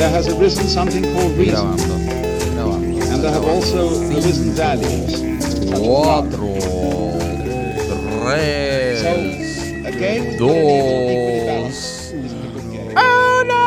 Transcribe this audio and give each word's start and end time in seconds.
there 0.00 0.08
has 0.08 0.28
arisen 0.28 0.66
something 0.66 1.04
called 1.12 1.32
reason. 1.36 1.78
And 3.12 3.22
there 3.22 3.30
have 3.30 3.44
also 3.44 3.88
arisen 4.10 4.52
values. 4.52 5.20
Cuatro, 5.76 6.56
tres, 8.22 9.02
so, 9.02 9.12
a 9.86 9.92
game 9.92 10.24
with 10.24 10.38
dos. 10.38 12.14
Oh 12.96 13.44
no! 13.46 13.60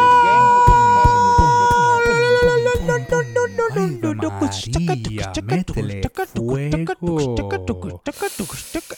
María, 4.88 5.32
métele. 5.44 6.03
Fuego. 6.26 8.02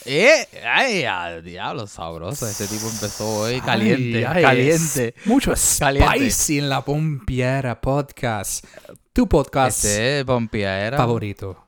Eh, 0.05 0.47
ay, 0.65 1.03
ah, 1.05 1.41
diablo, 1.41 1.87
sabroso. 1.87 2.47
Este 2.47 2.67
tipo 2.67 2.87
empezó 2.89 3.27
hoy 3.41 3.59
caliente, 3.61 4.25
Ay, 4.25 4.35
ay, 4.37 4.43
caliente. 4.43 5.13
es 5.17 5.25
Mucho 5.27 5.53
Caliente. 5.79 6.09
spicy 6.31 6.59
en 6.59 6.69
la 6.69 6.83
pompiera 6.83 7.79
podcast. 7.81 8.65
Tu 9.13 9.27
podcast 9.27 9.83
Este 9.85 10.19
era 10.19 10.97
favorito. 10.97 11.67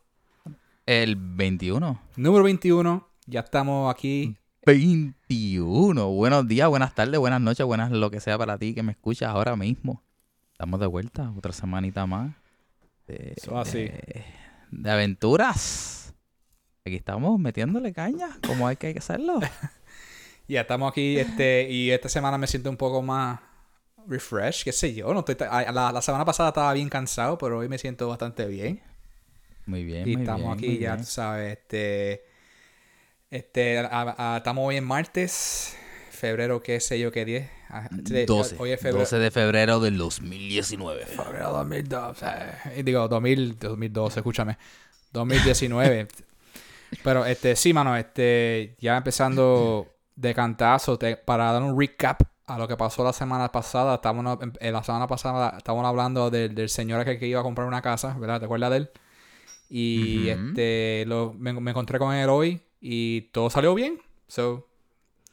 el 0.86 1.16
21. 1.16 2.02
Número 2.16 2.44
21. 2.44 3.08
Ya 3.26 3.40
estamos 3.42 3.94
aquí. 3.94 4.36
21. 4.66 6.10
Buenos 6.10 6.48
días, 6.48 6.68
buenas 6.70 6.94
tardes, 6.94 7.20
buenas 7.20 7.40
noches, 7.42 7.66
buenas 7.66 7.92
lo 7.92 8.12
que 8.12 8.20
sea 8.20 8.38
para 8.38 8.58
ti 8.58 8.74
que 8.74 8.84
me 8.84 8.92
escuchas 8.92 9.30
ahora 9.30 9.56
mismo. 9.56 10.04
Estamos 10.52 10.80
de 10.80 10.88
vuelta, 10.88 11.32
otra 11.38 11.54
semanita 11.54 12.06
más. 12.06 12.34
Eso 13.08 13.58
así. 13.58 13.90
De 14.72 14.92
aventuras. 14.92 16.14
Aquí 16.86 16.96
estamos 16.96 17.40
metiéndole 17.40 17.94
caña, 17.94 18.38
como 18.46 18.68
hay 18.68 18.78
que 18.78 18.96
hacerlo. 18.98 19.40
Ya 20.48 20.62
estamos 20.62 20.92
aquí. 20.92 21.20
Este, 21.20 21.68
y 21.70 21.92
esta 21.92 22.10
semana 22.10 22.38
me 22.38 22.48
siento 22.48 22.70
un 22.70 22.78
poco 22.78 23.02
más 23.02 23.40
refresh. 24.08 24.64
Qué 24.64 24.72
sé 24.72 24.94
yo. 24.94 25.14
No 25.14 25.20
estoy 25.20 25.36
la, 25.40 25.92
la 25.92 26.02
semana 26.02 26.24
pasada 26.24 26.50
estaba 26.50 26.72
bien 26.74 26.90
cansado, 26.90 27.38
pero 27.38 27.58
hoy 27.60 27.68
me 27.68 27.78
siento 27.78 28.08
bastante 28.08 28.46
bien. 28.46 28.82
Muy 29.66 29.84
bien, 29.84 30.08
Y 30.08 30.14
muy 30.14 30.22
estamos 30.22 30.58
bien, 30.58 30.58
aquí, 30.58 30.78
ya 30.80 30.92
bien. 30.94 31.06
tú 31.06 31.12
sabes, 31.12 31.58
este, 31.58 32.24
este, 33.30 33.80
a- 33.80 34.34
a- 34.36 34.38
estamos 34.38 34.66
hoy 34.68 34.78
en 34.78 34.86
martes, 34.86 35.78
febrero, 36.18 36.62
qué 36.62 36.80
sé 36.80 37.00
yo, 37.00 37.12
qué 37.12 37.24
10. 37.26 37.50
Ah, 37.70 37.90
today- 37.90 38.26
12, 38.26 38.56
Hoy 38.60 38.72
es 38.72 38.80
febrero. 38.82 39.00
12 39.00 39.18
de 39.20 39.32
febrero 39.32 39.80
del 39.80 39.98
2019. 39.98 41.06
Febrero 41.06 41.52
2012. 41.52 42.26
eh, 42.76 42.84
Digo, 42.84 43.08
2000, 43.08 43.58
2012, 43.60 44.20
escúchame. 44.20 44.58
2019. 45.14 46.08
Pero, 47.04 47.26
este, 47.26 47.56
sí, 47.56 47.74
mano, 47.74 47.96
este, 47.96 48.76
ya 48.80 48.98
empezando 48.98 49.88
de 50.16 50.34
cantazo, 50.34 50.98
te- 50.98 51.18
para 51.18 51.52
dar 51.52 51.62
un 51.62 51.80
recap 51.80 52.22
a 52.46 52.58
lo 52.58 52.68
que 52.68 52.78
pasó 52.78 53.04
la 53.04 53.12
semana 53.14 53.52
pasada, 53.52 53.96
estábamos, 53.96 54.40
en 54.60 54.74
la 54.74 54.84
semana 54.84 55.06
pasada 55.08 55.56
estábamos 55.58 55.86
hablando 55.86 56.30
del, 56.30 56.56
del 56.56 56.70
señor 56.70 57.04
que, 57.06 57.20
que 57.20 57.28
iba 57.28 57.42
a 57.42 57.44
comprar 57.44 57.68
una 57.68 57.82
casa, 57.82 58.16
¿verdad? 58.18 58.40
¿Te 58.40 58.46
acuerdas 58.46 58.72
de 58.72 58.78
él? 58.78 58.90
Y 59.70 60.30
Ujú. 60.32 60.50
este, 60.50 61.04
lo, 61.08 61.34
me, 61.38 61.52
me 61.54 61.72
encontré 61.72 62.00
con 62.00 62.14
él 62.16 62.30
hoy 62.30 62.62
y 62.80 63.22
todo 63.34 63.50
salió 63.50 63.76
bien. 63.76 64.02
So, 64.28 64.67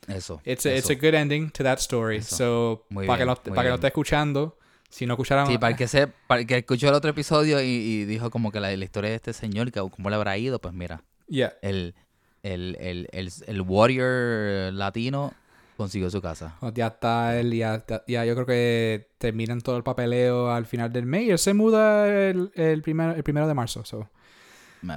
Eso. 0.09 0.41
it's 0.45 0.67
a, 0.67 0.75
it's 0.77 0.91
eso. 0.91 0.93
a 0.93 0.97
good 0.97 1.15
ending 1.15 1.51
to 1.51 1.63
that 1.65 1.79
story. 1.79 2.19
Eso. 2.19 2.37
So, 2.37 2.87
Muy 2.91 3.07
para 3.07 3.19
que, 3.19 3.25
bien, 3.25 3.35
no, 3.35 3.35
para 3.37 3.45
que 3.45 3.55
no 3.55 3.63
bien. 3.63 3.75
esté 3.75 3.87
escuchando, 3.89 4.59
si 4.91 5.07
no 5.07 5.15
escucharon... 5.15 5.47
Sí, 5.47 5.59
para 5.59 5.71
el 5.73 5.77
que, 5.77 5.89
se, 5.89 6.07
para 6.07 6.41
el 6.43 6.47
que 6.47 6.59
escuchó 6.59 6.89
el 6.89 6.95
otro 6.95 7.11
episodio 7.11 7.61
y, 7.63 7.67
y 7.67 8.05
dijo 8.05 8.31
como 8.31 8.53
que 8.53 8.61
la, 8.61 8.75
la 8.77 8.85
historia 8.85 9.11
de 9.11 9.17
este 9.17 9.33
señor, 9.33 9.73
que 9.73 9.81
cómo 9.81 10.11
le 10.11 10.17
habrá 10.17 10.37
ido, 10.39 10.59
pues 10.61 10.75
mira, 10.75 11.03
Yeah. 11.27 11.55
el, 11.63 11.95
el, 12.43 12.77
el, 12.81 13.09
el, 13.13 13.33
el 13.47 13.61
warrior 13.63 14.73
latino 14.75 15.33
consiguió 15.77 16.11
su 16.11 16.21
casa. 16.21 16.55
Pues 16.61 16.75
Ya 16.75 16.89
está 16.89 17.41
él, 17.41 17.53
ya, 17.53 17.83
ya 18.07 18.25
yo 18.25 18.35
creo 18.35 18.47
que 18.47 19.09
terminan 19.19 19.61
todo 19.63 19.77
el 19.79 19.83
papeleo 19.83 20.53
al 20.53 20.67
final 20.67 20.93
del 20.93 21.07
mes 21.07 21.23
y 21.23 21.31
él 21.31 21.39
se 21.39 21.55
muda 21.55 22.07
el, 22.29 22.53
el, 22.55 22.83
primer- 22.83 23.17
el 23.17 23.23
primero 23.25 23.49
de 23.49 23.55
marzo. 23.55 23.85
so. 23.85 24.09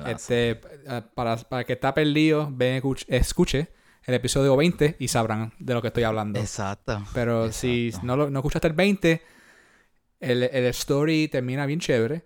Este, 0.05 0.49
eh, 0.85 1.01
para, 1.15 1.37
para 1.37 1.63
que 1.63 1.73
está 1.73 1.93
perdido, 1.93 2.49
ven, 2.51 2.81
escuch- 2.83 3.05
escuche 3.07 3.69
el 4.07 4.13
episodio 4.15 4.55
20 4.55 4.95
y 4.97 5.07
sabrán 5.09 5.53
de 5.59 5.73
lo 5.75 5.81
que 5.81 5.89
estoy 5.89 6.03
hablando. 6.03 6.39
Exacto. 6.39 7.03
Pero 7.13 7.51
si 7.51 7.87
exacto. 7.87 8.07
no, 8.07 8.15
lo, 8.17 8.29
no 8.31 8.39
escuchaste 8.39 8.67
el 8.67 8.73
20, 8.73 9.21
el, 10.21 10.43
el 10.43 10.65
story 10.67 11.27
termina 11.27 11.65
bien 11.65 11.79
chévere, 11.79 12.25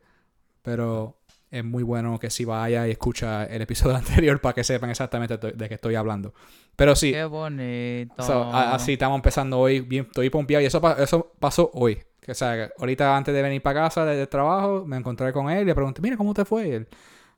pero 0.61 1.17
es 1.49 1.65
muy 1.65 1.83
bueno 1.83 2.17
que 2.19 2.29
si 2.29 2.45
vaya 2.45 2.87
y 2.87 2.91
escucha 2.91 3.43
el 3.45 3.61
episodio 3.63 3.95
anterior 3.97 4.39
para 4.39 4.53
que 4.53 4.63
sepan 4.63 4.89
exactamente 4.91 5.37
de 5.37 5.67
qué 5.67 5.73
estoy 5.75 5.95
hablando. 5.95 6.33
Pero 6.75 6.95
sí, 6.95 7.11
Qué 7.11 7.25
bonito. 7.25 8.23
So, 8.23 8.43
a- 8.43 8.73
así 8.75 8.93
estamos 8.93 9.17
empezando 9.17 9.59
hoy, 9.59 9.81
bien, 9.81 10.05
estoy 10.05 10.29
pompeado. 10.29 10.61
Y 10.61 10.67
eso, 10.67 10.81
eso 10.97 11.33
pasó 11.39 11.69
hoy. 11.73 12.01
Que, 12.21 12.31
o 12.31 12.35
sea, 12.35 12.69
ahorita 12.77 13.17
antes 13.17 13.33
de 13.33 13.41
venir 13.41 13.61
para 13.63 13.81
casa 13.81 14.05
del 14.05 14.29
trabajo, 14.29 14.85
me 14.85 14.95
encontré 14.97 15.33
con 15.33 15.49
él 15.49 15.63
y 15.63 15.65
le 15.65 15.73
pregunté, 15.75 16.01
mira, 16.01 16.15
¿cómo 16.15 16.33
te 16.35 16.45
fue? 16.45 16.67
Y 16.67 16.71
él, 16.73 16.87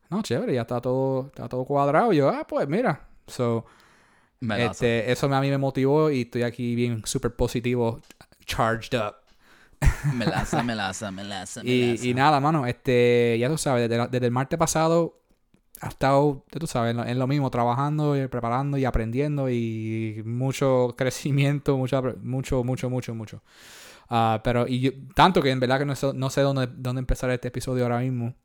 no, 0.10 0.22
chévere, 0.22 0.54
ya 0.54 0.62
está 0.62 0.82
todo, 0.82 1.28
está 1.28 1.48
todo 1.48 1.64
cuadrado. 1.64 2.12
Y 2.12 2.18
yo, 2.18 2.28
ah, 2.30 2.46
pues 2.46 2.68
mira. 2.68 3.08
So, 3.26 3.66
Me 4.44 4.66
este, 4.66 5.12
eso 5.12 5.34
a 5.34 5.42
mí 5.42 5.50
me 5.50 5.58
motivó 5.58 6.12
y 6.12 6.22
estoy 6.22 6.44
aquí 6.44 6.76
bien 6.76 7.02
súper 7.06 7.36
positivo, 7.36 8.02
charged 8.46 8.98
up. 9.00 9.16
Me 10.16 10.26
la 10.26 10.40
hace, 10.40 10.64
me 10.64 10.76
la 10.76 10.90
hace, 10.90 11.12
me 11.12 11.24
la 11.24 11.42
hace, 11.42 11.62
me 11.64 11.70
la 11.70 11.72
Y, 11.76 12.10
y 12.10 12.14
nada, 12.14 12.40
mano, 12.40 12.66
este, 12.66 13.38
ya 13.40 13.50
tú 13.50 13.58
sabes, 13.58 13.90
desde, 13.90 14.08
desde 14.08 14.26
el 14.28 14.32
martes 14.32 14.58
pasado 14.58 15.20
ha 15.82 15.90
estado, 15.90 16.46
ya 16.52 16.60
tú 16.60 16.68
sabes, 16.68 16.92
en 16.92 16.98
lo, 16.98 17.06
en 17.06 17.20
lo 17.20 17.28
mismo, 17.28 17.50
trabajando 17.52 18.16
y 18.16 18.28
preparando 18.28 18.78
y 18.78 18.86
aprendiendo 18.86 19.50
y 19.50 20.22
mucho 20.26 20.94
crecimiento, 20.98 21.78
mucho, 21.78 22.02
mucho, 22.22 22.64
mucho, 22.64 22.90
mucho, 22.90 23.14
mucho. 23.16 23.42
Ah, 24.10 24.42
pero, 24.44 24.68
y 24.68 24.80
yo- 24.82 24.92
tanto 25.16 25.42
que 25.42 25.52
en 25.52 25.60
verdad 25.60 25.80
que 25.80 25.86
no 25.86 25.96
sé, 25.96 26.14
no 26.14 26.30
sé 26.30 26.42
dónde, 26.42 26.68
dónde 26.76 27.00
empezar 27.00 27.30
este 27.32 27.50
episodio 27.50 27.84
ahora 27.84 28.00
mismo. 28.00 28.36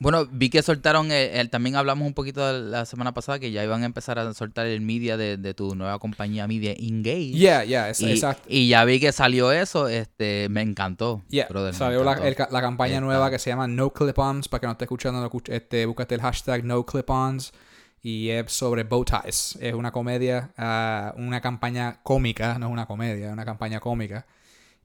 Bueno, 0.00 0.26
vi 0.30 0.48
que 0.48 0.62
soltaron, 0.62 1.10
el, 1.10 1.30
el- 1.30 1.50
también 1.50 1.74
hablamos 1.74 2.06
un 2.06 2.14
poquito 2.14 2.46
de 2.46 2.70
la 2.70 2.84
semana 2.84 3.12
pasada 3.14 3.40
que 3.40 3.50
ya 3.50 3.64
iban 3.64 3.82
a 3.82 3.86
empezar 3.86 4.16
a 4.18 4.32
soltar 4.32 4.66
el 4.66 4.80
media 4.80 5.16
de, 5.16 5.36
de 5.36 5.54
tu 5.54 5.74
nueva 5.74 5.98
compañía 5.98 6.46
Media 6.46 6.72
Engage. 6.72 7.32
Yeah, 7.32 7.64
yeah, 7.64 7.90
es- 7.90 8.00
y, 8.00 8.12
exacto. 8.12 8.44
y 8.48 8.68
ya 8.68 8.84
vi 8.84 9.00
que 9.00 9.10
salió 9.10 9.50
eso, 9.50 9.88
este, 9.88 10.48
me 10.50 10.62
encantó. 10.62 11.24
Yeah, 11.30 11.48
brother, 11.48 11.74
salió 11.74 12.04
la, 12.04 12.12
el 12.12 12.36
la 12.50 12.60
campaña 12.60 12.94
Está. 12.94 13.00
nueva 13.06 13.28
que 13.30 13.40
se 13.40 13.50
llama 13.50 13.66
No 13.66 13.92
Clip-Ons. 13.92 14.46
Para 14.48 14.60
que 14.60 14.66
no 14.68 14.72
esté 14.72 14.84
escuchando, 14.84 15.20
no 15.20 15.30
este, 15.52 15.84
búscate 15.86 16.14
el 16.14 16.20
hashtag 16.20 16.64
No 16.64 16.86
Clip-Ons. 16.86 17.52
Y 18.00 18.28
es 18.28 18.52
sobre 18.52 18.84
bow 18.84 19.04
ties. 19.04 19.58
Es 19.60 19.74
una 19.74 19.90
comedia, 19.90 20.52
ah, 20.56 21.12
una 21.16 21.40
campaña 21.40 21.98
cómica, 22.04 22.56
no 22.60 22.66
es 22.68 22.72
una 22.72 22.86
comedia, 22.86 23.26
es 23.26 23.32
una 23.32 23.44
campaña 23.44 23.80
cómica. 23.80 24.24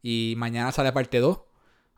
Y 0.02 0.34
mañana 0.38 0.72
sale 0.72 0.92
parte 0.92 1.20
2 1.20 1.40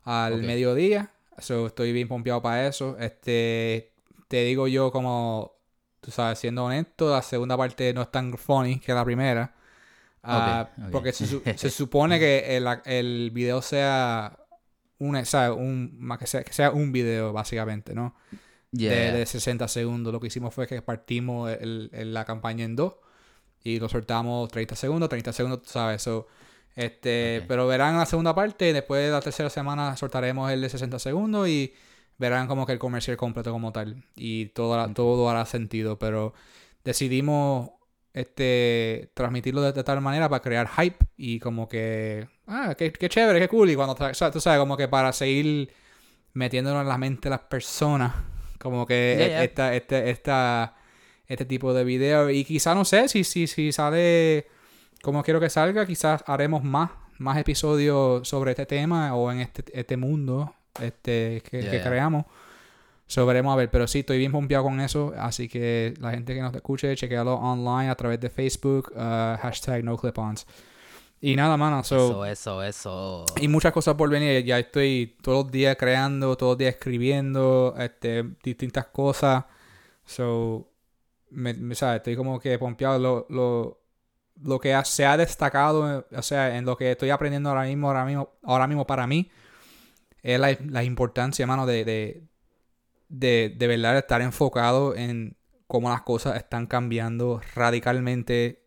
al 0.04 0.42
mediodía. 0.42 1.12
So, 1.38 1.66
estoy 1.66 1.92
bien 1.92 2.08
pompeado 2.08 2.40
para 2.42 2.66
eso. 2.66 2.96
Este, 2.98 3.92
te 4.28 4.44
digo 4.44 4.68
yo 4.68 4.90
como, 4.90 5.54
tú 6.00 6.10
sabes, 6.10 6.38
siendo 6.38 6.64
honesto, 6.64 7.10
la 7.10 7.22
segunda 7.22 7.56
parte 7.56 7.92
no 7.94 8.02
es 8.02 8.10
tan 8.10 8.36
funny 8.38 8.78
que 8.80 8.92
la 8.94 9.04
primera. 9.04 9.54
Ah. 10.22 10.68
Porque 10.90 11.12
se, 11.12 11.26
se 11.58 11.70
supone 11.70 12.18
que 12.18 12.56
el, 12.56 12.66
el 12.84 13.30
video 13.32 13.62
sea 13.62 14.38
un, 14.98 15.24
¿sabes? 15.26 15.56
un 15.56 15.96
más 16.00 16.18
que 16.18 16.26
sea, 16.26 16.42
que 16.42 16.52
sea 16.52 16.70
un 16.72 16.92
video 16.92 17.32
básicamente, 17.32 17.94
¿no? 17.94 18.14
Yeah. 18.72 18.90
De, 18.92 19.12
de 19.18 19.26
60 19.26 19.68
segundos. 19.68 20.12
Lo 20.12 20.20
que 20.20 20.26
hicimos 20.28 20.54
fue 20.54 20.66
que 20.66 20.82
partimos 20.82 21.50
el- 21.52 21.90
el- 21.92 22.12
la 22.14 22.24
campaña 22.24 22.64
en 22.64 22.76
dos 22.76 22.94
y 23.62 23.78
lo 23.80 23.88
soltamos 23.88 24.48
30 24.50 24.76
segundos, 24.76 25.08
30 25.08 25.32
segundos, 25.32 25.62
tú 25.62 25.70
¿sabes? 25.70 26.02
So, 26.02 26.26
este. 26.76 27.42
Pero 27.48 27.66
verán 27.66 27.96
la 27.98 28.06
segunda 28.06 28.34
parte, 28.34 28.72
después 28.72 29.04
de 29.04 29.10
la 29.10 29.20
tercera 29.20 29.50
semana 29.50 29.96
soltaremos 29.96 30.50
el 30.52 30.60
de 30.60 30.68
60 30.68 30.98
segundos 31.00 31.48
y 31.48 31.74
verán 32.18 32.46
como 32.46 32.64
que 32.66 32.72
el 32.72 32.78
comercial 32.78 33.16
completo 33.16 33.50
como 33.52 33.72
tal. 33.72 34.04
Y 34.14 34.46
todo, 34.46 34.74
hará- 34.74 34.94
todo 34.94 35.28
hará 35.28 35.44
sentido, 35.46 35.98
pero 35.98 36.32
decidimos 36.84 37.70
este 38.12 39.10
transmitirlo 39.14 39.60
de, 39.62 39.72
de 39.72 39.84
tal 39.84 40.00
manera 40.00 40.28
para 40.28 40.40
crear 40.42 40.68
hype 40.68 40.96
y 41.16 41.38
como 41.38 41.68
que, 41.68 42.28
ah, 42.46 42.74
qué, 42.76 42.92
qué 42.92 43.08
chévere, 43.08 43.40
qué 43.40 43.48
cool. 43.48 43.68
Y 43.70 43.74
cuando, 43.76 43.92
o 43.94 44.14
sea, 44.14 44.30
tú 44.30 44.40
sabes, 44.40 44.58
como 44.58 44.76
que 44.76 44.88
para 44.88 45.12
seguir 45.12 45.70
metiéndolo 46.32 46.80
en 46.80 46.88
la 46.88 46.98
mente 46.98 47.22
de 47.28 47.30
las 47.30 47.40
personas, 47.40 48.14
como 48.58 48.86
que 48.86 48.94
e-. 49.40 49.44
Esta, 49.44 49.74
este, 49.74 50.10
esta, 50.10 50.76
este 51.26 51.44
tipo 51.44 51.74
de 51.74 51.84
video. 51.84 52.30
Y 52.30 52.44
quizá, 52.44 52.74
no 52.74 52.84
sé, 52.86 53.08
si, 53.08 53.24
si, 53.24 53.46
si 53.46 53.72
sale 53.72 54.46
como 55.06 55.22
quiero 55.22 55.40
que 55.40 55.48
salga, 55.48 55.86
quizás 55.86 56.22
haremos 56.26 56.62
más, 56.62 56.90
más 57.18 57.38
episodios 57.38 58.28
sobre 58.28 58.50
este 58.50 58.66
tema 58.66 59.14
o 59.14 59.30
en 59.32 59.40
este, 59.40 59.64
este 59.72 59.96
mundo 59.96 60.52
este, 60.80 61.42
que, 61.48 61.62
Yeah, 61.62 61.70
que 61.70 61.76
yeah. 61.78 61.88
creamos. 61.88 62.24
So, 63.06 63.24
veremos 63.24 63.52
a 63.52 63.56
ver, 63.56 63.70
pero 63.70 63.86
sí, 63.86 64.00
estoy 64.00 64.18
bien 64.18 64.32
pompeado 64.32 64.64
con 64.64 64.80
eso, 64.80 65.14
así 65.16 65.48
que 65.48 65.94
la 66.00 66.10
gente 66.10 66.34
que 66.34 66.40
nos 66.42 66.52
escuche, 66.54 66.94
chequealo 66.96 67.34
online 67.36 67.88
a 67.88 67.94
través 67.94 68.18
de 68.18 68.28
Facebook, 68.30 68.90
uh, 68.96 69.36
hashtag 69.40 69.84
NoClipOns. 69.84 70.44
Y 71.20 71.36
nada, 71.36 71.56
mano, 71.56 71.82
so, 71.84 71.96
Eso, 72.24 72.24
eso, 72.26 72.62
eso. 72.64 73.24
y 73.40 73.46
muchas 73.48 73.72
cosas 73.72 73.94
por 73.94 74.10
venir. 74.10 74.44
Ya 74.44 74.58
estoy 74.58 75.16
todos 75.22 75.44
los 75.44 75.52
días 75.52 75.76
creando, 75.78 76.36
todos 76.36 76.52
los 76.54 76.58
días 76.58 76.74
escribiendo, 76.74 77.74
este, 77.78 78.24
distintas 78.42 78.86
cosas. 78.86 79.44
So, 80.04 80.68
me, 81.30 81.54
me- 81.54 81.74
¿sabes? 81.76 81.98
Estoy 81.98 82.16
como 82.16 82.38
que 82.40 82.58
pompeado. 82.58 82.98
Lo, 82.98 83.26
lo, 83.30 83.78
lo 84.42 84.58
que 84.60 84.74
ha- 84.74 84.84
se 84.84 85.06
ha 85.06 85.16
destacado, 85.16 86.06
o 86.10 86.22
sea, 86.22 86.56
en 86.56 86.64
lo 86.64 86.76
que 86.76 86.92
estoy 86.92 87.10
aprendiendo 87.10 87.48
ahora 87.50 87.64
mismo, 87.64 87.88
ahora 87.88 88.04
mismo, 88.04 88.30
ahora 88.42 88.66
mismo 88.66 88.86
para 88.86 89.06
mí, 89.06 89.30
es 90.22 90.40
la, 90.40 90.56
la 90.68 90.84
importancia, 90.84 91.46
mano, 91.46 91.66
de, 91.66 91.84
de, 91.84 92.24
de, 93.08 93.54
de 93.56 93.66
verdad 93.68 93.98
estar 93.98 94.22
enfocado 94.22 94.96
en 94.96 95.36
cómo 95.66 95.90
las 95.90 96.02
cosas 96.02 96.36
están 96.36 96.66
cambiando 96.66 97.40
radicalmente 97.54 98.64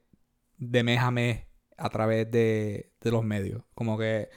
de 0.57 0.83
mes 0.83 1.01
a 1.01 1.12
mes 1.12 1.45
a 1.77 1.89
través 1.89 2.30
de, 2.31 2.94
de 3.01 3.12
los 3.12 3.24
medios. 3.25 3.63
Como 3.75 3.98
que 3.98 4.30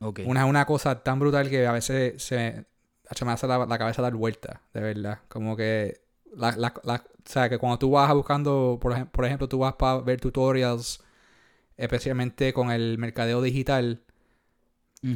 Ok. 0.00 0.20
una, 0.22 0.46
una 0.46 0.66
cosa 0.66 1.02
tan 1.02 1.18
brutal 1.18 1.50
que 1.50 1.66
a 1.66 1.72
veces 1.72 2.22
se, 2.22 2.66
se 3.10 3.24
me 3.24 3.32
hace 3.32 3.46
la, 3.46 3.66
la 3.66 3.78
cabeza 3.78 4.02
dar 4.02 4.14
vuelta, 4.14 4.62
de 4.72 4.80
verdad. 4.80 5.20
Como 5.28 5.56
que, 5.56 6.03
la, 6.36 6.52
la, 6.56 6.74
la- 6.84 7.04
o 7.06 7.28
sea, 7.30 7.48
que 7.48 7.58
cuando 7.58 7.78
tú 7.78 7.90
vas 7.92 8.12
buscando, 8.14 8.78
por, 8.80 8.92
ejem- 8.92 9.10
por 9.10 9.24
ejemplo, 9.24 9.48
tú 9.48 9.58
vas 9.58 9.74
para 9.74 9.98
ver 10.00 10.20
tutorials, 10.20 11.02
especialmente 11.76 12.52
con 12.52 12.70
el 12.70 12.98
mercadeo 12.98 13.40
digital, 13.42 14.02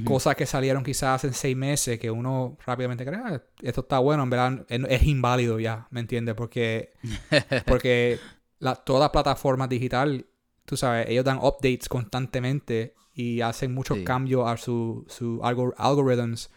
cosas 0.04 0.36
que 0.36 0.44
salieron 0.44 0.84
quizás 0.84 1.24
en 1.24 1.32
seis 1.32 1.56
meses 1.56 1.98
que 1.98 2.10
uno 2.10 2.58
rápidamente 2.66 3.06
cree, 3.06 3.18
"Ah, 3.24 3.42
esto 3.62 3.80
está 3.80 3.98
bueno, 4.00 4.22
en 4.24 4.30
verdad 4.30 4.66
es, 4.68 5.02
inválido 5.04 5.58
ya, 5.58 5.86
¿me 5.90 6.00
entiendes? 6.00 6.34
Porque, 6.34 6.92
porque 7.66 8.18
la, 8.58 8.74
todas 8.74 9.00
las 9.00 9.10
plataformas 9.10 9.70
digital, 9.70 10.26
tú 10.66 10.76
sabes, 10.76 11.08
ellos 11.08 11.24
dan 11.24 11.38
updates 11.38 11.88
constantemente 11.88 12.94
y 13.14 13.40
hacen 13.40 13.72
muchos 13.72 13.96
Sí. 13.98 14.04
cambios 14.04 14.46
a 14.46 14.58
su, 14.58 15.06
su 15.08 15.40
algor- 15.40 15.74
algorithms. 15.78 16.50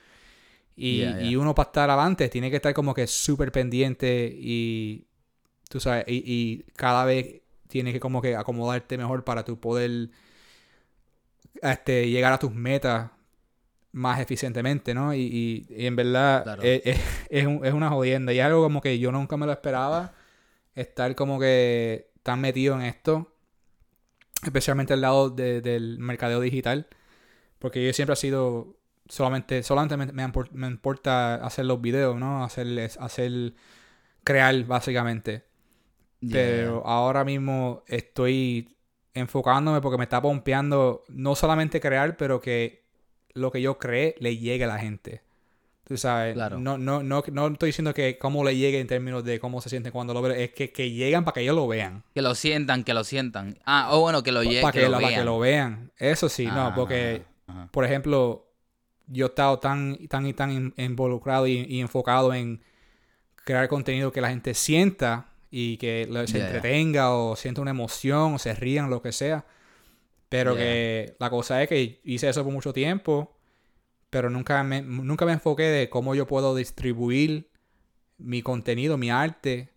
Y, 0.76 1.00
Yeah, 1.02 1.22
y 1.24 1.36
uno 1.36 1.54
para 1.54 1.68
estar 1.70 1.90
adelante 1.90 2.30
tiene 2.30 2.50
que 2.50 2.56
estar 2.58 2.74
como 2.74 2.94
que 2.94 3.06
súper 3.08 3.52
pendiente 3.52 4.34
y, 4.34 5.06
tú 5.70 5.80
sabes, 5.80 6.06
y, 6.08 6.24
y 6.26 6.64
cada 6.76 7.06
vez 7.06 7.42
tienes 7.68 7.94
que 7.94 8.00
como 8.00 8.22
que 8.22 8.36
acomodarte 8.36 8.98
mejor 8.98 9.24
para 9.24 9.46
tu 9.46 9.60
poder 9.60 10.10
este, 11.62 12.10
llegar 12.10 12.34
a 12.34 12.40
tus 12.40 12.54
metas 12.54 13.12
más 13.94 14.20
eficientemente, 14.20 14.94
¿no? 14.94 15.14
Y, 15.14 15.68
y- 15.70 15.86
en 15.88 15.96
verdad 15.96 16.44
Claro. 16.44 16.64
es, 16.64 16.82
es- 16.86 17.00
es 17.30 17.46
un- 17.48 17.66
es 17.66 17.74
una 17.74 17.90
jodienda. 17.90 18.34
Y 18.34 18.40
es 18.40 18.46
algo 18.46 18.64
como 18.64 18.82
que 18.82 19.00
yo 19.00 19.12
nunca 19.12 19.38
me 19.38 19.46
lo 19.46 19.52
esperaba 19.52 20.14
estar 20.76 21.16
como 21.16 21.40
que 21.40 22.10
tan 22.24 22.42
metido 22.42 22.76
en 22.76 22.84
esto, 22.84 23.34
especialmente 24.44 24.94
al 24.94 25.02
lado 25.02 25.30
de- 25.30 25.62
del 25.62 26.00
mercadeo 26.00 26.40
digital, 26.42 26.88
porque 27.60 27.86
yo 27.86 27.94
siempre 27.94 28.14
he 28.14 28.18
sido 28.18 28.78
solamente, 29.12 29.62
solamente 29.62 29.98
me, 29.98 30.06
me 30.08 30.24
impor- 30.26 30.52
me 30.52 30.68
importa 30.68 31.36
hacer 31.36 31.66
los 31.66 31.82
videos, 31.82 32.16
¿no? 32.18 32.44
Hacer, 32.44 32.90
hacer, 33.00 33.54
crear 34.24 34.64
básicamente. 34.66 35.44
Yeah. 36.22 36.32
Pero 36.34 36.88
ahora 36.88 37.24
mismo 37.26 37.84
estoy 37.88 38.78
enfocándome 39.14 39.82
porque 39.82 39.98
me 39.98 40.04
está 40.06 40.22
pompeando 40.22 41.04
no 41.10 41.36
solamente 41.36 41.82
crear, 41.82 42.16
pero 42.16 42.40
que 42.40 42.86
lo 43.34 43.52
que 43.52 43.62
yo 43.62 43.78
cree 43.78 44.16
le 44.20 44.38
llegue 44.38 44.64
a 44.64 44.68
la 44.68 44.80
gente. 44.80 45.22
Tú 45.84 45.98
sabes, 45.98 46.36
Claro. 46.36 46.58
no, 46.60 46.78
no, 46.78 47.04
no, 47.04 47.22
no 47.32 47.48
estoy 47.48 47.68
diciendo 47.70 47.94
que 47.94 48.18
cómo 48.18 48.46
le 48.46 48.56
llegue 48.56 48.80
en 48.80 48.88
términos 48.88 49.26
de 49.26 49.42
cómo 49.42 49.60
se 49.60 49.68
siente 49.70 49.92
cuando 49.92 50.14
lo 50.14 50.22
ven, 50.22 50.40
es 50.40 50.52
que, 50.52 50.72
que 50.72 50.92
llegan 50.92 51.26
para 51.26 51.34
que 51.34 51.42
ellos 51.42 51.56
lo 51.56 51.68
vean. 51.68 52.04
Que 52.14 52.22
lo 52.22 52.34
sientan, 52.36 52.86
que 52.86 52.94
lo 52.94 53.04
sientan. 53.04 53.58
Ah, 53.66 53.90
o 53.92 54.00
bueno, 54.00 54.24
que 54.24 54.32
lo 54.32 54.42
lleguen, 54.44 54.62
Para 54.62 54.72
que, 54.72 54.80
que, 54.80 54.86
lo 54.86 54.92
lo, 54.92 54.98
para 54.98 55.08
que 55.10 55.16
vean. 55.16 55.26
lo 55.26 55.40
vean. 55.40 55.92
Eso 55.98 56.30
sí, 56.30 56.46
no, 56.46 56.72
porque, 56.76 57.24
ajá. 57.48 57.68
por 57.72 57.84
ejemplo, 57.84 58.48
yo 59.12 59.26
he 59.26 59.30
estado 59.30 59.60
tan, 59.60 59.98
tan 60.08 60.26
y 60.26 60.34
tan 60.34 60.52
in- 60.52 60.74
involucrado 60.78 61.48
y, 61.48 61.66
y 61.68 61.82
enfocado 61.82 62.34
en 62.34 62.62
crear 63.44 63.68
contenido 63.68 64.12
que 64.12 64.22
la 64.22 64.30
gente 64.30 64.54
sienta 64.54 65.28
y 65.50 65.78
que 65.78 66.08
lo- 66.10 66.26
se 66.28 66.38
Yeah, 66.38 66.48
entretenga 66.48 67.12
o 67.14 67.36
sienta 67.36 67.62
una 67.62 67.72
emoción 67.72 68.36
o 68.36 68.40
se 68.40 68.54
rían, 68.56 68.90
lo 68.90 69.02
que 69.02 69.12
sea. 69.12 69.46
Pero 70.30 70.54
Yeah. 70.56 70.64
que 70.64 71.16
la 71.20 71.30
cosa 71.30 71.62
es 71.62 71.68
que 71.68 72.00
hice 72.06 72.30
eso 72.30 72.44
por 72.44 72.54
mucho 72.54 72.72
tiempo, 72.72 73.36
pero 74.10 74.30
nunca 74.30 74.64
me, 74.64 74.82
nunca 74.82 75.26
me 75.26 75.34
enfoqué 75.34 75.64
de 75.64 75.90
cómo 75.90 76.16
yo 76.16 76.26
puedo 76.28 76.56
distribuir 76.56 77.50
mi 78.18 78.42
contenido, 78.42 78.98
mi 78.98 79.10
arte, 79.10 79.70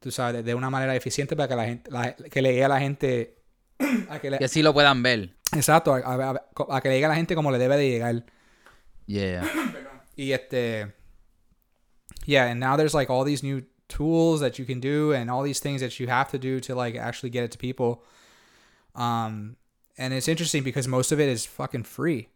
tú 0.00 0.10
sabes, 0.10 0.44
de, 0.44 0.54
una 0.54 0.68
manera 0.68 0.94
eficiente 0.96 1.36
para 1.36 1.48
que 1.48 1.56
la 1.56 1.64
gente, 1.64 1.90
la- 1.90 2.14
que 2.14 2.42
le 2.42 2.50
llegue 2.50 2.64
a 2.64 2.68
la 2.68 2.80
gente, 2.80 3.36
a 4.10 4.18
que 4.18 4.30
le- 4.30 4.38
Que 4.38 4.48
sí 4.48 4.62
lo 4.62 4.74
puedan 4.74 5.02
ver. 5.02 5.36
exacto, 5.56 5.94
a- 5.94 6.42
a 6.70 6.80
que 6.82 6.88
le 6.88 6.94
llegue 6.96 7.06
a 7.06 7.10
la 7.10 7.16
gente 7.16 7.34
como 7.34 7.50
le 7.50 7.58
debe 7.58 7.76
de 7.78 7.88
llegar. 7.88 8.24
Yeah. 9.06 9.44
Y 10.16 10.32
este. 10.32 10.92
Yeah, 12.26 12.46
and 12.50 12.60
now 12.60 12.76
there's 12.76 12.94
like 12.94 13.08
all 13.10 13.24
these 13.24 13.42
new 13.42 13.62
tools 13.88 14.40
that 14.40 14.58
you 14.58 14.64
can 14.66 14.78
do 14.80 15.12
and 15.12 15.30
all 15.30 15.42
these 15.42 15.58
things 15.60 15.80
that 15.80 15.98
you 15.98 16.06
have 16.08 16.30
to 16.30 16.38
do 16.38 16.60
to 16.60 16.74
like 16.74 16.96
actually 16.96 17.30
get 17.30 17.44
it 17.44 17.50
to 17.52 17.58
people. 17.58 18.04
Um, 18.94 19.56
and 19.98 20.12
it's 20.12 20.28
interesting 20.28 20.62
because 20.62 20.86
most 20.86 21.12
of 21.12 21.18
it 21.20 21.28
is 21.28 21.46
fucking 21.46 21.84
free, 21.84 22.28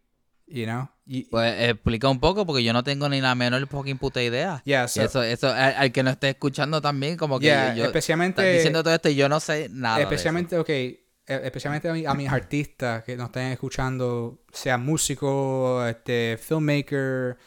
you 0.47 0.65
know? 0.65 0.89
Y- 1.07 1.25
Pues 1.29 1.53
explica 1.69 2.09
un 2.09 2.19
poco 2.19 2.45
porque 2.45 2.63
yo 2.63 2.73
no 2.73 2.83
tengo 2.83 3.07
ni 3.09 3.21
la 3.21 3.33
menor 3.35 3.65
fucking 3.67 3.97
puta 3.97 4.21
idea. 4.21 4.61
yeah, 4.65 4.85
Y 4.85 4.87
so, 4.89 5.01
eso, 5.03 5.21
eso, 5.23 5.47
al, 5.49 5.75
al 5.75 5.91
que 5.91 6.03
no 6.03 6.09
esté 6.09 6.29
escuchando 6.29 6.81
también, 6.81 7.15
como 7.15 7.39
que 7.39 7.45
yeah, 7.45 7.73
yo, 7.73 7.83
yo 7.83 7.85
especialmente. 7.85 8.41
estás 8.41 8.53
diciendo 8.55 8.83
todo 8.83 8.93
esto 8.93 9.09
y 9.09 9.15
yo 9.15 9.29
no 9.29 9.39
sé 9.39 9.69
nada. 9.71 9.97
de 9.97 10.03
eso. 10.03 10.09
Especialmente, 10.13 10.57
ok, 10.57 10.69
e- 10.69 11.06
especialmente 11.27 11.89
a, 11.89 11.93
mi- 11.93 12.05
a 12.05 12.13
mis 12.13 12.29
artistas 12.31 13.03
que 13.03 13.15
nos 13.17 13.27
estén 13.27 13.51
escuchando, 13.51 14.39
sea 14.51 14.77
músico, 14.77 15.85
este, 15.85 16.37
filmmaker, 16.41 17.37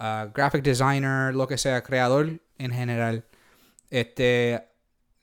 uh, 0.00 0.30
graphic 0.34 0.62
designer, 0.62 1.34
lo 1.34 1.46
que 1.46 1.58
sea, 1.58 1.82
creador 1.82 2.40
en 2.58 2.72
general. 2.72 3.24
Este, 3.90 4.62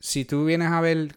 si 0.00 0.24
tú 0.24 0.44
vienes 0.44 0.68
a 0.70 0.80
ver 0.80 1.16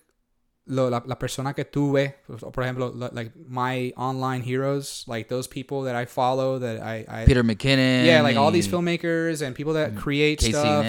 lo, 0.66 0.90
la, 0.90 1.02
la 1.06 1.18
persona 1.18 1.54
que 1.54 1.64
tú 1.64 1.94
ves, 1.94 2.14
pues, 2.26 2.44
por 2.44 2.64
ejemplo, 2.64 2.92
lo- 2.94 3.10
like 3.14 3.32
my 3.48 3.94
online 3.96 4.44
heroes, 4.44 5.06
like 5.08 5.30
those 5.30 5.48
people 5.48 5.84
that 5.86 5.96
I 5.96 6.06
follow, 6.06 6.60
that 6.60 6.82
I, 6.82 7.06
I 7.08 7.26
Peter 7.26 7.44
McKinnon. 7.44 8.06
yeah, 8.06 8.22
like 8.22 8.38
all 8.38 8.52
these 8.52 8.68
filmmakers 8.68 9.42
and 9.42 9.56
people 9.56 9.74
that 9.74 9.96
create 9.96 10.40
Casey 10.40 10.52
stuff 10.52 10.84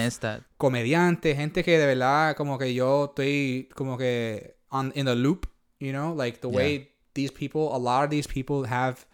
comediantes, 0.57 1.37
gente 1.37 1.63
que 1.63 1.77
de 1.79 1.85
verdad 1.85 2.35
como 2.35 2.57
que 2.57 2.73
yo 2.73 3.05
estoy 3.05 3.69
como 3.73 3.97
que 3.97 4.55
on 4.69 4.91
in 4.95 5.05
the 5.05 5.15
loop, 5.15 5.45
you 5.79 5.91
know, 5.91 6.13
like 6.13 6.41
the 6.41 6.49
Yeah. 6.49 6.57
way 6.57 6.89
these 7.13 7.31
people, 7.31 7.75
a 7.75 7.77
lot 7.79 8.03
of 8.03 8.09
these 8.09 8.27
people 8.27 8.65
have 8.65 9.05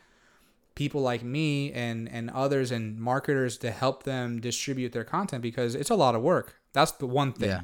people 0.75 1.01
like 1.01 1.23
me 1.23 1.71
and 1.71 2.09
and 2.11 2.29
others 2.31 2.71
and 2.71 2.99
marketers 2.99 3.57
to 3.57 3.71
help 3.71 4.03
them 4.03 4.39
distribute 4.41 4.91
their 4.91 5.05
content 5.05 5.41
because 5.41 5.73
it's 5.75 5.89
a 5.89 5.95
lot 5.95 6.15
of 6.15 6.21
work. 6.21 6.59
That's 6.73 6.91
the 6.97 7.07
one 7.07 7.31
thing. 7.33 7.49
Yeah. 7.49 7.63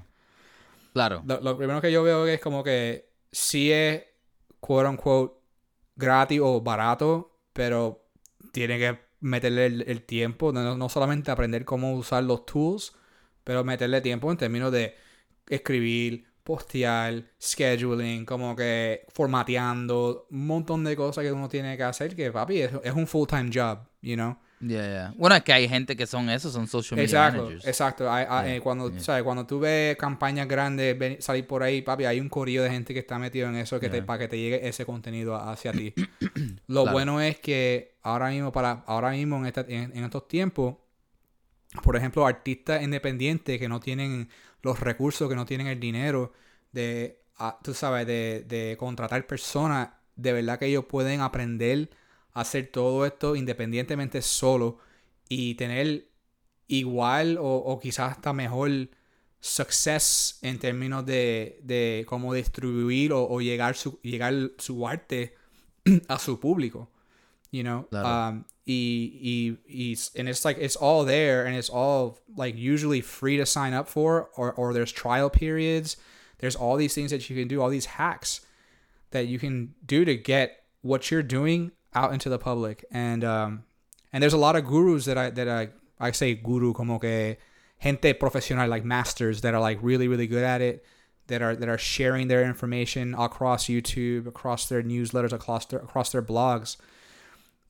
Claro. 0.94 1.22
Lo, 1.26 1.40
lo 1.42 1.58
primero 1.58 1.82
que 1.82 1.92
yo 1.92 2.04
veo 2.04 2.26
es 2.26 2.40
como 2.40 2.64
que 2.64 3.06
sí 3.32 3.72
es 3.72 4.04
quote 4.62 4.88
unquote 4.88 5.34
gratis 5.98 6.40
o 6.42 6.62
barato, 6.62 7.32
pero 7.54 8.00
tiene 8.54 8.78
que 8.78 8.98
meterle 9.22 9.66
el, 9.68 9.82
el 9.88 10.02
tiempo, 10.04 10.52
no, 10.52 10.76
no 10.76 10.90
solamente 10.90 11.32
aprender 11.32 11.64
cómo 11.66 11.94
usar 11.94 12.24
los 12.24 12.46
tools, 12.46 12.94
pero 13.44 13.64
meterle 13.64 14.02
tiempo 14.02 14.32
en 14.32 14.38
términos 14.38 14.72
de 14.72 14.96
escribir, 15.48 16.26
postear, 16.44 17.24
scheduling, 17.40 18.26
como 18.26 18.56
que 18.56 19.06
formateando, 19.14 20.28
un 20.32 20.48
montón 20.48 20.84
de 20.84 20.96
cosas 20.96 21.24
que 21.24 21.32
uno 21.32 21.48
tiene 21.50 21.78
que 21.78 21.84
hacer 21.84 22.16
que, 22.16 22.32
papi, 22.32 22.62
es, 22.62 22.72
es 22.84 22.94
un 22.94 23.08
full-time 23.08 23.50
job, 23.54 23.80
you 24.02 24.16
know? 24.16 24.38
Yeah, 24.60 24.82
yeah. 24.88 25.14
Bueno, 25.18 25.36
es 25.36 25.42
que 25.42 25.54
hay 25.54 25.68
gente 25.68 25.96
que 25.96 26.06
son 26.06 26.30
eso, 26.30 26.52
son 26.52 26.68
social 26.68 26.96
media 26.96 27.06
Exacto, 27.06 27.38
managers. 27.46 27.66
exacto. 27.68 28.04
Yeah, 28.04 28.56
eh, 28.56 28.62
cuando. 28.62 28.92
¿sabes? 29.00 29.24
cuando 29.24 29.48
tú 29.48 29.60
ves 29.60 29.98
campañas 29.98 30.48
grandes 30.48 30.96
ven- 31.00 31.20
salir 31.20 31.48
por 31.48 31.64
ahí, 31.64 31.82
papi, 31.82 32.06
hay 32.06 32.20
un 32.20 32.30
corillo 32.30 32.62
de 32.62 32.70
gente 32.70 32.94
que 32.94 33.00
está 33.00 33.18
metido 33.18 33.50
en 33.50 33.56
eso 33.56 33.80
que 33.80 33.90
te, 33.90 34.04
para 34.04 34.20
que 34.20 34.28
te 34.28 34.38
llegue 34.38 34.68
ese 34.68 34.86
contenido 34.86 35.36
hacia 35.36 35.72
ti. 35.72 35.96
Lo 36.68 36.84
Claro. 36.84 36.92
bueno 36.96 37.22
es 37.22 37.40
que 37.40 37.96
ahora 38.04 38.30
mismo, 38.30 38.52
para, 38.52 38.84
ahora 38.86 39.10
mismo 39.12 39.38
en, 39.38 39.48
esta- 39.48 39.66
en, 39.68 39.98
en 39.98 40.04
estos 40.04 40.28
tiempos, 40.28 40.76
por 41.82 41.96
ejemplo, 41.96 42.28
artistas 42.28 42.84
independientes 42.84 43.58
que 43.60 43.68
no 43.68 43.80
tienen 43.80 44.30
los 44.62 44.80
recursos, 44.80 45.30
que 45.30 45.36
no 45.36 45.46
tienen 45.46 45.68
el 45.68 45.80
dinero 45.80 46.34
de, 46.72 47.22
tú 47.64 47.74
sabes, 47.74 48.08
de, 48.08 48.46
de 48.48 48.78
contratar 48.78 49.28
personas, 49.28 49.90
de 50.16 50.34
verdad 50.34 50.60
que 50.60 50.68
ellos 50.68 50.86
pueden 50.86 51.22
aprender 51.22 51.90
a 52.34 52.42
hacer 52.42 52.68
todo 52.72 53.06
esto 53.06 53.36
independientemente 53.36 54.22
solo 54.22 54.78
y 55.30 55.56
tener 55.56 56.10
igual 56.68 57.38
o, 57.38 57.44
o 57.44 57.80
quizás 57.80 58.14
hasta 58.14 58.34
mejor 58.34 58.90
success 59.40 60.40
en 60.42 60.60
términos 60.60 61.06
de, 61.06 61.60
de 61.64 62.06
cómo 62.08 62.34
distribuir 62.34 63.14
o, 63.14 63.28
o 63.28 63.42
llegar, 63.42 63.76
su, 63.76 64.00
llegar 64.04 64.34
su 64.58 64.88
arte 64.88 65.36
a 66.08 66.20
su 66.20 66.40
público. 66.40 66.92
You 67.52 67.64
know? 67.64 67.86
Claro. 67.90 68.08
Um, 68.08 68.46
y, 68.68 69.12
y, 69.24 69.58
y, 69.68 69.96
and 70.16 70.30
it's 70.30 70.46
like 70.46 70.58
it's 70.60 70.76
all 70.76 71.04
there 71.04 71.46
and 71.46 71.56
it's 71.56 71.70
all 71.70 72.20
like 72.36 72.56
usually 72.56 73.02
free 73.02 73.38
to 73.38 73.46
sign 73.46 73.74
up 73.74 73.88
for 73.88 74.30
or, 74.36 74.54
or 74.54 74.74
there's 74.74 74.92
trial 74.92 75.30
periods 75.30 75.98
there's 76.40 76.56
all 76.56 76.76
these 76.76 76.94
things 76.94 77.12
that 77.12 77.30
you 77.30 77.36
can 77.36 77.48
do 77.48 77.62
all 77.62 77.70
these 77.70 77.86
hacks 77.86 78.42
that 79.12 79.28
you 79.28 79.40
can 79.40 79.74
do 79.86 80.06
to 80.06 80.16
get 80.16 80.64
what 80.82 81.10
you're 81.10 81.24
doing 81.24 81.72
out 81.94 82.14
into 82.14 82.30
the 82.30 82.38
public 82.38 82.86
and 82.92 83.24
um 83.24 83.64
and 84.14 84.22
there's 84.22 84.34
a 84.34 84.38
lot 84.38 84.56
of 84.56 84.66
gurus 84.66 85.06
that 85.06 85.18
i 85.18 85.30
that 85.30 85.50
i 85.50 85.70
i 86.00 86.12
say 86.12 86.36
guru 86.36 86.74
como 86.74 87.00
que 87.00 87.36
gente 87.82 88.14
profesional 88.14 88.70
like 88.70 88.86
masters 88.86 89.42
that 89.42 89.54
are 89.54 89.62
like 89.62 89.80
really 89.82 90.08
really 90.08 90.28
good 90.28 90.44
at 90.44 90.62
it 90.62 90.86
that 91.28 91.42
are 91.42 91.56
that 91.56 91.68
are 91.68 91.78
sharing 91.78 92.28
their 92.28 92.46
information 92.46 93.16
across 93.16 93.66
youtube 93.66 94.28
across 94.28 94.68
their 94.68 94.84
newsletters 94.84 95.34
across 95.34 95.66
their 95.66 95.80
across 95.80 96.12
their 96.12 96.22
blogs 96.22 96.78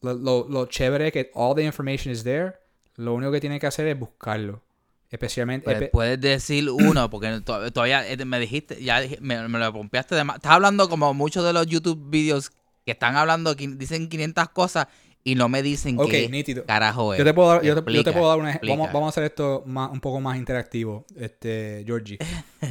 lo, 0.01 0.13
lo, 0.13 0.47
lo 0.49 0.65
chévere 0.67 1.07
es 1.07 1.13
que 1.13 1.31
all 1.33 1.55
the 1.55 1.63
information 1.63 2.11
is 2.11 2.23
there. 2.23 2.53
Lo 2.95 3.13
único 3.13 3.31
que 3.31 3.39
tiene 3.39 3.59
que 3.59 3.67
hacer 3.67 3.87
es 3.87 3.97
buscarlo. 3.97 4.61
Especialmente. 5.09 5.65
Pues, 5.65 5.77
espe- 5.81 5.91
puedes 5.91 6.21
decir 6.21 6.69
uno, 6.69 7.09
porque 7.09 7.41
to- 7.41 7.71
todavía 7.71 8.07
eh, 8.09 8.23
me 8.25 8.39
dijiste, 8.39 8.81
ya 8.81 9.01
me, 9.19 9.47
me 9.49 9.59
lo 9.59 9.73
pompeaste 9.73 10.15
de 10.15 10.23
más. 10.23 10.37
Estás 10.37 10.53
hablando 10.53 10.87
como 10.89 11.13
muchos 11.13 11.43
de 11.45 11.51
los 11.53 11.67
YouTube 11.67 12.09
videos 12.09 12.51
que 12.85 12.91
están 12.93 13.15
hablando, 13.17 13.55
qui- 13.55 13.75
dicen 13.75 14.07
500 14.07 14.49
cosas 14.49 14.87
y 15.23 15.35
no 15.35 15.49
me 15.49 15.61
dicen 15.61 15.97
qué 16.09 16.27
nítido. 16.29 16.65
carajo 16.65 17.13
es. 17.13 17.19
yo 17.19 17.25
te 17.25 17.33
puedo 17.33 17.49
dar, 17.49 17.61
yo 17.61 17.75
te, 17.75 17.75
yo 17.75 17.83
te 17.83 17.91
Explica, 17.91 18.13
puedo 18.13 18.29
dar 18.29 18.39
un 18.39 18.45
ej- 18.47 18.51
explica. 18.55 18.73
vamos, 18.75 18.93
vamos 18.93 19.07
a 19.07 19.09
hacer 19.09 19.23
esto 19.25 19.63
más, 19.67 19.91
un 19.91 19.99
poco 19.99 20.19
más 20.21 20.37
interactivo, 20.37 21.05
este, 21.17 21.83
Georgie. 21.85 22.17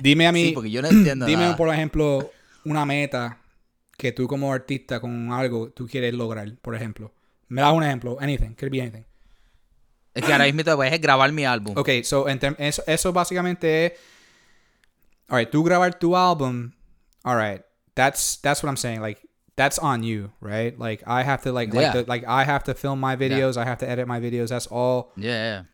Dime 0.02 0.26
a 0.26 0.32
mí, 0.32 0.46
Sí, 0.46 0.52
porque 0.52 0.70
yo 0.70 0.80
no 0.82 0.88
entiendo 0.88 1.26
dime 1.26 1.42
nada. 1.44 1.56
por 1.56 1.68
ejemplo 1.72 2.30
una 2.64 2.84
meta 2.86 3.38
que 3.96 4.12
tú 4.12 4.26
como 4.26 4.52
artista 4.52 4.98
con 5.00 5.30
algo 5.32 5.68
tú 5.70 5.86
quieres 5.86 6.14
lograr, 6.14 6.50
por 6.62 6.74
ejemplo. 6.74 7.12
Me 7.50 7.60
das 7.60 7.72
un 7.74 7.82
ejemplo, 7.82 8.16
anything, 8.20 8.54
could 8.54 8.70
be 8.72 8.80
anything. 8.80 9.04
Es 10.14 10.24
que 10.24 10.32
ahora 10.32 10.44
mismo 10.46 10.64
te 10.64 10.72
voy 10.72 10.86
a 10.88 10.96
grabar 10.98 11.30
mi 11.32 11.44
álbum. 11.44 11.76
Ok, 11.76 11.88
so 12.04 12.26
eso, 12.28 12.82
eso 12.86 13.12
básicamente 13.12 13.86
es. 13.86 13.92
Alright, 15.28 15.50
tú 15.50 15.62
grabar 15.62 15.94
tu 15.98 16.16
álbum. 16.16 16.72
Alright, 17.24 17.62
that's 17.94 18.40
that's 18.42 18.62
what 18.62 18.70
I'm 18.70 18.76
saying. 18.76 19.00
Like 19.00 19.20
that's 19.56 19.78
on 19.78 20.02
you, 20.02 20.30
right? 20.40 20.76
Like 20.78 21.02
I 21.06 21.22
have 21.22 21.42
to 21.42 21.52
like 21.52 21.72
Yeah. 21.72 21.80
like 21.80 21.92
the, 21.92 22.04
like 22.08 22.24
I 22.26 22.44
have 22.44 22.64
to 22.64 22.74
film 22.74 22.98
my 23.00 23.14
videos. 23.16 23.56
I 23.56 23.64
have 23.64 23.78
to 23.78 23.88
edit 23.88 24.06
my 24.08 24.18
videos. 24.20 24.48
That's 24.48 24.66
all 24.70 25.12
Yeah. 25.16 25.64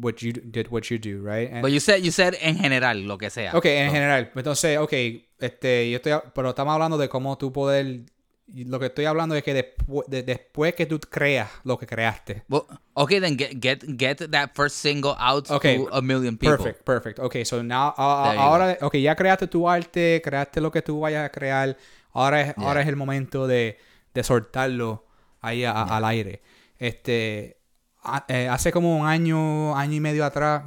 what 0.00 0.22
you 0.22 0.32
did. 0.32 0.68
What 0.70 0.90
you 0.90 0.98
do, 0.98 1.20
right? 1.22 1.50
And, 1.52 1.62
But 1.62 1.70
you 1.70 1.78
said, 1.78 2.02
you 2.04 2.10
said 2.10 2.34
en 2.40 2.56
general, 2.58 2.96
lo 3.06 3.18
que 3.18 3.30
sea. 3.30 3.52
ok, 3.54 3.66
en 3.66 3.90
general. 3.92 4.30
Entonces, 4.34 4.78
ok, 4.78 4.92
este, 5.38 5.90
yo 5.90 5.98
estoy, 5.98 6.20
pero 6.34 6.50
estamos 6.50 6.72
hablando 6.74 6.96
de 6.98 7.08
cómo 7.08 7.36
tú 7.38 7.52
poder. 7.52 8.06
Y 8.46 8.64
Lo 8.64 8.78
que 8.78 8.86
estoy 8.86 9.06
hablando 9.06 9.34
es 9.34 9.42
que 9.42 9.54
después, 9.54 10.06
de- 10.08 10.22
después 10.22 10.74
que 10.74 10.84
tú 10.86 11.00
creas 11.00 11.48
lo 11.64 11.78
que 11.78 11.86
creaste. 11.86 12.42
Well, 12.48 12.64
okay, 12.92 13.18
then 13.20 13.38
get, 13.38 13.52
get, 13.60 13.82
get 13.98 14.30
that 14.30 14.50
first 14.54 14.76
single 14.76 15.14
out 15.18 15.50
Okay, 15.50 15.78
to 15.78 15.88
a 15.94 16.02
million 16.02 16.36
people. 16.36 16.56
Perfect, 16.58 16.84
perfect. 16.84 17.18
Okay, 17.20 17.44
so 17.44 17.62
now, 17.62 17.94
ahora, 17.96 18.76
okay, 18.82 19.00
ya 19.02 19.14
creaste 19.16 19.46
tu 19.48 19.68
arte, 19.68 20.20
creaste 20.22 20.60
lo 20.60 20.70
que 20.70 20.82
tú 20.82 21.00
vayas 21.00 21.24
a 21.24 21.30
crear. 21.30 21.76
Ahora 22.12 22.40
es, 22.42 22.54
ahora 22.58 22.82
es 22.82 22.86
el 22.88 22.96
momento 22.96 23.46
de, 23.46 23.78
de 24.12 24.22
soltarlo 24.22 25.04
ahí 25.40 25.64
a- 25.64 25.82
al 25.82 26.04
aire. 26.04 26.42
Este, 26.78 27.56
a- 28.02 28.24
eh, 28.28 28.46
hace 28.48 28.70
como 28.72 28.98
un 28.98 29.06
año, 29.06 29.74
año 29.76 29.94
y 29.94 30.00
medio 30.00 30.24
atrás, 30.24 30.64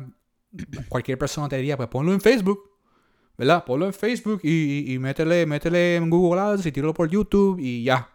cualquier 0.89 1.17
persona 1.19 1.47
te 1.47 1.57
diría, 1.57 1.77
pues 1.77 1.89
ponlo 1.89 2.11
en 2.11 2.21
Facebook. 2.21 2.66
¿Verdad? 3.37 3.63
Ponlo 3.65 3.85
en 3.85 3.93
Facebook 3.93 4.41
y, 4.43 4.49
y, 4.89 4.93
y 4.93 4.99
métele, 4.99 5.45
métele 5.45 5.95
en 5.97 6.09
Google 6.09 6.41
Ads 6.41 6.65
y 6.65 6.71
tíralo 6.71 6.93
por 6.93 7.09
YouTube 7.09 7.59
y 7.59 7.83
ya. 7.83 8.09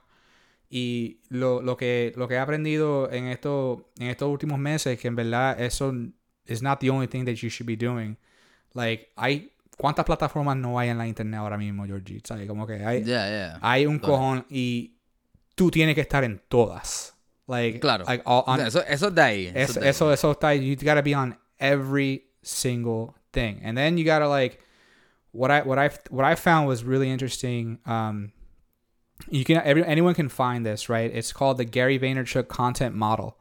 Y 0.68 1.20
lo, 1.28 1.60
lo, 1.62 1.76
que, 1.76 2.12
lo 2.16 2.26
que 2.26 2.34
he 2.34 2.38
aprendido 2.38 3.10
en, 3.12 3.26
esto, 3.26 3.90
en 3.98 4.08
estos 4.08 4.28
últimos 4.28 4.58
meses 4.58 4.94
es 4.94 4.98
que 5.00 5.08
en 5.08 5.14
verdad 5.16 5.60
eso 5.60 5.94
is 6.46 6.62
not 6.62 6.80
the 6.80 6.90
only 6.90 7.06
thing 7.06 7.24
that 7.24 7.34
you 7.34 7.48
should 7.48 7.66
be 7.66 7.76
doing. 7.76 8.16
Like, 8.74 9.10
hay... 9.16 9.50
¿Cuántas 9.76 10.04
plataformas 10.04 10.56
no 10.56 10.78
hay 10.78 10.88
en 10.90 10.98
la 10.98 11.06
internet 11.06 11.38
ahora 11.38 11.56
mismo, 11.56 11.84
Georgie? 11.86 12.20
¿Sabes? 12.24 12.46
Como 12.48 12.66
que 12.66 12.74
hay, 12.84 13.04
Yeah, 13.04 13.28
yeah. 13.28 13.58
hay 13.62 13.86
un 13.86 13.98
cojón 13.98 14.44
y 14.48 14.96
tú 15.54 15.70
tienes 15.70 15.94
que 15.94 16.00
estar 16.02 16.24
en 16.24 16.40
todas. 16.48 17.14
Like, 17.46 17.80
Claro. 17.80 18.04
like 18.06 18.22
all- 18.26 18.44
on- 18.46 18.60
eso, 18.60 18.82
eso 18.86 19.08
es 19.08 19.14
de 19.14 19.22
ahí. 19.22 19.46
Eso, 19.46 19.54
eso, 19.54 19.70
es 19.70 19.74
de 19.74 19.80
ahí. 19.84 19.88
eso, 19.90 20.12
eso 20.12 20.30
está, 20.32 20.54
you 20.54 20.74
gotta 20.76 21.02
be 21.02 21.14
on 21.16 21.36
every 21.58 22.30
single 22.42 23.12
thing. 23.30 23.60
And 23.64 23.76
then 23.76 23.96
you 23.96 24.04
gotta 24.04 24.28
like, 24.28 24.58
what 25.32 25.50
I, 25.50 25.62
what 25.62 25.78
I, 25.78 25.90
what 26.10 26.24
I 26.24 26.34
found 26.34 26.68
was 26.68 26.84
really 26.84 27.10
interesting. 27.10 27.78
Um, 27.86 28.32
you 29.28 29.44
can, 29.44 29.58
every, 29.58 29.84
anyone 29.84 30.14
can 30.14 30.28
find 30.28 30.64
this, 30.64 30.88
right? 30.88 31.10
It's 31.12 31.32
called 31.32 31.58
the 31.58 31.64
Gary 31.64 31.98
Vaynerchuk 31.98 32.48
content 32.48 32.94
model. 32.94 33.36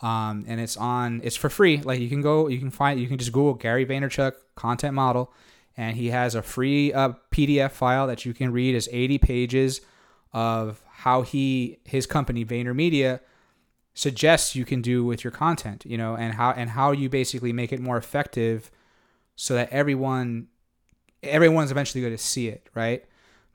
Um, 0.00 0.44
and 0.48 0.60
it's 0.60 0.76
on, 0.76 1.20
it's 1.22 1.36
for 1.36 1.48
free. 1.48 1.78
Like 1.78 2.00
you 2.00 2.08
can 2.08 2.22
go, 2.22 2.48
you 2.48 2.58
can 2.58 2.70
find, 2.70 3.00
you 3.00 3.06
can 3.06 3.18
just 3.18 3.32
Google 3.32 3.54
Gary 3.54 3.86
Vaynerchuk 3.86 4.32
content 4.56 4.94
model. 4.94 5.32
And 5.76 5.96
he 5.96 6.08
has 6.10 6.34
a 6.34 6.42
free 6.42 6.92
uh, 6.92 7.12
PDF 7.30 7.70
file 7.70 8.06
that 8.06 8.24
you 8.24 8.34
can 8.34 8.52
read. 8.52 8.74
is 8.74 8.88
80 8.92 9.18
pages 9.18 9.80
of 10.32 10.82
how 10.90 11.22
he, 11.22 11.78
his 11.84 12.06
company, 12.06 12.44
VaynerMedia, 12.44 13.20
suggests 13.94 14.56
you 14.56 14.64
can 14.64 14.80
do 14.80 15.04
with 15.04 15.22
your 15.22 15.30
content 15.30 15.84
you 15.86 15.98
know 15.98 16.16
and 16.16 16.34
how 16.34 16.50
and 16.52 16.70
how 16.70 16.92
you 16.92 17.08
basically 17.08 17.52
make 17.52 17.72
it 17.72 17.80
more 17.80 17.96
effective 17.96 18.70
so 19.36 19.54
that 19.54 19.68
everyone 19.70 20.46
everyone's 21.22 21.70
eventually 21.70 22.02
going 22.02 22.14
to 22.14 22.22
see 22.22 22.48
it 22.48 22.68
right 22.74 23.04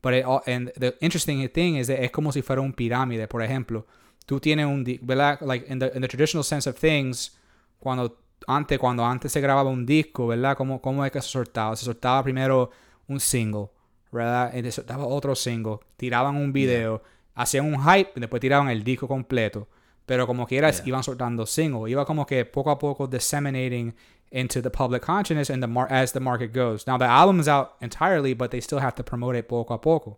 but 0.02 0.14
it 0.14 0.24
all 0.26 0.42
and 0.48 0.72
the 0.78 0.96
interesting 1.02 1.48
thing 1.50 1.76
is 1.76 1.88
that 1.88 2.00
es 2.00 2.12
como 2.12 2.32
si 2.32 2.42
fuera 2.42 2.62
un 2.62 2.74
pirámide. 2.74 3.28
Por 3.28 3.42
ejemplo 3.42 3.86
tú 4.26 4.40
tienes 4.40 4.66
un 4.66 4.84
¿verdad? 5.02 5.40
like 5.42 5.66
in 5.70 5.80
the, 5.80 5.92
in 5.96 6.02
the 6.02 6.08
traditional 6.08 6.44
sense 6.44 6.68
of 6.68 6.78
things 6.78 7.38
cuando 7.80 8.18
antes 8.48 8.78
cuando 8.80 9.06
antes 9.06 9.32
se 9.32 9.42
grababa 9.42 9.70
un 9.70 9.86
disco 9.86 10.28
verdad 10.28 10.56
cómo 10.56 10.82
cómo 10.82 11.04
es 11.06 11.12
que 11.12 11.22
se 11.22 11.30
soltaba 11.30 11.76
se 11.76 11.86
soltaba 11.86 12.24
primero 12.24 12.70
un 13.08 13.20
single 13.20 13.70
verdad 14.12 14.54
y 14.54 14.62
se 14.64 14.72
soltaba 14.72 15.06
otro 15.06 15.36
single. 15.36 15.80
Tiraban 15.98 16.36
un 16.36 16.54
video 16.54 17.02
hacían 17.36 17.66
un 17.66 17.80
hype 17.84 18.14
y 18.16 18.20
después 18.20 18.40
tiraban 18.40 18.70
el 18.70 18.84
disco 18.84 19.08
completo. 19.08 19.68
Pero 20.06 20.26
como 20.26 20.48
quiera 20.48 20.72
Yeah. 20.72 20.84
iban 20.88 21.04
soltando 21.04 21.46
single 21.46 21.90
iba 21.92 22.06
como 22.06 22.26
que 22.26 22.46
poco 22.46 22.72
a 22.72 22.80
poco 22.80 23.08
disseminating 23.08 23.94
into 24.31 24.62
the 24.62 24.69
public 24.69 25.01
consciousness 25.01 25.50
and 25.50 25.63
the 25.63 25.67
mar- 25.67 25.88
as 25.89 26.12
the 26.12 26.19
market 26.19 26.53
goes. 26.53 26.86
Now 26.86 26.98
the 26.98 27.05
album's 27.05 27.48
out 27.48 27.75
entirely 27.81 28.34
but 28.34 28.51
they 28.51 28.62
still 28.62 28.79
have 28.79 28.96
to 28.96 29.03
promote 29.03 29.36
it 29.36 29.48
poco 29.48 29.74
a 29.74 29.77
poco 29.77 30.17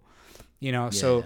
you 0.60 0.72
know? 0.72 0.90
So 0.90 1.24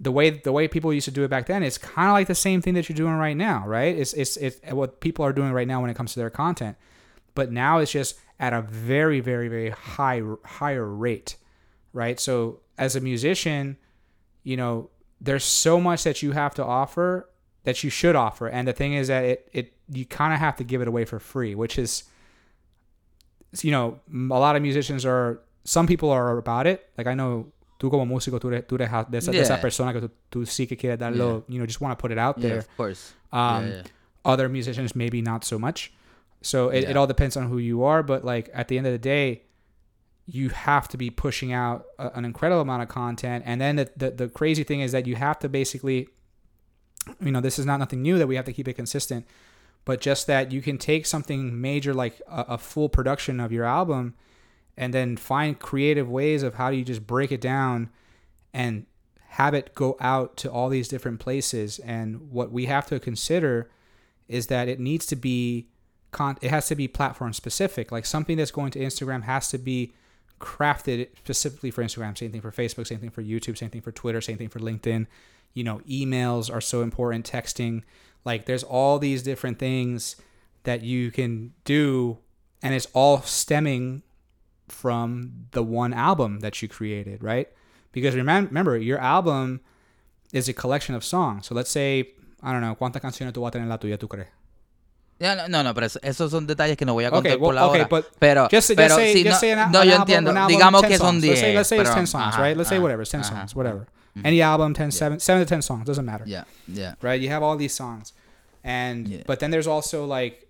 the 0.00 0.10
way 0.10 0.30
the 0.30 0.52
way 0.52 0.68
people 0.68 0.92
used 0.92 1.04
to 1.04 1.10
do 1.10 1.22
it 1.24 1.28
back 1.28 1.46
then 1.46 1.62
is 1.62 1.78
kind 1.78 2.08
of 2.08 2.12
like 2.12 2.26
the 2.26 2.34
same 2.34 2.60
thing 2.60 2.74
that 2.74 2.88
you're 2.88 2.96
doing 2.96 3.14
right 3.14 3.36
now 3.36 3.66
right? 3.66 3.96
It's, 3.96 4.12
it's 4.12 4.36
it's 4.36 4.60
what 4.72 5.00
people 5.00 5.24
are 5.24 5.32
doing 5.32 5.52
right 5.52 5.68
now 5.68 5.80
when 5.80 5.90
it 5.90 5.96
comes 5.96 6.12
to 6.14 6.18
their 6.18 6.30
content. 6.30 6.76
But 7.34 7.50
now 7.50 7.78
it's 7.78 7.92
just 7.92 8.18
at 8.38 8.52
a 8.52 8.62
very 8.62 9.20
very 9.20 9.48
very 9.48 9.70
high 9.70 10.22
higher 10.44 10.86
rate 10.86 11.36
right? 11.92 12.18
So 12.18 12.60
as 12.78 12.96
a 12.96 13.00
musician 13.00 13.76
you 14.42 14.56
know 14.56 14.90
there's 15.20 15.44
so 15.44 15.80
much 15.80 16.04
that 16.04 16.22
you 16.22 16.32
have 16.32 16.54
to 16.54 16.64
offer 16.64 17.28
that 17.64 17.82
you 17.82 17.90
should 17.90 18.14
offer. 18.16 18.46
And 18.48 18.66
the 18.68 18.72
thing 18.72 18.92
is 18.94 19.08
that 19.08 19.24
it, 19.24 19.48
it 19.52 19.72
you 19.88 20.06
kind 20.06 20.32
of 20.32 20.38
have 20.40 20.56
to 20.56 20.64
give 20.64 20.80
it 20.80 20.88
away 20.88 21.04
for 21.04 21.18
free 21.18 21.54
which 21.54 21.78
is 21.78 22.04
you 23.62 23.70
know 23.70 24.00
a 24.10 24.38
lot 24.38 24.56
of 24.56 24.62
musicians 24.62 25.04
are 25.04 25.40
some 25.64 25.86
people 25.86 26.10
are 26.10 26.36
about 26.38 26.66
it. 26.66 26.88
Like 26.98 27.06
i 27.06 27.14
know 27.14 27.46
tú 27.78 27.90
como 27.90 28.04
músico 28.04 28.38
tú 28.40 28.46
eres, 28.52 28.64
tú 28.66 28.74
eres 28.78 28.90
de, 29.10 29.18
esa, 29.18 29.30
de 29.32 29.40
esa 29.40 29.54
Yeah. 29.54 29.60
persona 29.60 29.92
que 29.92 30.00
tú, 30.00 30.10
tú 30.30 30.46
sí 30.46 30.68
que 30.68 30.76
quieres 30.76 30.98
darlo 30.98 31.44
you 31.48 31.58
know 31.58 31.66
just 31.66 31.80
want 31.80 31.96
to 31.96 32.00
put 32.00 32.10
it 32.12 32.18
out 32.18 32.38
Yeah, 32.38 32.48
there. 32.48 32.58
of 32.58 32.76
course. 32.76 33.12
um, 33.32 33.66
yeah, 33.66 33.74
yeah. 33.76 33.82
other 34.24 34.48
musicians 34.48 34.94
maybe 34.94 35.20
not 35.22 35.44
so 35.44 35.58
much. 35.58 35.92
So 36.42 36.68
it, 36.68 36.84
it 36.90 36.96
all 36.96 37.06
depends 37.06 37.36
on 37.36 37.48
who 37.48 37.58
you 37.58 37.84
are 37.84 38.02
but 38.02 38.24
like 38.24 38.50
at 38.54 38.68
the 38.68 38.76
end 38.78 38.86
of 38.86 38.92
the 38.92 38.98
day 38.98 39.42
you 40.26 40.48
have 40.50 40.88
to 40.88 40.96
be 40.96 41.10
pushing 41.10 41.52
out 41.52 41.84
a, 41.98 42.10
an 42.14 42.24
incredible 42.24 42.62
amount 42.62 42.82
of 42.82 42.88
content. 42.88 43.44
And 43.46 43.60
then 43.60 43.76
the, 43.76 43.90
the, 43.96 44.10
the 44.10 44.28
crazy 44.28 44.64
thing 44.64 44.80
is 44.80 44.92
that 44.92 45.06
you 45.06 45.16
have 45.16 45.38
to 45.40 45.48
basically 45.50 46.08
you 47.20 47.30
know 47.30 47.40
this 47.40 47.58
is 47.58 47.66
not 47.66 47.78
nothing 47.78 48.02
new 48.02 48.18
that 48.18 48.26
we 48.26 48.36
have 48.36 48.44
to 48.44 48.52
keep 48.52 48.68
it 48.68 48.74
consistent 48.74 49.26
but 49.84 50.00
just 50.00 50.26
that 50.26 50.50
you 50.50 50.62
can 50.62 50.78
take 50.78 51.06
something 51.06 51.60
major 51.60 51.92
like 51.92 52.20
a, 52.28 52.44
a 52.48 52.58
full 52.58 52.88
production 52.88 53.40
of 53.40 53.52
your 53.52 53.64
album 53.64 54.14
and 54.76 54.92
then 54.92 55.16
find 55.16 55.58
creative 55.58 56.08
ways 56.08 56.42
of 56.42 56.54
how 56.54 56.70
do 56.70 56.76
you 56.76 56.84
just 56.84 57.06
break 57.06 57.30
it 57.30 57.40
down 57.40 57.90
and 58.52 58.86
have 59.34 59.54
it 59.54 59.74
go 59.74 59.96
out 60.00 60.36
to 60.36 60.50
all 60.50 60.68
these 60.68 60.88
different 60.88 61.20
places. 61.20 61.78
And 61.80 62.30
what 62.30 62.52
we 62.52 62.66
have 62.66 62.86
to 62.86 63.00
consider 63.00 63.70
is 64.28 64.46
that 64.46 64.68
it 64.68 64.80
needs 64.80 65.06
to 65.06 65.16
be 65.16 65.68
con- 66.12 66.38
it 66.40 66.50
has 66.50 66.68
to 66.68 66.74
be 66.74 66.88
platform 66.88 67.32
specific. 67.32 67.92
Like 67.92 68.06
something 68.06 68.36
that's 68.36 68.50
going 68.50 68.70
to 68.72 68.78
instagram 68.78 69.24
has 69.24 69.48
to 69.50 69.58
be 69.58 69.92
crafted 70.40 71.08
specifically 71.18 71.70
for 71.70 71.82
instagram. 71.82 72.16
Same 72.16 72.32
thing 72.32 72.40
for 72.40 72.52
facebook 72.52 72.86
same 72.86 72.98
thing 72.98 73.10
for 73.10 73.22
youtube 73.22 73.56
same 73.56 73.70
thing 73.70 73.80
for 73.80 73.92
twitter 73.92 74.20
same 74.20 74.36
thing 74.36 74.48
for 74.48 74.58
linkedin 74.58 75.06
you 75.54 75.64
know 75.64 75.80
emails 75.88 76.52
are 76.52 76.60
so 76.60 76.82
important 76.82 77.24
texting 77.30 77.82
like 78.24 78.44
there's 78.46 78.62
all 78.64 78.98
these 78.98 79.22
different 79.22 79.58
things 79.58 80.16
that 80.64 80.82
you 80.82 81.10
can 81.10 81.52
do 81.64 82.18
and 82.62 82.74
it's 82.74 82.88
all 82.92 83.22
stemming 83.22 84.02
from 84.68 85.46
the 85.52 85.62
one 85.62 85.92
album 85.92 86.40
that 86.40 86.60
you 86.62 86.68
created 86.68 87.22
right 87.22 87.48
because 87.92 88.14
remember 88.14 88.76
your 88.76 88.98
album 88.98 89.60
is 90.32 90.48
a 90.48 90.52
collection 90.52 90.94
of 90.94 91.04
songs 91.04 91.46
so 91.46 91.54
let's 91.54 91.70
say 91.70 92.10
I 92.42 92.52
don't 92.52 92.60
know, 92.60 92.74
¿cuántas 92.76 93.00
canciones 93.00 93.32
tú 93.32 93.40
vas 93.40 93.48
a 93.48 93.52
tener 93.52 93.68
la 93.68 93.78
tuya, 93.78 93.96
tú 93.96 94.06
crees? 94.06 94.28
No, 95.18 95.48
no, 95.48 95.62
no, 95.62 95.72
pero 95.72 95.86
eso- 95.86 95.98
esos 96.02 96.30
son 96.30 96.46
detalles 96.46 96.76
que 96.76 96.84
no 96.84 96.92
voy 96.92 97.04
a 97.04 97.08
Okay, 97.08 97.22
contar 97.22 97.38
por 97.38 97.46
well, 97.48 97.54
la 97.54 97.66
okay, 97.68 97.80
hora. 97.82 97.88
but 97.88 98.04
pero, 98.18 98.48
Just, 98.50 98.68
just 98.76 98.94
say, 98.96 99.14
sí, 99.14 99.22
just 99.24 99.30
no, 99.36 99.40
say 99.40 99.52
an, 99.52 99.72
no, 99.72 99.80
an 99.80 99.88
yo 99.88 99.94
album- 99.94 100.00
entiendo. 100.02 100.46
Digamos 100.48 100.82
10 100.82 100.90
que 100.90 100.98
son 100.98 101.20
10. 101.22 101.30
Let's 101.30 101.40
say, 101.40 101.54
let's 101.54 101.68
say 101.70 101.78
it's 101.80 101.94
10 101.94 102.06
songs, 102.06 102.34
ajá, 102.34 102.42
right? 102.42 102.54
Let's 102.54 102.68
say 102.68 102.78
whatever, 102.78 103.00
it's 103.00 103.10
10 103.12 103.22
ajá, 103.22 103.30
songs, 103.30 103.54
whatever. 103.56 103.86
Ujú. 104.16 104.22
Any 104.24 104.40
album, 104.42 104.74
10, 104.74 104.90
7, 104.90 105.18
7 105.18 105.42
to 105.44 105.48
10 105.48 105.62
songs, 105.62 105.84
doesn't 105.86 106.04
matter. 106.04 106.24
Yeah, 106.26 106.44
yeah. 106.68 106.94
Right? 107.02 107.20
You 107.20 107.28
have 107.30 107.42
all 107.42 107.56
these 107.56 107.74
songs. 107.74 108.12
And, 108.62 109.08
Yeah. 109.08 109.22
but 109.26 109.40
then 109.40 109.50
there's 109.50 109.66
also 109.66 110.04
like, 110.06 110.48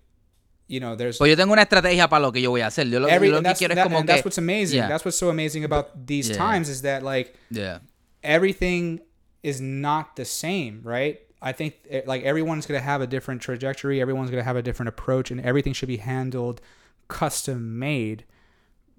you 0.67 0.79
know, 0.79 0.95
there's 0.95 1.17
Pues 1.17 1.29
yo 1.29 1.35
tengo 1.35 1.51
una 1.53 1.63
estrategia 1.65 2.07
para 2.09 2.21
lo 2.21 2.31
que 2.31 2.41
yo 2.41 2.49
voy 2.51 2.61
a 2.61 2.67
hacer. 2.67 2.85
Yo 2.89 2.99
lo, 2.99 3.07
every, 3.07 3.27
yo 3.27 3.33
lo 3.35 3.39
que 3.39 3.43
that's, 3.43 3.59
quiero 3.59 3.73
es 3.75 3.83
como 3.83 3.97
and 3.97 4.07
que... 4.07 4.13
that's 4.13 4.25
what's 4.25 4.37
amazing. 4.37 4.77
Yeah. 4.79 4.87
That's 4.87 5.03
what's 5.05 5.17
so 5.17 5.29
amazing 5.29 5.63
about 5.63 6.07
these 6.07 6.29
Yeah. 6.29 6.37
times 6.37 6.69
is 6.69 6.81
that 6.83 7.03
like 7.03 7.35
Yeah. 7.51 7.79
everything 8.23 9.01
is 9.43 9.59
not 9.61 10.15
the 10.15 10.25
same, 10.25 10.81
right? 10.83 11.19
I 11.41 11.51
think 11.51 11.75
eh, 11.89 12.01
like 12.07 12.23
everyone's 12.23 12.65
going 12.65 12.79
to 12.79 12.83
have 12.83 13.01
a 13.01 13.07
different 13.07 13.41
trajectory, 13.41 14.01
everyone's 14.01 14.31
going 14.31 14.41
to 14.41 14.45
have 14.45 14.55
a 14.55 14.63
different 14.63 14.89
approach 14.89 15.29
and 15.29 15.39
everything 15.41 15.73
should 15.73 15.89
be 15.89 15.97
handled 15.97 16.61
custom 17.07 17.77
made 17.77 18.23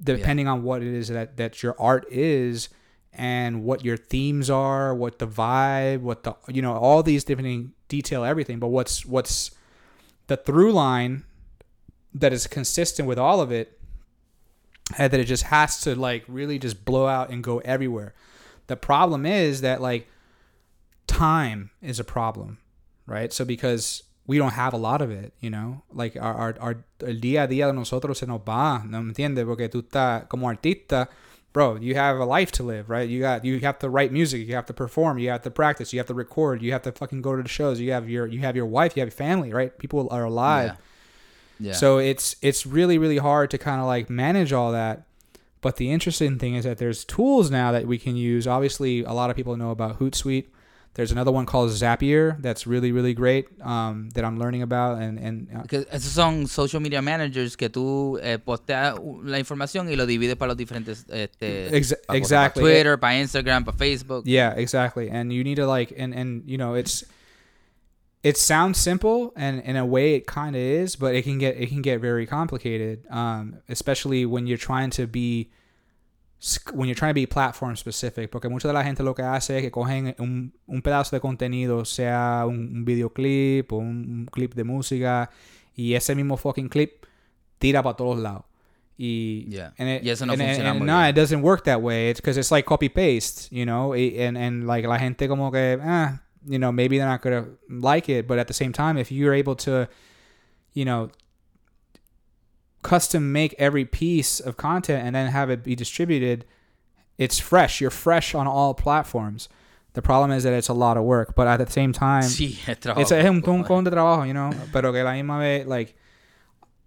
depending 0.00 0.46
on 0.46 0.62
what 0.62 0.82
it 0.82 0.88
is 0.94 1.08
that 1.08 1.36
that 1.38 1.62
your 1.62 1.74
art 1.80 2.06
is 2.12 2.68
and 3.16 3.64
what 3.64 3.84
your 3.84 3.96
themes 3.96 4.48
are, 4.50 4.94
what 4.94 5.18
the 5.18 5.26
vibe, 5.26 6.00
what 6.00 6.22
the 6.22 6.34
you 6.48 6.62
know, 6.62 6.74
all 6.74 7.02
these 7.02 7.24
different 7.24 7.72
detail 7.88 8.24
everything, 8.24 8.58
but 8.58 8.68
what's 8.68 9.04
what's 9.04 9.50
the 10.26 10.36
through 10.36 10.72
line 10.72 11.24
that 12.14 12.32
is 12.32 12.46
consistent 12.46 13.08
with 13.08 13.18
all 13.18 13.40
of 13.40 13.50
it 13.50 13.78
and 14.96 15.12
that 15.12 15.20
it 15.20 15.24
just 15.24 15.44
has 15.44 15.80
to 15.80 15.94
like 15.94 16.24
really 16.28 16.58
just 16.58 16.84
blow 16.84 17.06
out 17.06 17.30
and 17.30 17.42
go 17.42 17.58
everywhere. 17.58 18.14
The 18.66 18.76
problem 18.76 19.26
is 19.26 19.60
that 19.60 19.80
like 19.80 20.08
time 21.06 21.70
is 21.82 22.00
a 22.00 22.04
problem, 22.04 22.58
right? 23.06 23.32
So 23.32 23.44
because 23.44 24.02
we 24.26 24.38
don't 24.38 24.52
have 24.52 24.72
a 24.72 24.76
lot 24.76 25.02
of 25.02 25.10
it, 25.10 25.32
you 25.40 25.50
know, 25.50 25.82
like 25.92 26.16
our, 26.16 26.34
our, 26.34 26.56
our 26.60 26.84
el 27.00 27.20
día 27.20 27.44
a 27.44 27.48
día 27.48 27.66
de 27.66 27.72
nosotros 27.72 28.18
se 28.18 28.26
nos 28.26 28.40
va, 28.40 28.82
¿no 28.84 29.02
me 29.02 29.12
entiendes? 29.12 29.44
Porque 29.44 29.68
tú 29.68 29.80
estás 29.80 30.28
como 30.28 30.48
artista, 30.48 31.08
bro, 31.56 31.76
you 31.76 31.94
have 31.94 32.18
a 32.18 32.24
life 32.26 32.52
to 32.52 32.62
live, 32.62 32.90
right? 32.90 33.08
You 33.08 33.20
got 33.20 33.42
you 33.42 33.58
have 33.60 33.78
to 33.78 33.88
write 33.88 34.12
music, 34.12 34.46
you 34.46 34.54
have 34.54 34.66
to 34.66 34.74
perform, 34.74 35.18
you 35.18 35.30
have 35.30 35.40
to 35.40 35.50
practice, 35.50 35.90
you 35.90 35.98
have 35.98 36.06
to 36.08 36.12
record, 36.12 36.60
you 36.60 36.70
have 36.72 36.82
to 36.82 36.92
fucking 36.92 37.22
go 37.22 37.34
to 37.34 37.42
the 37.42 37.48
shows, 37.48 37.80
you 37.80 37.92
have 37.92 38.10
your 38.10 38.26
you 38.26 38.40
have 38.40 38.56
your 38.56 38.66
wife, 38.66 38.94
you 38.94 39.00
have 39.00 39.08
your 39.08 39.16
family, 39.16 39.54
right? 39.54 39.78
People 39.78 40.06
are 40.10 40.24
alive. 40.24 40.72
Yeah. 41.58 41.68
Yeah. 41.68 41.72
So 41.72 41.96
it's 41.96 42.36
it's 42.42 42.66
really 42.66 42.98
really 42.98 43.16
hard 43.16 43.50
to 43.52 43.56
kind 43.56 43.80
of 43.80 43.86
like 43.86 44.10
manage 44.10 44.52
all 44.52 44.70
that. 44.72 45.06
But 45.62 45.76
the 45.76 45.90
interesting 45.90 46.38
thing 46.38 46.56
is 46.56 46.64
that 46.64 46.76
there's 46.76 47.06
tools 47.06 47.50
now 47.50 47.72
that 47.72 47.86
we 47.86 47.96
can 47.96 48.16
use. 48.16 48.46
Obviously, 48.46 49.02
a 49.02 49.14
lot 49.14 49.30
of 49.30 49.36
people 49.36 49.56
know 49.56 49.70
about 49.70 49.98
Hootsuite. 49.98 50.48
There's 50.96 51.12
another 51.12 51.30
one 51.30 51.44
called 51.44 51.68
Zapier 51.72 52.40
that's 52.40 52.66
really 52.66 52.90
really 52.90 53.12
great 53.12 53.48
um, 53.60 54.08
that 54.14 54.24
I'm 54.24 54.38
learning 54.38 54.62
about 54.62 54.96
and 54.98 55.18
and 55.18 55.46
uh, 55.54 55.62
esos 55.92 56.14
son 56.14 56.46
social 56.46 56.80
media 56.80 57.02
managers 57.02 57.54
que 57.54 57.68
tú 57.68 58.18
eh, 58.22 58.38
posteas 58.38 58.98
la 59.22 59.38
información 59.38 59.90
y 59.90 59.94
lo 59.94 60.06
divides 60.06 60.36
para 60.36 60.48
los 60.48 60.56
diferentes 60.56 61.04
este, 61.10 61.68
para 62.06 62.16
exactly. 62.16 62.62
para 62.62 62.72
Twitter, 62.72 62.96
para 62.96 63.14
Instagram, 63.20 63.64
para 63.66 63.76
Facebook. 63.76 64.24
yeah 64.24 64.54
exactly. 64.56 65.10
And 65.10 65.30
you 65.30 65.44
need 65.44 65.56
to 65.56 65.66
like 65.66 65.92
and 65.98 66.14
and 66.14 66.42
you 66.46 66.56
know 66.56 66.72
it's 66.72 67.04
it 68.22 68.38
sounds 68.38 68.78
simple 68.78 69.34
and 69.36 69.60
in 69.60 69.76
a 69.76 69.84
way 69.84 70.14
it 70.14 70.26
kind 70.26 70.56
of 70.56 70.62
is, 70.62 70.96
but 70.96 71.14
it 71.14 71.24
can 71.24 71.36
get 71.36 71.58
it 71.58 71.68
can 71.68 71.82
get 71.82 72.00
very 72.00 72.26
complicated. 72.26 73.04
Um, 73.10 73.58
especially 73.68 74.24
when 74.24 74.46
you're 74.46 74.56
trying 74.56 74.88
to 74.92 75.06
be 75.06 75.50
when 76.74 76.86
you're 76.88 76.94
trying 76.94 77.10
to 77.10 77.14
be 77.14 77.26
platform 77.26 77.76
specific, 77.76 78.30
porque 78.30 78.48
mucha 78.48 78.68
de 78.68 78.74
la 78.74 78.84
gente 78.84 79.02
lo 79.02 79.14
que 79.14 79.22
hace 79.22 79.56
es 79.58 79.62
que 79.62 79.70
cogen 79.70 80.14
un, 80.18 80.52
un 80.66 80.82
pedazo 80.82 81.16
de 81.16 81.20
contenido, 81.20 81.84
sea 81.84 82.44
un, 82.46 82.56
un 82.72 82.84
videoclip 82.84 83.72
o 83.72 83.76
un, 83.78 83.86
un 84.08 84.26
clip 84.30 84.54
de 84.54 84.64
música, 84.64 85.30
y 85.74 85.94
ese 85.94 86.14
mismo 86.14 86.36
fucking 86.36 86.68
clip 86.68 87.04
tira 87.58 87.82
para 87.82 87.96
todos 87.96 88.18
lados. 88.18 88.44
Y, 88.98 89.46
Yeah. 89.50 89.74
and 89.78 89.88
it, 89.90 90.04
Y 90.04 90.10
eso 90.10 90.24
no 90.24 90.32
and 90.32 90.40
funciona 90.42 90.70
and 90.70 90.78
muy 90.80 90.86
no, 90.86 90.96
bien. 90.98 91.08
it 91.10 91.16
doesn't 91.16 91.42
work 91.42 91.64
that 91.64 91.80
way. 91.82 92.10
It's 92.10 92.20
because 92.20 92.38
it's 92.38 92.50
like 92.50 92.64
copy 92.66 92.88
paste, 92.88 93.50
you 93.52 93.64
know, 93.66 93.92
and, 93.94 94.38
and 94.38 94.66
like 94.66 94.86
la 94.86 94.98
gente 94.98 95.28
como 95.28 95.50
que, 95.50 95.78
ah, 95.82 96.20
you 96.46 96.58
know, 96.58 96.72
maybe 96.72 96.96
they're 96.98 97.06
not 97.08 97.20
gonna 97.22 97.46
like 97.68 98.08
it, 98.08 98.26
but 98.26 98.38
at 98.38 98.46
the 98.46 98.54
same 98.54 98.72
time, 98.72 98.96
if 98.98 99.10
you're 99.12 99.34
able 99.34 99.54
to, 99.56 99.88
you 100.74 100.84
know, 100.84 101.10
custom 102.88 103.32
make 103.32 103.54
every 103.58 103.84
piece 103.84 104.40
of 104.40 104.56
content 104.56 105.04
and 105.04 105.14
then 105.14 105.28
have 105.32 105.50
it 105.50 105.62
be 105.62 105.74
distributed, 105.74 106.44
it's 107.18 107.38
fresh. 107.38 107.80
You're 107.80 107.90
fresh 107.90 108.34
on 108.34 108.46
all 108.46 108.74
platforms. 108.74 109.48
The 109.94 110.02
problem 110.02 110.30
is 110.32 110.42
that 110.44 110.52
it's 110.52 110.68
a 110.68 110.74
lot 110.74 110.96
of 110.98 111.04
work, 111.04 111.34
but 111.34 111.46
at 111.46 111.56
the 111.58 111.70
same 111.72 111.92
time, 111.92 112.22
Sí, 112.24 112.58
es 112.66 112.78
trabajo. 112.78 113.00
it's, 113.00 113.12
es 113.12 113.24
un, 113.30 113.42
un 113.46 113.64
con 113.64 113.82
de 113.84 113.90
trabajo, 113.90 114.24
you 114.26 114.32
know, 114.34 114.50
pero 114.72 114.92
que 114.92 115.02
la 115.02 115.12
misma 115.12 115.38
vez, 115.38 115.66
like, 115.66 115.94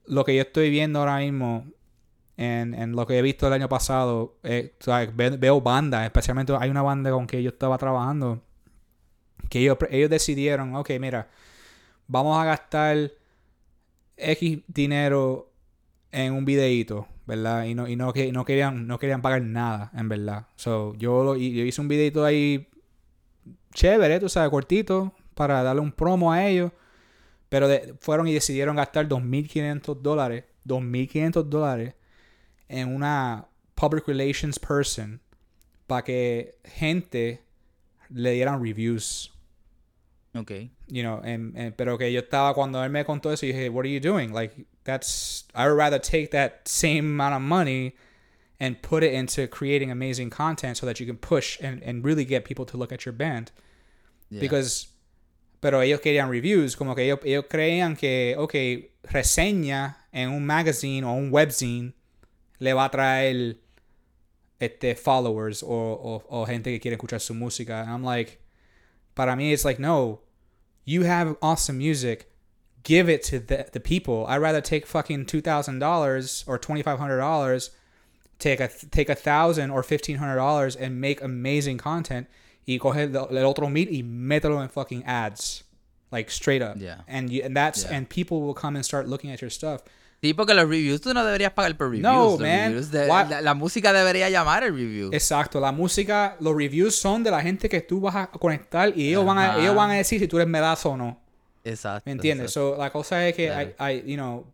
lo 0.06 0.24
que 0.24 0.36
yo 0.36 0.42
estoy 0.44 0.70
viendo 0.70 1.00
ahora 1.00 1.18
mismo 1.18 1.66
en, 2.38 2.74
en 2.76 2.92
lo 2.96 3.06
que 3.08 3.18
he 3.18 3.22
visto 3.24 3.48
el 3.48 3.54
año 3.54 3.68
pasado, 3.68 4.38
eh, 4.44 4.76
o 4.80 4.84
sea, 4.84 5.06
ve- 5.14 5.38
veo 5.38 5.60
bandas, 5.60 6.06
especialmente 6.06 6.54
hay 6.60 6.70
una 6.70 6.84
banda 6.84 7.10
con 7.12 7.26
que 7.26 7.42
yo 7.42 7.50
estaba 7.50 7.78
trabajando, 7.80 8.42
que 9.50 9.60
ellos, 9.60 9.78
ellos 9.90 10.10
decidieron, 10.12 10.76
ok, 10.76 10.92
mira, 11.00 11.28
vamos 12.08 12.38
a 12.40 12.46
gastar 12.46 13.12
X 14.18 14.60
dinero 14.68 15.49
en 16.12 16.34
un 16.34 16.46
videíto, 16.46 17.08
¿verdad? 17.28 17.66
Y 17.66 17.76
no, 17.76 17.88
y 17.88 17.96
no, 17.96 18.14
que, 18.14 18.32
no, 18.32 18.46
querían, 18.46 18.88
no 18.88 19.00
querían 19.00 19.22
pagar 19.22 19.42
nada, 19.42 19.92
en 19.96 20.10
verdad. 20.10 20.48
So, 20.56 20.96
yo, 20.96 21.24
lo- 21.24 21.36
yo 21.36 21.64
hice 21.66 21.82
un 21.82 21.88
videito 21.88 22.26
ahí 22.26 22.68
chévere, 23.74 24.20
tú 24.20 24.30
sabes, 24.30 24.50
cortito, 24.50 25.14
para 25.36 25.64
darle 25.64 25.82
un 25.82 25.92
promo 25.92 26.32
a 26.32 26.46
ellos. 26.48 26.72
Pero 27.50 27.68
fueron 28.00 28.28
y 28.28 28.34
decidieron 28.34 28.76
gastar 28.76 29.08
2.500 29.08 30.02
dólares, 30.02 30.46
2.500 30.66 31.50
dólares 31.50 31.96
en 32.68 32.94
una 32.94 33.48
public 33.74 34.08
relations 34.08 34.60
person 34.60 35.20
para 35.88 36.04
que 36.04 36.56
gente 36.64 37.42
le 38.10 38.32
dieran 38.32 38.64
reviews. 38.64 39.34
Ok. 40.36 40.52
You 40.88 41.04
know, 41.04 41.22
and, 41.24 41.56
and- 41.58 41.76
pero 41.76 41.98
que 41.98 42.12
yo 42.12 42.22
estaba 42.22 42.54
cuando 42.54 42.84
él 42.84 42.92
me 42.92 43.04
contó 43.04 43.32
eso 43.32 43.46
y 43.46 43.52
dije, 43.52 43.70
what 43.72 43.86
are 43.86 43.90
you 43.90 44.00
doing? 44.00 44.32
Like, 44.32 44.54
that's, 44.84 45.46
I 45.56 45.68
would 45.68 45.78
rather 45.78 46.00
take 46.00 46.32
that 46.32 46.68
same 46.68 47.06
amount 47.06 47.36
of 47.36 47.42
money 47.42 47.96
and 48.60 48.82
put 48.82 49.04
it 49.04 49.14
into 49.14 49.48
creating 49.48 49.90
amazing 49.90 50.30
content 50.30 50.78
so 50.78 50.86
that 50.86 51.00
you 51.00 51.06
can 51.06 51.18
push 51.18 51.58
and, 51.62 51.82
and 51.84 52.04
really 52.04 52.26
get 52.26 52.44
people 52.46 52.66
to 52.66 52.78
look 52.78 52.92
at 52.92 53.06
your 53.06 53.14
band. 53.14 53.52
Yeah. 54.30 54.42
Because, 54.42 54.88
pero 55.62 55.80
ellos 55.82 56.02
querían 56.02 56.30
reviews, 56.30 56.76
como 56.76 56.94
que 56.94 57.04
ellos, 57.06 57.20
ellos 57.24 57.46
creían 57.50 57.98
que, 57.98 58.36
ok, 58.38 58.54
reseña 59.12 59.96
en 60.12 60.30
un 60.30 60.46
magazine 60.46 61.04
o 61.06 61.14
un 61.14 61.32
webzine 61.32 61.94
le 62.60 62.74
va 62.74 62.86
a 62.86 62.90
traer 62.92 63.58
este, 64.60 64.96
followers 64.96 65.64
o, 65.64 65.68
o, 65.70 66.24
o 66.30 66.46
gente 66.46 66.72
que 66.72 66.80
quiere 66.80 66.96
escuchar 66.98 67.22
su 67.22 67.34
música. 67.34 67.82
And 67.82 67.90
I'm 67.90 68.04
like, 68.04 68.40
para 69.20 69.36
mean, 69.36 69.52
it's 69.52 69.66
like, 69.66 69.80
no, 69.80 70.20
you 70.86 71.04
have 71.04 71.36
awesome 71.42 71.78
music. 71.78 72.32
Give 72.84 73.10
it 73.10 73.22
to 73.24 73.40
the, 73.40 73.68
the 73.74 73.80
people. 73.82 74.26
I'd 74.28 74.38
rather 74.38 74.62
take 74.62 74.86
fucking 74.88 75.26
$2,000 75.26 76.48
or 76.48 76.58
$2,500 76.60 77.70
take 78.40 78.62
a 78.62 78.70
take 78.90 79.10
a 79.10 79.16
thousand 79.16 79.70
or 79.70 79.84
fifteen 79.84 80.16
hundred 80.16 80.38
dollars 80.38 80.74
and 80.78 81.02
make 81.02 81.22
amazing 81.22 81.78
content 81.78 82.26
y 82.66 82.78
coger 82.80 83.14
el, 83.14 83.38
el 83.38 83.46
otro 83.46 83.68
mil 83.68 83.90
y 83.92 84.02
mételo 84.02 84.62
en 84.64 84.70
fucking 84.70 85.04
ads 85.04 85.64
like 86.10 86.32
straight 86.32 86.62
up 86.62 86.78
Yeah. 86.80 87.02
and 87.06 87.30
you, 87.30 87.42
and 87.44 87.54
that's 87.54 87.84
Yeah. 87.84 87.98
and 87.98 88.08
people 88.08 88.42
will 88.42 88.54
come 88.54 88.78
and 88.78 88.86
start 88.86 89.10
looking 89.10 89.30
at 89.30 89.42
your 89.42 89.50
stuff 89.50 89.82
Sí, 90.22 90.34
porque 90.34 90.54
los 90.54 90.68
reviews 90.68 91.00
tú 91.00 91.14
no 91.14 91.24
deberías 91.24 91.54
pagar 91.54 91.78
por 91.78 91.88
reviews. 91.88 92.04
No, 92.04 92.32
Los 92.32 92.40
man. 92.42 92.50
reviews 92.74 92.92
de- 92.92 93.08
Why- 93.08 93.30
la, 93.30 93.42
la 93.42 93.54
música 93.54 93.94
debería 93.94 94.30
llamar 94.30 94.64
el 94.66 94.74
review. 94.76 95.10
exacto 95.14 95.60
la 95.62 95.72
música 95.72 96.36
los 96.42 96.54
reviews 96.56 96.94
son 96.96 97.24
de 97.24 97.32
la 97.32 97.42
gente 97.42 97.70
que 97.70 97.80
tú 97.82 98.02
vas 98.02 98.16
a 98.16 98.28
conectar 98.28 98.92
y 98.98 99.08
ellos 99.10 99.26
van 99.26 99.38
a 99.38 99.58
ellos 99.60 99.74
van 99.76 99.92
a 99.92 99.94
decir 99.94 100.20
si 100.20 100.28
tú 100.28 100.38
eres 100.38 100.50
medazo 100.50 100.90
o 100.92 100.98
no 100.98 101.22
Exacto. 101.64 102.04
¿me 102.06 102.12
entiendes? 102.14 102.48
exacto. 102.48 102.74
so 102.76 102.78
la 102.78 102.90
cosa 102.92 103.26
es 103.28 103.36
que 103.36 103.48
Claro. 103.48 103.70
I, 103.80 103.84
I 103.94 104.04
you 104.12 104.18
know 104.18 104.46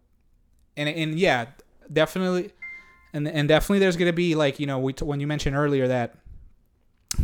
and 0.78 0.88
and 0.88 1.16
yeah 1.18 1.56
definitely 1.92 2.54
and 3.14 3.28
and 3.28 3.48
definitely 3.50 3.80
there's 3.80 3.98
gonna 3.98 4.12
be 4.12 4.36
like 4.36 4.60
you 4.60 4.68
know 4.68 4.78
we 4.78 4.94
when 5.02 5.20
you 5.20 5.26
mentioned 5.28 5.56
earlier 5.58 5.88
that 5.88 6.12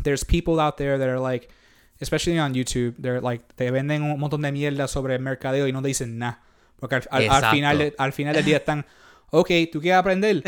there's 0.04 0.24
people 0.24 0.60
out 0.60 0.78
there 0.78 0.98
that 0.98 1.08
are 1.10 1.20
like 1.20 1.48
especially 2.02 2.40
on 2.40 2.54
YouTube 2.54 2.96
they're 2.98 3.22
like 3.22 3.44
te 3.56 3.70
venden 3.70 4.02
un 4.04 4.20
montón 4.20 4.42
de 4.42 4.52
mierda 4.52 4.88
sobre 4.88 5.14
el 5.16 5.22
mercadeo 5.22 5.68
y 5.68 5.72
no 5.72 5.82
te 5.82 5.90
dicen 5.90 6.18
nada 6.18 6.42
porque 6.82 6.96
al, 6.96 7.08
al- 7.10 7.30
al 7.30 7.52
final 7.52 7.78
de- 7.78 7.96
al 7.98 8.12
final 8.12 8.36
del 8.36 8.44
día 8.44 8.58
están 8.58 8.86
ok 9.30 9.50
tú 9.72 9.80
quieres 9.80 10.00
aprender 10.00 10.44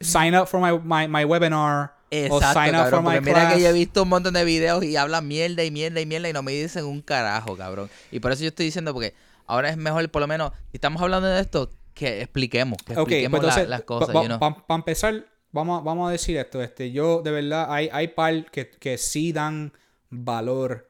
sign 0.00 0.34
up 0.34 0.46
for 0.46 0.60
my 0.60 0.72
my, 0.82 1.06
my 1.08 1.24
webinar 1.24 1.92
o 2.10 2.14
Exacto, 2.38 2.58
sign 2.62 2.74
up 2.74 2.88
for 2.88 3.02
my 3.02 3.20
mira 3.20 3.32
class 3.40 3.54
que 3.54 3.60
yo 3.60 3.68
he 3.68 3.72
visto 3.74 4.04
un 4.04 4.08
montón 4.08 4.32
de 4.32 4.42
videos 4.44 4.82
y 4.82 4.96
hablan 4.96 5.28
mierda 5.28 5.62
y 5.62 5.70
mierda 5.70 6.00
y 6.00 6.06
mierda 6.06 6.30
y 6.30 6.32
no 6.32 6.42
me 6.42 6.52
dicen 6.52 6.86
un 6.86 7.02
carajo, 7.02 7.54
cabrón. 7.54 7.90
Y 8.10 8.20
por 8.20 8.32
eso 8.32 8.40
yo 8.44 8.48
estoy 8.48 8.64
diciendo, 8.64 8.94
porque 8.94 9.12
ahora 9.46 9.68
es 9.68 9.76
mejor, 9.76 10.08
por 10.10 10.22
lo 10.22 10.26
menos, 10.26 10.52
si 10.70 10.78
estamos 10.78 11.02
hablando 11.02 11.28
de 11.28 11.38
esto, 11.38 11.68
que 11.92 12.22
expliquemos, 12.22 12.78
que 12.82 12.94
expliquemos 12.94 13.40
pues 13.40 13.42
la- 13.42 13.52
entonces, 13.60 13.68
las 13.68 13.82
cosas, 13.82 14.06
Para 14.14 14.22
you 14.26 14.38
know. 14.38 14.64
empezar, 14.70 15.26
vamos, 15.52 15.82
a- 15.82 15.84
vamos 15.84 16.08
a 16.08 16.12
decir 16.12 16.38
esto. 16.38 16.62
Este, 16.62 16.92
yo, 16.92 17.20
de 17.20 17.30
verdad, 17.30 17.66
hay, 17.68 17.90
hay 17.92 18.08
par 18.08 18.50
que, 18.50 18.70
que 18.70 18.96
sí 18.96 19.34
dan 19.34 19.74
valor 20.08 20.88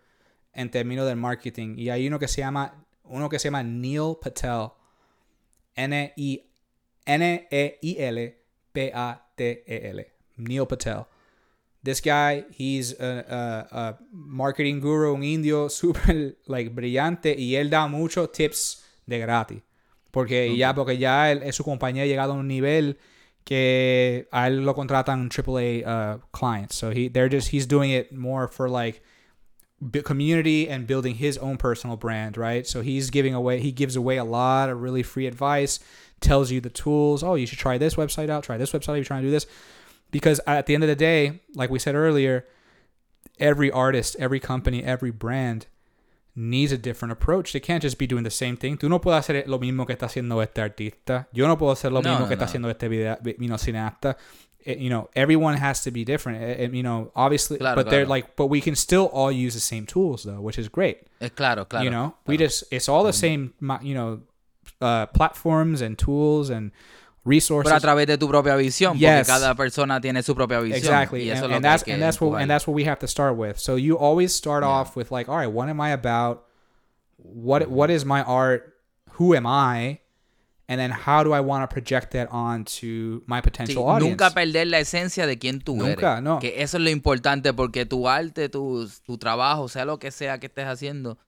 en 0.52 0.70
términos 0.70 1.04
del 1.08 1.16
marketing. 1.16 1.74
Y 1.78 1.90
hay 1.90 2.06
uno 2.06 2.20
que 2.20 2.28
se 2.28 2.42
llama, 2.42 2.74
uno 3.10 3.28
que 3.28 3.38
se 3.38 3.48
llama 3.48 3.62
Neil 3.62 4.16
Patel. 4.20 4.68
N-E-I-L-P-A-T-E-L. 8.68 10.06
Neil 10.36 10.66
Patel. 10.66 11.06
This 11.82 12.00
guy, 12.00 12.44
he's 12.56 12.92
a, 13.00 13.24
a- 13.28 13.68
a 13.70 13.98
marketing 14.12 14.80
guru, 14.80 15.14
un 15.14 15.22
indio 15.22 15.68
súper 15.70 16.36
like, 16.46 16.70
brillante 16.70 17.34
y 17.38 17.54
él 17.54 17.70
da 17.70 17.86
muchos 17.88 18.32
tips 18.32 18.84
de 19.06 19.18
gratis. 19.20 19.62
Porque 20.10 20.56
ya, 20.56 20.74
porque 20.74 20.98
ya 20.98 21.30
él, 21.30 21.52
su 21.52 21.62
compañía 21.64 22.02
ha 22.02 22.06
llegado 22.06 22.32
a 22.32 22.36
un 22.36 22.48
nivel 22.48 22.98
que 23.44 24.26
a 24.32 24.48
él 24.48 24.64
lo 24.64 24.74
contratan 24.74 25.28
AAA 25.30 25.84
uh, 25.86 26.18
clients. 26.32 26.74
So 26.74 26.90
he, 26.90 27.08
they're 27.08 27.28
just, 27.30 27.48
he's 27.52 27.66
doing 27.66 27.90
it 27.90 28.10
more 28.12 28.48
for 28.48 28.68
like 28.68 29.00
community 30.04 30.68
and 30.68 30.86
building 30.86 31.16
his 31.16 31.38
own 31.38 31.56
personal 31.56 31.96
brand, 31.96 32.36
right? 32.36 32.66
So 32.66 32.80
he's 32.80 33.10
giving 33.10 33.34
away, 33.34 33.60
he 33.60 33.72
gives 33.72 33.96
away 33.96 34.16
a 34.16 34.24
lot 34.24 34.68
of 34.68 34.82
really 34.82 35.02
free 35.02 35.26
advice, 35.26 35.80
tells 36.20 36.50
you 36.50 36.60
the 36.60 36.70
tools. 36.70 37.22
Oh, 37.22 37.34
you 37.34 37.46
should 37.46 37.58
try 37.58 37.78
this 37.78 37.94
website 37.94 38.28
out, 38.28 38.44
try 38.44 38.56
this 38.56 38.72
website, 38.72 38.96
you're 38.96 39.04
trying 39.04 39.22
to 39.22 39.28
do 39.28 39.32
this. 39.32 39.46
Because 40.10 40.40
at 40.46 40.66
the 40.66 40.74
end 40.74 40.82
of 40.82 40.88
the 40.88 40.96
day, 40.96 41.40
like 41.54 41.70
we 41.70 41.78
said 41.78 41.94
earlier, 41.94 42.46
every 43.38 43.70
artist, 43.70 44.16
every 44.18 44.40
company, 44.40 44.82
every 44.82 45.10
brand 45.10 45.66
needs 46.34 46.72
a 46.72 46.78
different 46.78 47.12
approach. 47.12 47.52
They 47.52 47.60
can't 47.60 47.82
just 47.82 47.98
be 47.98 48.06
doing 48.06 48.24
the 48.24 48.30
same 48.30 48.56
thing. 48.56 48.78
Tú 48.78 48.88
no 48.88 49.00
puedes 49.00 49.18
hacer 49.18 49.46
lo 49.46 49.58
mismo 49.58 49.86
que 49.86 49.94
está 49.94 50.06
haciendo 50.06 50.42
este 50.42 50.62
artista. 50.62 51.28
Yo 51.32 51.46
no 51.46 51.58
puedo 51.58 51.72
hacer 51.72 51.92
lo 51.92 52.00
No, 52.00 52.10
mismo 52.10 52.20
no, 52.20 52.28
que 52.28 52.34
está 52.34 52.46
haciendo 52.46 52.70
este 52.70 52.88
video, 52.88 53.18
know, 53.38 53.58
cineasta. 53.58 54.16
It- 54.64 54.78
you 54.78 54.90
know, 54.90 55.08
everyone 55.14 55.54
has 55.56 55.82
to 55.84 55.90
be 55.90 56.04
different. 56.04 56.42
Eh, 56.42 56.64
eh, 56.64 56.68
you 56.72 56.82
know, 56.82 57.10
obviously, 57.14 57.58
Claro, 57.58 57.76
but 57.76 57.88
they're 57.90 58.04
like, 58.06 58.36
but 58.36 58.46
we 58.48 58.60
can 58.60 58.74
still 58.74 59.06
all 59.12 59.30
use 59.32 59.54
the 59.54 59.60
same 59.60 59.86
tools 59.86 60.24
though, 60.24 60.40
which 60.40 60.58
is 60.58 60.68
great. 60.68 60.98
Es 61.20 61.30
claro, 61.30 61.64
claro. 61.64 61.84
you 61.84 61.90
know, 61.90 62.14
we 62.26 62.36
just 62.36 62.64
it's 62.70 62.88
all 62.88 63.04
the 63.04 63.12
same, 63.12 63.54
you 63.82 63.94
know, 63.94 64.20
uh, 64.80 65.06
platforms 65.06 65.80
and 65.80 65.96
tools 65.98 66.50
and 66.50 66.72
resources. 67.24 67.70
Pero 67.70 67.76
a 67.76 67.80
través 67.80 68.06
de 68.06 68.16
tu 68.16 68.28
propia 68.28 68.56
visión, 68.56 68.98
Yes. 68.98 69.26
porque 69.26 69.40
cada 69.40 69.54
persona 69.54 70.00
tiene 70.00 70.22
su 70.22 70.34
propia 70.34 70.60
visión. 70.60 70.76
Exactly, 70.76 71.24
Y 71.24 71.30
eso 71.30 71.44
and, 71.44 71.54
and 71.54 71.64
that's 71.64 71.82
and 71.84 72.00
that's 72.02 72.20
what 72.20 72.40
and 72.40 72.50
that's 72.50 72.66
what 72.66 72.74
we 72.74 72.84
have 72.84 72.98
to 72.98 73.06
start 73.06 73.36
with. 73.36 73.58
So 73.58 73.76
you 73.76 73.96
always 73.98 74.32
start 74.34 74.62
Yeah. 74.64 74.70
off 74.70 74.96
with 74.96 75.10
like, 75.10 75.28
all 75.30 75.36
right, 75.36 75.50
what 75.50 75.68
am 75.68 75.80
I 75.80 75.90
about? 75.92 76.44
What 77.16 77.68
what 77.68 77.90
is 77.90 78.04
my 78.04 78.22
art? 78.22 78.74
Who 79.18 79.34
am 79.34 79.46
I? 79.46 80.00
And 80.70 80.78
then 80.78 80.90
how 80.92 81.24
do 81.24 81.34
I 81.34 81.40
want 81.40 81.62
to 81.68 81.74
project 81.74 82.12
that 82.12 82.28
onto 82.30 83.22
my 83.26 83.38
Sí, 83.38 83.42
potential 83.42 83.84
audience? 83.84 84.10
nunca 84.10 84.30
perder 84.34 84.66
la 84.66 84.78
esencia 84.80 85.26
de 85.26 85.38
quién 85.38 85.60
tú 85.60 85.76
Nunca, 85.76 86.12
eres. 86.18 86.22
no. 86.22 86.38
Que 86.40 86.62
eso 86.62 86.76
es 86.76 86.82
lo 86.82 86.90
importante 86.90 87.54
porque 87.54 87.86
tu 87.86 88.06
arte, 88.06 88.50
tu, 88.50 88.86
tu 89.04 89.16
trabajo, 89.16 89.68
sea 89.68 89.86
lo 89.86 89.98
que 89.98 90.10
sea 90.10 90.38
que 90.38 90.46
estés 90.46 90.66
haciendo, 90.66 91.18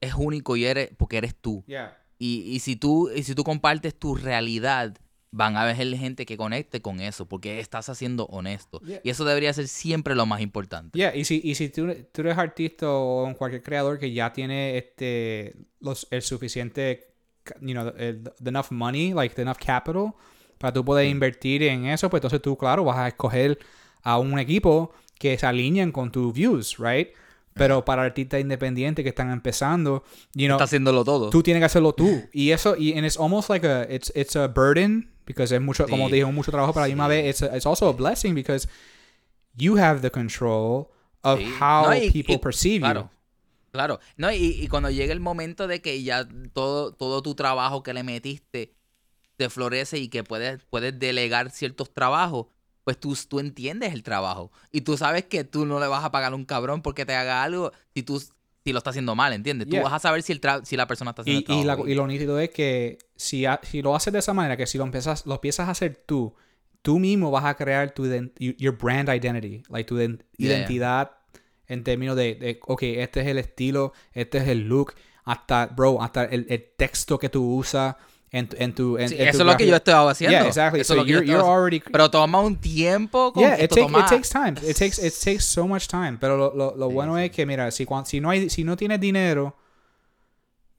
es 0.00 0.14
único 0.14 0.56
y 0.56 0.64
eres 0.64 0.90
porque 0.96 1.18
eres 1.18 1.34
tú. 1.34 1.62
yeah. 1.66 1.96
Y, 2.18 2.42
y 2.54 2.60
si 2.60 2.76
tú 2.76 3.10
y 3.14 3.22
si 3.24 3.34
tú 3.34 3.44
compartes 3.44 3.98
tu 3.98 4.14
realidad, 4.14 4.96
van 5.30 5.56
a 5.56 5.62
haber 5.62 5.76
gente 5.96 6.24
que 6.24 6.36
conecte 6.36 6.80
con 6.80 7.00
eso 7.00 7.26
porque 7.26 7.58
estás 7.60 7.88
haciendo 7.88 8.24
honesto. 8.26 8.80
Yeah. 8.80 9.00
Y 9.02 9.10
eso 9.10 9.24
debería 9.24 9.52
ser 9.52 9.66
siempre 9.68 10.14
lo 10.14 10.24
más 10.24 10.40
importante. 10.40 10.96
Yeah, 10.96 11.14
y 11.14 11.24
si, 11.24 11.40
y 11.44 11.56
si 11.56 11.68
tú, 11.70 11.92
tú 12.12 12.20
eres 12.22 12.38
artista 12.38 12.86
o 12.88 13.34
cualquier 13.36 13.62
creador 13.62 13.98
que 13.98 14.12
ya 14.12 14.32
tiene 14.32 14.78
este 14.78 15.56
los 15.80 16.06
el 16.10 16.22
suficiente 16.22 17.13
you 17.60 17.72
know, 17.74 17.92
el- 17.98 18.22
the 18.42 18.48
enough 18.50 18.70
money, 18.70 19.12
like 19.12 19.34
the 19.34 19.42
enough 19.42 19.58
capital 19.58 20.14
para 20.58 20.72
tú 20.72 20.84
poder 20.84 21.06
invertir 21.06 21.62
en 21.64 21.86
eso, 21.86 22.08
pues 22.08 22.20
entonces 22.20 22.40
tú 22.40 22.56
claro 22.56 22.84
vas 22.84 22.96
a 22.98 23.08
escoger 23.08 23.58
a 24.02 24.18
un 24.18 24.38
equipo 24.38 24.92
que 25.18 25.36
se 25.38 25.46
alineen 25.46 25.92
con 25.92 26.10
tus 26.10 26.32
views, 26.32 26.76
right? 26.78 27.08
Pero 27.54 27.84
para 27.84 28.02
artistas 28.02 28.40
independientes 28.40 29.02
que 29.04 29.10
están 29.10 29.30
empezando, 29.30 30.02
you 30.34 30.46
know, 30.46 30.56
Estás 30.56 30.70
haciéndolo 30.70 31.04
todo. 31.04 31.30
tú 31.30 31.42
tienes 31.42 31.60
que 31.60 31.66
hacerlo 31.66 31.92
tú. 31.94 32.22
Y 32.32 32.50
eso, 32.50 32.74
y 32.76 32.92
and 32.96 33.04
it's 33.06 33.16
almost 33.18 33.48
like 33.48 33.64
a, 33.66 33.84
it's, 33.88 34.12
it's 34.16 34.34
a 34.36 34.48
burden, 34.48 35.10
because 35.24 35.54
es 35.54 35.60
mucho, 35.60 35.86
como 35.86 36.06
Sí. 36.06 36.10
te 36.10 36.16
digo, 36.16 36.32
mucho 36.32 36.50
trabajo, 36.50 36.72
pero 36.72 36.84
a 36.84 36.88
la 36.88 36.92
misma 36.94 37.06
vez, 37.08 37.26
it's, 37.30 37.42
a- 37.42 37.56
it's 37.56 37.64
also 37.66 37.88
a 37.88 37.92
blessing 37.92 38.34
because 38.34 38.66
you 39.56 39.76
have 39.78 40.00
the 40.00 40.10
control 40.10 40.88
of 41.22 41.38
Sí. 41.38 41.46
how 41.60 41.84
No, 41.84 41.94
y- 41.94 42.10
people 42.10 42.34
y- 42.34 42.38
perceive 42.38 42.80
Claro. 42.80 43.10
Claro. 43.74 43.98
No, 44.16 44.30
y, 44.30 44.36
y 44.36 44.68
cuando 44.68 44.88
llegue 44.88 45.12
el 45.12 45.18
momento 45.18 45.66
de 45.66 45.82
que 45.82 46.00
ya 46.04 46.28
todo, 46.52 46.92
todo 46.92 47.22
tu 47.22 47.34
trabajo 47.34 47.82
que 47.82 47.92
le 47.92 48.04
metiste 48.04 48.72
te 49.36 49.50
florece 49.50 49.98
y 49.98 50.06
que 50.06 50.22
puedes, 50.22 50.62
puedes 50.70 50.96
delegar 50.96 51.50
ciertos 51.50 51.92
trabajos, 51.92 52.46
pues 52.84 53.00
tú, 53.00 53.18
tú 53.28 53.40
entiendes 53.40 53.92
el 53.92 54.04
trabajo. 54.04 54.52
Y 54.70 54.82
tú 54.82 54.96
sabes 54.96 55.24
que 55.24 55.42
tú 55.42 55.66
no 55.66 55.80
le 55.80 55.88
vas 55.88 56.04
a 56.04 56.12
pagar 56.12 56.32
a 56.32 56.36
un 56.36 56.44
cabrón 56.44 56.82
porque 56.82 57.04
te 57.04 57.14
haga 57.16 57.42
algo 57.42 57.72
si 57.92 58.04
tú 58.04 58.22
si 58.64 58.72
lo 58.72 58.78
está 58.78 58.90
haciendo 58.90 59.14
mal, 59.16 59.32
¿entiendes? 59.32 59.66
Yeah. 59.68 59.80
Tú 59.80 59.84
vas 59.84 59.92
a 59.94 59.98
saber 59.98 60.22
si, 60.22 60.30
el 60.32 60.40
tra- 60.40 60.64
si 60.64 60.76
la 60.76 60.86
persona 60.86 61.10
está 61.10 61.22
haciendo 61.22 61.52
Y, 61.52 61.56
el 61.56 61.64
y, 61.64 61.64
la- 61.66 61.76
y 61.90 61.94
lo 61.94 62.06
nítido 62.06 62.38
es 62.38 62.50
que 62.50 62.98
si, 63.16 63.44
ha- 63.44 63.60
si 63.64 63.82
lo 63.82 63.96
haces 63.96 64.12
de 64.12 64.20
esa 64.20 64.32
manera, 64.34 64.56
que 64.56 64.66
si 64.68 64.78
lo 64.78 64.84
empiezas, 64.84 65.26
lo 65.26 65.34
empiezas 65.34 65.66
a 65.66 65.72
hacer 65.72 65.96
tú, 66.06 66.34
tú 66.80 67.00
mismo 67.00 67.30
vas 67.32 67.44
a 67.44 67.56
crear 67.56 67.90
tu 67.92 68.06
your 68.38 68.78
brand 68.78 69.08
identity, 69.08 69.64
like 69.68 69.86
tu 69.88 69.96
ident- 69.98 70.20
Yeah, 70.38 70.48
yeah. 70.60 70.66
En 71.68 71.84
términos 71.84 72.16
de, 72.16 72.34
de, 72.34 72.60
ok, 72.66 72.82
este 72.82 73.20
es 73.20 73.26
el 73.28 73.38
estilo, 73.38 73.92
este 74.12 74.38
es 74.38 74.48
el 74.48 74.68
look, 74.68 74.94
hasta, 75.24 75.66
bro, 75.66 76.02
hasta 76.02 76.24
el, 76.24 76.46
el 76.48 76.64
texto 76.76 77.18
que 77.18 77.28
tú 77.28 77.56
usas 77.56 77.96
en, 78.30 78.48
tu- 78.48 78.56
en 78.58 78.74
tu... 78.74 78.98
En, 78.98 79.08
Sí, 79.08 79.14
en 79.14 79.20
tu 79.22 79.28
eso 79.28 79.38
es 79.42 79.46
lo 79.46 79.56
que 79.56 79.66
yo 79.66 79.76
estaba 79.76 80.10
haciendo. 80.10 80.36
Yeah, 80.38 80.46
exactly. 80.48 80.80
Eso 80.80 80.94
So 80.94 80.94
es 80.94 80.98
lo 80.98 81.04
que 81.20 81.26
you're, 81.26 81.40
already... 81.40 81.80
Pero 81.80 82.10
toma 82.10 82.40
un 82.40 82.56
tiempo. 82.56 83.32
Con 83.32 83.42
Yeah, 83.44 83.54
it, 83.62 83.70
take, 83.70 83.86
it 83.86 84.06
takes 84.08 84.28
time. 84.28 84.54
It 84.68 84.76
takes, 84.76 84.98
it 84.98 85.14
takes 85.22 85.44
so 85.44 85.66
much 85.68 85.86
time. 85.86 86.18
Pero 86.20 86.36
lo, 86.36 86.52
lo, 86.54 86.74
lo 86.76 86.88
Sí, 86.88 86.94
bueno 86.94 87.16
sí. 87.16 87.22
es 87.24 87.30
que, 87.30 87.46
mira, 87.46 87.70
si, 87.70 87.86
cuan- 87.86 88.04
si, 88.04 88.20
no 88.20 88.30
hay, 88.30 88.50
si 88.50 88.64
no 88.64 88.76
tienes 88.76 88.98
dinero, 89.00 89.56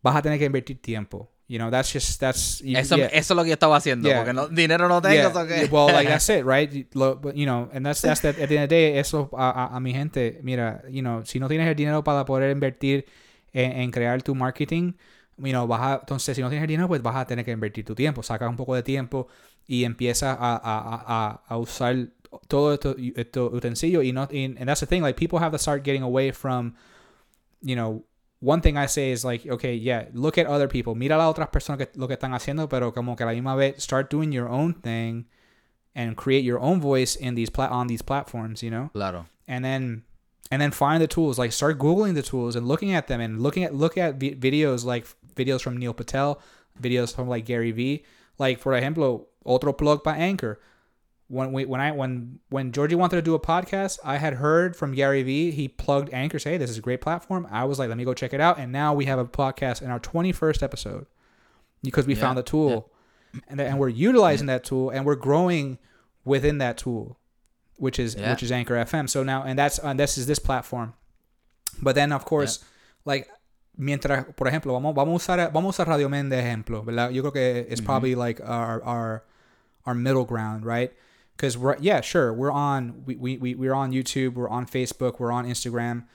vas 0.01 0.15
a 0.17 0.21
tener 0.21 0.37
que 0.37 0.45
invertir 0.45 0.81
tiempo. 0.81 1.31
You 1.47 1.59
know, 1.59 1.69
that's 1.69 1.91
just, 1.93 2.19
that's... 2.19 2.59
you- 2.61 2.75
Eso, 2.77 2.97
yeah. 2.97 3.05
eso 3.13 3.33
es 3.33 3.37
lo 3.37 3.43
que 3.43 3.49
yo 3.49 3.53
estaba 3.53 3.77
haciendo. 3.77 4.07
Yeah. 4.09 4.17
Porque 4.23 4.33
no, 4.33 4.47
dinero 4.47 4.87
no 4.87 4.99
tengo. 5.01 5.13
Yeah, 5.13 5.45
que- 5.45 5.67
well, 5.71 5.87
like 5.93 6.07
that's 6.09 6.27
it, 6.29 6.43
right? 6.43 6.87
Lo, 6.95 7.15
but, 7.17 7.35
you 7.35 7.45
know, 7.45 7.69
and 7.71 7.85
that's 7.85 8.01
that's 8.01 8.21
the, 8.21 8.29
at 8.29 8.35
the 8.49 8.57
end 8.57 8.63
of 8.63 8.69
the 8.69 8.75
day, 8.75 8.97
eso 8.97 9.29
a, 9.33 9.51
a, 9.71 9.75
a 9.75 9.79
mi 9.79 9.93
gente, 9.93 10.39
mira, 10.41 10.81
you 10.89 11.01
know, 11.03 11.23
si 11.23 11.37
no 11.39 11.47
tienes 11.47 11.67
el 11.67 11.75
dinero 11.75 12.03
para 12.03 12.25
poder 12.25 12.49
invertir 12.49 13.05
en, 13.53 13.73
en 13.73 13.91
crear 13.91 14.23
tu 14.23 14.33
marketing, 14.33 14.93
you 15.37 15.51
know, 15.51 15.67
vas 15.67 15.81
a, 15.81 15.99
entonces 16.01 16.35
si 16.35 16.41
no 16.41 16.49
tienes 16.49 16.63
el 16.63 16.67
dinero, 16.69 16.87
pues 16.87 17.03
vas 17.03 17.15
a 17.15 17.25
tener 17.27 17.45
que 17.45 17.51
invertir 17.51 17.85
tu 17.85 17.93
tiempo, 17.93 18.23
sacas 18.23 18.49
un 18.49 18.57
poco 18.57 18.73
de 18.73 18.81
tiempo 18.81 19.27
y 19.67 19.83
empiezas 19.83 20.35
a, 20.39 20.55
a, 20.55 20.57
a, 20.57 21.03
a- 21.29 21.41
a 21.47 21.57
usar 21.57 22.07
todo 22.47 22.73
esto, 22.73 22.95
esto 23.15 23.51
utensilio 23.53 24.01
y 24.01 24.11
no, 24.11 24.27
y- 24.31 24.45
and 24.45 24.65
that's 24.65 24.79
the 24.79 24.87
thing, 24.87 25.01
like 25.03 25.15
people 25.15 25.37
have 25.37 25.51
to 25.51 25.59
start 25.59 25.83
getting 25.85 26.01
away 26.01 26.31
from, 26.31 26.73
you 27.61 27.75
know, 27.75 28.03
one 28.45 28.61
thing 28.61 28.77
I 28.77 28.85
say 28.85 29.09
is 29.09 29.25
like, 29.25 29.45
okay, 29.47 29.73
yeah, 29.73 30.05
look 30.13 30.37
at 30.37 30.45
other 30.45 30.67
people. 30.67 30.93
Mira 30.93 31.15
a 31.15 31.17
las 31.17 31.33
otras 31.35 31.49
personas 31.49 31.79
que 31.79 31.87
lo 31.95 32.07
que 32.07 32.15
están 32.15 32.33
haciendo, 32.33 32.69
pero 32.69 32.91
como 32.91 33.15
que 33.15 33.23
a 33.23 33.27
la 33.27 33.33
misma 33.33 33.57
vez 33.57 33.81
start 33.81 34.11
doing 34.11 34.31
your 34.31 34.47
own 34.47 34.75
thing 34.75 35.25
and 35.95 36.15
create 36.15 36.43
your 36.43 36.59
own 36.59 36.79
voice 36.79 37.15
in 37.15 37.33
these 37.33 37.49
pla- 37.49 37.69
on 37.69 37.87
these 37.87 38.03
platforms, 38.03 38.61
you 38.61 38.69
know? 38.69 38.91
Claro. 38.93 39.25
And 39.47 39.65
then 39.65 40.03
and 40.51 40.61
then 40.61 40.69
find 40.69 41.01
the 41.01 41.07
tools, 41.07 41.39
like 41.39 41.51
start 41.51 41.79
googling 41.79 42.13
the 42.13 42.21
tools 42.21 42.55
and 42.55 42.67
looking 42.67 42.93
at 42.93 43.07
them 43.07 43.19
and 43.19 43.41
looking 43.41 43.63
at 43.63 43.73
look 43.73 43.97
at 43.97 44.19
vi- 44.19 44.35
videos 44.35 44.85
like 44.85 45.07
videos 45.35 45.61
from 45.61 45.77
Neil 45.77 45.93
Patel, 45.93 46.39
videos 46.79 47.15
from 47.15 47.27
like 47.27 47.45
Gary 47.45 47.71
Vee, 47.71 48.05
like 48.37 48.59
for 48.59 48.75
example, 48.75 49.27
otro 49.43 49.73
plug 49.73 50.03
by 50.03 50.15
Anchor. 50.15 50.59
When 51.27 51.51
we 51.53 51.65
when 51.65 51.81
I 51.81 51.91
when 51.91 52.39
when 52.49 52.71
Georgie 52.71 52.95
wanted 52.95 53.15
to 53.15 53.21
do 53.23 53.33
a 53.33 53.39
podcast, 53.39 53.97
I 54.03 54.17
had 54.17 54.35
heard 54.35 54.75
from 54.75 54.93
Gary 54.93 55.23
Vee. 55.23 55.49
He 55.51 55.67
plugged 55.67 56.13
Anchor, 56.13 56.37
say, 56.37 56.51
"Hey, 56.51 56.57
this 56.57 56.69
is 56.69 56.77
a 56.77 56.81
great 56.81 57.01
platform." 57.01 57.47
I 57.49 57.63
was 57.63 57.79
like, 57.79 57.89
"Let 57.89 57.97
me 57.97 58.05
go 58.05 58.13
check 58.13 58.31
it 58.33 58.39
out." 58.39 58.59
And 58.59 58.71
now 58.71 58.93
we 58.93 59.05
have 59.05 59.17
a 59.17 59.25
podcast 59.25 59.81
in 59.81 59.89
our 59.89 59.97
twenty 59.99 60.31
first 60.31 60.61
episode 60.61 61.07
because 61.81 62.05
we 62.05 62.13
Yeah, 62.13 62.21
found 62.21 62.37
the 62.37 62.43
tool, 62.43 62.91
and 63.47 63.59
and 63.59 63.79
we're 63.79 63.89
utilizing 63.89 64.45
that 64.47 64.63
tool, 64.63 64.91
and 64.91 65.03
we're 65.03 65.15
growing 65.15 65.79
within 66.25 66.59
that 66.59 66.77
tool, 66.77 67.17
which 67.77 67.97
is 67.97 68.13
Yeah. 68.15 68.29
which 68.29 68.43
is 68.43 68.51
Anchor 68.51 68.75
FM. 68.75 69.07
So 69.09 69.23
now, 69.23 69.41
and 69.43 69.57
that's 69.57 69.79
and 69.79 69.99
this 69.99 70.19
is 70.19 70.27
this 70.27 70.37
platform. 70.37 70.93
But 71.81 71.95
then, 71.95 72.11
of 72.11 72.23
course, 72.25 72.63
like 73.03 73.27
mientras, 73.77 74.25
por 74.35 74.47
ejemplo, 74.47 74.73
vamos 74.73 74.93
vamos 74.93 75.27
a 75.27 75.33
usar 75.33 75.51
vamos 75.51 75.79
a 75.79 75.81
usar 75.83 75.87
Radio 75.87 76.07
Men 76.07 76.29
de 76.29 76.37
ejemplo, 76.37 76.85
¿verdad? 76.85 77.09
Yo 77.11 77.23
creo 77.23 77.33
que 77.33 77.65
it's 77.67 77.81
mm-hmm. 77.81 77.85
probably 77.85 78.13
like 78.13 78.39
our 78.41 78.83
our 78.83 79.23
our 79.87 79.95
middle 79.95 80.25
ground, 80.25 80.65
right? 80.65 80.93
Because 81.35 81.57
we're 81.57 81.77
yeah, 81.79 82.01
sure, 82.01 82.33
we're 82.33 82.51
on 82.51 83.03
we, 83.05 83.15
we, 83.15 83.37
we 83.37 83.55
we're 83.55 83.73
on 83.73 83.91
YouTube, 83.91 84.33
we're 84.35 84.49
on 84.49 84.65
Facebook, 84.65 85.19
we're 85.19 85.31
on 85.31 85.45
Instagram. 85.45 86.05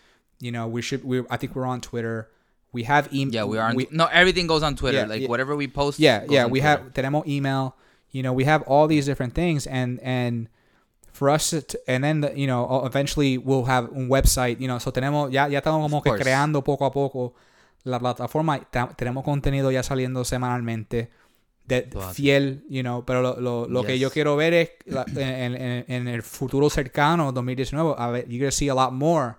You 0.41 0.51
know, 0.51 0.67
we 0.67 0.81
should 0.81 1.05
we 1.05 1.23
I 1.29 1.37
think 1.37 1.55
we're 1.55 1.67
on 1.67 1.81
Twitter. 1.81 2.31
We 2.73 2.85
have 2.85 3.13
email. 3.13 3.35
Yeah, 3.35 3.45
we 3.45 3.59
are. 3.59 3.69
On, 3.71 3.87
no, 3.91 4.07
everything 4.07 4.47
goes 4.47 4.63
on 4.63 4.77
Twitter. 4.77 4.99
Yeah, 4.99 5.07
like 5.07 5.23
yeah. 5.23 5.29
whatever 5.29 5.57
we 5.57 5.67
post. 5.69 5.99
Yeah, 5.99 6.25
yeah, 6.29 6.47
we 6.47 6.61
Twitter. 6.61 6.69
have 6.69 6.95
tenemos 6.95 7.27
email. 7.27 7.77
You 8.13 8.23
know, 8.23 8.33
we 8.33 8.45
have 8.45 8.63
all 8.63 8.87
these 8.87 9.07
different 9.07 9.35
things, 9.35 9.67
and 9.67 10.01
and 10.03 10.49
for 11.13 11.29
us, 11.29 11.51
to, 11.51 11.79
and 11.87 12.03
then 12.03 12.23
the, 12.23 12.33
you 12.39 12.47
know, 12.47 12.87
eventually 12.87 13.37
we'll 13.37 13.65
have 13.65 13.91
un 13.93 14.09
website. 14.09 14.61
You 14.61 14.69
know, 14.69 14.79
so 14.79 14.91
tenemos 14.91 15.33
ya 15.33 15.47
ya 15.47 15.61
estamos 15.61 15.83
como 15.83 16.01
que 16.01 16.13
creando 16.13 16.65
poco 16.65 16.87
a 16.87 16.91
poco 16.91 17.35
la 17.85 17.99
plataforma. 17.99 18.61
Tenemos 18.97 19.25
contenido 19.25 19.71
ya 19.71 19.83
saliendo 19.83 20.25
semanalmente 20.25 21.11
de 21.67 21.89
fiel, 22.15 22.65
you 22.69 22.83
know, 22.83 23.05
pero 23.05 23.23
lo, 23.23 23.41
lo, 23.41 23.69
lo 23.69 23.85
que 23.85 23.99
yo 23.99 24.09
Yes. 24.09 24.13
quiero 24.15 24.35
ver 24.37 24.55
es 24.55 24.71
la- 24.87 25.05
en, 25.17 25.55
en, 25.55 25.85
en 25.89 26.09
el 26.09 26.23
futuro 26.23 26.69
cercano, 26.69 27.31
2019, 27.33 27.95
a 27.97 28.09
ver, 28.11 28.27
you're 28.29 28.39
gonna 28.41 28.51
see 28.51 28.69
a 28.69 28.75
lot 28.75 28.93
more 28.93 29.37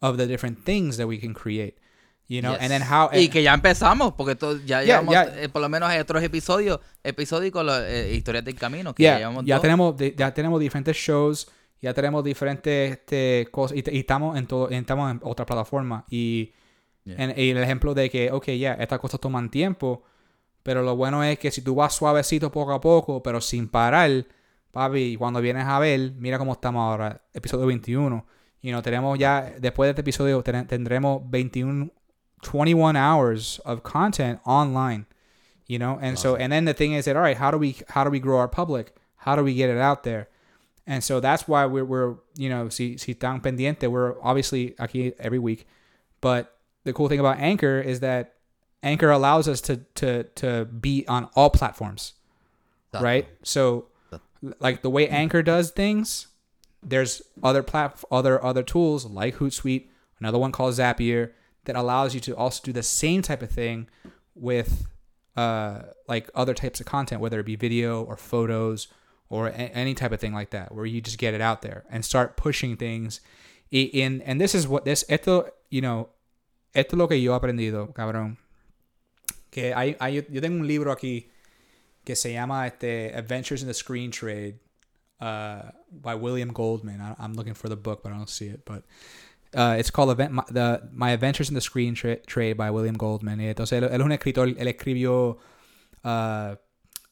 of 0.00 0.16
the 0.18 0.26
different 0.26 0.64
things 0.64 0.96
that 0.98 1.06
we 1.06 1.18
can 1.18 1.32
create. 1.32 1.76
You 2.28 2.40
know, 2.40 2.52
and 2.52 2.68
then 2.68 2.80
Yes. 2.82 2.90
how 2.90 3.08
y 3.12 3.28
que 3.28 3.42
ya 3.42 3.52
empezamos, 3.54 4.12
porque 4.14 4.34
to- 4.36 4.56
ya 4.58 4.82
Yeah, 4.82 5.00
llevamos, 5.00 5.12
yeah. 5.14 5.42
eh, 5.44 5.48
por 5.48 5.60
lo 5.62 5.68
menos 5.68 5.88
hay 5.88 5.98
otros 6.00 6.22
episodios, 6.22 6.80
episódicos, 7.02 7.64
eh, 7.86 8.12
historias 8.14 8.44
del 8.44 8.54
camino, 8.54 8.94
que 8.94 9.02
Yeah, 9.02 9.14
ya 9.14 9.18
llevamos 9.20 9.44
ya 9.44 9.60
tenemos 9.60 9.94
ya 10.16 10.32
tenemos 10.34 10.60
diferentes 10.60 10.96
shows, 10.96 11.48
ya 11.80 11.92
tenemos 11.94 12.22
diferentes 12.24 12.92
este, 12.92 13.48
cosas 13.50 13.76
y, 13.76 13.84
y 13.90 13.98
estamos 14.00 14.38
en 14.38 14.46
todo, 14.46 14.68
estamos 14.70 15.10
en 15.10 15.20
otra 15.24 15.44
plataforma 15.46 16.04
y, 16.10 16.52
en- 17.04 17.34
y 17.36 17.50
el 17.50 17.58
ejemplo 17.58 17.92
de 17.94 18.08
que, 18.08 18.30
ok, 18.30 18.46
ya, 18.52 18.74
estas 18.74 18.98
cosas 19.00 19.20
toman 19.20 19.50
tiempo, 19.50 20.02
pero 20.62 20.82
lo 20.82 20.96
bueno 20.96 21.22
es 21.24 21.38
que 21.38 21.50
si 21.50 21.62
tú 21.62 21.74
vas 21.74 21.94
suavecito 21.94 22.50
poco 22.50 22.72
a 22.72 22.80
poco, 22.80 23.22
pero 23.22 23.40
sin 23.40 23.68
parar, 23.68 24.24
papi, 24.70 25.16
cuando 25.16 25.40
vienes 25.40 25.66
a 25.66 25.78
ver, 25.78 26.12
mira 26.16 26.38
cómo 26.38 26.52
estamos 26.52 26.80
ahora, 26.82 27.20
episodio 27.32 27.66
21, 27.66 28.24
y 28.62 28.70
no 28.70 28.82
tenemos 28.82 29.18
ya, 29.18 29.52
después 29.58 29.86
de 29.86 29.90
este 29.90 30.00
episodio 30.02 30.42
ten- 30.42 30.66
tendremos 30.66 31.22
21, 31.30 31.90
21 32.42 32.96
hours 32.96 33.60
of 33.64 33.82
content 33.82 34.40
online 34.44 35.06
you 35.68 35.78
know 35.78 35.96
and 36.02 36.18
so 36.18 36.34
and 36.36 36.52
then 36.52 36.64
the 36.64 36.74
thing 36.74 36.92
is 36.92 37.04
that 37.04 37.14
all 37.16 37.22
right 37.22 37.36
how 37.38 37.52
do 37.52 37.56
we 37.56 37.76
how 37.88 38.02
do 38.02 38.10
we 38.10 38.18
grow 38.18 38.36
our 38.38 38.48
public 38.48 38.92
how 39.18 39.36
do 39.36 39.44
we 39.44 39.54
get 39.54 39.70
it 39.70 39.78
out 39.78 40.02
there 40.02 40.28
and 40.88 41.04
so 41.04 41.20
that's 41.20 41.46
why 41.46 41.64
we're, 41.64 41.84
we're 41.84 42.16
you 42.36 42.48
know 42.48 42.68
si, 42.68 42.98
si 42.98 43.14
tan 43.14 43.40
pendiente 43.40 43.88
we're 43.88 44.16
obviously 44.20 44.74
aquí 44.80 45.14
every 45.20 45.38
week. 45.38 45.66
But 46.20 46.52
the 46.82 46.92
cool 46.92 47.08
thing 47.08 47.20
about 47.20 47.38
anchor 47.38 47.80
is 47.80 48.00
that 48.00 48.34
anchor 48.82 49.10
allows 49.10 49.48
us 49.48 49.60
to 49.60 49.76
to 49.94 50.24
to 50.34 50.64
be 50.64 51.06
on 51.08 51.28
all 51.34 51.50
platforms 51.50 52.14
right? 53.02 53.26
So 53.42 53.86
like 54.58 54.82
the 54.82 54.90
way 54.90 55.08
anchor 55.08 55.42
does 55.42 55.70
things 55.70 56.26
there's 56.82 57.22
other 57.42 57.62
plat 57.62 58.02
other 58.10 58.42
other 58.44 58.62
tools 58.62 59.06
like 59.06 59.36
hootsuite 59.36 59.86
another 60.18 60.38
one 60.38 60.50
called 60.50 60.74
zapier 60.74 61.30
that 61.64 61.76
allows 61.76 62.12
you 62.12 62.20
to 62.20 62.36
also 62.36 62.60
do 62.64 62.72
the 62.72 62.82
same 62.82 63.22
type 63.22 63.40
of 63.40 63.50
thing 63.50 63.88
with 64.34 64.86
uh 65.36 65.82
like 66.08 66.28
other 66.34 66.54
types 66.54 66.80
of 66.80 66.86
content 66.86 67.20
whether 67.20 67.38
it 67.38 67.46
be 67.46 67.54
video 67.54 68.02
or 68.02 68.16
photos 68.16 68.88
or 69.30 69.46
a- 69.46 69.52
any 69.52 69.94
type 69.94 70.10
of 70.10 70.20
thing 70.20 70.34
like 70.34 70.50
that 70.50 70.74
where 70.74 70.84
you 70.84 71.00
just 71.00 71.18
get 71.18 71.34
it 71.34 71.40
out 71.40 71.62
there 71.62 71.84
and 71.88 72.04
start 72.04 72.36
pushing 72.36 72.76
things 72.76 73.20
in 73.70 74.20
and 74.22 74.40
this 74.40 74.54
is 74.54 74.66
what 74.66 74.84
this 74.84 75.04
esto 75.08 75.48
you 75.70 75.80
know 75.80 76.08
esto 76.74 76.96
lo 76.96 77.06
que 77.06 77.16
yo 77.16 77.32
aprendido 77.38 77.92
cabrón 77.94 78.36
que 79.52 79.72
hay, 79.74 79.94
hay 80.00 80.14
yo 80.30 80.40
tengo 80.40 80.58
un 80.58 80.66
libro 80.66 80.90
aquí 80.90 81.28
que 82.04 82.16
se 82.16 82.32
llama 82.32 82.66
este 82.66 83.14
Adventures 83.14 83.60
in 83.62 83.68
the 83.68 83.74
Screen 83.74 84.10
Trade 84.10 84.54
uh, 85.20 85.70
by 85.92 86.14
William 86.16 86.52
Goldman. 86.52 87.00
I, 87.00 87.14
I'm 87.22 87.34
looking 87.34 87.54
for 87.54 87.68
the 87.68 87.76
book, 87.76 88.02
but 88.02 88.12
I 88.12 88.16
don't 88.16 88.28
see 88.30 88.48
it. 88.48 88.64
But 88.64 88.82
uh, 89.54 89.76
it's 89.78 89.90
called 89.90 90.10
Event, 90.10 90.32
my, 90.32 90.42
the, 90.50 90.88
my 90.92 91.10
Adventures 91.12 91.48
in 91.50 91.54
the 91.54 91.60
Screen 91.60 91.94
Tra- 91.94 92.16
Trade 92.26 92.56
by 92.56 92.70
William 92.70 92.96
Goldman. 92.96 93.38
Y 93.40 93.44
entonces 93.54 93.72
él, 93.80 93.84
él 93.84 94.00
es 94.00 94.04
un 94.04 94.10
escritor, 94.12 94.48
él 94.48 94.66
escribió 94.66 95.36
uh, 96.04 96.56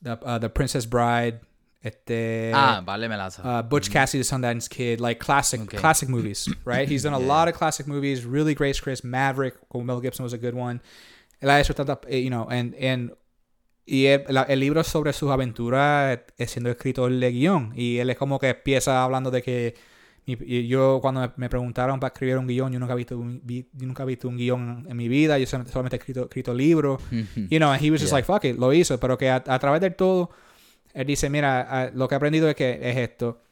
the, 0.03 0.16
the 0.40 0.48
Princess 0.48 0.87
Bride, 0.87 1.40
este, 1.85 2.53
Ah, 2.55 2.83
vale, 2.85 3.09
me 3.09 3.16
la 3.16 3.29
uh, 3.44 3.62
Butch 3.62 3.90
Cassidy, 3.90 4.22
the 4.22 4.29
Sundance 4.29 4.68
Kid, 4.68 5.00
like 5.00 5.18
classic 5.20 5.61
Okay. 5.62 5.76
classic 5.79 6.09
movies, 6.09 6.48
right? 6.64 6.88
He's 6.88 7.03
done 7.05 7.14
a 7.14 7.18
Yeah. 7.20 7.26
lot 7.29 7.48
of 7.48 7.55
classic 7.55 7.87
movies, 7.87 8.24
really 8.24 8.55
great 8.55 8.74
scripts. 8.76 9.05
Maverick, 9.05 9.55
Mel 9.74 10.00
Gibson 10.00 10.22
was 10.24 10.33
a 10.33 10.38
good 10.38 10.55
one. 10.55 10.81
Él 11.40 11.50
ha 11.50 11.61
hecho 11.61 11.74
tanta, 11.74 12.00
eh, 12.09 12.22
you 12.22 12.29
know, 12.29 12.46
and, 12.50 12.74
and 12.83 13.12
y 13.87 14.07
el, 14.07 14.24
la- 14.29 14.42
el 14.42 14.61
libro 14.61 14.81
es 14.83 14.87
sobre 14.87 15.12
sus 15.12 15.31
aventuras 15.31 16.18
eh, 16.38 16.46
siendo 16.46 16.70
escritor 16.70 17.11
de 17.12 17.31
guion. 17.33 17.72
Y 17.74 17.98
él 17.98 18.11
es 18.11 18.16
como 18.16 18.38
que 18.38 18.50
empieza 18.50 19.03
hablando 19.03 19.31
de 19.31 19.42
que 19.42 19.74
y 20.26 20.68
yo 20.68 21.00
cuando 21.03 21.33
me, 21.37 21.48
preguntaron 21.48 21.98
para 21.98 22.12
escribir 22.12 22.37
un 22.38 22.46
guion, 22.46 22.70
yo 22.72 22.79
nunca 22.79 22.92
he 22.92 22.96
visto 22.96 23.18
un, 23.18 23.40
vi- 23.42 23.66
yo 23.72 23.87
nunca 23.87 24.05
he 24.05 24.07
visto 24.07 24.29
un 24.29 24.37
guion 24.37 24.87
en 24.88 24.96
mi 24.96 25.09
vida, 25.09 25.38
yo 25.38 25.46
solamente, 25.46 25.96
he 25.96 25.98
escrito, 25.98 26.24
escrito 26.24 26.55
libros. 26.55 27.03
You 27.11 27.59
know, 27.59 27.72
and 27.72 27.83
he 27.83 27.90
was 27.90 28.00
just 28.00 28.12
Yeah. 28.12 28.18
like, 28.18 28.26
fuck 28.26 28.44
it, 28.44 28.57
lo 28.57 28.72
hizo. 28.72 29.00
Pero 29.00 29.18
que 29.18 29.29
a, 29.29 29.37
a 29.44 29.59
través 29.59 29.81
de 29.81 29.90
todo, 29.90 30.31
él 30.94 31.07
dice, 31.07 31.29
mira, 31.31 31.62
a- 31.62 31.90
lo 31.90 32.07
que 32.07 32.14
he 32.14 32.16
aprendido 32.16 32.48
es 32.48 32.55
que 32.55 32.79
es 32.81 32.96
esto. 32.98 33.42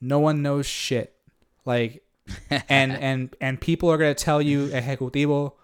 No 0.00 0.18
one 0.18 0.40
knows 0.40 0.66
shit. 0.66 1.10
Like, 1.64 2.02
and, 2.68 2.92
and, 2.92 3.36
and 3.40 3.58
people 3.58 3.88
are 3.90 3.96
going 3.96 4.14
to 4.14 4.22
tell 4.22 4.42
you, 4.42 4.68
ejecutivo, 4.76 5.56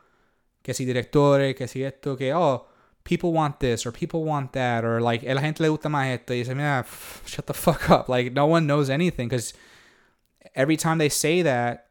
que 0.66 0.74
si 0.74 0.84
directores, 0.84 1.54
que 1.54 1.68
si 1.68 1.84
esto, 1.84 2.16
que, 2.16 2.32
oh, 2.34 2.66
people 3.04 3.32
want 3.32 3.60
this 3.60 3.86
or 3.86 3.92
people 3.92 4.24
want 4.24 4.52
that 4.52 4.84
or 4.84 5.00
like, 5.00 5.22
la 5.22 5.40
gente 5.40 5.62
le 5.62 5.68
gusta 5.68 5.88
más 5.88 6.08
esto. 6.08 6.34
Y 6.34 6.38
dice, 6.38 6.56
mira, 6.56 6.84
shut 7.24 7.46
the 7.46 7.54
fuck 7.54 7.88
up. 7.88 8.08
Like, 8.08 8.32
no 8.32 8.46
one 8.46 8.66
knows 8.66 8.90
anything 8.90 9.28
because 9.28 9.54
every 10.56 10.76
time 10.76 10.98
they 10.98 11.08
say 11.08 11.40
that, 11.42 11.86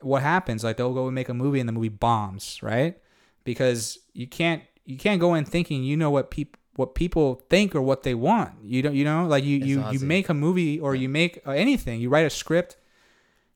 what 0.00 0.22
happens? 0.22 0.62
Like, 0.62 0.76
they'll 0.76 0.94
go 0.94 1.06
and 1.06 1.14
make 1.14 1.28
a 1.28 1.34
movie 1.34 1.58
and 1.58 1.68
the 1.68 1.72
movie 1.72 1.88
bombs, 1.88 2.60
right? 2.62 2.96
Because 3.42 3.98
you 4.12 4.28
can't, 4.28 4.62
you 4.84 4.96
can't 4.96 5.20
go 5.20 5.34
in 5.34 5.44
thinking 5.44 5.82
you 5.82 5.96
know 5.96 6.10
what 6.10 6.30
people 6.30 6.60
what 6.76 6.94
people 6.94 7.42
think 7.50 7.74
or 7.74 7.82
what 7.82 8.04
they 8.04 8.14
want. 8.14 8.52
You 8.62 8.80
don't, 8.80 8.94
you 8.94 9.04
know, 9.04 9.26
like 9.26 9.42
you 9.42 9.58
you, 9.58 9.84
you 9.90 9.98
make 9.98 10.28
a 10.28 10.34
movie 10.34 10.78
or 10.78 10.94
you 10.94 11.08
make 11.08 11.42
anything. 11.44 12.00
You 12.00 12.08
write 12.08 12.26
a 12.26 12.30
script, 12.30 12.76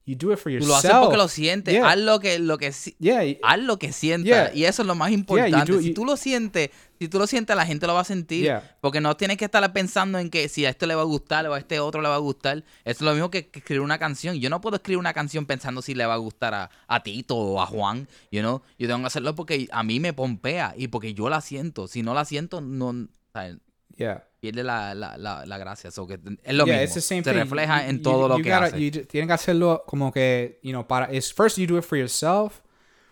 you 0.06 0.16
do 0.16 0.32
it 0.32 0.38
for 0.38 0.52
Tú 0.52 0.58
yourself. 0.58 0.68
lo 0.68 0.76
haces 0.76 0.90
porque 1.00 1.16
lo 1.16 1.28
sientes. 1.28 1.74
Yeah. 1.74 1.88
Haz 1.90 1.98
lo 1.98 2.20
que, 2.20 2.38
lo 2.38 2.58
que 2.58 2.72
yeah, 2.98 3.22
haz 3.42 3.58
lo 3.60 3.78
que 3.78 3.92
sientas. 3.92 4.52
Yeah. 4.52 4.54
Y 4.54 4.64
eso 4.64 4.82
es 4.82 4.86
lo 4.88 4.94
más 4.94 5.10
importante. 5.12 5.72
do- 5.72 5.80
si 5.80 5.94
tú 5.94 6.04
lo 6.04 6.16
sientes, 6.16 6.70
si 6.98 7.08
tú 7.08 7.18
lo 7.18 7.26
sientes, 7.26 7.54
la 7.56 7.64
gente 7.66 7.86
lo 7.86 7.94
va 7.94 8.00
a 8.00 8.04
sentir. 8.04 8.52
Porque 8.80 9.00
no 9.00 9.16
tienes 9.16 9.36
que 9.38 9.44
estar 9.46 9.72
pensando 9.72 10.18
en 10.18 10.30
que 10.30 10.48
si 10.48 10.64
a 10.66 10.70
esto 10.70 10.86
le 10.86 10.94
va 10.94 11.02
a 11.02 11.06
gustar 11.06 11.46
o 11.46 11.54
a 11.54 11.58
este 11.58 11.80
otro 11.80 12.02
le 12.02 12.08
va 12.08 12.14
a 12.16 12.18
gustar. 12.18 12.58
Eso 12.58 12.64
es 12.84 13.00
lo 13.02 13.12
mismo 13.12 13.30
que 13.30 13.48
que 13.48 13.58
escribir 13.60 13.80
una 13.80 13.98
canción. 13.98 14.36
Yo 14.36 14.50
no 14.50 14.60
puedo 14.60 14.76
escribir 14.76 14.98
una 14.98 15.12
canción 15.14 15.46
pensando 15.46 15.80
si 15.82 15.94
le 15.94 16.04
va 16.06 16.14
a 16.14 16.18
gustar 16.18 16.54
a, 16.54 16.70
a 16.86 17.02
Tito 17.02 17.36
o 17.36 17.60
a 17.62 17.66
Juan. 17.66 18.06
You 18.30 18.40
know? 18.40 18.62
Yo 18.78 18.86
tengo 18.86 19.00
que 19.00 19.06
hacerlo 19.06 19.34
porque 19.34 19.68
a 19.72 19.82
mí 19.82 20.00
me 20.00 20.12
pompea 20.12 20.74
y 20.76 20.88
porque 20.88 21.14
yo 21.14 21.28
la 21.28 21.40
siento. 21.40 21.88
Si 21.88 22.02
no 22.02 22.14
la 22.14 22.24
siento, 22.24 22.60
no 22.60 22.88
o 22.88 23.06
sea, 23.32 23.56
yeah. 23.96 24.24
Pierde 24.52 24.62
la, 24.64 24.92
la, 24.94 25.16
la, 25.16 25.44
la 25.46 25.58
gracia. 25.58 25.90
So 25.90 26.06
que 26.06 26.14
es 26.42 26.54
lo 26.54 26.64
yeah, 26.66 26.74
mismo. 26.74 26.84
it's 26.84 26.94
the 26.94 27.00
same 27.00 27.22
Se 27.24 27.30
thing. 27.32 27.40
refleja 27.40 27.82
You- 27.82 27.88
en 27.88 27.96
you- 27.98 28.10
lo 28.28 28.36
you 28.38 28.42
que 28.44 28.50
gotta- 28.50 28.66
hace. 28.66 28.90
tienen 29.06 29.26
que 29.28 29.34
hacerlo 29.34 29.84
como 29.86 30.10
que, 30.12 30.58
you 30.62 30.72
know, 30.72 30.82
para, 30.86 31.10
is 31.12 31.30
first 31.32 31.56
you 31.58 31.66
do 31.66 31.76
it 31.78 31.84
for 31.84 31.96
yourself. 31.96 32.60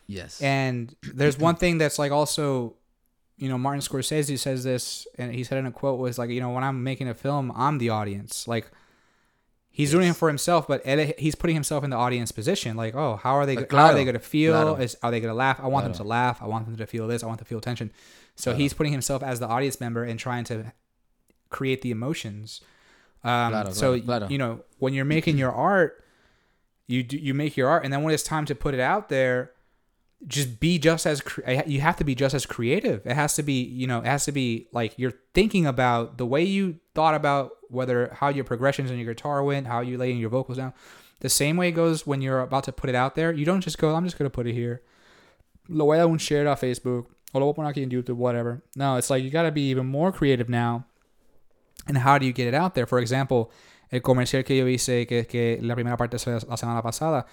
Yes. 0.06 0.42
And 0.42 0.94
there's 1.14 1.38
one 1.38 1.56
thing 1.56 1.78
that's 1.78 1.98
like 1.98 2.12
also, 2.12 2.74
you 3.38 3.48
know, 3.48 3.56
Martin 3.58 3.80
Scorsese 3.80 4.38
says 4.38 4.62
this, 4.62 5.06
and 5.18 5.32
he 5.32 5.42
said 5.44 5.58
in 5.58 5.66
a 5.66 5.72
quote 5.72 5.98
was 5.98 6.18
like, 6.18 6.30
you 6.30 6.40
know, 6.40 6.50
when 6.50 6.62
I'm 6.64 6.82
making 6.84 7.08
a 7.08 7.14
film, 7.14 7.50
I'm 7.56 7.78
the 7.78 7.88
audience. 7.90 8.46
Like, 8.46 8.70
he's 9.70 9.90
doing 9.90 10.08
it 10.10 10.16
for 10.16 10.28
himself, 10.28 10.66
but 10.68 10.84
he's 11.18 11.34
putting 11.34 11.56
himself 11.56 11.82
in 11.82 11.90
the 11.90 11.96
audience 11.96 12.30
position. 12.30 12.76
Like, 12.76 12.94
oh, 12.94 13.16
how 13.16 13.34
are 13.36 13.46
they? 13.46 13.56
Uh, 13.56 13.60
how 13.60 13.64
are 13.64 13.66
claro, 13.68 13.94
they 13.94 14.04
going 14.04 14.14
to 14.14 14.20
feel? 14.20 14.52
claro. 14.52 14.74
Is 14.76 14.96
are 15.02 15.10
they 15.10 15.20
going 15.20 15.30
to 15.32 15.34
laugh? 15.36 15.58
I 15.62 15.68
want 15.68 15.84
them 15.86 15.94
to 15.94 16.04
laugh. 16.04 16.42
I 16.42 16.46
want 16.46 16.66
them 16.66 16.76
to 16.76 16.86
feel 16.86 17.06
this. 17.08 17.22
I 17.22 17.26
want 17.26 17.38
them 17.38 17.46
to 17.46 17.48
feel 17.48 17.60
tension. 17.60 17.90
So 18.36 18.50
Claro. 18.50 18.58
he's 18.58 18.74
putting 18.74 18.92
himself 18.92 19.22
as 19.22 19.40
the 19.40 19.46
audience 19.48 19.80
member 19.80 20.04
and 20.04 20.18
trying 20.20 20.44
to 20.44 20.72
create 21.52 21.82
the 21.82 21.90
emotions. 21.90 22.60
Um, 23.24 23.52
Claro, 23.52 23.70
so 23.72 24.00
claro, 24.00 24.26
you 24.28 24.38
know 24.38 24.60
when 24.78 24.94
you're 24.94 25.04
making 25.04 25.38
your 25.38 25.52
art, 25.52 26.02
you 26.88 27.02
do, 27.04 27.16
you 27.16 27.34
make 27.34 27.56
your 27.56 27.68
art, 27.68 27.84
and 27.84 27.92
then 27.92 28.02
when 28.02 28.12
it's 28.12 28.24
time 28.24 28.44
to 28.46 28.54
put 28.54 28.74
it 28.74 28.80
out 28.80 29.08
there, 29.08 29.52
just 30.26 30.58
be 30.60 30.78
just 30.78 31.06
as 31.06 31.20
cre- 31.20 31.42
you 31.66 31.80
have 31.80 31.96
to 31.96 32.04
be 32.04 32.14
just 32.14 32.34
as 32.34 32.46
creative. 32.46 33.06
It 33.06 33.14
has 33.14 33.34
to 33.36 33.42
be 33.42 33.62
you 33.62 33.86
know 33.86 34.00
it 34.00 34.06
has 34.06 34.24
to 34.24 34.32
be 34.32 34.66
like 34.72 34.94
you're 34.98 35.14
thinking 35.34 35.66
about 35.66 36.18
the 36.18 36.26
way 36.26 36.42
you 36.42 36.80
thought 36.94 37.14
about 37.14 37.52
whether 37.68 38.10
how 38.14 38.28
your 38.28 38.44
progressions 38.44 38.90
in 38.90 38.98
your 38.98 39.14
guitar 39.14 39.42
went, 39.44 39.66
how 39.68 39.80
you 39.80 39.96
laying 39.98 40.18
your 40.18 40.30
vocals 40.30 40.58
down. 40.58 40.72
The 41.20 41.28
same 41.28 41.56
way 41.56 41.68
it 41.68 41.72
goes 41.72 42.04
when 42.06 42.20
you're 42.20 42.40
about 42.40 42.64
to 42.64 42.72
put 42.72 42.90
it 42.90 42.96
out 42.96 43.14
there. 43.14 43.32
You 43.32 43.44
don't 43.44 43.60
just 43.60 43.78
go, 43.78 43.94
I'm 43.94 44.04
just 44.04 44.18
gonna 44.18 44.30
put 44.30 44.46
it 44.48 44.54
here. 44.54 44.82
Lo 45.68 45.84
voy 45.86 46.00
a 46.00 46.06
un 46.08 46.18
share 46.18 46.42
it 46.42 46.48
on 46.48 46.56
Facebook. 46.56 47.06
O 47.34 47.38
lo 47.38 47.46
voy 47.46 47.50
a 47.52 47.54
poner 47.54 47.72
aquí 47.72 47.82
en 47.82 47.90
YouTube, 47.90 48.16
whatever. 48.16 48.62
No, 48.74 48.96
it's 48.96 49.08
like 49.10 49.22
you 49.22 49.30
gotta 49.30 49.52
be 49.52 49.70
even 49.70 49.86
more 49.86 50.10
creative 50.12 50.48
now. 50.48 50.84
And 51.86 51.98
how 51.98 52.18
do 52.18 52.24
you 52.26 52.32
get 52.34 52.48
it 52.48 52.54
out 52.54 52.74
there? 52.74 52.86
For 52.86 53.00
example, 53.00 53.48
el 53.90 54.00
comercial 54.02 54.44
que 54.44 54.56
yo 54.56 54.66
hice, 54.68 55.06
que, 55.06 55.26
que 55.26 55.58
la 55.62 55.74
primera 55.74 55.96
parte 55.96 56.18
fue 56.18 56.34
la 56.48 56.56
semana 56.56 56.82
pasada, 56.82 57.26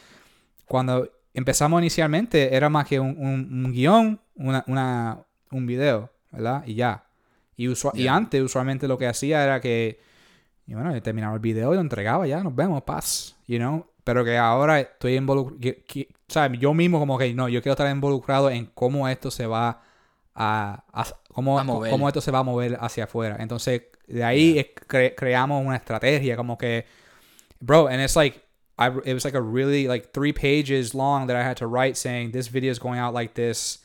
cuando 0.65 1.09
empezamos 1.33 1.79
inicialmente 1.81 2.55
era 2.55 2.69
más 2.69 2.85
que 2.87 2.99
un, 2.99 3.15
un, 3.17 3.65
un 3.65 3.71
guion, 3.71 4.19
una, 4.35 4.63
una, 4.67 5.19
un 5.51 5.65
video, 5.65 6.09
¿verdad? 6.31 6.63
Y 6.65 6.75
ya. 6.75 7.03
Y, 7.55 7.67
usua- 7.67 7.91
y 7.93 8.03
Ya. 8.03 8.15
antes 8.15 8.41
usualmente 8.41 8.87
lo 8.87 8.97
que 8.97 9.07
hacía 9.07 9.43
era 9.43 9.59
que, 9.61 9.99
y 10.65 10.73
bueno, 10.73 10.93
yo 10.93 11.01
terminaba 11.01 11.33
el 11.33 11.39
video 11.39 11.71
y 11.71 11.75
lo 11.75 11.81
entregaba, 11.81 12.25
ya, 12.27 12.41
nos 12.43 12.55
vemos, 12.55 12.81
paz, 12.83 13.35
you 13.47 13.57
know. 13.57 13.85
Pero 14.03 14.25
que 14.25 14.37
ahora 14.37 14.79
estoy 14.79 15.15
involucrado, 15.15 15.75
¿sabes? 16.27 16.59
Yo 16.59 16.73
mismo 16.73 16.97
como 16.99 17.17
que, 17.17 17.31
no, 17.33 17.47
yo 17.49 17.61
quiero 17.61 17.73
estar 17.73 17.89
involucrado 17.91 18.49
en 18.49 18.65
cómo 18.73 19.07
esto 19.07 19.29
se 19.29 19.45
va 19.45 19.81
a, 20.33 20.83
a- 20.93 21.05
cómo, 21.31 21.59
A 21.59 21.63
mover. 21.63 21.91
cómo 21.91 22.07
esto 22.07 22.21
se 22.21 22.31
va 22.31 22.39
a 22.39 22.43
mover 22.43 22.77
hacia 22.81 23.03
afuera. 23.03 23.37
Entonces, 23.39 23.83
de 24.09 24.23
ahí 24.23 24.73
cre- 24.87 25.15
creamos 25.15 25.65
una 25.65 25.75
estrategia 25.75 26.35
como 26.35 26.57
que, 26.57 26.85
bro, 27.61 27.87
and 27.87 28.01
it's 28.01 28.15
like, 28.15 28.41
I, 28.77 28.87
it 29.05 29.13
was 29.13 29.25
like 29.25 29.35
a 29.35 29.41
really 29.41 29.87
like 29.87 30.13
three 30.13 30.33
pages 30.33 30.93
long 30.95 31.27
that 31.27 31.35
I 31.35 31.43
had 31.43 31.57
to 31.57 31.67
write 31.67 31.97
saying 31.97 32.31
this 32.31 32.47
video 32.47 32.71
is 32.71 32.79
going 32.79 32.99
out 32.99 33.13
like 33.13 33.33
this 33.33 33.79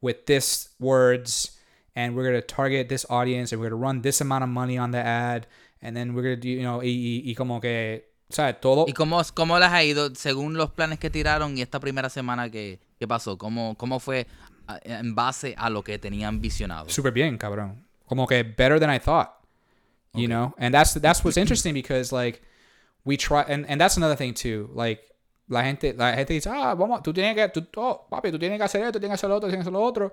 with 0.00 0.26
this 0.26 0.70
words 0.80 1.58
and 1.94 2.16
we're 2.16 2.24
going 2.24 2.40
to 2.40 2.46
target 2.46 2.88
this 2.88 3.06
audience 3.08 3.52
and 3.52 3.60
we're 3.60 3.70
going 3.70 3.80
to 3.80 3.84
run 3.86 4.02
this 4.02 4.20
amount 4.20 4.42
of 4.42 4.50
money 4.50 4.76
on 4.76 4.90
the 4.90 4.98
ad 4.98 5.46
and 5.80 5.96
then 5.96 6.14
we're 6.14 6.22
going 6.22 6.34
to 6.34 6.40
do, 6.40 6.48
you 6.48 6.62
know, 6.62 6.80
y, 6.80 6.88
y, 6.88 7.22
y 7.30 7.34
como 7.34 7.60
que 7.60 8.04
O 8.32 8.34
sea, 8.34 8.58
todo... 8.58 8.86
¿Y 8.88 8.94
cómo, 8.94 9.20
cómo 9.34 9.58
las 9.58 9.72
ha 9.74 9.84
ido 9.84 10.14
según 10.14 10.54
los 10.54 10.70
planes 10.70 10.98
que 10.98 11.10
tiraron 11.10 11.58
y 11.58 11.60
esta 11.60 11.78
primera 11.80 12.08
semana 12.08 12.48
que, 12.48 12.80
que 12.98 13.06
pasó? 13.06 13.36
¿Cómo, 13.36 13.74
¿Cómo 13.76 14.00
fue 14.00 14.26
en 14.84 15.14
base 15.14 15.54
a 15.58 15.68
lo 15.68 15.84
que 15.84 15.98
tenían 15.98 16.40
visionado? 16.40 16.88
Super 16.88 17.12
bien, 17.12 17.36
cabrón. 17.36 17.86
Como 18.06 18.26
que 18.26 18.42
better 18.42 18.80
than 18.80 18.90
I 18.90 18.98
thought. 18.98 19.28
You 20.14 20.28
know? 20.28 20.54
And 20.58 20.74
that's 20.74 20.94
that's 20.94 21.24
what's 21.24 21.36
interesting 21.42 21.74
because 21.74 22.12
like 22.12 22.42
we 23.04 23.16
try 23.16 23.42
and, 23.42 23.66
and 23.68 23.80
that's 23.80 23.96
another 23.96 24.16
thing 24.16 24.34
too. 24.34 24.70
Like 24.72 25.00
la 25.48 25.62
gente, 25.62 25.92
la 25.94 26.12
gente 26.14 26.34
dice, 26.34 26.46
ah, 26.46 26.74
vamos, 26.74 27.02
tú 27.02 27.12
tienes 27.12 27.34
que, 27.34 27.48
tú, 27.48 27.66
oh, 27.76 28.06
papi, 28.10 28.30
tú 28.30 28.38
tienes 28.38 28.58
que 28.58 28.64
hacer 28.64 28.86
esto, 28.86 28.98
tienes 28.98 29.20
que 29.20 29.26
hacer 29.26 29.28
lo 29.28 29.36
otro, 29.36 29.48
tienes 29.48 29.64
que 29.64 29.70
hacer 29.70 29.72
lo 29.72 29.82
otro. 29.82 30.12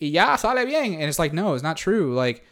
Y 0.00 0.10
ya 0.10 0.36
sale 0.36 0.64
bien. 0.64 0.94
And 0.94 1.04
it's 1.04 1.18
like, 1.18 1.34
no, 1.34 1.54
it's 1.54 1.62
not 1.62 1.76
true. 1.76 2.14
Like 2.14 2.42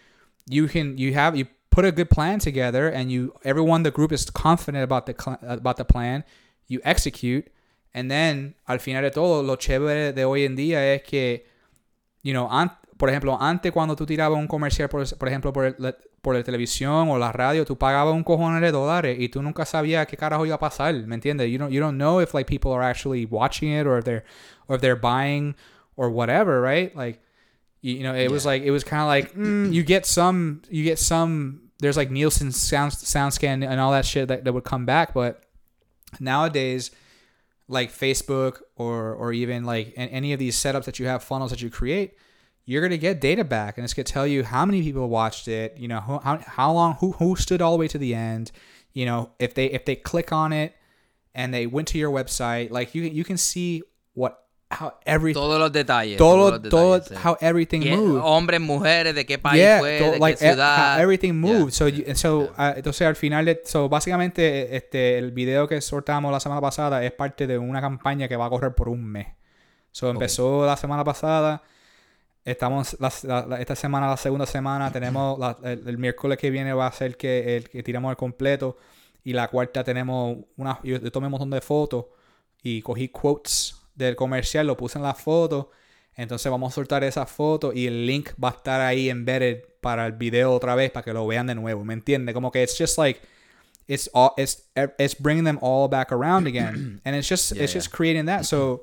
you 0.49 0.67
can 0.69 0.99
you 0.99 1.15
have 1.15 1.37
you 1.37 1.47
put 1.71 1.85
a 1.85 1.93
good 1.93 2.11
plan 2.11 2.39
together 2.39 2.89
and 2.89 3.11
you 3.13 3.33
everyone 3.45 3.83
the 3.83 3.91
group 3.91 4.13
is 4.13 4.29
confident 4.31 4.83
about 4.83 5.07
the 5.07 5.15
cl- 5.19 5.39
about 5.43 5.77
the 5.77 5.85
plan 5.85 6.25
you 6.67 6.81
execute 6.85 7.49
and 7.95 8.11
then 8.11 8.55
al 8.67 8.79
final 8.79 9.03
de 9.03 9.11
todo 9.11 9.43
lo 9.43 9.57
chévere 9.57 10.13
de 10.13 10.25
hoy 10.25 10.45
en 10.45 10.57
día 10.57 10.95
es 10.95 11.03
que 11.03 11.45
you 12.23 12.33
know 12.33 12.49
an- 12.51 12.71
por 12.99 13.09
ejemplo 13.09 13.41
antes 13.41 13.73
cuando 13.73 13.97
tú 13.97 14.05
tirabas 14.05 14.39
un 14.39 14.49
comercial 14.49 14.89
por, 14.89 15.09
por 15.17 15.29
ejemplo 15.29 15.53
por, 15.53 15.65
el, 15.65 15.97
por 16.21 16.35
la 16.35 16.43
televisión 16.43 17.09
o 17.09 17.17
la 17.17 17.33
radio 17.33 17.65
tú 17.65 17.79
pagabas 17.79 18.15
un 18.15 18.25
cojones 18.25 18.61
de 18.61 18.73
dólares 18.73 19.17
y 19.19 19.29
tú 19.29 19.41
nunca 19.41 19.65
sabías 19.65 20.07
qué 20.07 20.17
carajo 20.17 20.45
iba 20.45 20.57
a 20.57 20.59
pasar 20.59 20.95
¿me 21.07 21.15
entiendes? 21.15 21.51
you 21.51 21.59
don't 21.59 21.73
you 21.73 21.81
don't 21.81 21.97
know 21.97 22.21
if 22.21 22.35
like 22.35 22.47
people 22.47 22.73
are 22.73 22.83
actually 22.83 23.25
watching 23.25 23.73
it 23.73 23.87
or 23.87 23.99
if 23.99 24.05
they're 24.05 24.25
or 24.67 24.77
if 24.77 24.83
they're 24.83 25.01
buying 25.01 25.55
or 25.97 26.11
whatever 26.11 26.61
right 26.61 26.95
like 26.95 27.21
you, 27.81 27.95
you 27.95 28.03
know 28.03 28.15
it 28.15 28.31
was 28.31 28.45
like 28.45 28.63
it 28.63 28.73
was 28.73 28.85
kind 28.85 29.01
of 29.01 29.09
like 29.09 29.33
mm, 29.35 29.73
you 29.73 29.83
get 29.83 30.05
some 30.05 30.61
you 30.69 30.83
get 30.83 30.99
some 30.99 31.61
there's 31.79 31.97
like 31.97 32.11
Nielsen 32.11 32.51
sound 32.51 32.93
sound 32.93 33.33
scan 33.33 33.63
and 33.63 33.81
all 33.81 33.93
that 33.93 34.05
shit 34.05 34.27
that, 34.29 34.45
that 34.45 34.53
would 34.53 34.65
come 34.65 34.85
back 34.85 35.15
but 35.15 35.45
nowadays 36.19 36.91
like 37.69 37.93
Facebook 37.93 38.63
or 38.75 39.15
or 39.15 39.33
even 39.33 39.65
like 39.65 39.93
any 39.97 40.33
of 40.33 40.41
these 40.41 40.57
setups 40.57 40.85
that 40.85 40.99
you 40.99 41.07
have 41.07 41.23
funnels 41.23 41.51
that 41.51 41.63
you 41.63 41.71
create 41.71 42.15
you're 42.71 42.83
going 42.87 42.91
to 43.01 43.07
get 43.09 43.19
data 43.19 43.45
back 43.45 43.79
and 43.79 43.85
it's 43.85 43.95
going 43.95 44.05
to 44.05 44.13
tell 44.13 44.27
you 44.27 44.45
how 44.45 44.67
many 44.67 44.83
people 44.83 45.09
watched 45.09 45.49
it 45.49 45.69
you 45.79 45.89
know 45.89 46.01
how, 46.01 46.37
how 46.59 46.71
long 46.73 46.95
who, 47.01 47.13
who 47.13 47.35
stood 47.35 47.63
all 47.63 47.73
the 47.73 47.79
way 47.79 47.89
to 47.89 47.97
the 47.99 48.15
end 48.15 48.53
you 48.93 49.07
know 49.07 49.31
if 49.39 49.55
they 49.55 49.67
if 49.79 49.85
they 49.87 49.97
click 49.97 50.33
on 50.33 50.53
it 50.53 50.75
and 51.35 51.53
they 51.55 51.67
went 51.67 51.89
to 51.89 51.97
your 51.99 52.11
website 52.13 52.71
like 52.71 52.95
you 52.95 53.03
you 53.05 53.25
can 53.25 53.39
see 53.39 53.83
what 54.15 54.33
how 54.71 54.93
everything 55.07 55.41
Todos 55.41 55.59
los 55.59 55.73
detalles. 55.73 56.19
todo, 56.19 56.51
todos 56.51 56.63
los 56.63 56.71
todo 56.71 56.99
detalles, 56.99 57.25
how 57.25 57.37
everything 57.41 57.81
Y, 57.83 57.89
eh, 57.89 57.97
moved 57.97 58.21
Hombres, 58.23 58.61
mujeres, 58.61 59.15
de 59.15 59.25
qué 59.25 59.39
país 59.39 59.57
yeah, 59.63 59.79
fue, 59.79 59.99
to- 59.99 60.11
de 60.13 60.19
like 60.19 60.39
qué 60.39 60.49
ciudad. 60.51 60.97
how 60.97 61.01
everything 61.03 61.33
Yeah. 61.43 61.53
moved. 61.59 61.73
So, 61.73 61.87
you, 61.89 62.05
so 62.15 62.53
uh, 62.59 62.75
entonces 62.77 63.01
al 63.07 63.17
final, 63.17 63.47
de, 63.47 63.63
so 63.65 63.89
básicamente 63.89 64.77
este 64.77 65.17
el 65.17 65.31
video 65.33 65.67
que 65.69 65.81
soltamos 65.81 66.31
la 66.33 66.39
semana 66.41 66.61
pasada 66.61 67.03
es 67.03 67.13
parte 67.13 67.47
de 67.47 67.57
una 67.57 67.81
campaña 67.81 68.29
que 68.29 68.37
va 68.37 68.45
a 68.45 68.51
correr 68.51 68.75
por 68.75 68.91
un 68.91 69.03
mes. 69.07 69.29
So 69.91 70.11
empezó 70.11 70.67
la 70.67 70.77
semana 70.77 71.03
pasada. 71.03 71.63
Estamos 72.51 72.97
la- 73.01 73.13
la- 73.25 73.47
la- 73.47 73.61
esta 73.61 73.75
semana 73.77 74.09
la 74.09 74.17
segunda 74.17 74.47
semana 74.47 74.91
tenemos 74.91 75.39
el, 75.63 75.87
el 75.87 75.99
miércoles 75.99 76.39
que 76.39 76.51
viene 76.51 76.73
va 76.73 76.87
a 76.87 76.93
ser 76.93 77.17
que 77.17 77.57
el 77.57 77.69
que 77.69 77.83
tiramos 77.83 78.11
el 78.11 78.17
completo 78.17 78.77
y 79.25 79.33
la 79.33 79.49
cuarta 79.49 79.85
tenemos 79.85 80.39
una 80.57 80.81
yo, 80.83 80.99
yo 80.99 81.13
tomé 81.13 81.27
un 81.27 81.33
montón 81.33 81.51
de 81.51 81.61
fotos 81.61 82.07
y 82.63 82.81
cogí 82.83 83.09
quotes 83.09 83.77
del 83.95 84.17
comercial, 84.17 84.67
lo 84.67 84.77
puse 84.77 84.99
en 84.99 85.03
la 85.05 85.15
foto. 85.15 85.71
Entonces 86.17 86.51
vamos 86.51 86.73
a 86.73 86.75
soltar 86.75 87.05
esa 87.05 87.27
foto 87.27 87.73
y 87.73 87.87
el 87.87 88.07
link 88.07 88.31
va 88.43 88.49
a 88.49 88.53
estar 88.53 88.81
ahí 88.81 89.09
embedded 89.11 89.63
para 89.81 90.07
el 90.07 90.13
video 90.13 90.53
otra 90.53 90.75
vez 90.75 90.91
para 90.91 91.05
que 91.05 91.13
lo 91.13 91.27
vean 91.27 91.47
de 91.47 91.55
nuevo. 91.55 91.85
¿Me 91.85 91.95
entiendes? 91.95 92.35
Como 92.35 92.51
que 92.51 92.63
it's 92.63 92.77
just 92.77 92.99
like 92.99 93.21
it's 93.87 94.11
all 94.13 94.33
it's 94.37 94.65
it's 94.99 95.15
bringing 95.21 95.45
them 95.45 95.59
all 95.63 95.89
back 95.89 96.11
around 96.13 96.47
again, 96.49 97.01
and 97.05 97.15
it's 97.15 97.29
just 97.29 97.53
Yeah, 97.53 97.63
it's 97.63 97.73
yeah. 97.75 97.79
just 97.81 97.91
creating 97.95 98.27
that. 98.27 98.45
So 98.45 98.83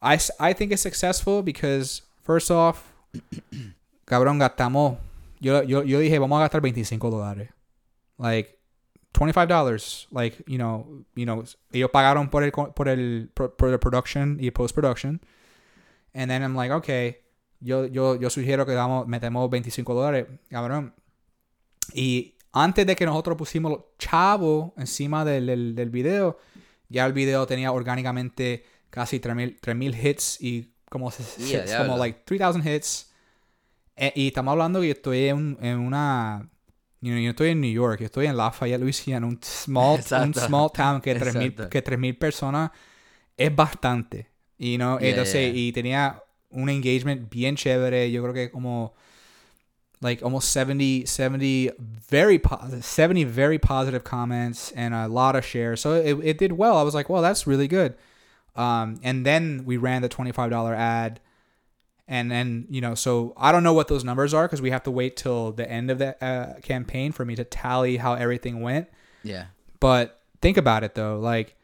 I 0.00 0.18
I 0.38 0.52
think 0.54 0.70
it's 0.72 0.82
successful 0.82 1.42
because 1.42 2.02
first 2.24 2.50
off, 2.50 2.82
cabrón 4.04 4.38
gastamos. 4.38 4.98
Yo 5.40 5.62
yo 5.62 5.82
yo 5.82 6.00
dije 6.00 6.18
vamos 6.18 6.38
a 6.38 6.40
gastar 6.40 6.60
25 6.60 7.10
dólares, 7.10 7.50
like. 8.18 8.58
$25 9.14 10.08
like 10.10 10.42
you 10.48 10.58
know 10.58 11.04
you 11.14 11.24
know 11.24 11.44
ellos 11.72 11.90
pagaron 11.92 12.28
por 12.30 12.42
el 12.42 12.50
por 12.50 12.88
el 12.88 13.30
por, 13.32 13.68
el 13.70 13.78
production 13.78 14.38
y 14.40 14.50
post 14.50 14.74
production 14.74 15.20
and 16.12 16.28
then 16.28 16.42
I'm 16.42 16.56
like 16.56 16.74
okay 16.74 17.18
yo 17.60 17.86
yo 17.86 18.16
yo 18.16 18.28
sugiero 18.28 18.66
que 18.66 18.72
damos 18.72 19.06
metemos 19.06 19.48
25 19.48 19.94
dólares 19.94 20.26
cabrón 20.50 20.94
y 21.92 22.34
antes 22.52 22.86
de 22.86 22.96
que 22.96 23.06
nosotros 23.06 23.38
pusimos 23.38 23.70
los 23.70 23.80
chavos 23.98 24.72
encima 24.76 25.24
del, 25.24 25.46
del, 25.46 25.74
del 25.76 25.90
video 25.90 26.38
ya 26.88 27.06
el 27.06 27.12
video 27.12 27.46
tenía 27.46 27.70
orgánicamente 27.70 28.64
casi 28.90 29.20
3000 29.20 29.60
3000 29.60 30.06
hits 30.06 30.40
y 30.40 30.73
como 30.94 31.10
Yeah, 31.10 31.66
se- 31.66 31.76
como 31.76 31.84
diablo. 31.84 31.96
like 31.98 32.20
3000 32.24 32.62
hits 32.66 33.10
Eh, 33.96 34.12
y 34.16 34.26
estamos 34.28 34.52
hablando 34.52 34.80
que 34.80 34.86
yo 34.88 34.92
estoy 34.94 35.28
en, 35.28 35.56
en 35.60 35.78
una 35.78 36.48
you 37.00 37.10
know, 37.12 37.20
yo 37.20 37.30
estoy 37.30 37.50
en 37.50 37.60
New 37.60 37.70
York, 37.70 38.00
yo 38.00 38.06
estoy 38.06 38.26
en 38.26 38.36
Lafayette, 38.36 38.80
Louisiana, 38.80 39.26
un 39.26 39.38
small, 39.42 40.00
un 40.22 40.34
small 40.34 40.70
town 40.72 41.00
que 41.00 41.14
3000 41.14 41.48
Exacto. 41.52 41.68
que 41.70 41.82
3000 41.82 42.16
personas 42.16 42.70
es 43.36 43.54
bastante. 43.54 44.28
Y 44.58 44.78
no, 44.78 44.98
Yeah, 44.98 45.10
entonces 45.10 45.52
yeah. 45.52 45.60
y 45.62 45.72
tenía 45.72 46.22
un 46.50 46.68
engagement 46.70 47.30
bien 47.30 47.56
chévere, 47.56 48.10
yo 48.10 48.22
creo 48.22 48.32
que 48.34 48.50
como 48.50 48.94
like 50.00 50.22
almost 50.24 50.48
70 50.48 51.06
70 51.06 51.74
very 52.10 52.38
positive 52.38 52.82
70 52.82 53.24
very 53.26 53.58
positive 53.58 54.02
comments 54.02 54.72
and 54.76 54.92
a 54.94 55.06
lot 55.08 55.36
of 55.36 55.44
shares. 55.44 55.80
So 55.80 55.94
it, 55.94 56.18
it 56.24 56.38
did 56.38 56.52
well. 56.52 56.76
I 56.78 56.82
was 56.82 56.94
like, 56.94 57.08
"Well, 57.08 57.22
that's 57.22 57.46
really 57.46 57.68
good." 57.68 57.94
Um, 58.56 59.00
and 59.02 59.24
then 59.26 59.62
we 59.64 59.76
ran 59.76 60.02
the 60.02 60.08
$25 60.08 60.74
ad. 60.76 61.20
And 62.06 62.30
then 62.30 62.66
you 62.68 62.82
know 62.82 62.94
so 62.94 63.32
i 63.34 63.50
don't 63.50 63.62
know 63.62 63.72
what 63.72 63.88
those 63.88 64.04
numbers 64.04 64.34
are 64.34 64.46
because 64.46 64.60
we 64.60 64.68
have 64.70 64.82
to 64.82 64.90
wait 64.90 65.16
till 65.16 65.52
the 65.52 65.66
end 65.66 65.90
of 65.90 65.96
the 65.98 66.22
uh, 66.22 66.60
campaign 66.60 67.12
for 67.12 67.24
me 67.24 67.34
to 67.34 67.44
tally 67.44 67.96
how 67.96 68.12
everything 68.12 68.60
went. 68.60 68.88
Yeah. 69.22 69.46
but 69.80 70.20
think 70.42 70.58
about 70.58 70.84
it 70.84 70.94
though. 70.94 71.18
Like 71.18 71.56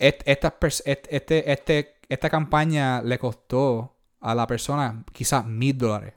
et- 0.00 0.22
esta, 0.26 0.52
et- 0.86 1.06
este, 1.10 1.48
este, 1.48 1.86
esta 2.08 2.28
campaña 2.28 3.02
le 3.04 3.18
costó 3.18 3.90
a 4.20 4.34
la 4.34 4.46
persona 4.46 5.04
quizás 5.14 5.46
mil 5.46 5.74
dólares 5.74 6.12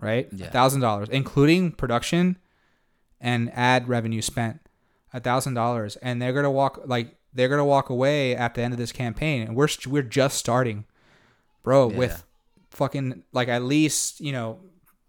right? 0.00 0.28
Yeah. 0.32 0.46
a 0.46 0.50
thousand 0.50 0.80
dollars 0.82 1.08
including 1.10 1.72
production 1.72 2.36
and 3.20 3.50
ad 3.54 3.88
revenue 3.88 4.22
spent. 4.22 4.60
A 5.12 5.20
thousand 5.20 5.54
dollars. 5.54 5.96
And 5.96 6.20
they're 6.20 6.34
gonna 6.34 6.50
walk 6.50 6.82
like 6.86 7.16
they're 7.36 7.48
gonna 7.48 7.64
walk 7.64 7.90
away 7.90 8.34
at 8.34 8.54
the 8.54 8.62
end 8.62 8.72
of 8.72 8.78
this 8.78 8.92
campaign 8.92 9.42
and 9.46 9.54
we're 9.56 9.68
we're 9.86 10.02
just 10.08 10.36
starting 10.38 10.84
bro 11.62 11.90
Yeah. 11.90 11.98
with 11.98 12.24
fucking 12.70 13.22
like 13.32 13.48
at 13.48 13.62
least 13.62 14.20
you 14.20 14.32
know 14.32 14.58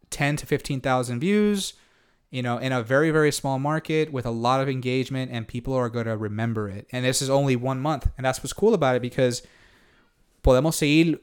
10 0.10 0.38
to 0.38 0.46
15,000 0.46 1.20
views 1.20 1.74
you 2.30 2.42
know 2.42 2.58
in 2.58 2.72
a 2.72 2.82
very 2.84 3.12
very 3.12 3.32
small 3.32 3.60
market 3.60 4.12
with 4.12 4.26
a 4.26 4.32
lot 4.32 4.62
of 4.62 4.68
engagement 4.70 5.32
and 5.32 5.48
people 5.48 5.74
are 5.74 5.90
going 5.90 6.06
to 6.06 6.18
remember 6.18 6.70
it 6.70 6.86
and 6.92 7.04
this 7.06 7.22
is 7.22 7.30
only 7.30 7.56
one 7.56 7.80
month 7.80 8.08
and 8.18 8.26
that's 8.26 8.40
what's 8.44 8.54
cool 8.54 8.74
about 8.74 8.96
it 8.96 9.02
because 9.02 9.42
podemos 10.44 10.76
seguir 10.76 11.22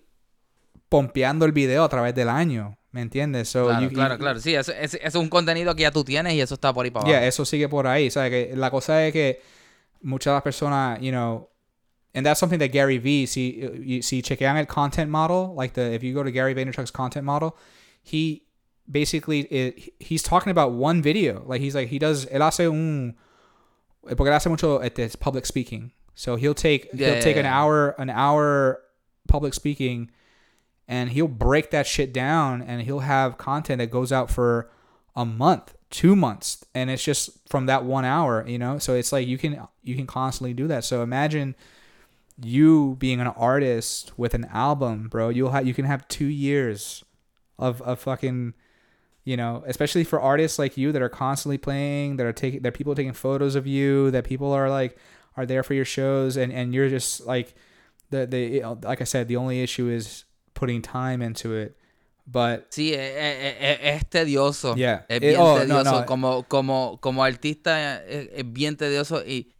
pompeando 0.88 1.44
el 1.46 1.52
video 1.52 1.84
a 1.84 1.88
través 1.88 2.14
del 2.14 2.28
año 2.28 2.76
¿me 2.92 3.00
entiendes? 3.00 3.48
So 3.48 3.64
Claro, 3.66 3.82
you- 3.82 3.90
claro, 3.90 4.14
you- 4.14 4.18
claro. 4.20 4.38
Sí, 4.40 4.54
eso, 4.54 4.72
eso 4.72 4.98
es 5.02 5.14
un 5.16 5.28
contenido 5.28 5.74
que 5.74 5.82
ya 5.82 5.90
tú 5.90 6.04
tienes 6.04 6.34
y 6.34 6.40
eso 6.40 6.54
está 6.54 6.72
por 6.72 6.84
ahí 6.84 6.92
para 6.92 7.06
abajo. 7.06 7.18
Yeah, 7.18 7.26
eso 7.26 7.44
sigue 7.44 7.68
por 7.68 7.88
ahí. 7.88 8.08
¿sabes? 8.08 8.30
Que 8.30 8.54
la 8.56 8.70
cosa 8.70 9.04
es 9.04 9.12
que 9.12 9.42
muchas 10.04 10.42
personas, 10.42 11.00
you 11.02 11.10
know, 11.12 11.48
and 12.14 12.24
that's 12.24 12.38
something 12.38 12.58
that 12.60 12.68
Gary 12.68 12.98
Vee, 12.98 13.26
see, 13.26 13.68
you- 13.82 14.02
see, 14.02 14.22
chequean 14.22 14.56
el 14.58 14.66
content 14.66 15.10
model, 15.10 15.54
like 15.54 15.72
the, 15.74 15.92
if 15.92 16.02
you 16.02 16.14
go 16.14 16.22
to 16.22 16.30
Gary 16.30 16.54
Vaynerchuk's 16.54 16.90
content 16.92 17.24
model, 17.24 17.56
he 18.02 18.44
basically, 18.88 19.40
it, 19.42 19.94
he's 19.98 20.22
talking 20.22 20.50
about 20.50 20.72
one 20.72 21.02
video. 21.02 21.42
Like, 21.46 21.60
he's 21.60 21.74
like, 21.74 21.88
he 21.88 21.98
does, 21.98 22.26
él 22.26 22.40
hace 22.40 22.60
un, 22.60 23.14
eh, 24.08 24.14
porque 24.14 24.28
él 24.28 24.34
hace 24.34 24.46
mucho 24.48 24.78
este, 24.78 25.18
public 25.18 25.46
speaking. 25.46 25.90
So 26.14 26.36
he'll 26.36 26.54
take, 26.54 26.84
Yeah, 26.92 27.06
he'll 27.06 27.14
yeah, 27.16 27.20
take 27.20 27.36
an 27.36 27.46
hour, 27.46 27.90
an 27.98 28.10
hour 28.10 28.80
public 29.26 29.54
speaking 29.54 30.10
and 30.86 31.10
he'll 31.10 31.26
break 31.26 31.70
that 31.70 31.86
shit 31.86 32.12
down 32.12 32.60
and 32.62 32.82
he'll 32.82 33.00
have 33.00 33.38
content 33.38 33.78
that 33.78 33.90
goes 33.90 34.12
out 34.12 34.30
for 34.30 34.70
a 35.16 35.24
month 35.24 35.73
two 35.94 36.16
months 36.16 36.64
and 36.74 36.90
it's 36.90 37.04
just 37.04 37.30
from 37.48 37.66
that 37.66 37.84
one 37.84 38.04
hour 38.04 38.44
you 38.48 38.58
know? 38.58 38.78
So 38.78 38.94
it's 38.94 39.12
like 39.12 39.28
you 39.28 39.38
can 39.38 39.68
you 39.84 39.94
can 39.94 40.08
constantly 40.08 40.52
do 40.52 40.66
that. 40.66 40.82
So 40.82 41.02
imagine 41.02 41.54
you 42.42 42.96
being 42.98 43.20
an 43.20 43.28
artist 43.28 44.10
with 44.18 44.34
an 44.34 44.44
album 44.46 45.08
bro. 45.08 45.28
You'll 45.28 45.52
have 45.52 45.64
you 45.64 45.72
can 45.72 45.84
have 45.84 46.08
two 46.08 46.26
years 46.26 47.04
of 47.60 47.80
of 47.82 48.00
fucking 48.00 48.54
you 49.22 49.36
know 49.36 49.62
especially 49.68 50.02
for 50.02 50.20
artists 50.20 50.58
like 50.58 50.76
you 50.76 50.90
that 50.90 51.00
are 51.00 51.08
constantly 51.08 51.58
playing 51.58 52.16
that 52.16 52.26
are 52.26 52.32
taking 52.32 52.62
that 52.62 52.74
people 52.74 52.92
are 52.92 52.96
taking 52.96 53.12
photos 53.12 53.54
of 53.54 53.64
you 53.64 54.10
that 54.10 54.24
people 54.24 54.52
are 54.52 54.68
like 54.68 54.98
are 55.36 55.46
there 55.46 55.62
for 55.62 55.74
your 55.74 55.84
shows 55.84 56.36
and 56.36 56.52
and 56.52 56.74
you're 56.74 56.88
just 56.88 57.24
like 57.24 57.54
the 58.10 58.26
the 58.26 58.64
like 58.82 59.00
i 59.00 59.04
said 59.04 59.28
the 59.28 59.36
only 59.36 59.62
issue 59.62 59.88
is 59.88 60.24
putting 60.54 60.82
time 60.82 61.22
into 61.22 61.54
it 61.54 61.76
but 62.24 62.66
Sí, 62.70 62.92
es, 62.94 63.00
es- 63.00 63.56
es- 63.60 63.78
es 64.02 64.06
tedioso. 64.08 64.74
Yeah. 64.74 65.04
Es 65.08 65.16
Eh, 65.22 65.28
bien 65.28 65.40
oh, 65.40 65.58
tedioso. 65.58 66.00
no. 66.00 66.06
Como, 66.06 66.42
como, 66.44 66.98
como 67.00 67.22
artista 67.24 68.02
es, 68.04 68.28
es 68.34 68.52
bien 68.52 68.76
tedioso 68.76 69.24
y 69.26 69.50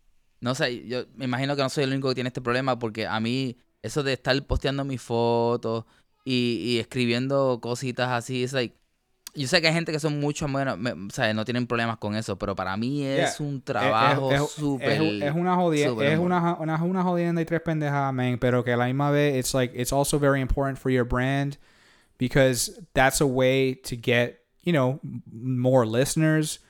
No 0.41 0.55
sé, 0.55 0.87
yo 0.87 1.05
me 1.17 1.25
imagino 1.25 1.57
que 1.57 1.63
no 1.63 1.71
soy 1.71 1.85
el 1.85 1.91
único 1.93 2.09
que 2.11 2.15
tiene 2.17 2.29
este 2.29 2.43
problema 2.43 2.79
porque 2.79 3.07
a 3.07 3.19
mí 3.21 3.57
eso 3.83 4.03
de 4.03 4.13
estar 4.13 4.43
posteando 4.47 4.85
mis 4.85 5.01
fotos 5.01 5.85
y, 6.25 6.61
y 6.65 6.79
escribiendo 6.81 7.61
cositas 7.63 8.11
así, 8.11 8.45
es 8.45 8.53
like, 8.53 8.77
yo 9.35 9.49
sé 9.49 9.61
que 9.63 9.69
hay 9.69 9.75
gente 9.75 9.91
que 9.91 9.99
son 10.01 10.21
mucho 10.21 10.47
menos, 10.47 10.79
me- 10.79 10.93
o 10.93 11.11
sea, 11.11 11.33
no 11.35 11.45
tienen 11.45 11.67
problemas 11.67 11.97
con 11.99 12.15
eso, 12.15 12.37
pero 12.39 12.55
para 12.55 12.77
mí 12.77 13.05
es 13.05 13.39
Yeah. 13.39 13.47
un 13.47 13.63
trabajo 13.63 14.31
súper... 14.49 14.91
es, 15.03 15.23
es 15.23 15.35
una 15.35 15.55
jodienda 15.57 16.05
es 16.13 16.19
una, 16.19 16.55
una, 16.61 16.83
una 16.83 17.03
jodienda 17.03 17.41
y 17.41 17.45
tres 17.47 17.61
pendejadas 17.63 18.13
man 18.15 18.37
pero 18.39 18.63
que 18.65 18.73
a 18.73 18.77
la 18.77 18.85
misma 18.87 19.11
vez 19.11 19.37
it's 19.39 19.55
like 19.55 19.75
it's 19.81 19.93
also 19.95 20.19
very 20.19 20.41
important 20.41 20.79
for 20.79 20.91
your 20.93 21.07
brand 21.07 21.57
because 22.19 22.81
that's 22.95 23.21
a 23.21 23.27
way 23.27 23.75
to 23.75 23.97
get 23.97 24.41
you 24.63 24.73
know 24.73 25.01
more 25.33 25.87
listeners 25.87 26.61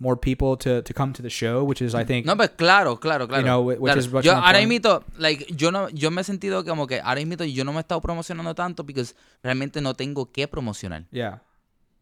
more 0.00 0.16
people 0.16 0.56
to, 0.56 0.80
to 0.82 0.94
come 0.94 1.12
to 1.12 1.22
the 1.22 1.30
show 1.30 1.64
which 1.64 1.82
is 1.82 1.94
I 1.94 2.04
think 2.04 2.24
No, 2.24 2.36
pues 2.36 2.50
claro, 2.50 3.00
claro, 3.00 3.26
claro. 3.26 3.42
you 3.42 3.46
know, 3.46 3.62
which 3.62 3.78
claro. 3.80 3.98
is 3.98 4.06
yo 4.24 4.32
ahora 4.32 4.60
mismo, 4.60 5.02
like, 5.18 5.46
yo 5.56 5.70
no, 5.72 5.88
yo 5.88 6.10
me 6.10 6.20
he 6.20 6.24
sentido 6.24 6.64
como 6.64 6.86
que 6.86 7.00
ahora 7.00 7.20
mismo 7.24 7.44
yo 7.44 7.64
no 7.64 7.72
me 7.72 7.78
he 7.78 7.80
estado 7.80 8.00
promocionando 8.00 8.54
tanto 8.54 8.84
porque 8.86 9.04
realmente 9.42 9.80
no 9.80 9.94
tengo 9.94 10.30
que 10.30 10.46
promocionar. 10.46 11.04
yeah 11.10 11.42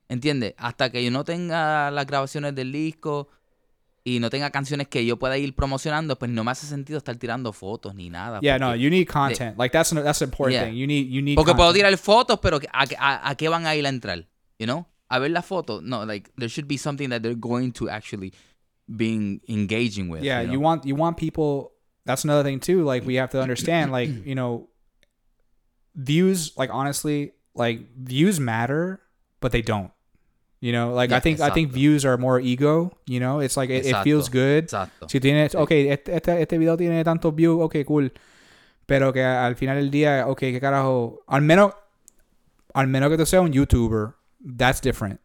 ¿Entiendes? 0.09 0.55
Hasta 0.57 0.91
que 0.91 1.03
yo 1.03 1.11
no 1.11 1.25
tenga 1.25 1.91
las 1.91 2.07
grabaciones 2.07 2.55
del 2.55 2.71
disco 2.71 3.29
y 4.09 4.21
no 4.21 4.31
tenga 4.31 4.51
canciones 4.51 4.87
que 4.87 5.05
yo 5.05 5.19
pueda 5.19 5.37
ir 5.37 5.53
promocionando, 5.57 6.17
pues 6.17 6.31
no 6.31 6.45
me 6.45 6.53
hace 6.53 6.65
sentido 6.67 6.97
estar 6.99 7.17
tirando 7.17 7.53
fotos 7.53 7.93
ni 7.97 8.09
nada. 8.09 8.39
yeah 8.41 8.57
no 8.57 8.75
you 8.77 8.89
need 8.89 9.07
content 9.09 9.59
like 9.59 9.73
that's 9.73 9.91
an, 9.91 10.03
that's 10.05 10.23
an 10.23 10.29
important 10.29 10.55
Yeah. 10.55 10.65
thing 10.67 10.77
you 10.77 10.87
need 10.87 11.09
you 11.11 11.21
need 11.23 11.35
porque 11.35 11.55
puedo 11.55 11.71
content. 11.73 11.87
tirar 11.87 11.99
fotos, 11.99 12.39
pero 12.41 12.61
¿a, 12.73 12.85
a, 12.99 13.31
a 13.31 13.35
qué 13.35 13.49
van 13.49 13.67
a 13.67 13.75
ir 13.75 13.85
a 13.85 13.89
entrar? 13.89 14.27
You 14.61 14.67
know? 14.67 14.87
A 15.09 15.19
ver 15.19 15.31
la 15.31 15.43
foto. 15.43 15.81
No, 15.83 16.05
like, 16.05 16.31
there 16.37 16.49
should 16.49 16.67
be 16.69 16.77
something 16.79 17.11
that 17.11 17.23
they're 17.23 17.35
going 17.39 17.73
to 17.73 17.89
actually 17.91 18.33
be 18.89 19.41
engaging 19.49 20.09
with. 20.09 20.23
yeah 20.23 20.41
you, 20.43 20.61
want 20.61 20.85
you 20.87 20.95
want 20.95 21.17
people 21.17 21.73
that's 22.05 22.23
another 22.25 22.45
thing 22.45 22.61
too 22.61 22.85
like 22.85 23.05
we 23.05 23.17
have 23.17 23.31
to 23.31 23.41
understand 23.41 23.91
like 23.91 24.09
you 24.25 24.35
know 24.37 24.69
views 25.97 26.53
like 26.57 26.71
honestly 26.73 27.33
like 27.55 27.81
views 27.97 28.39
matter 28.39 29.01
but 29.41 29.51
they 29.53 29.63
don't 29.63 29.91
you 30.61 30.73
know 30.73 30.95
like 30.95 31.13
i 31.13 31.17
Yeah, 31.17 31.21
think 31.23 31.41
i 31.41 31.51
think 31.51 31.69
exacto. 31.71 31.75
views 31.75 32.05
are 32.05 32.17
more 32.17 32.41
ego 32.43 32.91
you 33.07 33.19
know 33.21 33.41
it's 33.43 33.57
like 33.57 33.71
it, 33.73 33.85
it 33.87 33.97
feels 34.03 34.29
good 34.31 34.65
Exacto. 34.65 35.09
si 35.09 35.21
tienes 35.21 35.55
ok 35.55 35.71
este, 35.71 36.17
este, 36.17 36.41
este 36.43 36.59
video 36.59 36.77
tiene 36.77 37.03
tantos 37.05 37.35
views 37.35 37.59
ok 37.63 37.77
cool 37.85 38.13
pero 38.87 39.13
que 39.13 39.23
al 39.23 39.57
final 39.57 39.77
del 39.77 39.91
día 39.91 40.25
ok 40.27 40.39
qué 40.39 40.61
carajo 40.61 41.21
al 41.27 41.43
menos 41.43 41.73
al 42.75 42.87
menos 42.89 43.11
que 43.11 43.17
tú 43.19 43.27
seas 43.27 43.43
un 43.43 43.53
youtuber 43.53 44.11
that's 44.57 44.81
different 44.81 45.21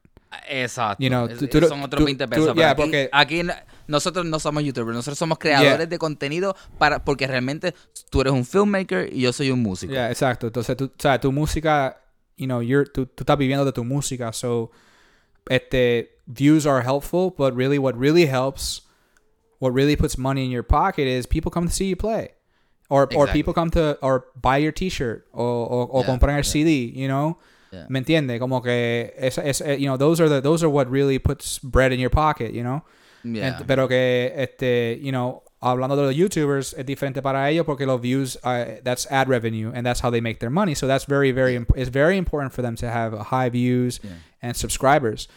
Exacto. 0.47 1.03
You 1.03 1.09
know, 1.09 1.27
tú- 1.27 1.45
tú- 1.47 1.59
son 1.67 1.81
otros 1.83 1.99
tú- 1.99 2.05
20 2.05 2.23
tú- 2.23 2.29
pesos. 2.29 2.55
yeah, 2.55 2.69
aquí, 2.71 2.81
porque- 2.81 3.09
aquí 3.11 3.41
nosotros 3.87 4.25
no 4.25 4.39
somos 4.39 4.63
youtubers, 4.63 4.95
nosotros 4.95 5.17
somos 5.17 5.37
creadores 5.37 5.89
de 5.89 5.97
contenido 5.97 6.55
para 6.77 7.03
porque 7.03 7.27
realmente 7.27 7.73
tú 8.09 8.21
eres 8.21 8.31
un 8.31 8.45
filmmaker 8.45 9.11
y 9.13 9.19
yo 9.23 9.33
soy 9.33 9.51
un 9.51 9.61
músico. 9.61 9.91
Yeah, 9.91 10.09
exacto. 10.09 10.47
Entonces, 10.47 10.77
tú, 10.77 10.85
o 10.85 11.01
sea, 11.01 11.19
tu 11.19 11.33
música, 11.33 11.99
you 12.37 12.45
know, 12.45 12.61
you're, 12.61 12.89
tú 12.89 13.09
estás 13.17 13.37
viviendo 13.37 13.65
de 13.65 13.73
tu 13.73 13.83
música. 13.83 14.31
So, 14.31 14.71
este, 15.49 16.07
views 16.27 16.65
are 16.65 16.81
helpful, 16.81 17.31
but 17.31 17.55
really 17.55 17.79
what 17.79 17.97
really 17.97 18.25
helps, 18.25 18.81
what 19.59 19.73
really 19.73 19.95
puts 19.95 20.17
money 20.17 20.45
in 20.45 20.51
your 20.51 20.63
pocket 20.63 21.07
is 21.07 21.25
people 21.25 21.51
come 21.51 21.67
to 21.67 21.73
see 21.73 21.85
you 21.85 21.95
play. 21.95 22.29
Or, 22.89 23.07
or 23.15 23.25
people 23.27 23.53
come 23.53 23.69
to, 23.71 23.97
or 24.01 24.25
buy 24.41 24.57
your 24.57 24.73
t-shirt, 24.73 25.25
o, 25.33 25.41
o, 25.41 25.89
o 25.93 26.01
Yeah, 26.01 26.07
compran 26.07 26.37
el. 26.37 26.43
CD, 26.43 26.91
you 26.93 27.07
know? 27.07 27.37
Yeah. 27.71 27.85
¿Me 27.87 28.01
entiende? 28.01 28.37
Como 28.37 28.59
que, 28.61 29.13
es, 29.15 29.37
es, 29.37 29.61
you 29.79 29.85
know, 29.87 29.95
those 29.95 30.19
are 30.19 30.27
the, 30.27 30.41
those 30.41 30.61
are 30.61 30.69
what 30.69 30.89
really 30.91 31.17
puts 31.17 31.57
bread 31.59 31.93
in 31.93 32.01
your 32.01 32.09
pocket, 32.09 32.53
you 32.53 32.63
know? 32.63 32.83
Yeah. 33.23 33.59
Ent- 33.59 33.65
pero 33.67 33.87
que, 33.87 34.33
este, 34.35 34.99
you 35.01 35.13
know, 35.13 35.41
hablando 35.61 35.95
de 35.95 36.01
los 36.01 36.15
YouTubers, 36.15 36.73
es 36.77 36.85
diferente 36.85 37.21
para 37.21 37.49
ellos 37.49 37.65
porque 37.65 37.85
los 37.85 38.01
views, 38.01 38.35
uh, 38.43 38.81
that's 38.83 39.07
ad 39.09 39.29
revenue 39.29 39.71
and 39.73 39.85
that's 39.85 40.01
how 40.01 40.09
they 40.09 40.19
make 40.19 40.39
their 40.41 40.49
money. 40.49 40.75
So 40.75 40.85
that's 40.85 41.05
very, 41.05 41.31
very, 41.31 41.55
imp- 41.55 41.71
it's 41.77 41.89
very 41.89 42.17
important 42.17 42.51
for 42.51 42.61
them 42.61 42.75
to 42.75 42.89
have 42.89 43.13
high 43.17 43.47
views 43.49 44.01
Yeah. 44.03 44.09
And 44.41 44.55
subscribers, 44.55 45.29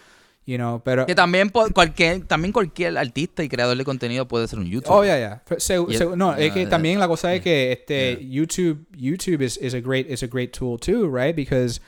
you 0.46 0.56
know. 0.56 0.80
Pero, 0.84 1.06
Que 1.06 1.14
también 1.14 1.50
cualquier, 1.50 2.26
también 2.26 2.52
cualquier 2.52 2.96
artista 2.98 3.42
y 3.44 3.48
creador 3.48 3.76
de 3.76 3.84
contenido 3.84 4.26
puede 4.26 4.48
ser 4.48 4.58
un 4.58 4.66
youtuber. 4.66 4.98
oh 4.98 5.04
yeah, 5.04 5.18
yeah. 5.18 5.42
Yeah. 5.88 5.98
se- 5.98 6.16
no, 6.16 6.34
es 6.34 6.52
que 6.52 6.60
Yeah, 6.62 6.70
también 6.70 6.98
la 6.98 7.08
cosa 7.08 7.34
es 7.34 7.42
que 7.42 7.72
este 7.72 8.16
Yeah. 8.20 8.28
YouTube, 8.28 8.86
YouTube 8.96 9.42
is, 9.44 9.56
is 9.58 9.74
a 9.74 9.80
great, 9.80 10.10
is 10.10 10.22
a 10.22 10.26
great 10.26 10.52
tool 10.56 10.78
too, 10.78 11.08
right? 11.10 11.34
Because 11.36 11.80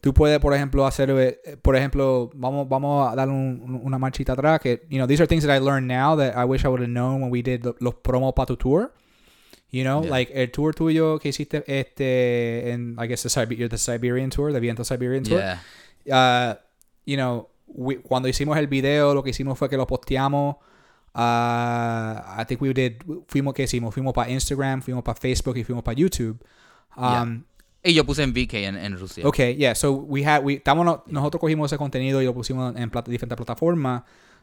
tú 0.00 0.12
puedes, 0.12 0.40
por 0.40 0.52
ejemplo, 0.54 0.84
hacer, 0.86 1.08
eh, 1.10 1.56
por 1.62 1.76
ejemplo, 1.76 2.30
vamos, 2.34 2.68
vamos 2.68 3.10
a 3.12 3.14
dar 3.14 3.28
un- 3.28 3.60
un- 3.64 3.80
una 3.84 3.96
marchita 3.98 4.32
atrás 4.32 4.60
que, 4.60 4.82
you 4.90 4.96
know, 4.98 5.06
these 5.06 5.22
are 5.22 5.28
things 5.28 5.44
that 5.46 5.56
I 5.56 5.60
learned 5.60 5.86
now 5.90 6.16
that 6.16 6.34
I 6.36 6.44
wish 6.44 6.64
I 6.64 6.68
would 6.68 6.80
have 6.80 6.90
known 6.90 7.22
when 7.22 7.30
we 7.30 7.42
did 7.42 7.64
lo- 7.64 7.76
los 7.78 7.94
promos 7.94 8.32
para 8.34 8.46
tu 8.46 8.56
tour. 8.56 8.92
You 9.70 9.82
know, 9.84 10.00
Yeah. 10.02 10.10
like 10.10 10.32
el 10.34 10.50
tour 10.50 10.74
tuyo 10.74 11.18
que 11.20 11.28
hiciste 11.28 11.62
este 11.66 12.70
en 12.72 12.96
I 12.98 13.06
guess 13.06 13.22
the, 13.22 13.68
the 13.68 13.76
Siberian 13.78 14.30
tour, 14.30 14.50
the 14.50 14.60
Viento 14.60 14.82
Siberian 14.82 15.22
tour. 15.24 15.38
Yeah. 15.40 15.62
Uh, 16.06 16.54
you 17.06 17.16
know, 17.16 17.48
we- 17.66 18.00
cuando 18.00 18.28
hicimos 18.28 18.56
el 18.58 18.66
video, 18.66 19.14
lo 19.14 19.22
que 19.22 19.30
hicimos 19.30 19.58
fue 19.58 19.68
que 19.68 19.76
lo 19.76 19.86
posteamos. 19.86 20.56
Uh, 21.14 22.40
I 22.40 22.44
think 22.46 22.60
we 22.62 22.72
did. 22.72 23.02
Fuimos 23.28 23.54
que 23.54 23.64
hicimos, 23.64 23.92
fuimos 23.94 24.12
para 24.14 24.30
Instagram, 24.30 24.82
fuimos 24.82 25.02
para 25.02 25.18
Facebook 25.18 25.56
y 25.56 25.64
fuimos 25.64 25.82
para 25.82 25.96
YouTube. 25.96 26.38
Um, 26.96 27.44
Y 27.82 27.94
yo 27.94 28.04
puse 28.04 28.22
en 28.24 28.32
VK 28.32 28.54
en, 28.54 28.76
en 28.76 28.98
Rusia. 28.98 29.26
Okay, 29.26 29.54
yeah. 29.56 29.74
So 29.74 29.92
we 29.92 30.24
had 30.24 30.42
we 30.44 30.54
estamos 30.54 30.84
no- 30.84 31.04
nosotros 31.06 31.40
cogimos 31.40 31.70
ese 31.72 31.78
contenido 31.78 32.20
y 32.20 32.24
lo 32.24 32.34
pusimos 32.34 32.74
en 32.76 32.90
plat- 32.90 33.06
diferentes 33.06 33.36
plataformas. 33.36 34.02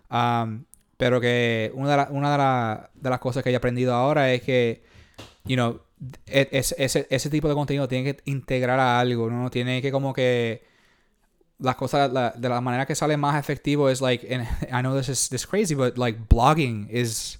Um, 0.10 0.64
pero 0.98 1.20
que 1.20 1.72
una 1.76 1.92
de, 1.92 1.98
la- 1.98 2.08
una 2.12 2.32
de, 2.32 2.38
la- 2.38 2.90
de 2.96 3.10
las 3.10 3.20
cosas 3.20 3.44
que 3.44 3.50
he 3.52 3.56
aprendido 3.56 3.94
ahora 3.94 4.32
es 4.32 4.42
que, 4.42 4.84
you 5.44 5.56
know, 5.56 5.82
e- 6.28 6.48
es- 6.52 6.74
ese, 6.78 7.08
ese 7.10 7.30
tipo 7.30 7.48
de 7.50 7.54
contenido 7.56 7.88
tiene 7.88 8.14
que 8.16 8.22
integrar 8.32 8.80
a 8.80 9.00
algo, 9.00 9.30
¿no? 9.30 9.50
Tiene 9.50 9.82
que 9.82 9.92
como 9.92 10.14
que 10.14 10.64
las 11.60 11.76
cosa 11.76 12.08
la- 12.08 12.32
de 12.32 12.50
la 12.50 12.60
manera 12.62 12.86
que 12.86 12.96
sale 12.96 13.16
más 13.18 13.36
efectivo 13.40 13.90
es 13.90 14.02
like, 14.02 14.24
and 14.30 14.48
I 14.72 14.82
know 14.82 14.96
this 14.96 15.10
is 15.10 15.30
this 15.30 15.46
crazy, 15.46 15.76
but 15.76 15.98
like 15.98 16.28
blogging 16.28 16.90
is 16.90 17.38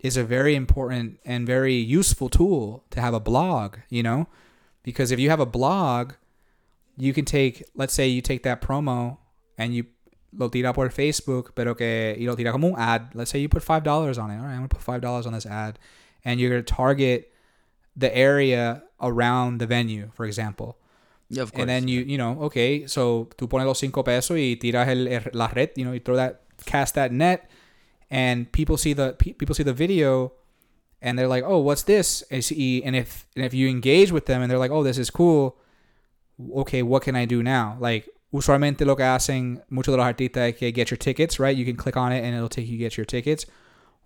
is 0.00 0.16
a 0.16 0.24
very 0.24 0.54
important 0.54 1.18
and 1.24 1.46
very 1.46 1.74
useful 1.74 2.28
tool 2.28 2.84
to 2.90 3.00
have 3.00 3.14
a 3.14 3.20
blog, 3.20 3.76
you 3.88 4.02
know? 4.02 4.26
Because 4.82 5.10
if 5.10 5.18
you 5.18 5.30
have 5.30 5.40
a 5.40 5.46
blog, 5.46 6.12
you 6.96 7.12
can 7.12 7.24
take, 7.24 7.64
let's 7.74 7.92
say 7.94 8.06
you 8.06 8.20
take 8.20 8.42
that 8.44 8.60
promo 8.60 9.16
and 9.58 9.74
you 9.74 9.86
lo 10.36 10.48
tira 10.48 10.72
por 10.74 10.88
Facebook, 10.90 11.54
pero 11.54 11.74
que 11.74 12.14
y 12.18 12.26
lo 12.26 12.36
tira 12.36 12.52
como 12.52 12.68
un 12.68 12.78
ad. 12.78 13.14
Let's 13.14 13.30
say 13.30 13.40
you 13.40 13.48
put 13.48 13.62
five 13.62 13.82
dollars 13.82 14.18
on 14.18 14.30
it. 14.30 14.36
All 14.38 14.42
right, 14.44 14.52
I'm 14.52 14.58
gonna 14.58 14.68
put 14.68 14.82
five 14.82 15.00
dollars 15.00 15.26
on 15.26 15.32
this 15.32 15.46
ad, 15.46 15.78
and 16.24 16.38
you're 16.38 16.50
gonna 16.50 16.62
target 16.62 17.32
the 17.96 18.14
area 18.14 18.82
around 19.00 19.58
the 19.58 19.66
venue, 19.66 20.10
for 20.14 20.24
example. 20.26 20.76
Yeah, 21.28 21.42
of 21.42 21.52
course. 21.52 21.62
And 21.62 21.68
then 21.68 21.88
you, 21.88 22.00
you 22.02 22.18
know, 22.18 22.38
okay, 22.42 22.86
so 22.86 23.28
tú 23.36 23.48
pones 23.48 23.66
los 23.66 23.78
cinco 23.78 24.04
pesos 24.04 24.36
y 24.36 24.56
tiras 24.60 24.86
el, 24.88 25.08
el- 25.08 25.30
la 25.32 25.48
red, 25.48 25.70
you 25.76 25.84
know, 25.84 25.92
you 25.92 26.00
throw 26.00 26.16
that, 26.16 26.42
cast 26.66 26.94
that 26.94 27.10
net, 27.12 27.50
and 28.10 28.50
people 28.52 28.76
see 28.76 28.92
the 28.92 29.14
pe- 29.18 29.32
people 29.32 29.54
see 29.54 29.64
the 29.64 29.72
video, 29.72 30.32
and 31.02 31.18
they're 31.18 31.26
like, 31.28 31.42
oh, 31.44 31.58
what's 31.58 31.82
this? 31.82 32.22
And, 32.30 32.42
and 32.84 32.94
if 32.96 33.26
and 33.34 33.44
if 33.44 33.52
you 33.54 33.68
engage 33.68 34.12
with 34.12 34.26
them 34.26 34.40
and 34.42 34.50
they're 34.50 34.58
like, 34.58 34.70
oh, 34.70 34.84
this 34.84 34.98
is 34.98 35.10
cool, 35.10 35.56
okay, 36.58 36.82
what 36.82 37.02
can 37.02 37.16
I 37.16 37.24
do 37.26 37.42
now? 37.42 37.76
Like, 37.80 38.08
usualmente 38.32 38.86
lo 38.86 38.94
que 38.94 39.04
hacen 39.04 39.62
muchos 39.68 39.92
de 39.94 39.98
los 39.98 40.06
artistas 40.06 40.48
es 40.50 40.56
que 40.56 40.70
get 40.70 40.90
your 40.90 40.98
tickets, 40.98 41.40
right? 41.40 41.56
You 41.56 41.64
can 41.64 41.76
click 41.76 41.96
on 41.96 42.12
it 42.12 42.22
and 42.22 42.34
it'll 42.36 42.48
take 42.48 42.68
you 42.68 42.78
get 42.78 42.96
your 42.96 43.04
tickets, 43.04 43.46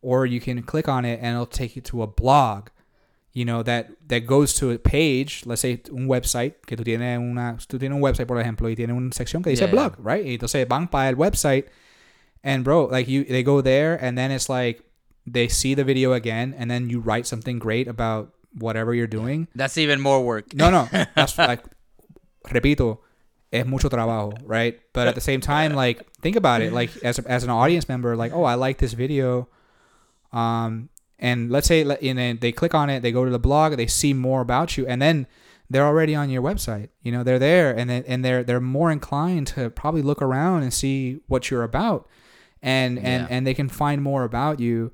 or 0.01 0.25
you 0.25 0.41
can 0.41 0.62
click 0.62 0.89
on 0.89 1.05
it 1.05 1.18
and 1.23 1.35
it'll 1.35 1.45
take 1.47 1.77
you 1.77 1.83
to 1.83 2.03
a 2.03 2.07
blog 2.07 2.68
you 3.33 3.45
know, 3.45 3.62
that, 3.62 3.91
that 4.09 4.26
goes 4.26 4.55
to 4.55 4.70
a 4.72 4.78
page, 4.78 5.43
let's 5.47 5.61
say 5.62 5.81
un 5.93 6.09
website, 6.09 6.55
que 6.66 6.76
tú 6.76 6.85
tienes 6.85 7.18
una, 7.18 7.57
tú 7.68 7.78
tienes 7.78 7.95
un 7.95 8.03
website, 8.03 8.26
por 8.26 8.39
ejemplo, 8.39 8.68
y 8.68 8.74
tiene 8.74 8.93
una 8.93 9.11
sección 9.12 9.43
que 9.43 9.51
dice 9.51 9.66
Yeah, 9.66 9.70
blog, 9.70 9.95
right? 9.99 10.24
Y 10.24 10.35
entonces 10.35 10.66
van 10.66 10.89
para 10.89 11.09
el 11.09 11.16
website, 11.16 11.66
and 12.43 12.64
bro, 12.64 12.87
like 12.87 13.09
you, 13.09 13.24
they 13.24 13.43
go 13.43 13.62
there, 13.62 13.95
and 13.95 14.18
then 14.18 14.33
it's 14.33 14.49
like, 14.49 14.83
they 15.26 15.49
see 15.49 15.74
the 15.74 15.85
video 15.85 16.12
again, 16.12 16.55
and 16.59 16.70
then 16.70 16.91
you 16.91 16.99
write 16.99 17.26
something 17.26 17.59
great 17.59 17.87
about 17.87 18.33
whatever 18.59 18.93
you're 18.95 19.07
doing. 19.07 19.47
That's 19.55 19.78
even 19.78 20.01
more 20.01 20.24
work. 20.24 20.53
No, 20.55 20.70
no, 20.70 20.89
that's 21.14 21.39
like, 21.39 21.62
repito, 22.49 22.99
es 23.53 23.64
mucho 23.64 23.89
trabajo, 23.89 24.37
right? 24.45 24.81
But 24.93 25.07
at 25.07 25.14
the 25.14 25.20
same 25.20 25.41
time, 25.41 25.74
like, 25.74 26.05
think 26.20 26.35
about 26.35 26.62
it, 26.62 26.72
like, 26.72 26.91
as, 27.05 27.20
as 27.20 27.45
an 27.45 27.51
audience 27.51 27.89
member, 27.89 28.16
like, 28.16 28.33
oh, 28.33 28.43
I 28.43 28.55
like 28.55 28.78
this 28.78 28.93
video, 28.93 29.49
um, 30.33 30.89
and 31.21 31.51
let's 31.51 31.68
say 31.68 31.85
let- 31.85 32.03
and 32.03 32.18
then 32.18 32.39
they 32.41 32.51
click 32.51 32.75
on 32.75 32.91
it, 32.91 33.01
they 33.03 33.12
go 33.12 33.25
to 33.25 33.31
the 33.31 33.39
blog, 33.39 33.77
they 33.77 33.87
see 33.87 34.12
more 34.12 34.41
about 34.41 34.77
you, 34.77 34.85
and 34.87 35.01
then 35.01 35.27
they're 35.73 35.87
already 35.87 36.16
on 36.16 36.31
your 36.31 36.43
website. 36.43 36.89
You 37.03 37.12
know, 37.12 37.23
they're 37.23 37.39
there, 37.39 37.71
and 37.77 37.89
then, 37.89 38.03
and 38.09 38.25
they're 38.25 38.43
they're 38.43 38.61
more 38.61 38.91
inclined 38.91 39.47
to 39.49 39.71
probably 39.71 40.03
look 40.03 40.21
around 40.21 40.62
and 40.64 40.73
see 40.75 41.21
what 41.29 41.49
you're 41.51 41.62
about, 41.62 42.09
and 42.62 42.99
and 42.99 43.23
Yeah. 43.23 43.27
and 43.31 43.47
they 43.47 43.55
can 43.55 43.68
find 43.68 44.03
more 44.03 44.25
about 44.25 44.59
you, 44.59 44.91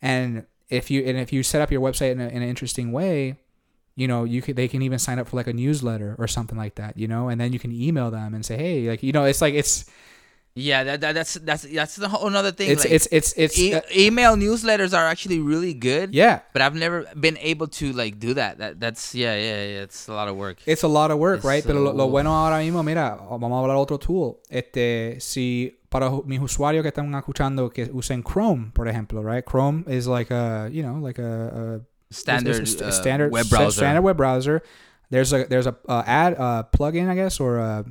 and 0.00 0.44
if 0.68 0.90
you 0.90 1.02
and 1.04 1.18
if 1.18 1.32
you 1.32 1.42
set 1.42 1.60
up 1.62 1.70
your 1.72 1.80
website 1.80 2.12
in, 2.12 2.20
a, 2.20 2.28
in 2.28 2.42
an 2.42 2.48
interesting 2.48 2.92
way, 2.92 3.36
you 3.96 4.06
know, 4.08 4.24
you 4.24 4.40
could 4.42 4.56
they 4.56 4.68
can 4.68 4.82
even 4.82 4.98
sign 4.98 5.18
up 5.18 5.28
for 5.28 5.36
like 5.36 5.46
a 5.46 5.52
newsletter 5.52 6.14
or 6.18 6.26
something 6.28 6.56
like 6.58 6.74
that, 6.76 6.96
you 6.96 7.08
know, 7.08 7.28
and 7.28 7.40
then 7.40 7.52
you 7.52 7.58
can 7.58 7.72
email 7.72 8.10
them 8.10 8.34
and 8.34 8.44
say, 8.44 8.56
hey, 8.56 8.88
like 8.88 9.02
you 9.02 9.12
know, 9.12 9.24
it's 9.24 9.40
like 9.40 9.54
it's 9.54 9.84
Yeah, 10.56 10.84
that, 10.84 11.00
that, 11.00 11.14
that's 11.14 11.34
that's 11.34 11.62
that's 11.64 11.96
the 11.96 12.08
whole 12.08 12.28
another 12.28 12.52
thing. 12.52 12.70
It's 12.70 12.84
like, 12.84 12.92
it's 12.92 13.08
it's 13.10 13.34
it's 13.36 13.58
e- 13.58 13.74
uh, 13.74 13.80
email 13.90 14.36
newsletters 14.36 14.96
are 14.96 15.04
actually 15.04 15.40
really 15.40 15.74
good. 15.74 16.14
yeah. 16.14 16.42
But 16.52 16.62
I've 16.62 16.76
never 16.76 17.06
been 17.18 17.36
able 17.38 17.66
to 17.82 17.92
like 17.92 18.20
do 18.20 18.34
that. 18.34 18.58
That 18.58 18.78
that's 18.78 19.16
yeah, 19.16 19.34
yeah, 19.34 19.64
yeah. 19.64 19.82
It's 19.82 20.06
a 20.08 20.12
lot 20.12 20.28
of 20.28 20.36
work. 20.36 20.58
It's 20.64 20.84
a 20.84 20.88
lot 20.88 21.10
of 21.10 21.18
work, 21.18 21.38
It's 21.38 21.44
right? 21.44 21.64
Pero 21.66 21.80
lo, 21.80 21.92
lo 21.92 22.06
bueno 22.06 22.30
ahora 22.30 22.58
mismo, 22.58 22.84
mira, 22.84 23.18
vamos 23.18 23.50
a 23.50 23.60
hablar 23.62 23.76
otro 23.76 23.98
tool. 23.98 24.38
Este, 24.48 25.18
si 25.20 25.76
para 25.90 26.08
mis 26.24 26.40
usuarios 26.40 26.82
que 26.82 26.90
están 26.90 27.12
escuchando 27.16 27.70
que 27.70 27.90
usen 27.92 28.22
Chrome, 28.22 28.70
por 28.72 28.86
ejemplo, 28.86 29.24
right? 29.24 29.44
Chrome 29.44 29.84
is 29.88 30.06
like 30.06 30.30
a, 30.32 30.68
you 30.70 30.84
know, 30.84 31.00
like 31.00 31.18
a, 31.18 31.80
a 31.80 32.14
Standard, 32.14 32.62
it's 32.62 32.80
a 32.80 32.86
uh, 32.86 32.90
standard 32.92 33.32
web 33.32 33.48
browser. 33.50 33.80
Standard 33.80 34.02
web 34.02 34.16
browser. 34.16 34.62
There's 35.10 35.32
a 35.32 35.46
there's 35.46 35.66
a 35.66 35.74
uh, 35.88 36.04
add 36.06 36.34
uh, 36.38 36.62
plugin, 36.72 37.08
I 37.08 37.16
guess, 37.16 37.40
or 37.40 37.58
a 37.58 37.84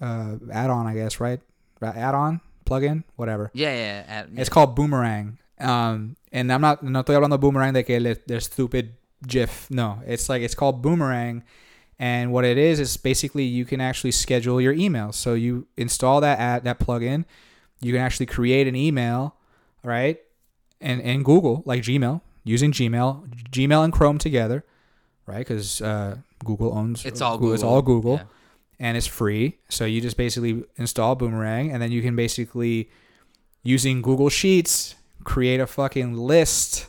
uh, 0.00 0.36
add-on, 0.52 0.86
I 0.86 0.92
guess, 0.92 1.20
right? 1.20 1.40
Add-on, 1.82 2.40
plugin, 2.66 3.04
whatever. 3.16 3.50
Yeah, 3.54 3.70
yeah. 3.70 3.76
yeah, 3.76 4.26
yeah. 4.32 4.40
It's 4.40 4.50
called 4.50 4.74
Boomerang. 4.74 5.38
Um, 5.58 6.16
and 6.32 6.52
I'm 6.52 6.60
not 6.60 6.82
no 6.82 7.02
estoy 7.02 7.14
hablando 7.14 7.38
Boomerang 7.38 7.74
de 7.74 7.82
que 7.82 8.16
they're 8.26 8.40
stupid 8.40 8.94
GIF. 9.26 9.70
No, 9.70 10.00
it's 10.06 10.28
like 10.28 10.42
it's 10.42 10.54
called 10.54 10.80
Boomerang, 10.82 11.42
and 11.98 12.32
what 12.32 12.44
it 12.44 12.56
is 12.56 12.80
is 12.80 12.96
basically 12.96 13.44
you 13.44 13.64
can 13.64 13.80
actually 13.80 14.12
schedule 14.12 14.60
your 14.60 14.74
emails. 14.74 15.14
So 15.14 15.34
you 15.34 15.66
install 15.76 16.20
that 16.22 16.38
ad, 16.38 16.64
that 16.64 16.78
plugin, 16.78 17.24
you 17.80 17.92
can 17.92 18.00
actually 18.00 18.26
create 18.26 18.66
an 18.66 18.74
email, 18.74 19.34
right? 19.82 20.18
And 20.80 21.00
in 21.02 21.22
Google 21.22 21.62
like 21.66 21.82
Gmail 21.82 22.22
using 22.44 22.72
Gmail, 22.72 23.28
Gmail 23.50 23.84
and 23.84 23.92
Chrome 23.92 24.16
together, 24.16 24.64
right? 25.26 25.38
Because 25.38 25.82
uh, 25.82 26.16
Google 26.42 26.72
owns 26.72 27.04
It's 27.04 27.20
all 27.20 27.36
Google. 27.36 27.48
Google. 27.48 27.54
It's 27.54 27.64
all 27.64 27.82
Google 27.82 28.14
Yeah. 28.14 28.24
And 28.80 28.96
it's 28.96 29.06
free. 29.06 29.58
So 29.68 29.84
you 29.84 30.00
just 30.00 30.16
basically 30.16 30.64
install 30.76 31.14
Boomerang, 31.14 31.70
and 31.70 31.80
then 31.80 31.92
you 31.92 32.00
can 32.00 32.16
basically, 32.16 32.90
using 33.62 34.00
Google 34.00 34.30
Sheets, 34.30 34.96
create 35.22 35.60
a 35.60 35.66
fucking 35.66 36.14
list 36.14 36.88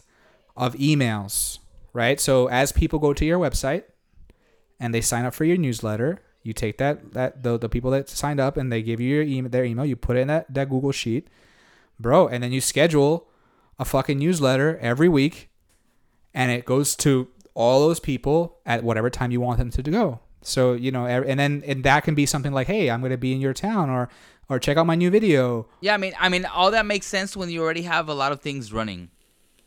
of 0.55 0.73
emails, 0.75 1.59
right? 1.91 2.19
So 2.19 2.47
as 2.47 2.71
people 2.71 2.97
go 2.97 3.13
to 3.13 3.25
your 3.25 3.37
website 3.37 3.83
and 4.79 4.93
they 4.93 5.01
sign 5.01 5.25
up 5.25 5.33
for 5.33 5.43
your 5.43 5.57
newsletter, 5.57 6.21
you 6.43 6.53
take 6.53 6.77
that 6.79 7.13
that 7.13 7.43
the, 7.43 7.59
the 7.59 7.69
people 7.69 7.91
that 7.91 8.09
signed 8.09 8.39
up 8.39 8.57
and 8.57 8.71
they 8.71 8.81
give 8.81 8.99
you 8.99 9.15
your 9.15 9.23
email, 9.23 9.49
their 9.51 9.65
email, 9.65 9.85
you 9.85 9.95
put 9.95 10.15
it 10.15 10.21
in 10.21 10.27
that, 10.29 10.51
that 10.51 10.69
Google 10.69 10.93
Sheet, 10.93 11.27
bro, 11.99 12.27
and 12.27 12.41
then 12.41 12.53
you 12.53 12.61
schedule 12.61 13.27
a 13.77 13.85
fucking 13.85 14.17
newsletter 14.17 14.77
every 14.81 15.09
week, 15.09 15.49
and 16.33 16.51
it 16.51 16.65
goes 16.65 16.95
to 16.95 17.27
all 17.53 17.81
those 17.81 17.99
people 17.99 18.59
at 18.65 18.81
whatever 18.81 19.09
time 19.09 19.31
you 19.31 19.41
want 19.41 19.59
them 19.59 19.69
to 19.71 19.83
go. 19.83 20.21
So 20.41 20.73
you 20.73 20.91
know, 20.91 21.05
and 21.05 21.39
then 21.39 21.63
and 21.65 21.83
that 21.83 22.03
can 22.03 22.15
be 22.15 22.25
something 22.25 22.51
like, 22.53 22.67
hey, 22.67 22.89
I'm 22.89 23.01
gonna 23.01 23.17
be 23.17 23.33
in 23.33 23.41
your 23.41 23.53
town, 23.53 23.89
or 23.89 24.09
or 24.49 24.59
check 24.59 24.77
out 24.77 24.85
my 24.85 24.95
new 24.95 25.09
video. 25.09 25.67
Yeah, 25.81 25.93
I 25.93 25.97
mean, 25.97 26.13
I 26.19 26.29
mean, 26.29 26.45
all 26.45 26.71
that 26.71 26.85
makes 26.85 27.05
sense 27.07 27.37
when 27.37 27.49
you 27.49 27.61
already 27.61 27.83
have 27.83 28.09
a 28.09 28.13
lot 28.13 28.31
of 28.31 28.41
things 28.41 28.73
running, 28.73 29.09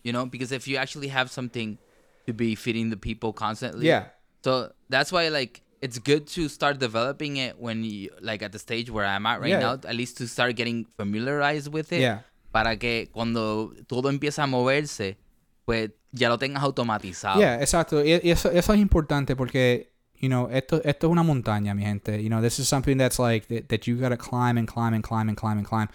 you 0.03 0.13
know, 0.13 0.27
because 0.27 0.53
if 0.53 0.67
you 0.69 0.77
actually 0.77 1.09
have 1.09 1.31
something 1.31 1.79
to 2.27 2.33
be 2.35 2.55
feeding 2.55 2.91
the 2.91 2.97
people 2.97 3.33
constantly. 3.33 3.87
Yeah, 3.87 4.07
So 4.43 4.73
that's 4.91 5.11
why, 5.13 5.29
like, 5.29 5.63
it's 5.81 5.99
good 5.99 6.27
to 6.29 6.49
start 6.49 6.79
developing 6.81 7.37
it 7.37 7.59
when 7.59 7.85
you, 7.85 8.11
like, 8.21 8.43
at 8.43 8.53
the 8.53 8.59
stage 8.59 8.91
where 8.91 9.05
I'm 9.07 9.25
at 9.27 9.41
right 9.41 9.51
Yeah. 9.51 9.61
now, 9.61 9.73
at 9.75 9.95
least 9.95 10.19
to 10.19 10.27
start 10.27 10.57
getting 10.57 10.87
familiarized 10.97 11.73
with 11.73 11.93
it. 11.93 12.01
yeah, 12.01 12.21
Para 12.53 12.77
que 12.77 13.09
cuando 13.13 13.73
todo 13.89 14.09
empieza 14.11 14.43
a 14.45 14.47
moverse, 14.47 15.17
pues 15.67 15.91
ya 16.13 16.29
lo 16.29 16.37
tengas 16.39 16.63
automatizado. 16.63 17.41
yeah, 17.41 17.61
exacto. 17.63 18.03
Y 18.05 18.13
eso, 18.25 18.51
eso 18.51 18.73
es 18.75 18.81
importante 18.81 19.35
porque 19.37 19.93
you 20.25 20.31
know 20.31 20.49
esto 20.51 20.81
esto 20.85 21.07
es 21.07 21.11
una 21.11 21.23
montaña, 21.23 21.75
mi 21.77 21.83
gente. 21.83 22.23
You 22.23 22.31
know, 22.31 22.41
this 22.41 22.59
is 22.59 22.67
something 22.67 22.97
that's 22.97 23.19
like 23.19 23.47
that, 23.49 23.69
that 23.69 23.87
you 23.87 23.97
gotta 23.97 24.17
climb 24.17 24.57
and 24.57 24.67
climb 24.67 24.95
and 24.95 25.05
climb 25.05 25.29
and 25.29 25.37
climb 25.37 25.59
and 25.59 25.67
climb. 25.67 25.89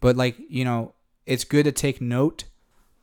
But 0.00 0.16
like 0.16 0.36
you 0.48 0.64
know, 0.64 0.94
it's 1.26 1.44
good 1.44 1.64
to 1.64 1.72
take 1.72 2.00
note. 2.00 2.44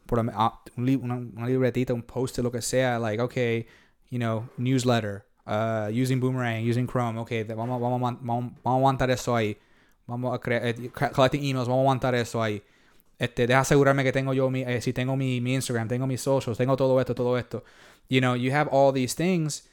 Por 0.08 0.20
ah, 0.20 0.60
una, 0.78 1.16
una 1.38 1.48
libretita, 1.48 1.94
un 1.94 2.02
post 2.02 2.40
lo 2.40 2.50
que 2.50 2.62
sea. 2.62 2.98
Like 2.98 3.20
okay, 3.20 3.68
you 4.10 4.18
know, 4.18 4.50
newsletter. 4.58 5.26
Uh, 5.46 5.90
using 5.92 6.20
Boomerang, 6.20 6.64
using 6.64 6.88
Chrome. 6.88 7.20
Okay, 7.20 7.44
vamos, 7.44 7.80
vamos, 7.80 8.02
vamos, 8.02 8.20
vamos 8.22 8.54
a 8.66 8.70
aguantar 8.70 9.12
eso 9.12 9.36
ahí. 9.36 9.58
Vamos 10.08 10.34
a 10.34 10.40
crear, 10.40 10.66
eh, 10.66 10.90
collecting 11.14 11.44
emails, 11.44 11.68
vamos 11.68 11.80
a 11.80 11.84
aguantar 11.84 12.16
eso 12.16 12.42
ahí. 12.42 12.62
Este, 13.20 13.48
deja 13.48 13.60
asegurarme 13.62 14.04
que 14.04 14.12
tengo 14.12 14.34
yo 14.34 14.50
mi, 14.50 14.64
eh, 14.64 14.82
si 14.82 14.92
tengo 14.92 15.16
mi, 15.16 15.40
mi 15.40 15.54
Instagram, 15.54 15.88
tengo 15.88 16.08
mis 16.08 16.22
socials, 16.22 16.58
tengo 16.58 16.76
todo 16.76 17.00
esto, 17.00 17.14
todo 17.14 17.38
esto. 17.38 17.64
You 18.10 18.20
know, 18.20 18.36
you 18.36 18.52
have 18.54 18.70
all 18.72 18.92
these 18.94 19.16
things, 19.16 19.70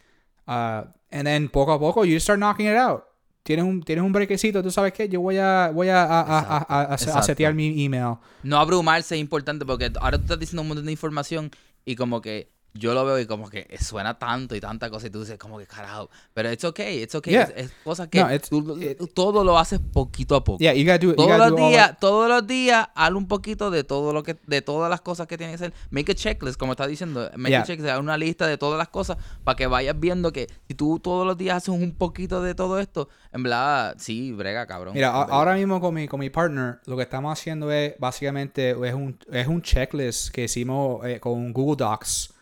uh, 0.51 0.84
and 1.11 1.26
then 1.26 1.48
poco 1.48 1.72
a 1.72 1.78
poco 1.78 2.05
you 2.05 2.18
start 2.18 2.38
knocking 2.38 2.66
it 2.66 2.76
out. 2.76 3.05
Tienes 3.42 3.64
un, 3.64 3.82
tienes 3.82 4.05
un 4.05 4.12
brequecito, 4.12 4.62
tú 4.62 4.70
sabes 4.70 4.92
qué, 4.92 5.09
yo 5.09 5.20
voy 5.22 5.38
a, 5.38 5.70
voy 5.72 5.88
a, 5.88 6.05
a, 6.05 6.59
a, 6.59 6.94
a, 6.94 7.22
setear 7.22 7.55
mi 7.55 7.84
email. 7.84 8.18
No 8.42 8.59
abrumarse 8.59 9.14
es 9.14 9.20
importante 9.20 9.64
porque 9.64 9.90
ahora 9.98 10.18
tú 10.18 10.24
estás 10.24 10.38
diciendo 10.38 10.61
un 10.62 10.68
montón 10.68 10.84
de 10.84 10.92
información 10.92 11.51
y 11.86 11.96
como 11.96 12.20
que 12.20 12.53
yo 12.75 12.95
lo 12.95 13.05
veo 13.05 13.18
y 13.18 13.27
como 13.27 13.49
que 13.51 13.66
suena 13.81 14.18
tanto 14.18 14.55
y 14.55 14.61
tanta 14.61 14.91
cosa 14.91 15.09
y 15.09 15.11
tú 15.11 15.21
dices 15.21 15.39
como 15.39 15.59
que 15.59 15.66
carajo. 15.66 16.09
Pero 16.35 16.53
it's 16.53 16.64
okay, 16.64 17.03
it's 17.03 17.14
okay. 17.14 17.33
Yeah. 17.33 17.43
Es, 17.57 17.66
es 17.66 17.73
cosa 17.83 18.09
que 18.09 18.21
No, 18.21 18.29
tú, 18.41 18.79
it- 18.81 18.99
todo 19.14 19.43
lo 19.45 19.59
haces 19.59 19.81
poquito 19.93 20.37
a 20.37 20.45
poco. 20.45 20.59
Yeah, 20.59 20.73
you 20.75 20.85
gotta 20.85 20.99
do, 20.99 21.07
you 21.09 21.14
todos 21.16 21.29
gotta 21.31 21.49
los 21.49 21.59
do 21.59 21.68
días, 21.68 21.99
todos 21.99 22.29
los 22.29 22.47
días, 22.47 22.89
haz 22.95 23.11
un 23.12 23.27
poquito 23.27 23.71
de 23.71 23.83
todo 23.85 24.12
lo 24.12 24.23
que, 24.23 24.37
de 24.47 24.62
todas 24.62 24.89
las 24.89 25.01
cosas 25.01 25.27
que 25.27 25.37
tienes 25.37 25.57
que 25.59 25.64
hacer. 25.64 25.75
Make 25.91 26.12
a 26.12 26.14
checklist, 26.14 26.59
como 26.59 26.73
está 26.73 26.87
diciendo. 26.87 27.31
Make 27.37 27.51
Yeah. 27.51 27.62
a 27.62 27.64
checklist, 27.64 27.91
haz 27.93 27.99
una 28.01 28.16
lista 28.16 28.47
de 28.47 28.57
todas 28.57 28.79
las 28.79 28.89
cosas 28.89 29.16
para 29.43 29.57
que 29.57 29.66
vayas 29.66 29.99
viendo 29.99 30.33
que 30.33 30.47
si 30.68 30.75
tú 30.75 31.01
todos 31.01 31.27
los 31.27 31.37
días 31.37 31.57
haces 31.57 31.71
un 31.71 31.93
poquito 31.97 32.41
de 32.43 32.55
todo 32.55 32.79
esto, 32.79 33.09
en 33.33 33.43
verdad, 33.43 33.97
sí, 33.99 34.33
brega, 34.33 34.66
cabrón. 34.66 34.95
Mira, 34.95 35.09
ahora 35.11 35.55
mismo 35.55 35.81
con 35.81 35.95
mi, 35.95 36.07
con 36.07 36.21
mi 36.21 36.31
partner, 36.31 36.79
lo 36.87 36.97
que 36.97 37.03
estamos 37.03 37.33
haciendo 37.33 37.71
es 37.73 37.95
básicamente 37.99 38.71
es 38.71 38.95
un, 38.95 39.18
es 39.33 39.47
un 39.49 39.61
checklist 39.62 40.31
que 40.31 40.45
hicimos 40.45 41.05
eh, 41.05 41.18
con 41.18 41.53
Google 41.53 41.77
Docs. 41.85 42.35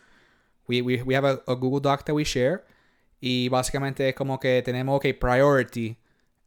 We, 0.69 0.81
we, 0.81 1.01
we 1.03 1.15
have 1.15 1.25
a, 1.25 1.41
a 1.47 1.55
Google 1.55 1.81
Doc 1.81 2.05
that 2.05 2.13
we 2.13 2.23
share. 2.23 2.63
Y 3.21 3.49
básicamente 3.49 4.07
es 4.07 4.15
como 4.15 4.39
que 4.39 4.61
tenemos, 4.61 4.95
ok, 4.97 5.07
priority. 5.19 5.97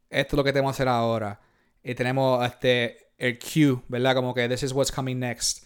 Esto 0.09 0.35
es 0.35 0.37
lo 0.37 0.43
que 0.43 0.51
tenemos 0.53 0.71
que 0.71 0.81
hacer 0.83 0.87
ahora. 0.87 1.39
Y 1.83 1.93
tenemos 1.93 2.43
este, 2.45 3.09
el 3.17 3.37
queue, 3.37 3.81
¿verdad? 3.89 4.15
Como 4.15 4.33
que 4.33 4.47
this 4.47 4.63
is 4.63 4.71
what's 4.71 4.91
coming 4.91 5.19
next. 5.19 5.65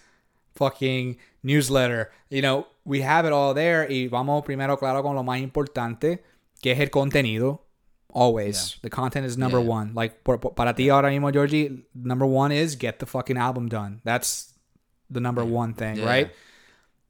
Fucking 0.56 1.18
newsletter. 1.44 2.10
You 2.30 2.42
know, 2.42 2.66
we 2.84 3.04
have 3.04 3.26
it 3.28 3.32
all 3.34 3.54
there. 3.54 3.88
Y 3.90 4.08
vamos 4.08 4.44
primero, 4.44 4.78
claro, 4.78 5.04
con 5.04 5.16
lo 5.16 5.24
más 5.24 5.40
importante, 5.40 6.24
que 6.62 6.72
es 6.72 6.80
el 6.80 6.90
contenido. 6.90 7.64
Always. 8.14 8.80
The 8.82 8.90
content 8.90 9.28
is 9.28 9.38
number 9.38 9.60
Yeah. 9.62 9.70
one. 9.72 9.92
Like, 9.94 10.24
por- 10.24 10.40
por- 10.40 10.56
para 10.56 10.74
ti 10.74 10.90
ahora 10.90 11.10
mismo, 11.10 11.32
Georgie, 11.32 11.86
number 11.94 12.28
one 12.28 12.52
is 12.52 12.76
get 12.80 12.98
the 12.98 13.06
fucking 13.06 13.38
album 13.38 13.68
done. 13.70 14.02
That's 14.04 14.56
the 15.12 15.20
number 15.22 15.44
one 15.44 15.74
thing, 15.76 15.98
Yeah. 15.98 16.06
right? 16.06 16.32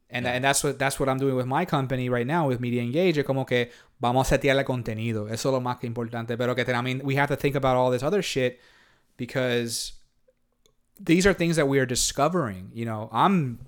And, 0.09 0.25
and 0.25 0.41
that's 0.41 0.63
what 0.63 0.79
that's 0.79 0.99
what 1.01 1.09
I'm 1.09 1.17
doing 1.17 1.35
with 1.35 1.47
my 1.47 1.65
company 1.65 2.07
right 2.07 2.25
now 2.25 2.47
with 2.47 2.61
Media 2.61 2.81
Engage. 2.81 3.17
Es 3.17 3.25
como 3.25 3.43
que 3.43 3.69
vamos 3.99 4.31
a 4.31 4.37
setearle 4.37 4.63
contenido. 4.63 5.29
Eso 5.29 5.49
es 5.49 5.53
lo 5.53 5.59
más 5.59 5.79
que 5.79 5.89
importante. 5.89 6.37
Pero 6.37 6.55
que 6.55 6.63
I 6.73 6.81
mean, 6.81 7.01
we 7.03 7.15
have 7.15 7.27
to 7.27 7.35
think 7.35 7.55
about 7.55 7.75
all 7.75 7.91
this 7.91 8.03
other 8.03 8.21
shit 8.21 8.59
because 9.17 9.93
these 10.99 11.27
are 11.27 11.33
things 11.33 11.57
that 11.57 11.67
we 11.67 11.79
are 11.79 11.85
discovering. 11.85 12.71
You 12.73 12.85
know, 12.85 13.09
I'm 13.11 13.59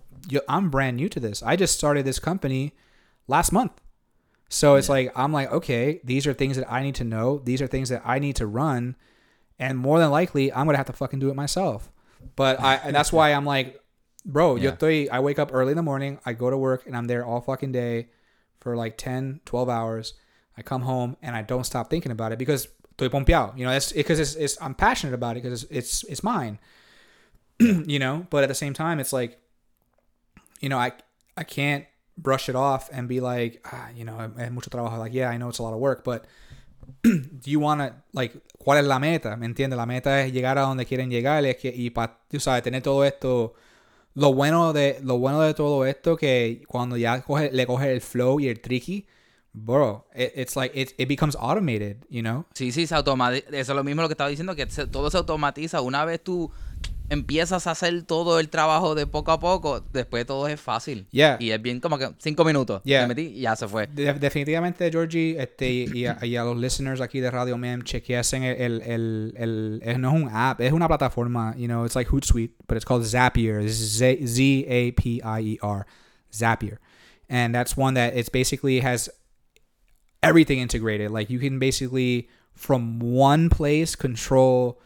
I'm 0.48 0.70
brand 0.70 0.96
new 0.96 1.10
to 1.10 1.20
this. 1.20 1.44
I 1.44 1.58
just 1.58 1.78
started 1.78 2.06
this 2.06 2.20
company 2.20 2.74
last 3.28 3.52
month. 3.52 3.74
So 4.50 4.76
it's 4.76 4.90
like 4.90 5.12
I'm 5.16 5.32
like, 5.32 5.52
okay, 5.52 6.00
these 6.04 6.26
are 6.26 6.34
things 6.34 6.58
that 6.58 6.72
I 6.72 6.84
need 6.84 6.96
to 6.96 7.04
know. 7.04 7.40
These 7.44 7.62
are 7.62 7.68
things 7.68 7.90
that 7.90 8.02
I 8.04 8.18
need 8.18 8.36
to 8.38 8.48
run, 8.48 8.96
and 9.60 9.78
more 9.78 10.00
than 10.00 10.10
likely, 10.10 10.52
I'm 10.52 10.66
gonna 10.66 10.78
have 10.78 10.88
to 10.88 10.94
fucking 10.94 11.20
do 11.20 11.30
it 11.30 11.36
myself. 11.36 11.92
But 12.36 12.60
I, 12.60 12.76
and 12.76 12.96
that's 12.96 13.14
why 13.14 13.32
I'm 13.32 13.46
like, 13.46 13.79
bro, 14.26 14.56
yo 14.56 14.64
Yeah. 14.64 14.72
estoy, 14.76 15.08
I 15.12 15.20
wake 15.20 15.40
up 15.40 15.52
early 15.54 15.72
in 15.72 15.78
the 15.78 15.84
morning, 15.84 16.20
I 16.26 16.34
go 16.34 16.50
to 16.50 16.58
work, 16.58 16.86
and 16.86 16.96
I'm 16.96 17.06
there 17.08 17.26
all 17.26 17.42
fucking 17.42 17.72
day 17.72 18.08
for 18.60 18.76
like 18.76 18.98
10, 18.98 19.42
12 19.46 19.70
hours. 19.70 20.14
I 20.58 20.62
come 20.62 20.82
home 20.84 21.16
and 21.22 21.36
I 21.36 21.42
don't 21.42 21.64
stop 21.66 21.90
thinking 21.90 22.12
about 22.12 22.32
it 22.34 22.38
because 22.40 22.68
estoy 22.98 23.10
pompeado. 23.10 23.58
You 23.58 23.66
know, 23.66 23.72
it's 23.72 23.94
because 23.94 24.20
it's, 24.20 24.36
it's 24.36 24.58
I'm 24.62 24.76
passionate 24.76 25.14
about 25.14 25.38
it 25.38 25.44
because 25.44 25.64
it's 25.64 25.72
it's, 25.72 26.04
it's 26.04 26.24
mine. 26.24 26.60
you 27.60 28.00
know, 28.00 28.26
but 28.30 28.44
at 28.44 28.50
the 28.50 28.56
same 28.56 28.74
time, 28.74 29.00
it's 29.00 29.14
like, 29.14 29.40
you 30.60 30.68
know, 30.70 30.78
I 30.78 30.92
I 31.38 31.44
can't 31.44 31.86
brush 32.18 32.50
it 32.50 32.56
off 32.56 32.90
and 32.92 33.08
be 33.08 33.22
like, 33.22 33.62
ah, 33.72 33.88
you 33.96 34.04
know, 34.04 34.16
mucho 34.52 34.70
trabajo. 34.70 34.98
Like, 35.00 35.14
yeah, 35.14 35.30
I 35.30 35.38
know 35.38 35.48
it's 35.50 35.60
a 35.60 35.64
lot 35.64 35.74
of 35.74 35.80
work, 35.80 36.04
but 36.04 36.26
do 37.04 37.50
you 37.52 37.60
want 37.62 37.80
to, 37.80 37.94
like, 38.12 38.34
cuál 38.58 38.80
es 38.80 38.86
la 38.86 39.00
meta? 39.00 39.38
¿Me 39.38 39.46
entiendes? 39.48 39.78
La 39.78 39.86
meta 39.86 40.20
es 40.22 40.34
llegar 40.34 40.58
a 40.58 40.62
donde 40.62 40.86
quieren 40.86 41.10
llegar 41.10 41.46
es 41.46 41.56
que, 41.56 41.70
y 41.74 41.90
para, 41.92 42.18
tú 42.30 42.40
sabes, 42.42 42.64
tener 42.64 42.82
todo 42.82 43.06
esto. 43.06 43.54
Lo 44.20 44.34
bueno 44.34 44.74
de, 44.74 45.00
lo 45.04 45.18
bueno 45.18 45.42
de 45.42 45.54
todo 45.54 45.86
esto 45.86 46.16
que 46.18 46.64
cuando 46.68 46.98
ya 46.98 47.24
le 47.52 47.66
coge 47.66 47.92
el 47.94 48.02
flow 48.02 48.40
y 48.40 48.48
el 48.50 48.60
tricky, 48.60 49.06
bro, 49.54 50.06
it- 50.16 50.32
it's 50.36 50.56
like, 50.56 50.80
it, 50.80 50.92
it 50.98 51.08
becomes 51.08 51.36
automated, 51.40 51.98
you 52.10 52.22
know? 52.22 52.46
Sí, 52.54 52.72
sí, 52.72 52.86
se 52.86 52.96
automatiza. 52.96 53.48
Eso 53.50 53.72
es 53.72 53.76
lo 53.76 53.84
mismo 53.84 54.02
lo 54.02 54.08
que 54.08 54.14
estaba 54.14 54.30
diciendo, 54.30 54.56
que 54.56 54.66
todo 54.66 55.10
se 55.10 55.18
automatiza. 55.18 55.82
Una 55.82 56.04
vez 56.06 56.22
tú 56.24 56.52
empiezas 57.10 57.66
a 57.68 57.72
hacer 57.72 58.04
todo 58.04 58.40
el 58.40 58.50
trabajo 58.50 58.94
de 58.96 59.08
poco 59.08 59.32
a 59.32 59.40
poco, 59.40 59.84
después 59.92 60.26
todo 60.26 60.48
es 60.48 60.60
fácil. 60.62 61.08
Yeah. 61.12 61.38
Y 61.40 61.52
es 61.52 61.62
bien 61.62 61.80
como 61.80 61.98
que 61.98 62.10
cinco 62.20 62.46
minutos. 62.46 62.82
Yeah. 62.84 63.02
Me 63.04 63.10
metí 63.16 63.34
y 63.36 63.42
ya 63.42 63.56
se 63.56 63.68
fue. 63.68 63.88
De- 63.88 64.14
definitivamente, 64.14 64.90
Georgie, 64.92 65.36
este, 65.42 65.70
y, 65.72 66.06
a, 66.06 66.18
y 66.26 66.36
a 66.36 66.44
los 66.44 66.58
listeners 66.58 67.02
aquí 67.02 67.20
de 67.20 67.32
Radio 67.32 67.58
Mem, 67.58 67.84
chequeasen 67.84 68.44
el, 68.44 68.56
el, 68.62 68.82
el, 68.84 69.34
el- 69.38 69.82
es- 69.84 69.98
no 70.00 70.16
es 70.16 70.22
un 70.24 70.30
app, 70.32 70.62
es 70.62 70.72
una 70.72 70.88
plataforma, 70.88 71.56
you 71.58 71.66
know, 71.68 71.86
it's 71.86 71.96
like 71.96 72.10
Hootsuite, 72.12 72.54
but 72.68 72.76
it's 72.78 72.86
called 72.86 73.04
Zapier, 73.06 73.68
Z-A-P-I-E-R, 74.70 75.86
Zapier. 76.32 76.78
And 77.30 77.54
that's 77.54 77.78
one 77.78 77.94
that 77.96 78.16
it's 78.16 78.30
basically 78.30 78.80
has 78.82 79.10
everything 80.24 80.60
integrated. 80.60 81.12
Like 81.12 81.30
you 81.30 81.40
can 81.40 81.60
basically, 81.60 82.28
from 82.54 83.00
one 83.00 83.50
place, 83.50 83.96
control 83.96 84.80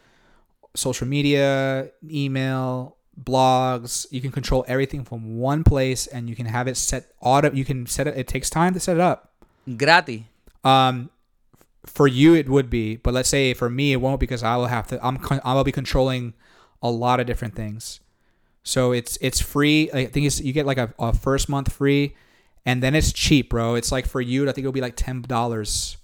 social 0.74 1.06
media, 1.06 1.90
email, 2.08 2.96
blogs. 3.22 4.06
You 4.10 4.20
can 4.20 4.32
control 4.32 4.64
everything 4.68 5.04
from 5.04 5.38
one 5.38 5.64
place, 5.64 6.06
and 6.06 6.28
you 6.28 6.36
can 6.36 6.46
have 6.46 6.68
it 6.68 6.76
set 6.76 7.12
auto. 7.20 7.52
You 7.52 7.64
can 7.64 7.86
set 7.86 8.06
it. 8.06 8.16
It 8.16 8.28
takes 8.28 8.50
time 8.50 8.74
to 8.74 8.80
set 8.80 8.96
it 8.96 9.00
up. 9.00 9.32
Gratis. 9.76 10.22
Um, 10.62 11.10
for 11.86 12.08
you 12.08 12.34
it 12.34 12.48
would 12.48 12.70
be, 12.70 12.96
but 12.96 13.12
let's 13.12 13.28
say 13.28 13.52
for 13.52 13.68
me 13.68 13.92
it 13.92 13.96
won't 13.96 14.20
because 14.20 14.42
I 14.42 14.56
will 14.56 14.66
have 14.66 14.86
to. 14.88 15.04
I'm 15.04 15.18
con- 15.18 15.42
I 15.44 15.54
will 15.54 15.64
be 15.64 15.72
controlling 15.72 16.34
a 16.82 16.90
lot 16.90 17.20
of 17.20 17.26
different 17.26 17.54
things. 17.54 18.00
So 18.62 18.92
it's 18.92 19.18
it's 19.20 19.40
free. 19.40 19.90
I 19.92 20.06
think 20.06 20.26
it's 20.26 20.40
you 20.40 20.52
get 20.52 20.66
like 20.66 20.78
a, 20.78 20.94
a 20.98 21.12
first 21.12 21.48
month 21.48 21.72
free, 21.72 22.16
and 22.64 22.82
then 22.82 22.94
it's 22.94 23.12
cheap, 23.12 23.50
bro. 23.50 23.74
It's 23.74 23.92
like 23.92 24.06
for 24.06 24.20
you, 24.20 24.44
I 24.44 24.52
think 24.52 24.64
it'll 24.64 24.72
be 24.72 24.80
like 24.80 24.96
ten 24.96 25.22
dollars. 25.22 25.98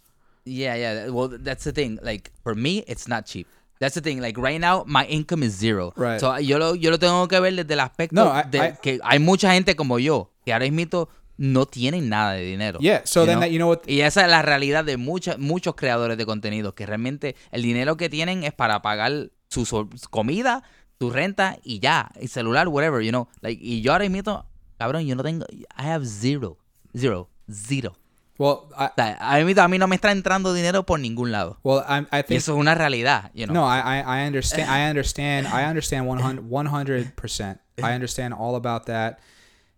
Yeah, 0.45 0.75
yeah. 0.75 1.09
Well, 1.09 1.29
that's 1.29 1.65
the 1.65 1.73
thing. 1.73 1.99
Like, 2.03 2.33
for 2.43 2.55
me, 2.55 2.83
it's 2.87 3.07
not 3.07 3.27
cheap. 3.27 3.47
That's 3.81 3.95
the 3.95 4.03
thing. 4.03 4.21
Like, 4.21 4.39
right 4.39 4.61
now, 4.61 4.85
my 4.87 5.07
income 5.07 5.43
is 5.43 5.59
zero. 5.59 5.93
Right. 5.97 6.21
So, 6.21 6.39
yo 6.39 6.59
lo, 6.59 6.75
yo 6.75 6.91
lo 6.91 6.99
tengo 6.99 7.27
que 7.29 7.41
ver 7.41 7.55
desde 7.57 7.73
el 7.73 7.81
aspecto 7.81 8.15
No, 8.15 8.31
I- 8.39 8.45
de 8.51 8.59
I- 8.59 8.73
que 8.83 9.01
hay 9.03 9.19
mucha 9.19 9.55
gente 9.55 9.75
como 9.75 9.99
yo 9.99 10.31
que 10.45 10.53
ahora 10.53 10.71
mismo 10.71 11.09
no 11.39 11.65
tienen 11.65 12.11
nada 12.11 12.33
de 12.35 12.43
dinero. 12.43 12.79
Yeah. 12.81 13.01
So 13.07 13.23
you 13.23 13.27
then 13.27 13.37
know? 13.39 13.41
that 13.47 13.51
you 13.51 13.57
know 13.59 13.69
what 13.71 13.81
Y 13.87 14.03
esa 14.03 14.21
es 14.27 14.29
la 14.31 14.43
realidad 14.43 14.85
de 14.85 14.99
muchos 14.99 15.39
muchos 15.39 15.75
creadores 15.77 16.19
de 16.19 16.27
contenido, 16.27 16.75
que 16.75 16.85
realmente 16.85 17.37
el 17.53 17.63
dinero 17.63 17.97
que 17.97 18.11
tienen 18.11 18.45
es 18.45 18.53
para 18.53 18.83
pagar 18.83 19.31
su 19.49 19.65
so- 19.65 19.89
comida, 20.11 20.63
su 20.99 21.11
renta 21.11 21.57
y 21.65 21.79
ya, 21.81 22.11
el 22.17 22.29
celular, 22.29 22.69
whatever, 22.69 23.03
you 23.03 23.09
know. 23.11 23.29
Like, 23.41 23.59
y 23.65 23.81
yo 23.81 23.93
ahora 23.93 24.07
mismo, 24.11 24.45
cabrón, 24.77 25.07
yo 25.07 25.17
no 25.17 25.23
tengo, 25.23 25.47
I 25.51 25.87
have 25.89 26.05
zero, 26.05 26.59
zero, 26.95 27.31
zero. 27.51 27.97
Well 28.41 28.69
I 28.75 28.87
O 28.87 28.93
sea, 28.97 29.19
ahora 29.21 29.45
mismo 29.45 29.63
a 29.63 29.69
mí 29.69 29.79
no 29.79 29.87
me 29.87 29.97
está 29.97 30.11
entrando 30.13 30.55
dinero 30.55 30.85
por 30.85 30.99
ningún 30.99 31.31
lado. 31.31 31.59
well 31.63 31.85
I 31.87 32.07
I 32.11 32.21
Y 32.21 32.23
think 32.23 32.39
eso 32.39 32.55
es 32.55 32.59
una 32.59 32.75
realidad, 32.75 33.31
you 33.35 33.45
know. 33.47 33.53
No, 33.55 33.65
I, 33.67 34.01
I, 34.01 34.23
I 34.23 34.27
understand. 34.27 34.71
I 34.71 34.89
understand. 34.89 35.47
I 35.47 35.65
understand 35.69 36.07
100 36.07 37.17
percent. 37.17 37.61
I 37.83 37.93
understand 37.95 38.33
all 38.35 38.57
about 38.57 38.87
that. 38.87 39.21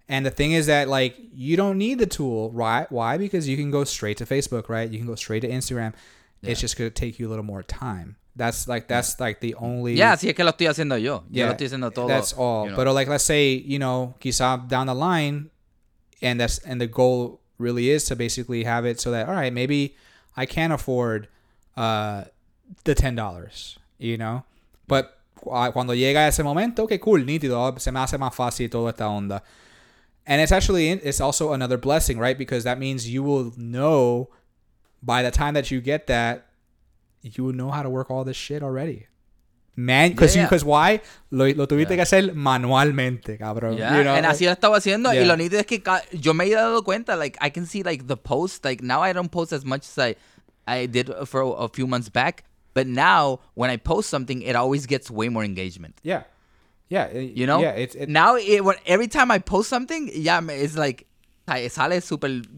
And 0.08 0.24
the 0.24 0.30
thing 0.30 0.52
is 0.52 0.66
that 0.66 0.88
like 0.88 1.16
you 1.34 1.56
don't 1.56 1.76
need 1.78 1.98
the 1.98 2.06
tool, 2.06 2.50
right? 2.52 2.90
Why? 2.90 3.18
Because 3.18 3.48
you 3.48 3.56
can 3.56 3.70
go 3.70 3.84
straight 3.84 4.18
to 4.18 4.26
Facebook, 4.26 4.68
right? 4.68 4.88
You 4.90 4.98
can 4.98 5.06
go 5.06 5.14
straight 5.16 5.40
to 5.40 5.48
Instagram. 5.48 5.92
It's 6.42 6.60
just 6.60 6.76
gonna 6.76 6.90
take 6.90 7.18
you 7.18 7.28
a 7.28 7.30
little 7.30 7.44
more 7.44 7.62
time. 7.62 8.16
That's 8.34 8.66
like 8.66 8.88
that's 8.88 9.20
like 9.20 9.40
the 9.40 9.54
only. 9.56 9.94
Ya, 9.94 10.12
así 10.12 10.28
es 10.28 10.34
que 10.34 10.44
lo 10.44 10.50
estoy 10.52 10.66
haciendo 10.66 10.96
yo. 11.00 11.24
Yo 11.30 11.44
Yeah, 11.44 11.46
lo 11.46 11.52
estoy 11.52 11.66
haciendo 11.66 11.92
todo. 11.92 12.08
That's 12.08 12.32
all. 12.32 12.64
you 12.64 12.70
know. 12.70 12.76
But 12.76 12.94
like, 12.94 13.08
let's 13.08 13.24
say 13.24 13.52
you 13.54 13.78
know, 13.78 14.14
quizá 14.20 14.68
down 14.68 14.86
the 14.86 14.94
line, 14.94 15.50
and 16.22 16.40
that's 16.40 16.58
and 16.60 16.80
the 16.80 16.86
goal 16.88 17.41
really 17.62 17.88
is 17.90 18.04
to 18.06 18.16
basically 18.16 18.64
have 18.64 18.84
it 18.84 19.00
so 19.00 19.10
that 19.10 19.28
all 19.28 19.34
right, 19.34 19.52
maybe 19.52 19.96
I 20.36 20.44
can 20.46 20.72
afford 20.72 21.28
uh 21.76 22.24
the 22.84 22.94
ten 22.94 23.14
dollars, 23.14 23.78
you 23.98 24.18
know. 24.18 24.44
But 24.88 25.16
cu- 25.36 25.72
cuando 25.72 25.94
llega 25.94 26.26
ese 26.26 26.40
momento, 26.40 26.86
que 26.86 26.98
cool, 26.98 27.20
nítido, 27.20 27.80
se 27.80 27.90
me 27.90 28.00
hace 28.00 28.18
más 28.18 28.34
fácil 28.34 28.70
toda 28.70 28.90
esta 28.90 29.04
onda. 29.04 29.42
And 30.26 30.40
it's 30.40 30.52
actually 30.52 30.90
it's 30.90 31.20
also 31.20 31.52
another 31.52 31.76
blessing, 31.78 32.18
right? 32.18 32.36
Because 32.38 32.64
that 32.64 32.78
means 32.78 33.08
you 33.08 33.22
will 33.22 33.52
know 33.56 34.28
by 35.02 35.22
the 35.22 35.30
time 35.30 35.54
that 35.54 35.70
you 35.70 35.80
get 35.80 36.06
that, 36.06 36.46
you 37.22 37.44
will 37.44 37.52
know 37.52 37.70
how 37.70 37.82
to 37.82 37.90
work 37.90 38.10
all 38.10 38.24
this 38.24 38.36
shit 38.36 38.62
already. 38.62 39.06
Man, 39.74 40.10
because 40.10 40.36
Yeah, 40.36 40.48
yeah. 40.50 40.62
why? 40.64 41.00
Lo, 41.30 41.46
lo 41.46 41.66
tuviste 41.66 41.94
que 41.96 42.02
hacer 42.02 42.34
manualmente, 42.34 43.38
cabrón. 43.38 43.78
Yeah, 43.78 43.96
You 43.96 44.04
know, 44.04 44.14
and 44.14 44.26
así 44.26 44.44
lo 44.44 44.52
estaba 44.52 44.76
haciendo 44.76 45.14
y 45.14 45.24
lo 45.24 45.34
nítido 45.36 45.60
es 45.60 45.66
que 45.66 45.82
yo 46.12 46.34
me 46.34 46.44
he 46.44 46.50
dado 46.54 46.82
cuenta 46.84 47.16
like 47.16 47.38
I 47.40 47.50
can 47.50 47.64
see 47.66 47.82
like 47.82 48.06
the 48.06 48.16
post 48.18 48.64
like 48.66 48.82
now 48.82 49.02
I 49.02 49.14
don't 49.14 49.30
post 49.30 49.52
as 49.52 49.64
much 49.64 49.82
as 49.88 49.98
I 49.98 50.16
I 50.66 50.86
did 50.86 51.10
for 51.26 51.56
a 51.58 51.68
few 51.68 51.86
months 51.86 52.10
back 52.10 52.44
but 52.74 52.86
now 52.86 53.40
when 53.54 53.70
I 53.70 53.78
post 53.78 54.10
something 54.10 54.42
it 54.42 54.56
always 54.56 54.86
gets 54.86 55.10
way 55.10 55.30
more 55.30 55.42
engagement 55.44 55.94
yeah, 56.02 56.24
yeah, 56.90 57.06
it- 57.06 57.34
you 57.34 57.46
know 57.46 57.62
yeah. 57.62 57.70
It's 57.72 57.94
it, 57.94 58.10
now 58.10 58.36
it, 58.36 58.62
when, 58.62 58.76
every 58.84 59.08
time 59.08 59.30
I 59.30 59.38
post 59.38 59.70
something 59.70 60.10
yeah 60.14 60.40
it's 60.50 60.76
like 60.76 61.06
sale 61.68 62.00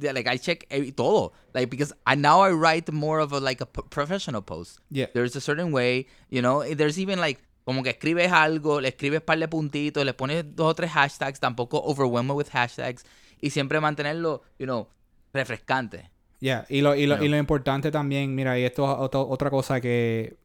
yeah, 0.01 0.13
like 0.13 0.27
I 0.27 0.37
check 0.39 0.67
every, 0.71 0.93
todo 0.93 1.33
like 1.55 1.71
because 1.71 1.93
I 2.07 2.15
now 2.17 2.41
I 2.43 2.51
write 2.53 2.91
more 2.93 3.21
of 3.21 3.33
a 3.33 3.41
like 3.41 3.61
a 3.61 3.67
professional 3.67 4.43
post 4.43 4.81
Yeah. 4.91 5.07
there's 5.15 5.37
a 5.37 5.41
certain 5.41 5.73
way 5.73 6.07
you 6.31 6.43
know 6.43 6.63
there's 6.75 6.99
even 6.99 7.19
like 7.19 7.41
como 7.65 7.83
que 7.83 7.91
escribes 7.91 8.31
algo, 8.31 8.81
le 8.81 8.89
escribes 8.89 9.23
par 9.23 9.39
de 9.39 9.49
puntitos, 9.49 10.05
le 10.05 10.13
pones 10.13 10.45
dos 10.55 10.67
o 10.71 10.75
tres 10.75 10.91
hashtags, 10.91 11.41
tampoco 11.41 11.83
overwhelm 11.83 12.31
with 12.33 12.49
hashtags 12.53 13.05
y 13.41 13.51
siempre 13.51 13.81
mantenerlo, 13.81 14.43
you 14.59 14.67
know, 14.67 14.89
refrescante. 15.33 16.11
Yeah, 16.41 16.67
y 16.69 16.83
lo, 16.83 16.95
y 16.95 17.07
lo, 17.07 17.17
You 17.17 17.25
y 17.25 17.29
lo 17.29 17.39
importante 17.39 17.91
también, 17.91 18.35
mira, 18.35 18.59
y 18.59 18.65
esto 18.65 18.85
es 18.85 18.99
otro- 18.99 19.27
otra 19.29 19.49
cosa 19.49 19.81
que, 19.81 20.37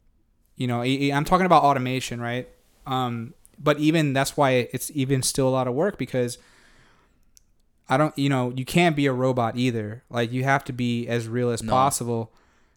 you 0.55 0.67
know, 0.67 0.85
y, 0.85 0.95
y 1.07 1.11
I'm 1.11 1.25
talking 1.25 1.45
about 1.45 1.63
automation, 1.63 2.21
right? 2.21 2.47
Um, 2.85 3.33
but 3.57 3.77
even 3.79 4.13
that's 4.13 4.37
why 4.37 4.69
it's 4.71 4.89
even 4.95 5.21
still 5.21 5.47
a 5.49 5.51
lot 5.51 5.67
of 5.67 5.75
work 5.75 5.97
because 5.97 6.39
I 7.89 7.97
don't, 7.97 8.15
you 8.17 8.29
know, 8.29 8.53
you 8.55 8.65
can't 8.65 8.95
be 8.95 9.07
a 9.07 9.13
robot 9.13 9.57
either. 9.57 10.03
Like 10.09 10.31
you 10.31 10.43
have 10.43 10.63
to 10.65 10.73
be 10.73 11.07
as 11.07 11.27
real 11.27 11.49
as 11.49 11.63
No. 11.63 11.71
possible. 11.71 12.31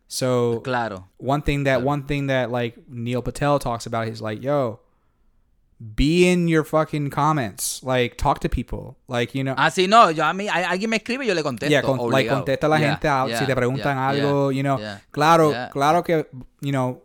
So 0.09 0.61
Claro. 0.61 1.09
one 1.19 1.43
thing 1.43 1.65
that 1.65 1.83
one 1.83 2.05
thing 2.05 2.27
that 2.29 2.51
like 2.51 2.77
Neil 2.89 3.21
Patel 3.23 3.59
talks 3.59 3.85
about, 3.87 4.09
he's 4.09 4.21
like, 4.23 4.43
yo, 4.43 4.81
be 5.95 6.29
in 6.29 6.47
your 6.49 6.63
fucking 6.65 7.11
comments. 7.11 7.83
Like 7.83 8.17
talk 8.17 8.39
to 8.41 8.49
people. 8.49 8.97
Like, 9.09 9.35
you 9.35 9.43
know, 9.43 9.55
Ah, 9.57 9.69
sí, 9.69 9.89
no, 9.89 10.09
yo 10.09 10.23
a 10.25 10.33
mí, 10.33 10.49
a- 10.49 10.69
alguien 10.71 10.89
me 10.91 10.97
escribe 10.99 11.21
y 11.23 11.27
yo 11.27 11.35
le 11.35 11.43
contesto. 11.43 11.71
Yeah, 11.71 11.83
con- 11.83 11.99
like 12.11 12.29
contesta 12.29 12.65
a 12.67 12.69
la 12.69 12.77
Yeah, 12.79 12.89
gente 12.91 13.07
yeah, 13.09 13.39
si 13.39 13.47
te 13.47 13.55
preguntan 13.55 13.97
yeah, 13.97 14.11
algo, 14.11 14.51
yeah, 14.51 14.57
you 14.57 14.63
know. 14.63 14.79
yeah. 14.79 14.99
Claro, 15.11 15.51
Yeah. 15.51 15.69
claro 15.71 16.03
que, 16.05 16.27
you 16.61 16.71
know, 16.73 17.03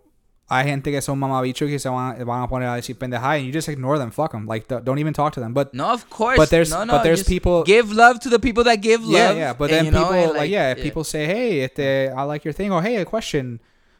hay 0.50 0.64
gente 0.66 0.92
que 0.92 1.02
son 1.02 1.20
mamabichos 1.20 1.68
que 1.70 1.78
se 1.78 1.90
van, 1.90 2.24
van 2.26 2.44
a 2.44 2.48
poner 2.48 2.70
a 2.70 2.76
decir 2.76 2.96
pendejadas 2.98 3.38
and 3.40 3.46
you 3.48 3.52
just 3.52 3.68
ignore 3.68 3.98
them, 4.00 4.12
fuck 4.12 4.32
them. 4.32 4.48
Like, 4.48 4.68
don't 4.70 4.84
don't 4.86 4.98
even 5.00 5.14
talk 5.14 5.34
to 5.34 5.40
them. 5.42 5.54
But 5.54 5.74
No, 5.74 5.92
of 5.92 6.10
course. 6.10 6.38
But 6.38 6.50
there's- 6.50 6.72
no, 6.72 6.86
no, 6.86 6.94
but 6.94 7.04
there's 7.04 7.24
people- 7.24 7.64
Give 7.64 7.92
love 7.92 8.20
to 8.22 8.30
the 8.30 8.40
people 8.40 8.64
that 8.64 8.82
give 8.82 9.02
love. 9.04 9.12
yeah. 9.14 9.34
yeah 9.34 9.54
But 9.54 9.70
then 9.70 9.86
you 9.86 9.92
know, 9.92 10.04
people, 10.06 10.14
and, 10.14 10.34
like, 10.38 10.50
yeah, 10.50 10.72
if 10.72 10.82
people 10.82 11.04
say, 11.04 11.26
hey, 11.26 11.62
este, 11.64 12.14
I 12.16 12.24
like 12.24 12.46
your 12.46 12.54
thing, 12.54 12.72
or 12.72 12.82
hey, 12.82 12.96
a 12.98 13.06
question. 13.06 13.60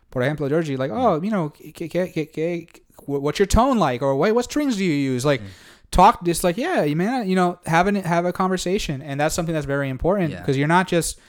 Por 0.10 0.22
ejemplo, 0.22 0.48
Georgie, 0.48 0.78
like, 0.78 0.90
oh, 0.92 1.22
you 1.22 1.30
know, 1.30 1.50
que, 1.50 1.90
que, 1.90 2.08
que, 2.08 2.68
what's 3.06 3.40
your 3.40 3.46
tone 3.46 3.78
like? 3.78 4.02
Or 4.02 4.16
wait, 4.16 4.32
what 4.32 4.46
strings 4.46 4.78
do 4.78 4.86
you 4.86 4.94
use? 4.94 5.26
Like, 5.26 5.42
Mm. 5.42 5.48
talk 5.92 6.24
just 6.24 6.46
like, 6.46 6.56
yeah, 6.58 6.84
you 6.84 6.96
man, 6.96 7.28
you 7.28 7.36
know, 7.36 7.60
have 7.66 7.88
an, 7.88 7.96
have 7.96 8.26
a 8.26 8.32
conversation, 8.32 9.02
and 9.02 9.20
that's 9.20 9.36
something 9.36 9.54
that's 9.54 9.66
very 9.66 9.90
important 9.90 10.32
Yeah. 10.32 10.40
because 10.40 10.58
you're 10.58 10.68
not 10.68 10.88
just, 10.88 11.20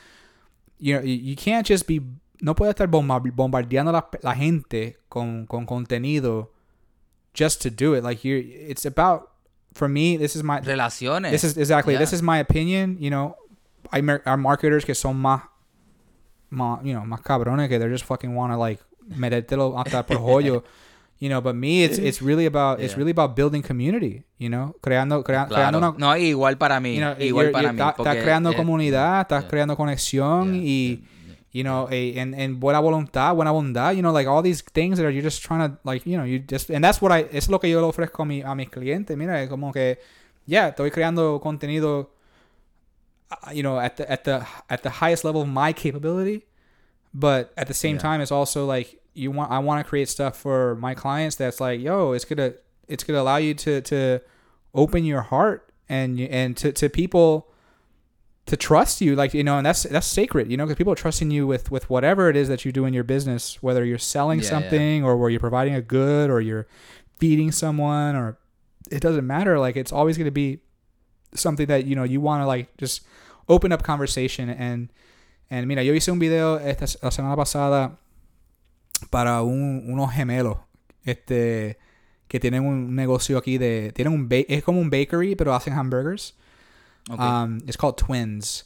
you 0.78 0.94
know, 0.94 1.00
you, 1.02 1.14
you 1.14 1.34
can't 1.36 1.66
just 1.66 1.88
be, 1.88 2.00
no 2.40 2.54
puedes 2.54 2.70
estar 2.74 2.88
bomba- 2.88 3.20
bombardeando 3.34 3.92
la, 3.92 4.08
la 4.22 4.34
gente 4.34 4.96
con, 5.08 5.46
con 5.46 5.66
contenido 5.66 6.52
just 7.34 7.62
to 7.62 7.70
do 7.70 7.94
it. 7.94 8.02
Like 8.04 8.26
you, 8.26 8.36
it's 8.68 8.86
about, 8.86 9.28
for 9.74 9.88
me, 9.88 10.16
this 10.16 10.34
is 10.36 10.42
my, 10.42 10.60
Relaciones. 10.60 11.30
this 11.32 11.44
is 11.44 11.56
exactly 11.56 11.96
this 11.96 12.10
Yeah. 12.12 12.16
is 12.16 12.22
my 12.22 12.38
opinion. 12.40 12.96
You 13.00 13.10
know, 13.10 13.36
I 13.92 14.00
our 14.26 14.36
marketers 14.36 14.84
que 14.84 14.94
son 14.94 15.16
más, 15.20 15.42
más 16.50 16.80
you 16.84 16.92
know 16.94 17.04
más 17.04 17.20
cabrones 17.22 17.68
que 17.68 17.78
they 17.78 17.88
just 17.88 18.04
fucking 18.04 18.34
want 18.34 18.52
to 18.52 18.58
like 18.58 18.80
metértelo 19.08 19.76
hasta 19.78 20.04
por 20.06 20.18
joyo. 20.18 20.64
You 21.20 21.28
know, 21.28 21.40
but 21.40 21.56
me, 21.56 21.82
it's 21.82 21.98
it's 21.98 22.22
really 22.22 22.46
about 22.46 22.78
it's 22.78 22.92
Yeah. 22.92 22.98
really 22.98 23.10
about 23.10 23.34
building 23.34 23.60
community. 23.60 24.22
You 24.38 24.50
know, 24.50 24.76
creando 24.80 25.24
crea- 25.24 25.48
creando 25.48 25.80
Claro. 25.80 25.96
una 25.96 25.98
No, 25.98 26.16
igual 26.16 26.56
para 26.58 26.78
mí. 26.78 26.94
you 26.94 27.00
know, 27.00 27.16
igual 27.18 27.46
you're- 27.46 27.50
para 27.52 27.72
you're- 27.72 27.74
mí. 27.74 27.90
estás 27.98 28.16
creando 28.22 28.50
eh, 28.52 28.54
comunidad, 28.56 29.22
estás 29.22 29.42
yeah. 29.42 29.50
creando 29.50 29.76
conexión 29.76 30.54
y 30.54 31.02
you 31.52 31.64
know, 31.64 31.88
a, 31.90 32.14
and 32.16 32.34
and 32.34 32.60
buena 32.60 32.80
voluntad, 32.82 33.34
buena 33.34 33.52
bondad, 33.52 33.96
you 33.96 34.02
know, 34.02 34.12
like 34.12 34.26
all 34.26 34.42
these 34.42 34.60
things 34.60 34.98
that 34.98 35.06
are, 35.06 35.10
you're 35.10 35.22
just 35.22 35.42
trying 35.42 35.68
to 35.70 35.78
like, 35.84 36.04
you 36.06 36.16
know, 36.18 36.24
you 36.24 36.38
just 36.38 36.70
and 36.70 36.84
that's 36.84 37.00
what 37.00 37.10
I 37.10 37.22
es 37.32 37.48
lo 37.48 37.58
que 37.58 37.70
yo 37.70 37.80
le 37.80 37.90
ofrezco 37.92 38.20
a 38.22 38.24
mi 38.26 38.42
a 38.42 38.54
mis 38.54 38.68
clientes, 38.68 39.16
mira, 39.16 39.40
es 39.42 39.48
como 39.48 39.72
que 39.72 39.96
yeah, 40.46 40.70
estoy 40.70 40.90
creando 40.90 41.40
contenido 41.40 42.08
uh, 43.30 43.50
you 43.52 43.62
know, 43.62 43.78
at 43.78 43.96
the 43.96 44.10
at 44.10 44.24
the 44.24 44.46
at 44.70 44.82
the 44.82 44.90
highest 44.90 45.24
level 45.24 45.42
of 45.42 45.48
my 45.48 45.72
capability, 45.72 46.46
but 47.14 47.52
at 47.56 47.66
the 47.66 47.74
same 47.74 47.96
Yeah. 47.96 48.02
time 48.02 48.20
it's 48.20 48.32
also 48.32 48.66
like 48.66 49.00
you 49.14 49.30
want 49.30 49.50
I 49.50 49.58
want 49.58 49.84
to 49.84 49.88
create 49.88 50.08
stuff 50.08 50.36
for 50.36 50.76
my 50.76 50.94
clients 50.94 51.36
that's 51.36 51.60
like, 51.60 51.80
yo, 51.80 52.12
it's 52.12 52.24
going 52.24 52.38
to 52.38 52.56
it's 52.88 53.04
going 53.04 53.16
to 53.16 53.20
allow 53.22 53.36
you 53.36 53.54
to 53.54 53.80
to 53.82 54.20
open 54.74 55.04
your 55.04 55.22
heart 55.22 55.68
and 55.88 56.18
you- 56.18 56.28
and 56.30 56.56
to 56.58 56.72
to 56.72 56.88
people 56.88 57.48
to 58.48 58.56
trust 58.56 59.00
you 59.00 59.14
like 59.16 59.32
you 59.34 59.42
know 59.44 59.56
and 59.58 59.64
that's 59.66 59.82
that's 59.84 60.06
sacred 60.06 60.50
you 60.50 60.56
know 60.56 60.64
because 60.64 60.76
people 60.76 60.92
are 60.92 60.96
trusting 60.96 61.30
you 61.30 61.46
with 61.46 61.70
with 61.70 61.88
whatever 61.90 62.28
it 62.28 62.36
is 62.36 62.48
that 62.48 62.64
you 62.64 62.72
do 62.72 62.84
in 62.84 62.92
your 62.94 63.04
business 63.04 63.62
whether 63.62 63.84
you're 63.84 63.98
selling 63.98 64.38
Yeah, 64.40 64.44
yeah. 64.44 64.50
something 64.50 65.04
or 65.04 65.16
where 65.16 65.30
you're 65.30 65.40
providing 65.40 65.74
a 65.74 65.82
good 65.82 66.30
or 66.30 66.40
you're 66.40 66.66
feeding 67.18 67.52
someone 67.52 68.14
or 68.16 68.38
it 68.90 69.00
doesn't 69.02 69.26
matter. 69.26 69.58
Like 69.58 69.76
it's 69.76 69.92
always 69.92 70.16
going 70.16 70.26
to 70.26 70.30
be 70.30 70.60
something 71.34 71.66
that 71.66 71.84
you 71.84 71.94
know 71.94 72.04
you 72.04 72.20
want 72.20 72.42
to 72.42 72.46
like 72.46 72.74
just 72.78 73.02
open 73.48 73.70
up 73.72 73.82
conversation 73.82 74.48
and 74.48 74.88
and 75.50 75.66
mira 75.66 75.82
yo 75.82 75.92
hice 75.92 76.08
un 76.08 76.18
video 76.18 76.56
esta 76.58 76.86
la 77.02 77.10
semana 77.10 77.36
pasada 77.36 77.98
para 79.10 79.42
un, 79.42 79.84
unos 79.92 80.12
gemelos 80.12 80.58
este 81.04 81.78
que 82.28 82.40
tienen 82.40 82.64
un 82.66 82.94
negocio 82.94 83.38
aquí 83.38 83.58
de 83.58 83.92
tienen 83.94 84.12
un 84.12 84.28
ba- 84.28 84.44
es 84.48 84.62
como 84.64 84.80
un 84.80 84.90
bakery 84.90 85.34
pero 85.34 85.54
hacen 85.54 85.74
hamburgers 85.74 86.34
Ok. 87.10 87.20
um, 87.20 87.60
it's 87.66 87.76
called 87.76 87.98
Twins, 87.98 88.64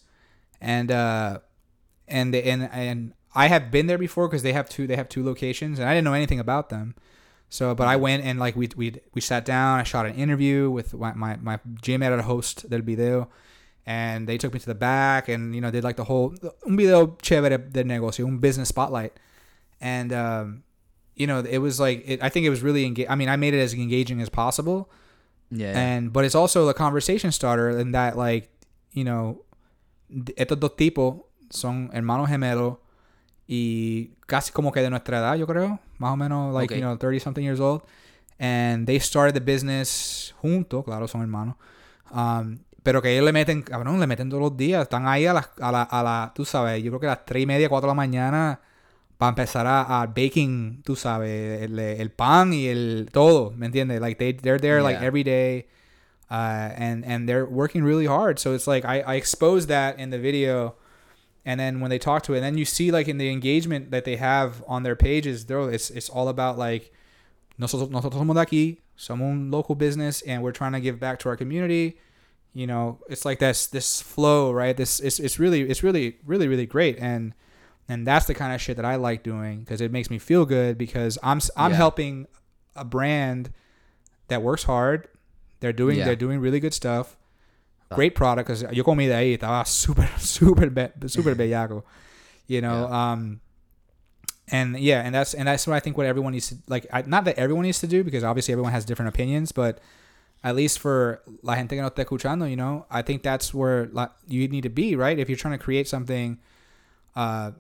and 0.61 0.91
uh, 0.91 1.39
and 2.09 2.35
they, 2.35 2.43
and 2.45 2.69
and 2.73 3.15
I 3.35 3.49
have 3.49 3.71
been 3.71 3.87
there 3.87 3.99
before 3.99 4.29
because 4.29 4.43
they 4.43 4.53
have 4.53 4.69
two 4.69 4.87
they 4.87 4.97
have 4.97 5.09
two 5.09 5.25
locations, 5.25 5.79
and 5.79 5.89
I 5.89 5.95
didn't 5.95 6.05
know 6.05 6.15
anything 6.15 6.41
about 6.41 6.69
them. 6.69 6.95
So, 7.49 7.75
but 7.75 7.87
I 7.87 7.97
went 7.97 8.25
and 8.25 8.39
like 8.39 8.57
we 8.57 8.69
we 8.77 9.01
we 9.15 9.21
sat 9.21 9.45
down. 9.45 9.81
I 9.81 9.83
shot 9.83 10.07
an 10.07 10.15
interview 10.15 10.71
with 10.71 10.95
my 10.95 11.15
my, 11.15 11.37
my 11.37 11.59
gym 11.81 12.03
editor 12.03 12.23
host 12.23 12.69
that'll 12.69 12.85
be 12.85 12.95
there, 12.95 13.27
and 13.87 14.27
they 14.27 14.39
took 14.39 14.55
me 14.55 14.61
to 14.61 14.67
the 14.67 14.75
back 14.75 15.29
and 15.29 15.55
you 15.55 15.61
know 15.61 15.71
did 15.71 15.85
like 15.85 15.97
the 15.97 16.05
whole 16.05 16.35
un 16.67 16.77
video 16.77 17.09
chévere 17.23 17.71
del 17.73 17.85
negocio, 17.85 18.27
un 18.27 18.39
business 18.39 18.69
spotlight, 18.69 19.13
and 19.81 20.13
um, 20.13 20.63
you 21.15 21.27
know 21.27 21.41
it 21.41 21.59
was 21.59 21.79
like 21.79 22.03
it, 22.07 22.23
I 22.23 22.29
think 22.29 22.47
it 22.47 22.51
was 22.51 22.63
really 22.63 22.87
engaging. 22.87 23.11
I 23.11 23.17
mean, 23.17 23.29
I 23.29 23.37
made 23.37 23.55
it 23.55 23.61
as 23.61 23.75
engaging 23.75 24.21
as 24.21 24.29
possible 24.29 24.91
Yeah. 25.55 25.77
and 25.79 26.13
but 26.13 26.25
it's 26.25 26.35
also 26.35 26.67
the 26.67 26.73
conversation 26.75 27.31
starter 27.31 27.79
in 27.79 27.93
that 27.93 28.17
like 28.17 28.49
you 28.93 29.05
know 29.05 29.45
estos 30.37 30.59
dos 30.59 30.77
tipos 30.77 31.17
son 31.51 31.91
hermanos 31.93 32.29
gemelos 32.31 32.79
y 33.47 34.13
casi 34.27 34.51
como 34.53 34.73
que 34.73 34.81
de 34.81 34.89
nuestra 34.89 35.19
edad 35.19 35.37
yo 35.37 35.47
creo 35.47 35.79
más 35.99 36.13
o 36.13 36.17
menos 36.17 36.55
like 36.55 36.73
Okay. 36.73 36.79
you 36.81 36.83
know 36.87 36.97
30 36.97 37.21
something 37.21 37.45
years 37.45 37.61
old 37.61 37.83
and 38.39 38.87
they 38.87 38.99
started 38.99 39.35
the 39.35 39.41
business 39.41 40.35
juntos 40.41 40.85
claro 40.85 41.07
son 41.07 41.21
hermanos 41.21 41.57
um, 42.15 42.59
pero 42.83 43.03
que 43.03 43.13
ellos 43.13 43.25
le 43.25 43.33
meten 43.33 43.63
cabrón 43.63 44.01
le 44.01 44.07
meten 44.07 44.31
todos 44.31 44.43
los 44.43 44.57
días 44.57 44.83
están 44.83 45.07
ahí 45.07 45.27
a 45.27 45.35
las 45.35 45.51
a 45.61 45.71
la, 45.71 45.83
a 45.83 46.03
la 46.03 46.33
tú 46.35 46.45
sabes 46.45 46.83
yo 46.83 46.91
creo 46.93 47.01
que 47.01 47.07
a 47.07 47.11
las 47.11 47.25
3 47.27 47.43
y 47.43 47.47
media 47.47 47.69
4 47.69 47.87
de 47.87 47.91
la 47.91 47.95
mañana 47.95 48.61
para 49.23 49.31
empezar 49.31 49.69
a, 49.69 50.03
a 50.03 50.07
baking, 50.09 50.83
tú 50.85 50.97
sabes, 50.97 51.63
el, 51.63 51.79
el 51.79 52.11
pan 52.11 52.53
y 52.53 52.67
el 52.67 53.09
todo, 53.13 53.53
¿me 53.53 53.67
entiendes? 53.67 54.01
Like 54.01 54.19
they 54.19 54.33
they're 54.33 54.59
there 54.59 54.83
like 54.83 55.01
every 55.01 55.23
day, 55.23 55.69
uh, 56.29 56.73
and 56.75 57.05
and 57.05 57.29
they're 57.29 57.47
working 57.47 57.85
really 57.85 58.07
hard. 58.07 58.41
So 58.41 58.53
it's 58.53 58.67
like 58.67 58.85
I 58.85 59.01
I 59.03 59.15
exposed 59.15 59.69
that 59.69 59.97
in 60.01 60.11
the 60.11 60.19
video, 60.19 60.75
and 61.45 61.61
then 61.61 61.79
when 61.79 61.89
they 61.89 62.01
talk 62.01 62.25
to 62.25 62.35
it, 62.35 62.39
and 62.39 62.45
then 62.45 62.59
you 62.59 62.65
see 62.65 62.91
like 62.91 63.07
in 63.07 63.19
the 63.19 63.31
engagement 63.31 63.93
that 63.93 64.05
they 64.05 64.17
have 64.17 64.65
on 64.67 64.83
their 64.83 64.97
pages, 64.97 65.47
though 65.47 65.69
it's 65.69 65.89
it's 65.91 66.11
all 66.11 66.27
about 66.27 66.59
like 66.59 66.93
nosotros 67.59 67.91
nosotros 67.91 68.21
somos 68.21 68.35
de 68.35 68.41
aquí, 68.45 68.79
somos 68.99 69.31
un 69.31 69.53
local 69.53 69.77
business, 69.77 70.23
and 70.23 70.43
we're 70.43 70.51
trying 70.51 70.73
to 70.73 70.81
give 70.81 70.99
back 70.99 71.21
to 71.21 71.29
our 71.29 71.37
community. 71.37 71.97
You 72.55 72.67
know, 72.67 72.99
it's 73.09 73.25
like 73.25 73.39
this 73.39 73.69
this 73.69 74.03
flow, 74.03 74.51
right? 74.51 74.77
This 74.77 74.99
it's 74.99 75.21
it's 75.21 75.39
really 75.39 75.61
it's 75.71 75.85
really 75.85 76.17
really 76.27 76.49
really 76.49 76.67
great, 76.67 76.99
and 76.99 77.35
and 77.93 78.07
that's 78.07 78.27
the 78.27 78.35
kind 78.35 78.53
of 78.55 78.61
shit 78.61 78.77
that 78.77 78.85
I 78.85 78.97
like 78.97 79.23
doing 79.23 79.61
because 79.61 79.81
it 79.81 79.91
makes 79.93 80.09
me 80.11 80.19
feel 80.19 80.45
good 80.47 80.77
because 80.79 81.19
I'm 81.23 81.41
I'm 81.57 81.71
Yeah. 81.73 81.77
helping 81.85 82.27
a 82.75 82.85
brand 82.85 83.51
that 84.29 84.41
works 84.43 84.65
hard. 84.65 85.09
They're 85.61 85.73
doing 85.83 85.99
Yeah. 85.99 86.07
they're 86.07 86.23
doing 86.27 86.41
really 86.41 86.61
good 86.61 86.75
stuff. 86.75 87.17
Great 87.95 88.15
product 88.15 88.47
because 88.49 88.63
yo 88.73 88.83
comí 88.85 89.07
de 89.07 89.15
ahí 89.15 89.37
estaba 89.39 89.67
super 89.83 90.09
super 90.19 90.71
be- 90.71 91.09
super 91.09 91.35
bellaco, 91.35 91.83
you 92.47 92.61
know. 92.63 92.87
Um, 93.01 93.41
and 94.49 94.79
yeah, 94.79 95.03
and 95.05 95.15
that's 95.15 95.35
and 95.35 95.47
that's 95.47 95.67
what 95.67 95.75
I 95.77 95.81
think 95.81 95.97
what 95.99 96.07
everyone 96.07 96.33
needs 96.33 96.49
to 96.49 96.57
like. 96.69 96.87
I, 96.93 97.03
not 97.03 97.25
that 97.27 97.39
everyone 97.39 97.65
needs 97.65 97.81
to 97.81 97.87
do 97.87 98.03
because 98.03 98.25
obviously 98.25 98.53
everyone 98.53 98.73
has 98.73 98.85
different 98.87 99.11
opinions, 99.15 99.53
but 99.53 99.79
at 100.43 100.57
least 100.57 100.79
for 100.79 101.21
la 101.43 101.55
gente 101.55 101.77
que 101.77 101.83
no 101.83 101.89
está 101.91 102.05
escuchando, 102.05 102.49
you 102.49 102.57
know, 102.57 102.87
I 102.91 103.03
think 103.03 103.23
that's 103.23 103.55
where 103.55 103.89
la, 103.93 104.09
you 104.27 104.49
need 104.49 104.63
to 104.65 104.71
be, 104.71 104.97
right? 104.97 105.19
If 105.19 105.29
you're 105.29 105.39
trying 105.39 105.57
to 105.59 105.63
create 105.63 105.87
something, 105.87 106.39
uh, 107.15 107.53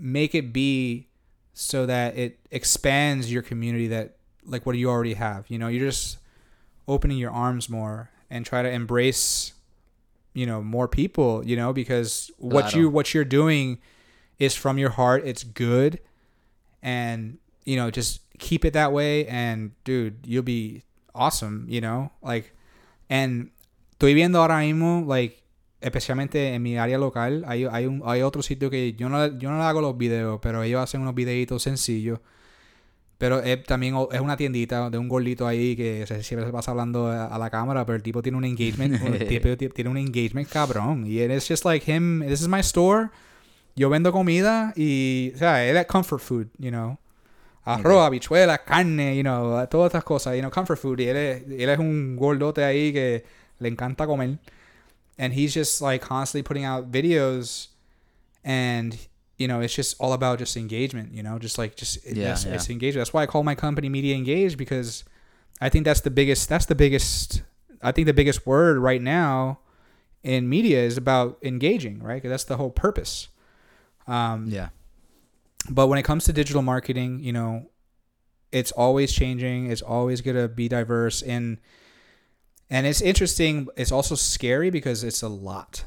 make 0.00 0.34
it 0.34 0.52
be 0.52 1.08
so 1.52 1.86
that 1.86 2.16
it 2.16 2.38
expands 2.50 3.30
your 3.30 3.42
community 3.42 3.88
that 3.88 4.16
like 4.44 4.64
what 4.64 4.76
you 4.76 4.88
already 4.88 5.14
have. 5.14 5.44
You 5.48 5.58
know, 5.58 5.68
you're 5.68 5.86
just 5.86 6.18
opening 6.88 7.18
your 7.18 7.30
arms 7.30 7.68
more 7.68 8.10
and 8.30 8.46
try 8.46 8.62
to 8.62 8.70
embrace, 8.70 9.52
you 10.32 10.46
know, 10.46 10.62
more 10.62 10.88
people. 10.88 11.44
You 11.44 11.56
know, 11.56 11.72
because 11.72 12.30
what 12.38 12.74
you 12.74 12.88
what 12.88 13.14
you're 13.14 13.24
doing 13.24 13.78
is 14.38 14.54
from 14.54 14.78
your 14.78 14.90
heart. 14.90 15.22
It's 15.26 15.44
good, 15.44 16.00
and 16.82 17.38
you 17.64 17.76
know, 17.76 17.90
just 17.90 18.20
keep 18.38 18.64
it 18.64 18.72
that 18.72 18.92
way. 18.92 19.26
And 19.26 19.72
dude, 19.84 20.26
you'll 20.26 20.42
be 20.42 20.84
awesome. 21.14 21.66
You 21.68 21.80
know, 21.80 22.10
like, 22.22 22.54
and 23.08 23.50
estoy 23.98 24.14
viendo 24.14 24.36
ahora 24.36 24.62
mismo, 24.62 25.06
like, 25.06 25.42
especialmente 25.80 26.54
en 26.54 26.62
mi 26.62 26.76
área 26.76 26.98
local, 26.98 27.44
hay, 27.46 27.64
hay, 27.70 27.86
un, 27.86 28.02
hay 28.04 28.22
otro 28.22 28.42
sitio 28.42 28.70
que 28.70 28.92
yo 28.94 29.08
no, 29.08 29.38
yo 29.38 29.50
no 29.50 29.58
le 29.58 29.64
hago 29.64 29.80
los 29.80 29.96
videos, 29.96 30.38
pero 30.42 30.62
ellos 30.62 30.80
hacen 30.82 31.00
unos 31.00 31.14
videitos 31.14 31.62
sencillos. 31.62 32.20
Pero 33.18 33.40
es, 33.40 33.62
también 33.64 33.94
es 34.12 34.20
una 34.20 34.36
tiendita 34.38 34.88
de 34.88 34.96
un 34.96 35.06
gordito 35.08 35.46
ahí 35.46 35.76
que 35.76 36.06
se- 36.06 36.22
siempre 36.22 36.46
se 36.46 36.52
pasa 36.52 36.70
hablando 36.70 37.06
a, 37.08 37.26
a 37.26 37.38
la 37.38 37.50
cámara, 37.50 37.84
pero 37.84 37.96
el 37.96 38.02
tipo 38.02 38.22
tiene 38.22 38.38
un 38.38 38.44
engagement, 38.46 38.98
tipo 39.28 39.56
ti- 39.56 39.68
tiene 39.68 39.90
un 39.90 39.98
engagement 39.98 40.48
cabrón. 40.48 41.04
Y 41.06 41.20
it's 41.22 41.46
just 41.46 41.64
like 41.66 41.90
him, 41.90 42.20
this 42.26 42.40
is 42.40 42.48
my 42.48 42.60
store, 42.60 43.10
yo 43.76 43.90
vendo 43.90 44.10
comida 44.10 44.72
y, 44.74 45.32
o 45.34 45.38
sea, 45.38 45.62
es 45.66 45.86
comfort 45.86 46.22
food, 46.22 46.46
you 46.58 46.70
know. 46.70 46.98
Arroz, 47.62 48.06
habichuelas, 48.06 48.60
carne, 48.60 49.14
you 49.16 49.22
know, 49.22 49.66
todas 49.68 49.88
estas 49.88 50.02
cosas, 50.02 50.34
you 50.34 50.40
know, 50.40 50.50
comfort 50.50 50.78
food. 50.80 50.98
Y 51.00 51.04
él 51.08 51.16
es, 51.16 51.42
él 51.46 51.68
es 51.68 51.78
un 51.78 52.16
gordote 52.16 52.64
ahí 52.64 52.90
que 52.90 53.22
le 53.58 53.68
encanta 53.68 54.06
comer. 54.06 54.38
And 55.20 55.34
he's 55.34 55.52
just 55.52 55.82
like 55.82 56.00
constantly 56.00 56.42
putting 56.42 56.64
out 56.64 56.90
videos 56.90 57.68
and 58.44 58.96
you 59.38 59.48
know, 59.48 59.60
it's 59.60 59.74
just 59.74 59.96
all 60.00 60.12
about 60.12 60.38
just 60.38 60.54
engagement, 60.56 61.14
you 61.14 61.22
know, 61.22 61.38
just 61.38 61.56
like 61.56 61.74
just 61.74 61.98
Yeah, 62.06 62.32
it's, 62.32 62.44
yeah. 62.44 62.54
it's 62.54 62.68
engagement. 62.68 63.00
That's 63.00 63.12
why 63.14 63.22
I 63.22 63.26
call 63.26 63.42
my 63.42 63.54
company 63.54 63.88
Media 63.88 64.14
Engaged 64.14 64.58
because 64.58 65.02
I 65.62 65.68
think 65.70 65.84
that's 65.86 66.00
the 66.02 66.10
biggest 66.10 66.48
that's 66.48 66.66
the 66.66 66.74
biggest 66.74 67.42
I 67.82 67.92
think 67.92 68.06
the 68.06 68.12
biggest 68.14 68.46
word 68.46 68.78
right 68.78 69.00
now 69.00 69.60
in 70.22 70.48
media 70.48 70.80
is 70.82 70.96
about 70.98 71.38
engaging, 71.42 72.02
right? 72.02 72.20
'Cause 72.22 72.28
that's 72.30 72.44
the 72.44 72.56
whole 72.58 72.70
purpose. 72.70 73.28
Um, 74.06 74.46
yeah. 74.48 74.68
but 75.70 75.86
when 75.88 75.98
it 75.98 76.02
comes 76.02 76.24
to 76.24 76.32
digital 76.32 76.62
marketing, 76.62 77.20
you 77.20 77.32
know, 77.32 77.70
it's 78.52 78.72
always 78.72 79.12
changing. 79.12 79.70
It's 79.70 79.82
always 79.82 80.20
gonna 80.20 80.48
be 80.48 80.68
diverse, 80.68 81.22
and 81.22 81.58
and 82.70 82.86
it's 82.86 83.00
interesting. 83.02 83.68
It's 83.76 83.92
also 83.92 84.14
scary 84.16 84.70
because 84.70 85.04
it's 85.04 85.22
a 85.22 85.28
lot, 85.28 85.84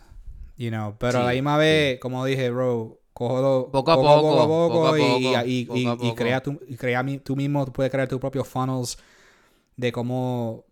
you 0.57 0.71
know. 0.71 0.95
Pero 0.99 1.19
a 1.21 1.23
la 1.25 1.31
Sí, 1.31 1.35
misma 1.35 1.57
vez, 1.57 1.99
como 1.99 2.25
dije, 2.25 2.49
bro, 2.51 2.99
cógelo 3.13 3.71
Poco 3.71 3.91
a 3.91 3.99
poco, 3.99 4.29
poco, 4.35 4.47
poco, 4.47 4.71
poco 4.71 4.87
a 4.87 4.99
y, 4.99 5.67
poco, 5.67 6.07
y, 6.07 6.13
crea 6.15 6.41
tu, 6.41 6.59
crea 6.77 7.03
tú 7.23 7.35
mismo, 7.35 7.65
tú 7.65 7.73
puedes 7.73 7.91
crear 7.91 8.07
tus 8.07 8.19
propios 8.19 8.47
funnels 8.47 8.97
de 9.77 9.91
cómo, 9.91 10.65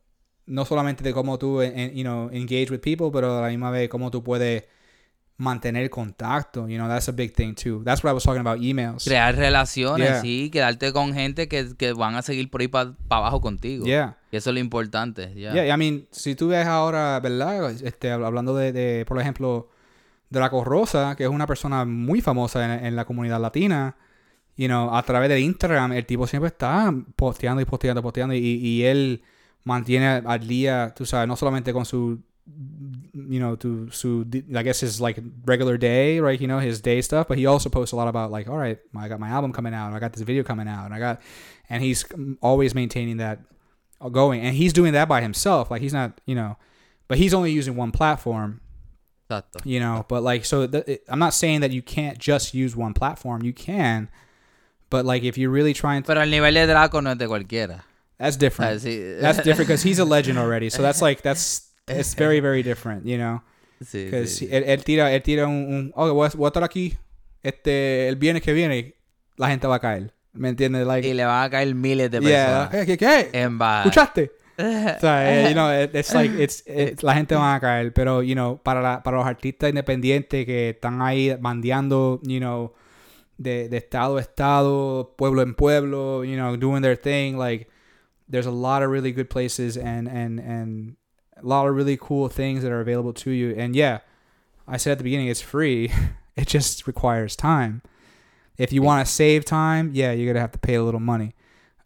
no 0.45 0.65
solamente 0.65 1.03
de 1.03 1.13
cómo 1.13 1.37
tú, 1.39 1.61
en- 1.61 1.95
you 1.95 2.03
know, 2.03 2.29
engage 2.31 2.69
with 2.71 2.81
people, 2.81 3.11
pero 3.11 3.37
a 3.39 3.41
la 3.41 3.49
misma 3.49 3.71
vez 3.71 3.89
cómo 3.89 4.11
tú 4.11 4.23
puedes 4.23 4.65
mantener 5.41 5.89
contacto. 5.89 6.67
You 6.69 6.77
know, 6.77 6.87
that's 6.87 7.09
a 7.09 7.11
big 7.11 7.33
thing 7.33 7.55
too. 7.55 7.81
That's 7.83 8.03
what 8.03 8.11
I 8.11 8.13
was 8.13 8.23
talking 8.23 8.41
about 8.41 8.59
emails. 8.61 9.03
Crear 9.05 9.35
relaciones, 9.35 10.07
Yeah. 10.07 10.21
sí, 10.21 10.49
quedarte 10.51 10.93
con 10.93 11.13
gente 11.13 11.47
que, 11.47 11.75
que 11.75 11.93
van 11.93 12.15
a 12.15 12.21
seguir 12.21 12.49
por 12.49 12.61
ahí 12.61 12.67
para 12.67 12.95
abajo 13.09 13.41
contigo. 13.41 13.85
Yeah. 13.85 14.17
Y 14.31 14.37
eso 14.37 14.51
es 14.51 14.53
lo 14.53 14.59
importante. 14.59 15.33
ya. 15.35 15.53
Yeah, 15.53 15.75
I 15.75 15.77
mean, 15.77 16.07
si 16.11 16.35
tú 16.35 16.49
ves 16.49 16.65
ahora, 16.67 17.19
¿verdad? 17.19 17.71
Este, 17.71 18.11
hab- 18.13 18.25
hablando 18.25 18.55
de, 18.55 18.71
de, 18.71 19.05
por 19.05 19.19
ejemplo, 19.19 19.69
Draco 20.29 20.63
Rosa, 20.63 21.15
que 21.15 21.23
es 21.23 21.29
una 21.29 21.47
persona 21.47 21.83
muy 21.85 22.21
famosa 22.21 22.63
en, 22.77 22.85
en 22.85 22.95
la 22.95 23.05
comunidad 23.05 23.41
latina, 23.41 23.97
you 24.55 24.67
know, 24.67 24.95
a 24.95 25.01
través 25.03 25.27
de 25.29 25.39
Instagram, 25.41 25.91
el 25.93 26.05
tipo 26.05 26.27
siempre 26.27 26.47
está 26.49 26.93
posteando 27.15 27.61
y 27.61 27.65
posteando, 27.65 28.01
posteando, 28.03 28.35
y, 28.35 28.39
y 28.39 28.83
él 28.83 29.23
mantiene 29.63 30.07
al 30.25 30.47
día, 30.47 30.93
tú 30.95 31.05
sabes, 31.05 31.27
no 31.27 31.35
solamente 31.35 31.73
con 31.73 31.85
su, 31.85 32.21
you 33.13 33.39
know, 33.39 33.55
to, 33.57 33.89
su, 33.91 34.25
I 34.55 34.63
guess 34.63 34.79
his 34.79 34.99
like 34.99 35.19
regular 35.45 35.77
day, 35.77 36.19
right? 36.19 36.39
You 36.39 36.47
know, 36.47 36.59
his 36.59 36.81
day 36.81 37.01
stuff, 37.01 37.27
but 37.27 37.37
he 37.37 37.45
also 37.45 37.69
posts 37.69 37.93
a 37.93 37.95
lot 37.95 38.07
about 38.07 38.31
like, 38.31 38.49
all 38.49 38.57
right, 38.57 38.79
I 38.97 39.07
got 39.07 39.19
my 39.19 39.29
album 39.29 39.53
coming 39.53 39.73
out, 39.73 39.93
I 39.93 39.99
got 39.99 40.13
this 40.13 40.23
video 40.23 40.43
coming 40.43 40.67
out, 40.67 40.85
and 40.85 40.93
I 40.93 40.99
got, 40.99 41.21
and 41.69 41.83
he's 41.83 42.03
always 42.41 42.75
maintaining 42.75 43.17
that 43.17 43.39
uh, 44.01 44.09
going 44.09 44.41
and 44.41 44.55
he's 44.55 44.73
doing 44.73 44.93
that 44.93 45.07
by 45.07 45.21
himself 45.21 45.69
like 45.69 45.81
he's 45.81 45.93
not 45.93 46.19
you 46.25 46.33
know 46.33 46.57
but 47.07 47.17
he's 47.17 47.33
only 47.33 47.51
using 47.51 47.75
one 47.75 47.91
platform 47.91 48.59
you 49.63 49.79
know 49.79 50.05
but 50.07 50.23
like 50.23 50.43
so 50.43 50.65
th- 50.67 50.83
it, 50.87 51.03
i'm 51.07 51.19
not 51.19 51.33
saying 51.33 51.61
that 51.61 51.71
you 51.71 51.81
can't 51.81 52.17
just 52.17 52.53
use 52.53 52.75
one 52.75 52.93
platform 52.93 53.43
you 53.43 53.53
can 53.53 54.09
but 54.89 55.05
like 55.05 55.23
if 55.23 55.37
you're 55.37 55.51
really 55.51 55.73
trying 55.73 56.01
to 56.01 56.07
Pero 56.07 56.21
el 56.21 56.29
nivel 56.29 56.53
de 56.53 56.65
Draco 56.65 56.99
no 56.99 57.11
es 57.11 57.17
de 57.17 57.27
cualquiera. 57.27 57.83
that's 58.17 58.37
different 58.37 58.81
that's 59.21 59.37
different 59.37 59.67
because 59.67 59.83
he's 59.83 59.99
a 59.99 60.05
legend 60.05 60.37
already 60.39 60.69
so 60.69 60.81
that's 60.81 61.01
like 61.07 61.21
that's 61.21 61.70
it's 61.99 62.15
very 62.17 62.39
very 62.39 62.63
different 62.63 63.05
you 63.05 63.17
know 63.17 63.41
Sí, 63.83 64.05
because 64.05 64.29
sí, 64.35 64.45
sí. 64.47 64.55
él, 64.55 64.63
él 64.67 64.83
tira 64.83 65.11
él 65.11 65.21
tira 65.23 65.47
un, 65.47 65.53
un 65.55 65.91
oh 65.95 66.13
voy 66.13 66.27
a, 66.27 66.31
voy 66.37 66.45
a 66.45 66.49
estar 66.49 66.63
aquí 66.63 66.95
este 67.43 68.07
el 68.07 68.15
viernes 68.15 68.43
que 68.43 68.53
viene 68.53 68.93
la 69.37 69.47
gente 69.49 69.67
va 69.67 69.75
a 69.75 69.79
caer 69.79 70.13
¿Me 70.33 70.47
entiendes? 70.47 70.87
Like, 70.87 71.05
Y 71.05 71.13
le 71.13 71.25
van 71.25 71.43
a 71.43 71.49
caer 71.49 71.75
miles 71.75 72.09
de 72.09 72.21
yeah, 72.21 72.69
personas. 72.69 72.85
¿qué, 72.85 72.97
qué, 72.97 73.29
qué? 73.33 73.47
Baja. 73.51 73.81
¿Escuchaste? 73.81 74.31
O 74.57 74.99
sea, 75.01 75.43
eh, 75.43 75.49
you 75.49 75.53
know, 75.53 75.69
it- 75.73 75.93
it's 75.93 76.13
like, 76.13 76.41
it's, 76.41 76.63
it's- 76.67 77.03
la 77.03 77.15
gente 77.15 77.35
va 77.35 77.55
a 77.55 77.59
caer, 77.59 77.91
pero, 77.93 78.21
you 78.21 78.33
know, 78.33 78.57
para, 78.63 78.81
la- 78.81 79.03
para 79.03 79.17
los 79.17 79.25
artistas 79.25 79.69
independientes 79.71 80.45
que 80.45 80.69
están 80.69 81.01
ahí 81.01 81.35
bandeando, 81.37 82.21
you 82.23 82.39
know, 82.39 82.71
de, 83.37 83.67
de 83.67 83.75
estado 83.77 84.15
a 84.17 84.21
estado, 84.21 85.15
pueblo 85.17 85.41
en 85.41 85.53
pueblo, 85.55 86.23
you 86.23 86.35
know, 86.35 86.55
doing 86.55 86.81
their 86.81 86.95
thing, 86.95 87.35
like, 87.37 87.67
there's 88.29 88.47
a 88.47 88.51
lot 88.51 88.83
of 88.83 88.89
really 88.89 89.11
good 89.11 89.27
places 89.27 89.75
and, 89.75 90.07
and, 90.07 90.39
and 90.39 90.95
a 91.43 91.47
lot 91.47 91.67
of 91.67 91.75
really 91.75 91.97
cool 91.97 92.29
things 92.29 92.63
that 92.63 92.71
are 92.71 92.81
available 92.81 93.13
to 93.13 93.31
you. 93.31 93.53
And 93.57 93.75
yeah, 93.75 93.99
I 94.67 94.77
said 94.77 94.93
at 94.93 94.97
the 94.97 95.03
beginning, 95.03 95.27
it's 95.27 95.41
free. 95.41 95.91
it 96.35 96.47
just 96.47 96.87
requires 96.87 97.35
time. 97.35 97.81
If 98.57 98.71
you 98.71 98.81
want 98.81 99.05
to 99.05 99.11
save 99.11 99.45
time, 99.45 99.91
yeah, 99.93 100.11
you're 100.11 100.31
gonna 100.31 100.41
have 100.41 100.51
to 100.51 100.59
pay 100.59 100.75
a 100.75 100.83
little 100.83 100.99
money. 100.99 101.33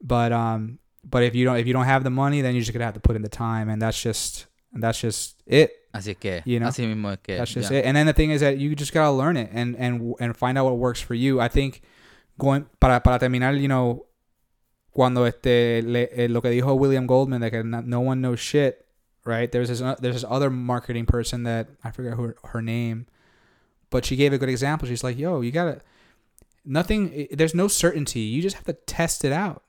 But 0.01 0.31
um, 0.31 0.79
but 1.03 1.23
if 1.23 1.35
you 1.35 1.45
don't 1.45 1.57
if 1.57 1.67
you 1.67 1.73
don't 1.73 1.85
have 1.85 2.03
the 2.03 2.09
money, 2.09 2.41
then 2.41 2.53
you're 2.53 2.61
just 2.61 2.73
gonna 2.73 2.85
have 2.85 2.95
to 2.95 2.99
put 2.99 3.15
in 3.15 3.21
the 3.21 3.29
time, 3.29 3.69
and 3.69 3.81
that's 3.81 4.01
just 4.01 4.47
that's 4.73 4.99
just 4.99 5.41
it. 5.45 5.71
Así 5.93 6.09
es 6.09 6.17
que, 6.17 6.41
You 6.45 6.59
know, 6.59 6.67
así 6.67 6.85
mismo 6.85 7.13
es 7.13 7.19
que. 7.23 7.37
That's 7.37 7.53
just 7.53 7.71
ya. 7.71 7.77
it. 7.77 7.85
And 7.85 7.95
then 7.95 8.05
the 8.05 8.13
thing 8.13 8.31
is 8.31 8.41
that 8.41 8.57
you 8.57 8.75
just 8.75 8.93
gotta 8.93 9.11
learn 9.11 9.37
it 9.37 9.49
and 9.53 9.75
and 9.77 10.13
and 10.19 10.35
find 10.35 10.57
out 10.57 10.65
what 10.65 10.77
works 10.77 10.99
for 10.99 11.13
you. 11.13 11.39
I 11.39 11.47
think 11.47 11.81
going 12.37 12.65
para 12.79 12.99
para 12.99 13.19
terminar, 13.19 13.53
you 13.53 13.69
know, 13.69 14.05
cuando 14.91 15.25
este 15.25 15.81
le, 15.83 16.09
eh, 16.11 16.27
lo 16.29 16.41
que 16.41 16.49
dijo 16.49 16.77
William 16.77 17.05
Goldman 17.05 17.41
no, 17.69 17.81
no 17.81 17.99
one 17.99 18.21
knows 18.21 18.39
shit, 18.39 18.84
right? 19.25 19.51
There's 19.51 19.69
this 19.69 19.81
uh, 19.81 19.95
there's 19.99 20.15
this 20.15 20.25
other 20.27 20.49
marketing 20.49 21.05
person 21.05 21.43
that 21.43 21.67
I 21.83 21.91
forget 21.91 22.17
her 22.17 22.35
her 22.43 22.61
name, 22.61 23.07
but 23.89 24.05
she 24.05 24.15
gave 24.15 24.31
a 24.31 24.37
good 24.37 24.49
example. 24.49 24.87
She's 24.87 25.03
like, 25.03 25.17
"Yo, 25.17 25.41
you 25.41 25.51
gotta 25.51 25.81
nothing. 26.63 27.27
There's 27.31 27.53
no 27.53 27.67
certainty. 27.67 28.21
You 28.21 28.41
just 28.41 28.55
have 28.55 28.65
to 28.65 28.73
test 28.73 29.25
it 29.25 29.33
out. 29.33 29.63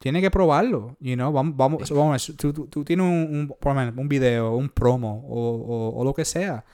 Tiene 0.00 0.20
que 0.22 0.30
probarlo, 0.30 0.96
you 1.00 1.14
know. 1.14 1.30
Vamos, 1.30 1.54
vamos, 1.56 1.90
vamos 1.90 2.26
tú, 2.38 2.54
tú, 2.54 2.66
tú 2.68 2.84
tienes 2.84 3.04
un, 3.04 3.52
un, 3.62 3.98
un 3.98 4.08
video, 4.08 4.56
un 4.56 4.70
promo 4.70 5.22
o, 5.28 5.56
o, 5.60 6.00
o 6.00 6.04
lo 6.04 6.14
que 6.14 6.24
sea, 6.24 6.64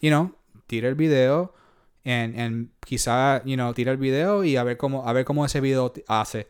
you 0.00 0.10
know, 0.10 0.32
tira 0.68 0.88
el 0.88 0.94
video 0.94 1.52
and, 2.04 2.38
and 2.38 2.68
quizá, 2.86 3.42
you 3.44 3.56
know, 3.56 3.74
tira 3.74 3.90
el 3.90 3.96
video 3.98 4.44
y 4.44 4.56
a 4.56 4.62
ver 4.62 4.76
cómo, 4.76 5.08
a 5.08 5.12
ver 5.12 5.24
cómo 5.24 5.44
ese 5.44 5.60
video 5.60 5.92
hace. 6.06 6.46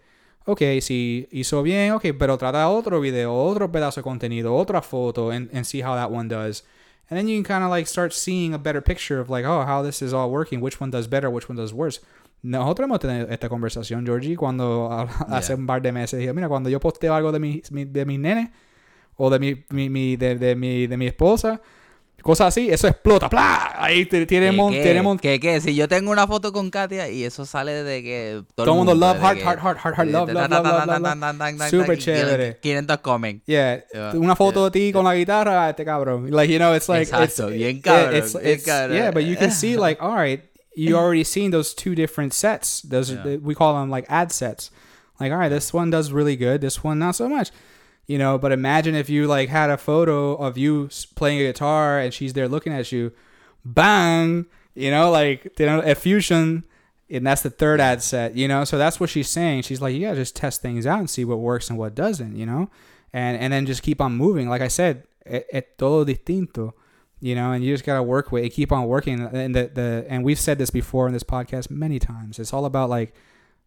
Ok, 0.50 0.62
si 0.80 1.28
hizo 1.30 1.62
bien, 1.62 1.92
ok, 1.92 2.06
pero 2.18 2.38
trata 2.38 2.70
otro 2.70 3.00
video, 3.02 3.34
otro 3.34 3.70
pedazo 3.70 4.00
de 4.00 4.02
contenido, 4.04 4.54
otra 4.54 4.80
foto, 4.80 5.30
and, 5.30 5.50
and 5.54 5.64
see 5.66 5.82
how 5.82 5.94
that 5.94 6.10
one 6.10 6.26
does. 6.26 6.64
And 7.10 7.18
then 7.18 7.28
you 7.28 7.42
can 7.42 7.44
kind 7.44 7.64
of 7.64 7.70
like 7.70 7.86
start 7.86 8.12
seeing 8.12 8.54
a 8.54 8.58
better 8.58 8.82
picture 8.82 9.20
of 9.20 9.28
like, 9.28 9.46
oh, 9.46 9.62
how 9.66 9.82
this 9.82 10.00
is 10.00 10.14
all 10.14 10.30
working, 10.30 10.62
which 10.62 10.80
one 10.80 10.90
does 10.90 11.06
better, 11.06 11.28
which 11.28 11.48
one 11.50 11.56
does 11.56 11.74
worse. 11.74 12.00
Nosotros 12.42 12.86
hemos 12.86 12.98
tenido 13.00 13.26
esta 13.30 13.48
conversación, 13.50 14.06
Georgie, 14.06 14.36
cuando 14.36 14.88
hace 15.28 15.54
un 15.54 15.66
par 15.66 15.82
de 15.82 15.92
meses 15.92 16.18
dije, 16.18 16.32
mira, 16.32 16.48
cuando 16.48 16.70
yo 16.70 16.80
posteo 16.80 17.14
algo 17.14 17.30
de 17.30 17.40
mi, 17.40 17.62
mi- 17.70 17.84
de 17.84 18.06
mis 18.06 18.18
nenes 18.18 18.48
o 19.18 19.28
de 19.28 19.38
mi, 19.38 19.64
mi, 19.70 19.90
mi- 19.90 20.16
de, 20.16 20.36
de 20.36 20.54
mi, 20.56 20.86
de 20.86 20.96
mi 20.96 21.06
esposa, 21.08 21.60
cosas 22.22 22.48
así, 22.48 22.68
eso 22.70 22.88
explota, 22.88 23.28
¡plá! 23.28 23.74
Ahí 23.82 24.04
te- 24.06 24.26
tiene 24.26 24.50
¿Qué, 24.50 24.56
qué? 24.70 24.82
tiene 24.82 25.02
mon- 25.02 25.18
¿Qué, 25.18 25.40
qué? 25.40 25.60
Si 25.60 25.74
yo 25.74 25.88
tengo 25.88 26.10
una 26.10 26.26
foto 26.26 26.52
con 26.52 26.70
Katia 26.70 27.08
y 27.08 27.24
eso 27.24 27.46
sale 27.46 27.82
de 27.84 28.02
que 28.02 28.42
todo, 28.54 28.64
Todo 28.66 28.74
el 28.74 28.76
mundo 28.78 28.94
love, 28.94 29.18
heart, 29.18 29.38
heart, 29.38 29.60
heart, 29.60 29.78
heart, 29.78 29.96
heart, 29.96 30.10
love, 30.10 30.32
love, 30.32 30.50
love, 30.50 31.70
Super 31.70 31.96
chévere. 31.98 32.58
500 32.60 32.98
comen. 33.00 33.42
Yeah, 33.46 33.84
una 34.14 34.34
foto 34.36 34.64
de 34.64 34.70
ti 34.70 34.92
con 34.92 35.04
la 35.04 35.14
guitarra, 35.14 35.70
este 35.70 35.84
cabrón. 35.84 36.30
Like, 36.30 36.52
you 36.52 36.58
know, 36.58 36.74
it's 36.74 36.88
like 36.88 37.02
Exacto, 37.02 37.48
bien 37.48 37.76
it- 37.76 37.82
cabrón, 37.82 38.10
bien 38.42 38.92
yeah, 38.92 39.10
but 39.10 39.22
you 39.24 39.36
can 39.36 39.50
see 39.52 39.76
like, 39.78 40.00
all 40.02 40.14
right, 40.14 40.42
you 40.74 40.96
already 40.96 41.24
seen 41.24 41.50
those 41.50 41.74
two 41.74 41.94
different 41.94 42.32
sets. 42.32 42.82
Those 42.82 43.12
we 43.42 43.54
call 43.54 43.74
them 43.80 43.90
like 43.90 44.06
ad 44.08 44.32
sets. 44.32 44.70
Like, 45.20 45.32
all 45.32 45.38
right, 45.38 45.50
this 45.50 45.72
one 45.74 45.90
does 45.90 46.12
really 46.12 46.36
good, 46.36 46.60
this 46.60 46.84
one 46.84 46.98
not 46.98 47.16
so 47.16 47.28
much. 47.28 47.50
You 48.08 48.16
know, 48.16 48.38
but 48.38 48.52
imagine 48.52 48.94
if 48.94 49.10
you 49.10 49.26
like 49.26 49.50
had 49.50 49.68
a 49.68 49.76
photo 49.76 50.34
of 50.34 50.56
you 50.56 50.88
playing 51.14 51.40
a 51.40 51.44
guitar 51.44 52.00
and 52.00 52.12
she's 52.12 52.32
there 52.32 52.48
looking 52.48 52.72
at 52.72 52.90
you, 52.90 53.12
bang, 53.66 54.46
you 54.74 54.90
know, 54.90 55.10
like 55.10 55.52
you 55.58 55.66
know, 55.66 55.80
a 55.80 55.94
fusion, 55.94 56.64
and 57.10 57.26
that's 57.26 57.42
the 57.42 57.50
third 57.50 57.80
ad 57.80 58.02
set, 58.02 58.34
you 58.34 58.48
know. 58.48 58.64
So 58.64 58.78
that's 58.78 58.98
what 58.98 59.10
she's 59.10 59.28
saying. 59.28 59.62
She's 59.62 59.82
like, 59.82 59.94
you 59.94 60.00
gotta 60.00 60.16
just 60.16 60.34
test 60.34 60.62
things 60.62 60.86
out 60.86 61.00
and 61.00 61.10
see 61.10 61.24
what 61.26 61.38
works 61.38 61.68
and 61.68 61.78
what 61.78 61.94
doesn't, 61.94 62.34
you 62.34 62.46
know, 62.46 62.70
and 63.12 63.36
and 63.36 63.52
then 63.52 63.66
just 63.66 63.82
keep 63.82 64.00
on 64.00 64.16
moving. 64.16 64.48
Like 64.48 64.62
I 64.62 64.68
said, 64.68 65.04
es, 65.26 65.42
es 65.52 65.64
todo 65.76 66.06
distinto, 66.06 66.72
you 67.20 67.34
know, 67.34 67.52
and 67.52 67.62
you 67.62 67.74
just 67.74 67.84
gotta 67.84 68.02
work 68.02 68.32
with 68.32 68.42
it, 68.42 68.50
keep 68.50 68.72
on 68.72 68.86
working. 68.86 69.20
And 69.20 69.54
the 69.54 69.70
the 69.72 70.06
and 70.08 70.24
we've 70.24 70.40
said 70.40 70.56
this 70.58 70.70
before 70.70 71.06
in 71.08 71.12
this 71.12 71.24
podcast 71.24 71.70
many 71.70 71.98
times. 71.98 72.38
It's 72.38 72.54
all 72.54 72.64
about 72.64 72.88
like 72.88 73.14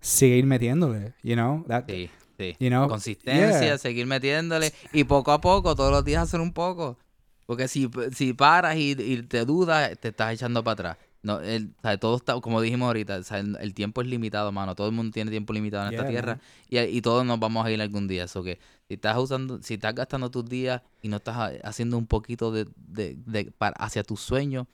seguir 0.02 0.46
metiéndole, 0.48 1.14
you 1.22 1.36
know, 1.36 1.64
that 1.68 1.88
Sí, 1.88 2.10
sí. 2.42 2.56
you 2.60 2.70
know, 2.70 2.88
Consistencia, 2.88 3.62
yeah. 3.62 3.78
seguir 3.78 4.06
metiéndole 4.06 4.74
y 4.94 5.04
poco 5.04 5.32
a 5.32 5.40
poco, 5.42 5.76
todos 5.76 5.92
los 5.92 6.04
días 6.04 6.24
hacer 6.24 6.40
un 6.40 6.54
poco. 6.54 6.98
Porque 7.46 7.68
si, 7.68 7.90
si 8.16 8.34
paras 8.34 8.78
y, 8.78 8.92
y 8.92 9.24
te 9.24 9.46
dudas, 9.46 9.98
te 10.00 10.10
estás 10.10 10.34
echando 10.34 10.64
para 10.64 10.74
atrás. 10.74 10.98
No, 11.24 11.40
el, 11.40 11.76
o 11.78 11.82
sea, 11.82 11.98
todo 12.00 12.18
está, 12.18 12.40
como 12.42 12.62
dijimos 12.62 12.88
ahorita, 12.88 13.18
o 13.18 13.24
sea, 13.24 13.38
el, 13.40 13.56
el 13.62 13.74
tiempo 13.76 14.02
es 14.02 14.08
limitado, 14.08 14.52
mano. 14.52 14.74
Todo 14.74 14.88
el 14.88 14.94
mundo 14.94 15.12
tiene 15.14 15.30
tiempo 15.30 15.54
limitado 15.54 15.88
en 15.88 15.94
esta 15.94 16.08
tierra 16.08 16.40
y, 16.68 16.80
y 16.80 17.02
todos 17.02 17.24
nos 17.26 17.40
vamos 17.40 17.64
a 17.66 17.70
ir 17.72 17.80
algún 17.80 18.08
día. 18.08 18.24
Eso 18.24 18.42
que 18.42 18.58
si 18.88 18.96
estás 18.96 19.18
usando, 19.18 19.62
si 19.62 19.76
estás 19.76 19.94
gastando 19.94 20.32
tus 20.32 20.46
días 20.46 20.82
y 21.02 21.10
no 21.10 21.18
estás 21.18 21.36
ha- 21.38 21.52
haciendo 21.68 21.98
un 22.00 22.08
poquito 22.08 22.52
de, 22.52 22.66
de, 22.76 23.18
de- 23.26 23.52
para, 23.52 23.76
hacia 23.78 24.04
tus 24.04 24.20
sueños, 24.22 24.66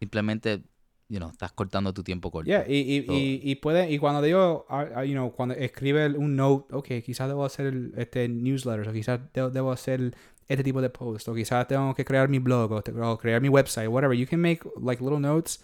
simplemente, 0.00 0.62
you 1.14 1.20
know, 1.20 1.30
estás 1.30 1.52
cortando 1.52 1.92
tu 1.94 2.02
tiempo 2.02 2.30
corto. 2.30 2.46
Yeah, 2.48 2.64
y, 2.68 2.78
y, 2.98 3.06
So- 3.06 3.12
y, 3.12 3.40
y 3.44 3.54
puede, 3.56 3.88
y 3.90 3.98
cuando 3.98 4.20
digo, 4.20 4.66
ah, 4.68 4.86
ah, 4.96 5.04
you 5.04 5.12
know, 5.12 5.30
cuando 5.32 5.54
escribe 5.54 6.08
un 6.18 6.34
note, 6.34 6.74
ok, 6.74 6.88
quizás 7.04 7.28
debo 7.28 7.44
hacer 7.44 7.92
este 7.96 8.28
newsletters, 8.28 8.88
o 8.88 8.92
quizás 8.92 9.20
debo, 9.32 9.50
debo 9.50 9.70
hacer 9.72 10.14
este 10.48 10.64
tipo 10.64 10.82
de 10.82 10.90
post, 10.90 11.28
o 11.28 11.34
quizás 11.34 11.66
tengo 11.68 11.94
que 11.94 12.04
crear 12.04 12.28
mi 12.28 12.38
blog, 12.40 12.72
o, 12.72 13.16
crear 13.18 13.40
mi 13.40 13.48
website, 13.48 13.88
whatever. 13.88 14.16
You 14.16 14.26
can 14.26 14.40
make 14.40 14.60
like 14.80 15.02
little 15.02 15.20
notes, 15.20 15.60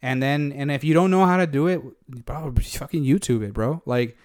and 0.00 0.22
then, 0.22 0.52
and 0.56 0.70
if 0.70 0.84
you 0.84 0.94
don't 0.94 1.10
know 1.10 1.26
how 1.26 1.36
to 1.38 1.46
do 1.46 1.68
it, 1.68 1.80
bro, 2.06 2.52
fucking 2.78 3.02
YouTube 3.04 3.42
it, 3.44 3.52
bro. 3.52 3.82
Like, 3.86 4.16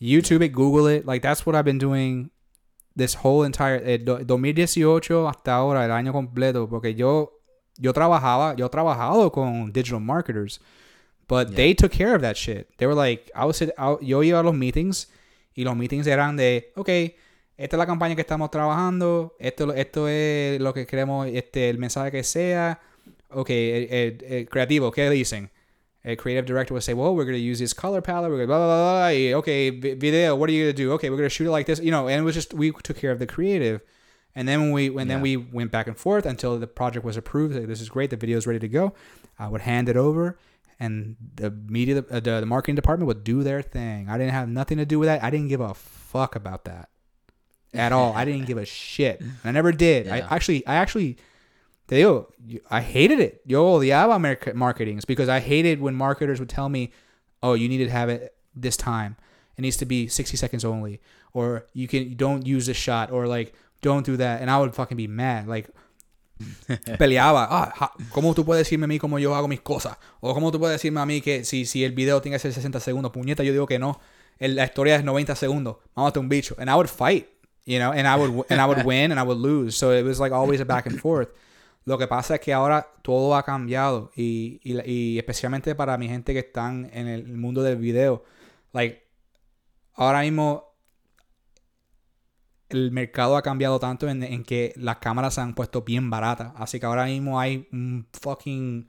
YouTube 0.00 0.42
it, 0.44 0.52
Google 0.52 0.86
it. 0.88 1.06
Like, 1.06 1.22
that's 1.22 1.46
what 1.46 1.54
I've 1.54 1.64
been 1.64 1.78
doing 1.78 2.30
this 2.96 3.14
whole 3.14 3.44
entire, 3.44 3.80
eh, 3.84 3.98
do- 3.98 4.24
2018 4.24 5.28
hasta 5.28 5.54
ahora, 5.54 5.84
el 5.84 5.92
año 5.92 6.12
completo, 6.12 6.68
porque 6.68 6.94
yo, 6.94 7.37
yo 7.78 7.92
trabajaba, 7.92 8.54
yo 8.56 8.68
trabajado 8.68 9.30
con 9.32 9.72
digital 9.72 10.00
marketers. 10.00 10.60
But 11.28 11.48
Yeah. 11.48 11.56
they 11.56 11.74
took 11.74 11.92
care 11.92 12.14
of 12.14 12.22
that 12.22 12.36
shit. 12.36 12.68
They 12.78 12.86
were 12.86 12.94
like, 12.94 13.30
I 13.34 13.44
was 13.44 13.56
sit- 13.58 13.74
I- 13.78 13.98
yo 14.00 14.22
iba 14.22 14.40
a 14.40 14.42
los 14.42 14.54
meetings 14.54 15.08
y 15.54 15.62
los 15.64 15.76
meetings 15.76 16.06
eran 16.06 16.36
de, 16.36 16.72
ok, 16.74 16.88
esta 17.56 17.76
es 17.76 17.78
la 17.78 17.86
campaña 17.86 18.14
que 18.14 18.22
estamos 18.22 18.50
trabajando, 18.50 19.34
esto, 19.38 19.72
esto 19.74 20.08
es 20.08 20.60
lo 20.60 20.72
que 20.72 20.86
queremos, 20.86 21.26
este, 21.28 21.68
el 21.68 21.78
mensaje 21.78 22.10
que 22.10 22.22
sea. 22.24 22.80
Ok, 23.30 23.50
el, 23.50 23.88
el- 23.92 24.24
el 24.32 24.48
creativo, 24.48 24.90
¿qué 24.90 25.10
dicen? 25.10 25.50
El 26.02 26.16
creative 26.16 26.46
director 26.46 26.72
would 26.72 26.82
say, 26.82 26.94
well, 26.94 27.12
we're 27.14 27.24
going 27.26 27.36
to 27.36 27.42
use 27.42 27.58
this 27.58 27.74
color 27.74 28.00
palette, 28.00 28.30
we're 28.30 28.38
going 28.38 28.46
to 28.46 28.54
blah, 28.54 28.56
blah, 28.58 29.10
blah, 29.10 29.10
blah. 29.10 29.38
okay, 29.40 29.68
video, 29.70 30.34
what 30.34 30.48
are 30.48 30.52
you 30.52 30.64
going 30.64 30.74
to 30.74 30.82
do? 30.82 30.92
Okay, 30.92 31.10
we're 31.10 31.18
going 31.18 31.28
to 31.28 31.34
shoot 31.34 31.46
it 31.46 31.50
like 31.50 31.66
this. 31.66 31.78
You 31.80 31.90
know, 31.90 32.08
and 32.08 32.20
it 32.20 32.24
was 32.24 32.34
just, 32.34 32.54
we 32.54 32.70
took 32.82 32.96
care 32.96 33.10
of 33.10 33.18
the 33.18 33.26
creative. 33.26 33.82
And 34.38 34.46
then 34.46 34.60
when 34.60 34.72
we, 34.72 34.86
and 34.86 35.10
then 35.10 35.20
we 35.20 35.36
went 35.36 35.72
back 35.72 35.88
and 35.88 35.96
forth 35.96 36.24
until 36.24 36.58
the 36.58 36.68
project 36.68 37.04
was 37.04 37.16
approved. 37.16 37.56
Like, 37.56 37.66
this 37.66 37.80
is 37.80 37.88
great. 37.88 38.10
The 38.10 38.16
video 38.16 38.38
is 38.38 38.46
ready 38.46 38.60
to 38.60 38.68
go. 38.68 38.94
I 39.36 39.48
would 39.48 39.62
hand 39.62 39.88
it 39.88 39.96
over 39.96 40.38
and 40.80 41.16
the 41.34 41.50
media, 41.50 42.04
uh, 42.10 42.20
the, 42.20 42.40
the 42.40 42.46
marketing 42.46 42.76
department 42.76 43.08
would 43.08 43.24
do 43.24 43.42
their 43.42 43.62
thing. 43.62 44.08
I 44.08 44.16
didn't 44.16 44.32
have 44.32 44.48
nothing 44.48 44.78
to 44.78 44.86
do 44.86 44.98
with 44.98 45.08
that. 45.08 45.22
I 45.22 45.30
didn't 45.30 45.48
give 45.48 45.60
a 45.60 45.74
fuck 45.74 46.36
about 46.36 46.64
that 46.66 46.88
at 47.74 47.92
all. 47.92 48.12
I 48.14 48.24
didn't 48.24 48.46
give 48.46 48.58
a 48.58 48.64
shit. 48.64 49.22
I 49.44 49.50
never 49.50 49.72
did. 49.72 50.06
Yeah. 50.06 50.14
I 50.14 50.34
actually, 50.34 50.66
I 50.66 50.76
actually, 50.76 51.16
digo, 51.88 52.26
I 52.70 52.80
hated 52.80 53.20
it. 53.20 53.42
Yo 53.44 53.78
the 53.80 53.90
odiaba 53.90 54.20
market 54.20 54.54
marketings 54.54 55.04
because 55.04 55.28
I 55.28 55.40
hated 55.40 55.80
when 55.80 55.94
marketers 55.94 56.38
would 56.38 56.48
tell 56.48 56.68
me, 56.68 56.92
"Oh, 57.42 57.54
you 57.54 57.68
need 57.68 57.78
to 57.78 57.90
have 57.90 58.08
it 58.08 58.34
this 58.54 58.76
time. 58.76 59.16
It 59.56 59.62
needs 59.62 59.76
to 59.78 59.86
be 59.86 60.06
60 60.06 60.36
seconds 60.36 60.64
only, 60.64 61.00
or 61.32 61.66
you 61.72 61.88
can 61.88 62.14
don't 62.14 62.46
use 62.46 62.66
this 62.66 62.76
shot, 62.76 63.10
or 63.10 63.26
like 63.26 63.52
don't 63.82 64.06
do 64.06 64.16
that." 64.16 64.40
And 64.40 64.50
I 64.50 64.58
would 64.58 64.72
fucking 64.72 64.96
be 64.96 65.08
mad. 65.08 65.46
Like 65.46 65.70
peleaba. 66.98 67.46
Ah, 67.50 67.92
¿Cómo 68.10 68.34
tú 68.34 68.44
puedes 68.44 68.64
decirme 68.64 68.84
a 68.84 68.88
mí 68.88 68.98
cómo 68.98 69.18
yo 69.18 69.34
hago 69.34 69.48
mis 69.48 69.60
cosas? 69.60 69.96
O 70.20 70.34
cómo 70.34 70.50
tú 70.50 70.58
puedes 70.58 70.74
decirme 70.74 71.00
a 71.00 71.06
mí 71.06 71.20
que 71.20 71.44
si, 71.44 71.64
si 71.64 71.84
el 71.84 71.92
video 71.92 72.20
tiene 72.22 72.36
que 72.36 72.40
ser 72.40 72.52
60 72.52 72.80
segundos, 72.80 73.12
puñeta, 73.12 73.42
yo 73.42 73.52
digo 73.52 73.66
que 73.66 73.78
no. 73.78 74.00
La 74.38 74.64
historia 74.64 74.96
es 74.96 75.04
90 75.04 75.34
segundos. 75.34 75.78
Mámate 75.96 76.20
un 76.20 76.28
bicho. 76.28 76.54
And 76.58 76.70
I 76.70 76.74
would 76.74 76.88
fight, 76.88 77.28
you 77.64 77.78
know, 77.78 77.92
and 77.92 78.06
I 78.06 78.16
would 78.16 78.46
and 78.50 78.60
I 78.60 78.66
would 78.66 78.84
win 78.84 79.10
and 79.10 79.20
I 79.20 79.24
would 79.24 79.38
lose. 79.38 79.76
So 79.76 79.92
it 79.92 80.04
was 80.04 80.20
like 80.20 80.32
always 80.32 80.60
a 80.60 80.64
back 80.64 80.86
and 80.86 81.00
forth. 81.00 81.30
Lo 81.84 81.98
que 81.98 82.06
pasa 82.06 82.34
es 82.34 82.40
que 82.40 82.52
ahora 82.52 82.86
todo 83.02 83.34
ha 83.34 83.42
cambiado 83.42 84.12
y, 84.14 84.60
y, 84.62 84.78
y 84.84 85.18
especialmente 85.18 85.74
para 85.74 85.96
mi 85.96 86.06
gente 86.06 86.34
que 86.34 86.40
están 86.40 86.90
en 86.92 87.08
el 87.08 87.36
mundo 87.36 87.62
del 87.62 87.76
video. 87.76 88.24
Like, 88.72 89.02
ahora 89.94 90.20
mismo 90.20 90.67
el 92.68 92.90
mercado 92.92 93.36
ha 93.36 93.42
cambiado 93.42 93.78
tanto 93.78 94.08
en, 94.08 94.44
que 94.44 94.72
las 94.76 94.98
cámaras 94.98 95.34
se 95.34 95.40
han 95.40 95.54
puesto 95.54 95.82
bien 95.82 96.10
baratas. 96.10 96.52
Así 96.56 96.80
que 96.80 96.86
ahora 96.86 97.06
mismo 97.06 97.40
hay 97.40 97.66
un 97.72 98.06
fucking 98.12 98.88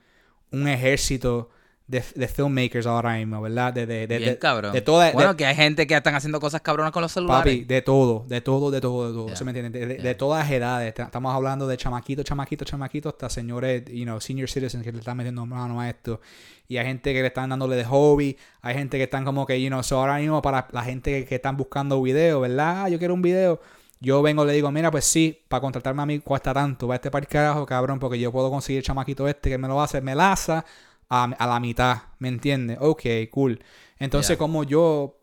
un 0.52 0.68
ejército 0.68 1.50
de, 1.90 2.04
de 2.16 2.28
filmmakers 2.28 2.86
ahora 2.86 3.16
mismo, 3.18 3.42
¿verdad? 3.42 3.74
De, 3.74 3.88
de, 3.88 4.06
de, 4.06 4.18
Bien 4.20 4.30
de, 4.30 4.38
cabrón. 4.38 4.72
de 4.74 4.82
toda, 4.82 5.12
bueno, 5.12 5.36
que 5.36 5.44
hay 5.48 5.56
gente 5.56 5.88
que 5.88 5.96
están 5.96 6.14
haciendo 6.14 6.40
cosas 6.40 6.62
cabronas 6.62 6.92
con 6.92 7.02
los 7.02 7.12
celulares. 7.12 7.42
Papi, 7.42 7.66
de 7.66 7.82
todo, 7.82 8.26
de 8.28 8.42
todo, 8.42 8.70
de 8.70 8.80
todo, 8.80 9.08
de 9.08 9.14
todo. 9.14 9.26
Yeah. 9.26 9.36
¿Se 9.36 9.44
me 9.44 9.50
entiende? 9.52 9.80
De, 9.80 9.86
de- 9.88 9.94
Yeah. 9.96 10.04
de 10.04 10.16
todas 10.16 10.44
las 10.44 10.52
edades. 10.52 10.94
Estamos 10.96 11.34
hablando 11.34 11.68
de 11.68 11.76
chamaquitos, 11.78 12.24
chamaquitos, 12.26 12.68
chamaquitos, 12.68 13.12
hasta 13.14 13.28
señores, 13.32 13.86
you 13.92 14.04
know, 14.04 14.22
senior 14.22 14.48
citizens 14.48 14.84
que 14.84 14.92
le 14.92 15.00
están 15.00 15.18
metiendo 15.18 15.44
mano 15.48 15.82
a 15.82 15.90
esto. 15.90 16.22
Y 16.68 16.78
hay 16.78 16.86
gente 16.86 17.12
que 17.12 17.22
le 17.22 17.28
están 17.30 17.50
dándole 17.50 17.76
de 17.76 17.86
hobby. 17.86 18.38
Hay 18.62 18.76
gente 18.76 18.98
que 18.98 19.06
están 19.06 19.26
como 19.26 19.48
que, 19.48 19.60
you 19.60 19.70
know, 19.70 19.82
so 19.82 19.98
ahora 20.00 20.18
mismo 20.20 20.44
para 20.44 20.68
la 20.72 20.84
gente 20.84 21.12
que, 21.22 21.26
que 21.26 21.36
están 21.36 21.58
buscando 21.58 22.00
video, 22.04 22.42
¿verdad? 22.42 22.84
Ah, 22.86 22.90
yo 22.90 23.00
quiero 23.00 23.16
un 23.16 23.24
video. 23.24 23.60
Yo 24.00 24.22
vengo 24.22 24.44
y 24.44 24.48
le 24.48 24.54
digo, 24.54 24.72
mira, 24.72 24.92
pues 24.92 25.06
sí, 25.06 25.42
para 25.48 25.60
contratarme 25.62 26.04
a 26.04 26.06
mí 26.06 26.20
cuesta 26.20 26.54
tanto. 26.54 26.88
Va 26.88 26.96
este 26.96 27.10
para 27.10 27.24
el 27.24 27.28
carajo, 27.28 27.66
cabrón, 27.66 27.98
porque 28.00 28.20
yo 28.20 28.32
puedo 28.32 28.52
conseguir 28.52 28.78
el 28.78 28.84
chamaquito 28.86 29.28
este 29.28 29.50
que 29.50 29.58
me 29.58 29.68
lo 29.68 29.82
hace, 29.82 30.00
me 30.02 30.14
laza 30.16 30.64
a, 31.10 31.24
a 31.26 31.48
la 31.48 31.60
mitad, 31.60 31.98
¿me 32.20 32.28
entiendes? 32.28 32.78
Ok, 32.80 33.04
cool. 33.32 33.60
Entonces, 34.00 34.30
Yeah. 34.32 34.38
como 34.38 34.64
yo 34.64 35.16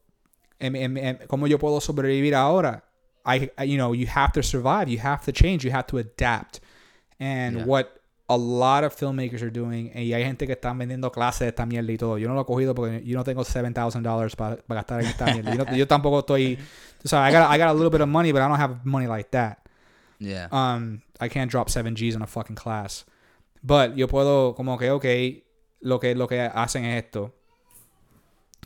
em- 0.58 0.76
em- 0.76 0.96
em- 0.96 1.18
cómo 1.28 1.46
yo 1.46 1.58
puedo 1.58 1.80
sobrevivir 1.80 2.34
ahora. 2.34 2.82
I, 3.24 3.50
you 3.66 3.76
know, 3.76 3.92
you 3.94 4.06
have 4.14 4.32
to 4.34 4.42
survive, 4.42 4.88
you 4.88 4.98
have 5.02 5.24
to 5.24 5.32
change, 5.32 5.64
you 5.64 5.72
have 5.72 5.86
to 5.88 5.98
adapt. 5.98 6.58
And 7.18 7.56
Yeah. 7.58 7.64
what 7.66 7.86
a 8.28 8.36
lot 8.36 8.84
of 8.84 8.92
filmmakers 8.94 9.40
are 9.42 9.50
doing, 9.50 9.90
y 9.94 10.12
hay 10.12 10.24
gente 10.24 10.46
que 10.46 10.54
están 10.54 10.78
vendiendo 10.78 11.10
clases 11.12 11.40
de 11.40 11.48
esta 11.48 11.64
mierda 11.66 11.92
y 11.92 11.96
todo. 11.96 12.18
Yo 12.18 12.28
no 12.28 12.34
lo 12.34 12.42
he 12.42 12.44
cogido 12.44 12.74
porque 12.74 13.02
yo 13.04 13.16
no 13.16 13.22
tengo 13.24 13.44
$7,000 13.44 14.34
para 14.36 14.56
para 14.56 14.80
gastar 14.80 15.00
en 15.00 15.06
esta 15.06 15.26
mierda. 15.26 15.54
Yo, 15.54 15.64
no- 15.64 15.76
yo 15.76 15.86
tampoco 15.86 16.20
estoy, 16.20 16.58
sabes, 17.04 17.30
I 17.32 17.36
got, 17.36 17.50
I 17.54 17.58
got 17.58 17.68
a 17.68 17.72
little 17.74 17.90
bit 17.90 18.00
of 18.00 18.08
money, 18.08 18.32
but 18.32 18.42
I 18.42 18.48
don't 18.48 18.58
have 18.60 18.80
money 18.84 19.06
like 19.06 19.30
that. 19.30 19.58
Yeah. 20.18 20.48
Um, 20.50 21.02
I 21.20 21.28
can't 21.28 21.50
drop 21.50 21.68
7 21.70 21.94
G's 21.94 22.16
on 22.16 22.22
a 22.22 22.26
fucking 22.26 22.56
class. 22.56 23.04
But 23.62 23.96
yo 23.96 24.06
puedo, 24.08 24.54
como 24.56 24.76
que, 24.78 24.90
ok, 24.90 25.04
lo 25.80 26.00
que, 26.00 26.14
lo 26.14 26.26
que 26.26 26.40
hacen 26.40 26.84
es 26.84 27.04
esto. 27.04 27.34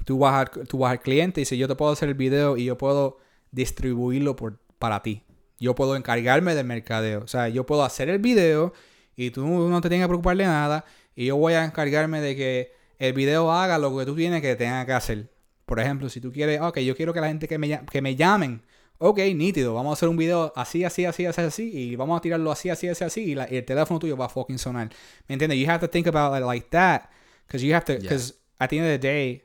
Tú 0.05 0.19
vas, 0.19 0.35
al, 0.35 0.67
tú 0.67 0.79
vas 0.79 0.93
al 0.93 1.01
cliente 1.01 1.41
y 1.41 1.43
dices, 1.43 1.59
yo 1.59 1.69
te 1.69 1.75
puedo 1.75 1.93
hacer 1.93 2.09
el 2.09 2.15
video 2.15 2.57
y 2.57 2.65
yo 2.65 2.79
puedo 2.79 3.19
distribuirlo 3.51 4.37
por, 4.37 4.59
para 4.79 5.03
ti. 5.03 5.23
Yo 5.59 5.75
puedo 5.75 5.95
encargarme 5.95 6.55
del 6.55 6.67
mercadeo. 6.67 7.23
O 7.23 7.29
sea, 7.29 7.49
yo 7.49 7.67
puedo 7.67 7.85
hacer 7.85 8.09
el 8.09 8.19
video 8.19 8.73
y 9.15 9.31
tú 9.31 9.47
no 9.47 9.81
te 9.81 9.89
tienes 9.89 10.05
que 10.05 10.09
preocupar 10.09 10.37
de 10.37 10.45
nada. 10.45 10.85
Y 11.15 11.27
yo 11.27 11.37
voy 11.37 11.53
a 11.53 11.65
encargarme 11.65 12.21
de 12.21 12.35
que 12.35 12.73
el 12.99 13.13
video 13.13 13.53
haga 13.53 13.79
lo 13.79 13.97
que 13.97 14.07
tú 14.07 14.17
tienes 14.17 14.41
que 14.41 14.57
tenga 14.57 14.87
que 14.87 14.93
hacer. 14.93 15.31
Por 15.67 15.79
ejemplo, 15.79 16.09
si 16.09 16.21
tú 16.21 16.33
quieres, 16.33 16.61
ok, 16.61 16.79
yo 16.79 16.97
quiero 16.97 17.13
que 17.13 17.21
la 17.21 17.29
gente 17.29 17.47
que 17.47 17.59
me, 17.59 17.85
que 17.87 18.03
me 18.03 18.17
llamen, 18.17 18.63
ok, 19.03 19.19
nítido, 19.35 19.73
vamos 19.75 19.91
a 19.91 19.93
hacer 19.95 20.09
un 20.11 20.17
video 20.17 20.53
así, 20.55 20.85
así, 20.85 21.07
así, 21.07 21.25
así, 21.25 21.41
así, 21.41 21.71
y 21.75 21.97
vamos 21.97 22.19
a 22.19 22.21
tirarlo 22.21 22.53
así, 22.53 22.69
así, 22.69 22.87
así, 22.87 23.03
así, 23.03 23.21
y, 23.33 23.35
la- 23.35 23.49
y 23.51 23.57
el 23.57 23.65
teléfono 23.65 23.99
tuyo 23.99 24.15
va 24.17 24.27
a 24.27 24.29
fucking 24.29 24.59
sonar. 24.59 24.91
¿Me 25.27 25.35
entiendes? 25.35 25.59
You 25.59 25.67
have 25.71 25.81
to 25.81 25.89
think 25.89 26.07
about 26.07 26.37
it 26.39 26.45
like 26.47 26.69
that, 26.71 27.09
because 27.47 27.65
you 27.67 27.73
have 27.75 27.85
to, 27.87 27.95
Yeah. 27.95 28.03
because 28.03 28.35
at 28.59 28.69
the 28.69 28.77
end 28.79 28.87
of 28.87 28.93
the 28.93 28.99
day, 28.99 29.45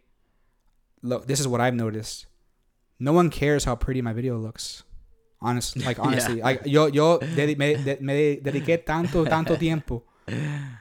look, 1.02 1.26
this 1.26 1.40
is 1.40 1.48
what 1.48 1.62
I've 1.62 1.76
noticed. 1.76 2.28
No 3.00 3.14
one 3.14 3.30
cares 3.30 3.66
how 3.66 3.76
pretty 3.78 4.02
my 4.02 4.14
video 4.14 4.38
looks. 4.38 4.84
Honest, 5.42 5.76
like 5.86 6.00
honestly, 6.00 6.42
like 6.42 6.62
yo, 6.66 6.88
yo 6.88 7.20
me, 7.22 7.76
de- 7.76 7.98
me 8.02 8.14
dediqué 8.42 8.78
tanto, 8.84 9.24
tanto 9.26 9.58
tiempo 9.58 10.04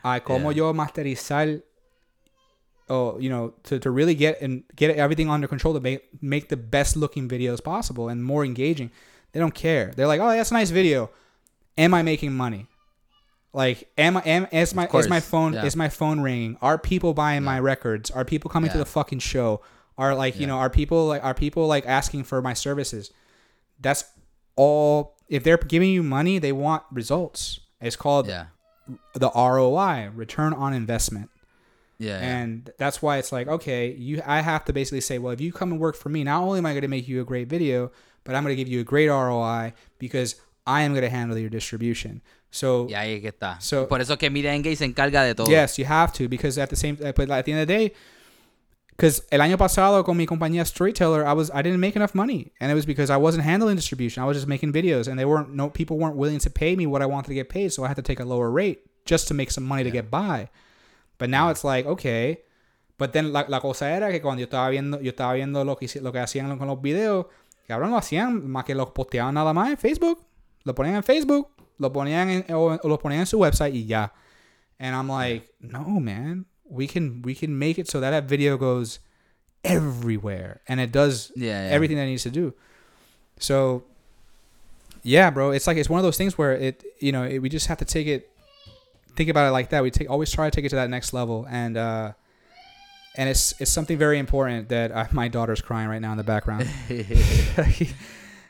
a 0.03 0.21
cómo 0.25 0.51
Yeah. 0.53 0.59
yo 0.59 0.75
masterizar 0.75 1.63
oh, 2.89 3.19
you 3.19 3.31
know, 3.31 3.55
to, 3.65 3.79
to 3.79 3.91
really 3.91 4.15
get 4.15 4.41
and 4.41 4.65
get 4.77 4.97
everything 4.97 5.31
under 5.31 5.47
control 5.47 5.75
to 5.75 5.81
make 5.81 6.23
make 6.23 6.49
the 6.49 6.57
best 6.57 6.97
looking 6.97 7.29
videos 7.29 7.63
possible 7.63 8.09
and 8.09 8.25
more 8.25 8.45
engaging. 8.45 8.91
They 9.33 9.41
don't 9.41 9.55
care. 9.55 9.93
They're 9.97 10.07
like, 10.07 10.21
oh, 10.21 10.29
that's 10.29 10.51
a 10.51 10.55
nice 10.55 10.71
video. 10.71 11.11
Am 11.77 11.93
I 11.93 12.03
making 12.03 12.33
money? 12.33 12.69
Like, 13.53 13.89
am 13.97 14.17
I 14.17 14.21
am 14.23 14.47
is 14.51 14.75
my 14.75 14.89
is 14.89 15.09
my 15.09 15.21
phone 15.21 15.55
yeah. 15.55 15.65
is 15.65 15.77
my 15.77 15.89
phone 15.89 16.21
ringing? 16.21 16.57
Are 16.61 16.77
people 16.77 17.15
buying 17.15 17.43
my 17.43 17.61
records? 17.61 18.11
Are 18.11 18.25
people 18.25 18.51
coming 18.51 18.71
to 18.71 18.79
the 18.79 18.85
fucking 18.85 19.21
show? 19.21 19.61
Are 19.97 20.15
like 20.15 20.39
you 20.39 20.47
know 20.47 20.59
are 20.59 20.71
people 20.71 21.07
like 21.07 21.23
are 21.25 21.35
people 21.35 21.67
like 21.69 21.87
asking 21.87 22.25
for 22.25 22.43
my 22.43 22.53
services? 22.53 23.13
That's 23.81 24.05
all. 24.57 25.17
If 25.29 25.43
they're 25.43 25.57
giving 25.57 25.91
you 25.91 26.03
money, 26.03 26.39
they 26.39 26.53
want 26.53 26.83
results. 26.93 27.61
It's 27.81 27.97
called 27.97 28.27
Yeah. 28.27 28.47
the 29.15 29.31
ROI, 29.35 30.11
return 30.15 30.53
on 30.53 30.75
investment. 30.75 31.31
Yeah. 31.99 32.21
yeah. 32.21 32.37
And 32.39 32.71
that's 32.79 33.01
why 33.03 33.19
it's 33.19 33.31
like, 33.33 33.47
okay, 33.49 33.93
you 33.93 34.21
I 34.27 34.41
have 34.41 34.65
to 34.67 34.73
basically 34.73 35.01
say, 35.01 35.19
well, 35.19 35.33
if 35.33 35.41
you 35.41 35.53
come 35.53 35.73
and 35.73 35.81
work 35.81 35.97
for 35.97 36.09
me, 36.09 36.25
not 36.25 36.43
only 36.43 36.59
am 36.59 36.67
I 36.67 36.73
going 36.73 36.83
to 36.83 36.89
make 36.89 37.07
you 37.09 37.21
a 37.21 37.25
great 37.25 37.49
video, 37.49 37.91
but 38.25 38.35
I'm 38.35 38.43
going 38.43 38.57
to 38.57 38.63
give 38.63 38.69
you 38.69 38.81
a 38.81 38.85
great 38.85 39.09
ROI 39.09 39.73
because 39.99 40.37
I 40.67 40.83
am 40.83 40.93
going 40.93 41.03
to 41.05 41.11
handle 41.11 41.37
your 41.39 41.51
distribution. 41.51 42.23
So 42.51 42.87
yeah, 42.89 43.03
ahí 43.03 43.21
que 43.21 43.31
está. 43.33 43.61
So- 43.61 43.87
Por 43.87 44.01
eso 44.01 44.17
que 44.17 44.31
Media 44.31 44.55
Engage 44.55 44.77
se 44.77 44.85
encarga 44.87 45.25
de 45.25 45.35
todo. 45.35 45.51
yes, 45.51 45.79
you 45.79 45.85
have 45.85 46.13
to 46.15 46.29
because 46.29 46.57
at 46.59 46.71
the 46.71 46.77
same 46.77 46.97
uh, 47.05 47.13
but 47.13 47.31
at 47.31 47.45
the 47.45 47.53
end 47.53 47.61
of 47.63 47.69
the 47.69 47.75
day 47.75 47.93
because 48.97 49.23
el 49.33 49.41
año 49.41 49.59
pasado 49.59 50.05
con 50.05 50.17
mi 50.17 50.25
compañía 50.27 50.65
Storyteller, 50.65 51.27
I 51.27 51.33
was 51.33 51.51
I 51.53 51.63
didn't 51.63 51.81
make 51.81 51.97
enough 51.97 52.15
money, 52.15 52.53
and 52.61 52.71
it 52.71 52.75
was 52.75 52.87
because 52.87 53.11
I 53.11 53.17
wasn't 53.17 53.43
handling 53.45 53.75
distribution. 53.77 54.23
I 54.23 54.27
was 54.27 54.37
just 54.37 54.47
making 54.47 54.73
videos, 54.73 55.09
and 55.09 55.19
they 55.19 55.25
weren't 55.25 55.53
no 55.53 55.69
people 55.69 55.99
weren't 55.99 56.17
willing 56.17 56.39
to 56.39 56.51
pay 56.51 56.77
me 56.77 56.87
what 56.87 57.03
I 57.03 57.07
wanted 57.07 57.29
to 57.29 57.35
get 57.35 57.49
paid, 57.49 57.73
so 57.73 57.83
I 57.85 57.89
had 57.89 57.97
to 57.97 58.03
take 58.03 58.21
a 58.21 58.25
lower 58.25 58.51
rate 58.51 58.87
just 59.05 59.27
to 59.29 59.35
make 59.35 59.51
some 59.51 59.65
money 59.65 59.83
to 59.85 59.91
get 59.91 60.11
by. 60.11 60.49
But 61.19 61.31
now 61.31 61.51
it's 61.51 61.65
like 61.65 61.87
okay, 61.87 62.45
but 62.99 63.13
then 63.13 63.33
la, 63.33 63.45
la 63.49 63.61
cosa 63.61 63.91
era 63.91 64.11
que 64.11 64.21
cuando 64.21 64.41
yo 64.41 64.47
estaba 64.47 64.69
viendo 64.71 65.01
yo 65.01 65.11
estaba 65.11 65.35
viendo 65.35 65.65
lo 65.65 65.77
que 65.77 65.89
lo 66.01 66.13
que 66.13 66.19
hacían 66.19 66.59
con 66.59 66.69
los 66.69 66.81
videos, 66.83 67.27
cabrón 67.69 67.91
lo 67.91 67.97
hacían 67.97 68.49
más 68.49 68.65
que 68.65 68.75
los 68.75 68.91
posteaban 68.91 69.35
nada 69.35 69.53
más 69.53 69.71
en 69.71 69.79
Facebook, 69.79 70.27
lo 70.65 70.75
ponían 70.75 70.97
en 70.97 71.03
Facebook, 71.05 71.49
lo 71.79 71.93
ponían 71.93 72.31
en, 72.31 72.45
o, 72.55 72.79
o 72.83 72.89
lo 72.89 72.99
ponían 72.99 73.21
en 73.21 73.27
su 73.27 73.39
website 73.39 73.75
y 73.75 73.87
ya. 73.87 74.13
And 74.79 74.95
I'm 74.95 75.09
like, 75.09 75.49
no, 75.61 76.01
man, 76.01 76.47
we 76.69 76.87
can 76.89 77.23
we 77.23 77.35
can 77.35 77.57
make 77.59 77.79
it 77.79 77.89
so 77.89 78.01
that 78.01 78.11
that 78.11 78.25
video 78.25 78.57
goes 78.59 78.99
everywhere 79.63 80.61
and 80.69 80.81
it 80.81 80.93
does 80.93 81.33
Yeah, 81.37 81.69
yeah. 81.69 81.75
everything 81.75 81.97
that 81.97 82.05
it 82.05 82.11
needs 82.11 82.25
to 82.25 82.31
do. 82.31 82.55
So, 83.39 83.85
yeah, 85.03 85.31
bro, 85.31 85.53
it's 85.53 85.67
like 85.67 85.77
it's 85.77 85.89
one 85.89 85.99
of 85.99 86.05
those 86.05 86.17
things 86.19 86.37
where 86.37 86.53
it 86.53 86.83
you 87.01 87.13
know 87.13 87.23
it, 87.25 87.39
we 87.39 87.49
just 87.49 87.67
have 87.69 87.79
to 87.79 87.85
take 87.85 88.07
it, 88.07 88.31
think 89.15 89.31
about 89.31 89.49
it 89.49 89.53
like 89.53 89.71
that. 89.71 89.83
We 89.83 89.91
take 89.91 90.11
always 90.11 90.31
try 90.31 90.51
to 90.51 90.55
take 90.55 90.65
it 90.67 90.71
to 90.71 90.77
that 90.77 90.91
next 90.91 91.13
level, 91.13 91.47
and 91.51 91.77
uh, 91.77 92.13
and 93.17 93.29
it's 93.29 93.55
it's 93.61 93.71
something 93.71 93.99
very 93.99 94.19
important 94.19 94.69
that 94.69 94.91
uh, 94.93 95.07
my 95.13 95.29
daughter's 95.29 95.61
crying 95.63 95.89
right 95.89 96.01
now 96.01 96.13
in 96.13 96.19
the 96.19 96.25
background. 96.25 96.67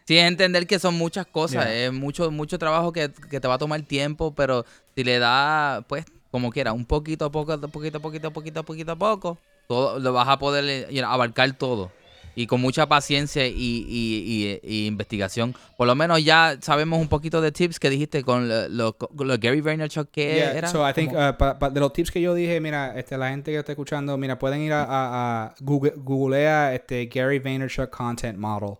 Sí, 0.07 0.19
entender 0.19 0.67
que 0.67 0.79
son 0.79 0.99
muchas 0.99 1.25
cosas, 1.27 1.65
Yeah. 1.65 1.87
es 1.87 1.93
mucho, 1.93 2.31
mucho 2.31 2.59
trabajo 2.59 2.93
que, 2.93 3.09
que 3.31 3.41
te 3.41 3.49
va 3.49 3.55
a 3.55 3.59
tomar 3.59 3.81
tiempo, 3.83 4.35
pero 4.35 4.67
si 4.95 5.03
le 5.03 5.19
da, 5.19 5.83
pues, 5.89 6.05
como 6.31 6.51
quiera, 6.51 6.75
un 6.75 6.85
poquito 6.85 7.25
a 7.25 7.33
poco, 7.33 7.59
poquito 7.71 7.97
a 7.97 8.01
poquito, 8.03 8.31
poquito 8.31 8.61
a 8.61 8.63
poquito 8.65 8.93
a 8.93 8.97
poco, 8.97 9.39
todo, 9.67 9.99
lo 9.99 10.13
vas 10.13 10.29
a 10.29 10.39
poder 10.39 10.65
eh, 10.69 10.87
you 10.91 11.01
know, 11.01 11.11
abarcar 11.11 11.51
todo. 11.53 11.91
Y 12.37 12.47
con 12.47 12.61
mucha 12.61 12.87
paciencia 12.89 13.47
y, 13.47 13.53
y- 13.53 14.61
y- 14.61 14.61
y 14.63 14.87
investigación. 14.87 15.55
Por 15.77 15.87
lo 15.87 15.95
menos 15.95 16.25
ya 16.25 16.57
sabemos 16.61 17.01
un 17.01 17.09
poquito 17.09 17.41
de 17.41 17.53
tips 17.53 17.79
que 17.79 17.91
dijiste 17.91 18.25
con 18.25 18.49
lo, 18.49 18.69
lo- 18.69 19.39
Gary 19.39 19.61
Vaynerchuk 19.61 20.11
que 20.11 20.35
Yeah, 20.37 20.53
era. 20.53 20.69
so 20.69 20.89
I 20.89 20.93
think 20.93 21.13
uh, 21.13 21.37
pa- 21.39 21.59
pa- 21.59 21.71
de 21.71 21.81
los 21.81 21.93
tips 21.93 22.11
que 22.11 22.21
yo 22.21 22.35
dije, 22.35 22.61
mira, 22.61 22.99
este, 22.99 23.17
la 23.17 23.31
gente 23.31 23.53
que 23.53 23.59
está 23.59 23.73
escuchando, 23.73 24.17
mira, 24.19 24.39
pueden 24.39 24.61
ir 24.63 24.73
a, 24.73 24.83
a, 24.85 25.45
a 25.47 25.55
Google, 25.61 25.93
googlea 25.97 26.75
este 26.75 27.07
Gary 27.07 27.39
Vaynerchuk 27.39 27.91
Content 27.91 28.39
Model. 28.39 28.77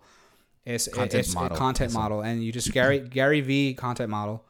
Es, 0.65 0.89
Content 0.89 1.15
es- 1.25 1.35
model, 1.35 1.59
content 1.59 1.91
eso. 1.91 2.01
model. 2.01 2.25
And 2.29 2.43
you 2.43 2.51
just 2.53 2.71
Gary, 2.75 3.01
Gary 3.09 3.41
V 3.43 3.77
Content 3.79 4.09
Model. 4.11 4.41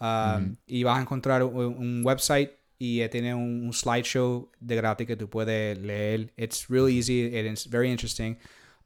Um, 0.00 0.56
Y 0.66 0.82
vas 0.82 0.98
a 0.98 1.00
encontrar 1.00 1.42
un, 1.42 1.54
un 1.56 2.02
website 2.04 2.50
y 2.78 3.00
eh, 3.00 3.08
tiene 3.08 3.34
un, 3.34 3.66
un 3.66 3.72
slideshow 3.72 4.50
de 4.60 4.76
gratis 4.76 5.06
que 5.06 5.16
tú 5.16 5.28
puedes 5.28 5.78
leer. 5.78 6.32
It's 6.36 6.68
really 6.68 6.98
easy. 6.98 7.26
It's 7.26 7.68
very 7.68 7.90
interesting. 7.90 8.36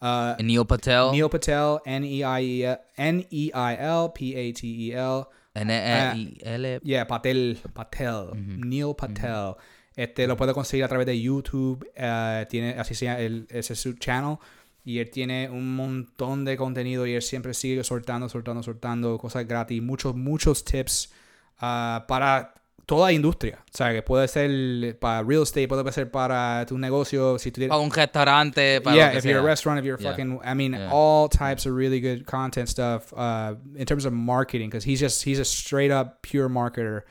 Uh, 0.01 0.35
Neil 0.41 0.65
Patel, 0.65 1.11
Neil 1.11 1.29
Patel, 1.29 1.81
N 1.85 2.05
E 2.05 2.23
I 2.23 2.63
E 2.65 2.79
N 2.97 3.27
E 3.31 3.51
I 3.53 3.77
L 3.79 4.13
P 4.15 4.35
A 4.37 4.53
T 4.53 4.89
E 4.89 4.93
L. 4.95 5.27
N-E-I-L. 5.55 6.81
Yeah, 6.85 7.07
Patel, 7.07 7.59
Patel, 7.75 8.31
Neil 8.35 8.95
Patel. 8.95 9.57
Este 9.97 10.29
lo 10.29 10.37
puede 10.37 10.55
conseguir 10.55 10.85
a 10.85 10.89
través 10.89 11.07
de 11.07 11.21
YouTube. 11.21 11.85
eh, 11.97 12.47
tiene 12.49 12.77
así 12.79 12.95
se 12.95 13.07
llama, 13.07 13.19
el, 13.21 13.47
ese 13.51 13.73
es 13.73 13.81
su 13.81 13.95
channel. 13.95 14.37
Y 14.85 15.01
él 15.01 15.11
tiene 15.11 15.51
un 15.51 15.75
montón 15.75 16.45
de 16.45 16.57
contenido 16.57 17.07
y 17.07 17.15
él 17.15 17.23
siempre 17.23 17.53
sigue 17.53 17.83
soltando, 17.85 18.29
soltando, 18.29 18.63
soltando 18.63 19.19
cosas 19.19 19.47
gratis. 19.47 19.83
Muchos, 19.83 20.15
muchos 20.15 20.65
tips 20.65 21.13
ah, 21.59 22.05
para 22.09 22.55
toda 22.89 23.13
industria. 23.13 23.59
O 23.73 23.77
sea, 23.77 23.93
que 23.93 24.01
puede 24.03 24.27
ser 24.29 24.99
para 24.99 25.23
real 25.23 25.43
estate, 25.43 25.69
puede 25.69 25.93
ser 25.93 26.07
para 26.11 26.65
tu 26.67 26.79
negocio. 26.79 27.39
Si 27.39 27.51
tú 27.51 27.57
tienes, 27.61 27.69
Para 27.69 27.83
un 27.83 27.91
restaurante, 27.91 28.81
para 28.81 28.97
yeah, 28.97 29.07
lo 29.09 29.13
que 29.13 29.19
if 29.19 29.25
you're 29.27 29.41
a 29.41 29.43
restaurant, 29.43 29.79
if 29.79 29.85
you're 29.85 29.99
Yeah. 30.01 30.11
fucking, 30.11 30.41
I 30.43 30.55
mean, 30.55 30.73
Yeah. 30.73 30.91
all 30.91 31.29
types 31.29 31.67
of 31.67 31.75
really 31.75 32.01
good 32.01 32.25
content 32.27 32.69
stuff 32.71 33.13
uh, 33.15 33.57
in 33.77 33.85
terms 33.85 34.07
of 34.07 34.15
marketing 34.15 34.71
because 34.71 34.85
he's 34.85 35.01
just 35.01 35.23
he's 35.25 35.39
a 35.39 35.45
straight 35.45 35.91
up 35.91 36.23
pure 36.23 36.49
marketer, 36.49 37.03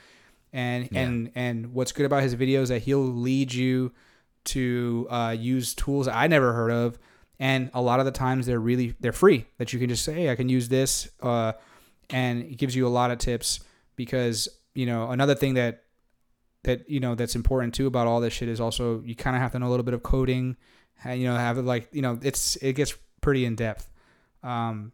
and 0.51 0.89
Yeah. 0.91 1.01
and 1.03 1.32
and 1.36 1.73
what's 1.73 1.91
good 1.91 2.07
about 2.07 2.23
his 2.23 2.36
videos 2.36 2.69
that 2.69 2.82
he'll 2.82 3.05
lead 3.05 3.53
you 3.53 3.91
to 4.45 5.05
uh, 5.11 5.36
use 5.38 5.75
tools 5.75 6.07
that 6.07 6.15
I 6.15 6.25
never 6.28 6.53
heard 6.53 6.71
of, 6.71 6.97
and 7.39 7.69
a 7.75 7.82
lot 7.82 7.99
of 7.99 8.05
the 8.05 8.11
times 8.11 8.47
they're 8.47 8.59
really 8.59 8.95
they're 8.99 9.13
free 9.13 9.45
that 9.59 9.73
you 9.73 9.80
can 9.80 9.89
just 9.89 10.03
say, 10.03 10.13
hey, 10.13 10.30
I 10.32 10.36
can 10.36 10.49
use 10.49 10.69
this, 10.69 11.09
uh, 11.21 11.51
and 12.09 12.41
it 12.43 12.57
gives 12.57 12.75
you 12.75 12.88
a 12.88 12.89
lot 12.89 13.11
of 13.11 13.19
tips 13.19 13.59
because 13.95 14.47
you 14.78 14.86
know 14.86 15.09
another 15.09 15.34
thing 15.34 15.55
that 15.55 15.84
that 16.63 16.88
you 16.88 16.99
know 16.99 17.15
that's 17.15 17.36
important 17.36 17.73
too 17.73 17.88
about 17.88 18.05
all 18.05 18.21
this 18.21 18.34
shit 18.34 18.47
is 18.47 18.61
also 18.61 19.01
you 19.03 19.15
kind 19.15 19.36
of 19.36 19.41
have 19.41 19.51
to 19.53 19.59
know 19.59 19.67
a 19.67 19.73
little 19.73 19.84
bit 19.84 19.95
of 19.95 20.03
coding, 20.03 20.55
and 21.03 21.19
you 21.19 21.28
know 21.28 21.36
have 21.36 21.57
it 21.57 21.65
like 21.65 21.89
you 21.91 22.01
know 22.01 22.19
it's 22.21 22.57
it 22.57 22.73
gets 22.73 22.93
pretty 23.19 23.43
in 23.45 23.55
depth. 23.55 23.89
Um, 24.43 24.91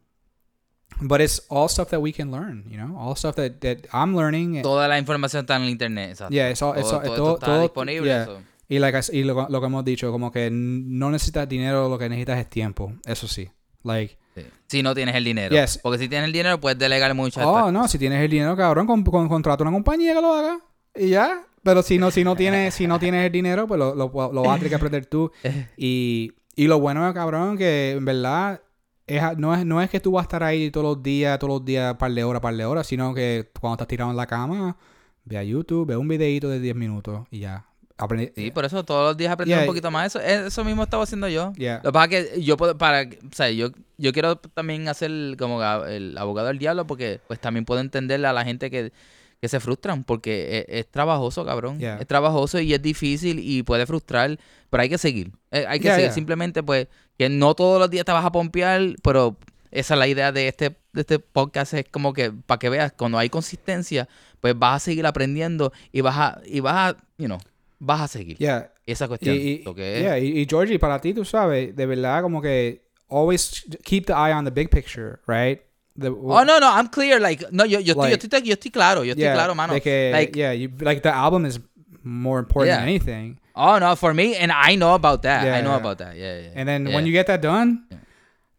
but 1.02 1.20
it's 1.20 1.40
all 1.50 1.68
stuff 1.68 1.90
that 1.90 2.00
we 2.02 2.12
can 2.12 2.32
learn, 2.32 2.66
you 2.70 2.78
know, 2.78 2.96
all 2.98 3.16
stuff 3.16 3.36
that 3.36 3.60
that 3.62 3.88
I'm 3.92 4.16
learning. 4.16 4.62
Toda 4.62 4.88
la 4.88 4.98
información 4.98 5.42
está 5.46 5.56
en 5.58 5.64
el 5.64 5.70
internet. 5.70 6.12
Exacto. 6.12 6.34
Yeah, 6.34 6.50
it's 6.50 6.62
all, 6.62 6.74
it's 6.74 6.90
todo, 6.90 7.00
all, 7.00 7.06
todo 7.06 7.16
todo, 7.16 7.34
está 7.36 7.46
todo- 7.46 7.62
disponible. 7.64 8.08
yeah. 8.08 8.26
so. 8.26 8.42
Y, 8.70 8.80
like 8.80 8.98
y 9.12 9.24
lo, 9.24 9.48
lo 9.50 9.60
que 9.60 9.68
hemos 9.68 9.84
dicho, 9.84 10.12
como 10.12 10.32
que 10.32 10.50
no 10.50 11.12
necesitas 11.12 11.48
dinero, 11.50 11.90
lo 11.90 11.98
que 11.98 12.08
necesitas 12.08 12.40
es 12.40 12.50
tiempo. 12.50 12.94
Eso 13.06 13.28
sí. 13.28 13.50
Like, 13.84 14.18
Sí. 14.36 14.42
Si 14.68 14.82
no 14.82 14.96
tienes 14.96 15.16
el 15.16 15.24
dinero. 15.24 15.56
Yes. 15.56 15.80
Porque 15.82 16.00
si 16.00 16.10
tienes 16.10 16.26
el 16.26 16.34
dinero, 16.34 16.60
puedes 16.60 16.80
delegar 16.80 17.14
muchas 17.14 17.46
oh, 17.46 17.72
no, 17.72 17.88
si 17.88 18.00
tienes 18.00 18.20
el 18.20 18.32
dinero, 18.32 18.58
cabrón, 18.58 18.88
con, 18.88 19.04
con, 19.04 19.30
contrata 19.30 19.64
una 19.64 19.72
compañía 19.72 20.16
que 20.16 20.22
lo 20.22 20.34
haga. 20.34 20.60
Y 20.96 21.10
ya. 21.10 21.46
Pero 21.62 21.84
si 21.84 21.98
no, 21.98 22.12
si 22.12 22.24
no 22.24 22.36
tienes, 22.36 22.74
si 22.76 22.88
no 22.88 23.00
tienes 23.00 23.26
el 23.26 23.32
dinero, 23.32 23.68
pues 23.68 23.78
lo, 23.78 23.94
lo, 23.96 24.12
lo 24.12 24.42
vas 24.42 24.56
a 24.56 24.56
tener 24.56 24.70
que 24.70 24.76
aprender 24.76 25.06
tú. 25.06 25.32
Y, 25.78 26.34
y 26.56 26.68
lo 26.68 26.80
bueno, 26.80 27.14
cabrón, 27.14 27.58
que 27.58 27.92
en 27.92 28.06
verdad 28.06 28.62
es, 29.06 29.22
no, 29.38 29.54
es, 29.54 29.66
no 29.66 29.82
es 29.82 29.90
que 29.90 30.00
tú 30.00 30.14
vas 30.14 30.24
a 30.24 30.24
estar 30.24 30.44
ahí 30.44 30.72
todos 30.72 30.96
los 30.96 31.04
días, 31.04 31.38
todos 31.40 31.60
los 31.60 31.66
días, 31.66 31.96
par 31.96 32.12
de 32.12 32.24
horas, 32.24 32.42
par 32.42 32.56
de 32.56 32.66
horas, 32.66 32.88
sino 32.88 33.14
que 33.14 33.52
cuando 33.60 33.76
estás 33.76 33.88
tirado 33.88 34.12
en 34.12 34.18
la 34.18 34.28
cama, 34.28 34.78
ve 35.26 35.38
a 35.38 35.44
YouTube, 35.44 35.88
ve 35.88 35.98
un 35.98 36.08
videito 36.08 36.50
de 36.50 36.60
10 36.60 36.76
minutos 36.76 37.28
y 37.30 37.40
ya. 37.40 37.66
Aprende, 37.98 38.34
Sí, 38.36 38.50
por 38.52 38.66
eso 38.66 38.84
todos 38.84 39.10
los 39.10 39.18
días 39.18 39.32
aprender 39.32 39.56
Yeah. 39.58 39.64
un 39.64 39.68
poquito 39.68 39.92
más. 39.92 40.08
Eso, 40.08 40.20
eso 40.20 40.64
mismo 40.64 40.84
estaba 40.84 41.04
haciendo 41.04 41.28
yo. 41.28 41.54
Yeah. 41.54 41.78
Lo 41.84 41.92
que 41.92 41.94
pasa 41.94 42.06
es 42.18 42.30
que 42.30 42.42
yo 42.44 42.58
puedo, 42.58 42.78
para, 42.78 43.04
o 43.04 43.36
sea, 43.36 43.52
yo, 43.52 43.70
yo 43.98 44.12
quiero 44.14 44.36
también 44.38 44.88
hacer 44.88 45.12
como 45.38 45.62
el 45.86 46.18
abogado 46.18 46.48
del 46.48 46.58
diablo 46.58 46.88
porque 46.88 47.20
pues 47.28 47.40
también 47.40 47.66
puedo 47.66 47.80
entenderle 47.82 48.28
a 48.28 48.34
la 48.34 48.44
gente 48.44 48.72
que, 48.72 48.92
que 49.40 49.48
se 49.48 49.60
frustran 49.60 50.04
porque 50.04 50.66
es, 50.68 50.80
es 50.86 50.92
trabajoso, 50.92 51.46
cabrón. 51.46 51.80
Es 51.82 52.08
trabajoso 52.08 52.60
y 52.60 52.74
es 52.74 52.82
difícil 52.82 53.40
y 53.40 53.62
puede 53.64 53.86
frustrar, 53.86 54.40
pero 54.70 54.82
hay 54.82 54.90
que 54.90 54.98
seguir. 54.98 55.32
Eh, 55.52 55.66
hay 55.68 55.80
que 55.80 55.94
seguir. 55.94 56.12
Simplemente 56.12 56.64
pues 56.64 56.88
que 57.18 57.30
no 57.30 57.54
todos 57.54 57.80
los 57.80 57.90
días 57.92 58.06
te 58.06 58.12
vas 58.12 58.26
a 58.26 58.32
pompear, 58.32 58.82
pero 59.04 59.38
esa 59.70 59.94
es 59.94 59.98
la 60.00 60.08
idea 60.08 60.32
de 60.32 60.48
este, 60.48 60.76
de 60.94 61.02
este 61.02 61.20
podcast, 61.20 61.74
es 61.76 61.86
como 61.90 62.14
que 62.14 62.32
para 62.32 62.58
que 62.60 62.70
veas, 62.70 62.92
cuando 62.94 63.18
hay 63.20 63.30
consistencia, 63.30 64.08
pues 64.42 64.58
vas 64.58 64.78
a 64.78 64.80
seguir 64.86 65.06
aprendiendo 65.06 65.72
y 65.92 66.02
vas 66.02 66.16
a, 66.18 66.42
y 66.46 66.60
vas 66.60 66.76
a, 66.96 66.98
you 67.18 67.26
know, 67.28 67.40
vas 67.86 68.02
a 68.02 68.08
seguir. 68.08 68.38
Yeah. 68.38 68.72
Esa 68.86 69.08
cuestión. 69.08 69.36
y- 69.36 69.62
lo 69.66 69.74
que 69.74 69.98
es. 69.98 70.02
yeah, 70.04 70.18
y, 70.20 70.40
y 70.42 70.46
Georgie, 70.50 70.78
para 70.80 71.00
ti, 71.00 71.14
tú 71.14 71.24
sabes, 71.26 71.76
de 71.76 71.86
verdad, 71.86 72.22
como 72.22 72.42
que 72.42 72.82
always 73.10 73.66
keep 73.84 74.06
the 74.06 74.14
eye 74.14 74.34
on 74.34 74.46
the 74.46 74.52
big 74.52 74.70
picture, 74.70 75.20
right? 75.28 75.62
The- 75.98 76.10
Oh, 76.10 76.44
no, 76.44 76.60
no, 76.60 76.68
I'm 76.72 76.88
clear. 76.90 77.20
Like, 77.22 77.46
no, 77.52 77.66
yo, 77.66 77.80
yo, 77.80 77.94
estoy, 77.94 78.10
yo, 78.10 78.16
Like- 78.18 78.24
estoy, 78.28 78.42
yo 78.44 78.54
estoy 78.56 78.72
claro, 78.72 79.04
yo 79.04 79.14
estoy 79.14 79.22
yeah, 79.24 79.34
claro, 79.36 79.54
mano. 79.56 79.74
de 79.74 79.82
que, 79.82 80.12
like, 80.12 80.36
yeah, 80.36 80.52
you, 80.54 80.70
like 80.82 81.02
the 81.02 81.10
album 81.14 81.46
is 81.46 81.60
more 82.04 82.40
important 82.40 82.76
than 82.76 82.80
Yeah. 82.80 82.90
anything. 82.90 83.40
oh, 83.56 83.78
no, 83.80 83.96
for 83.96 84.14
me, 84.14 84.36
and 84.36 84.52
I 84.52 84.76
know 84.76 84.96
about 84.96 85.22
that. 85.22 85.46
yeah, 85.46 85.56
I 85.58 85.62
know 85.62 85.76
about 85.76 86.00
that. 86.00 86.16
Yeah, 86.18 86.40
yeah. 86.42 86.50
And 86.56 86.68
then 86.68 86.92
when 86.92 87.06
you 87.06 87.12
get 87.14 87.28
that 87.28 87.42
done, 87.42 87.86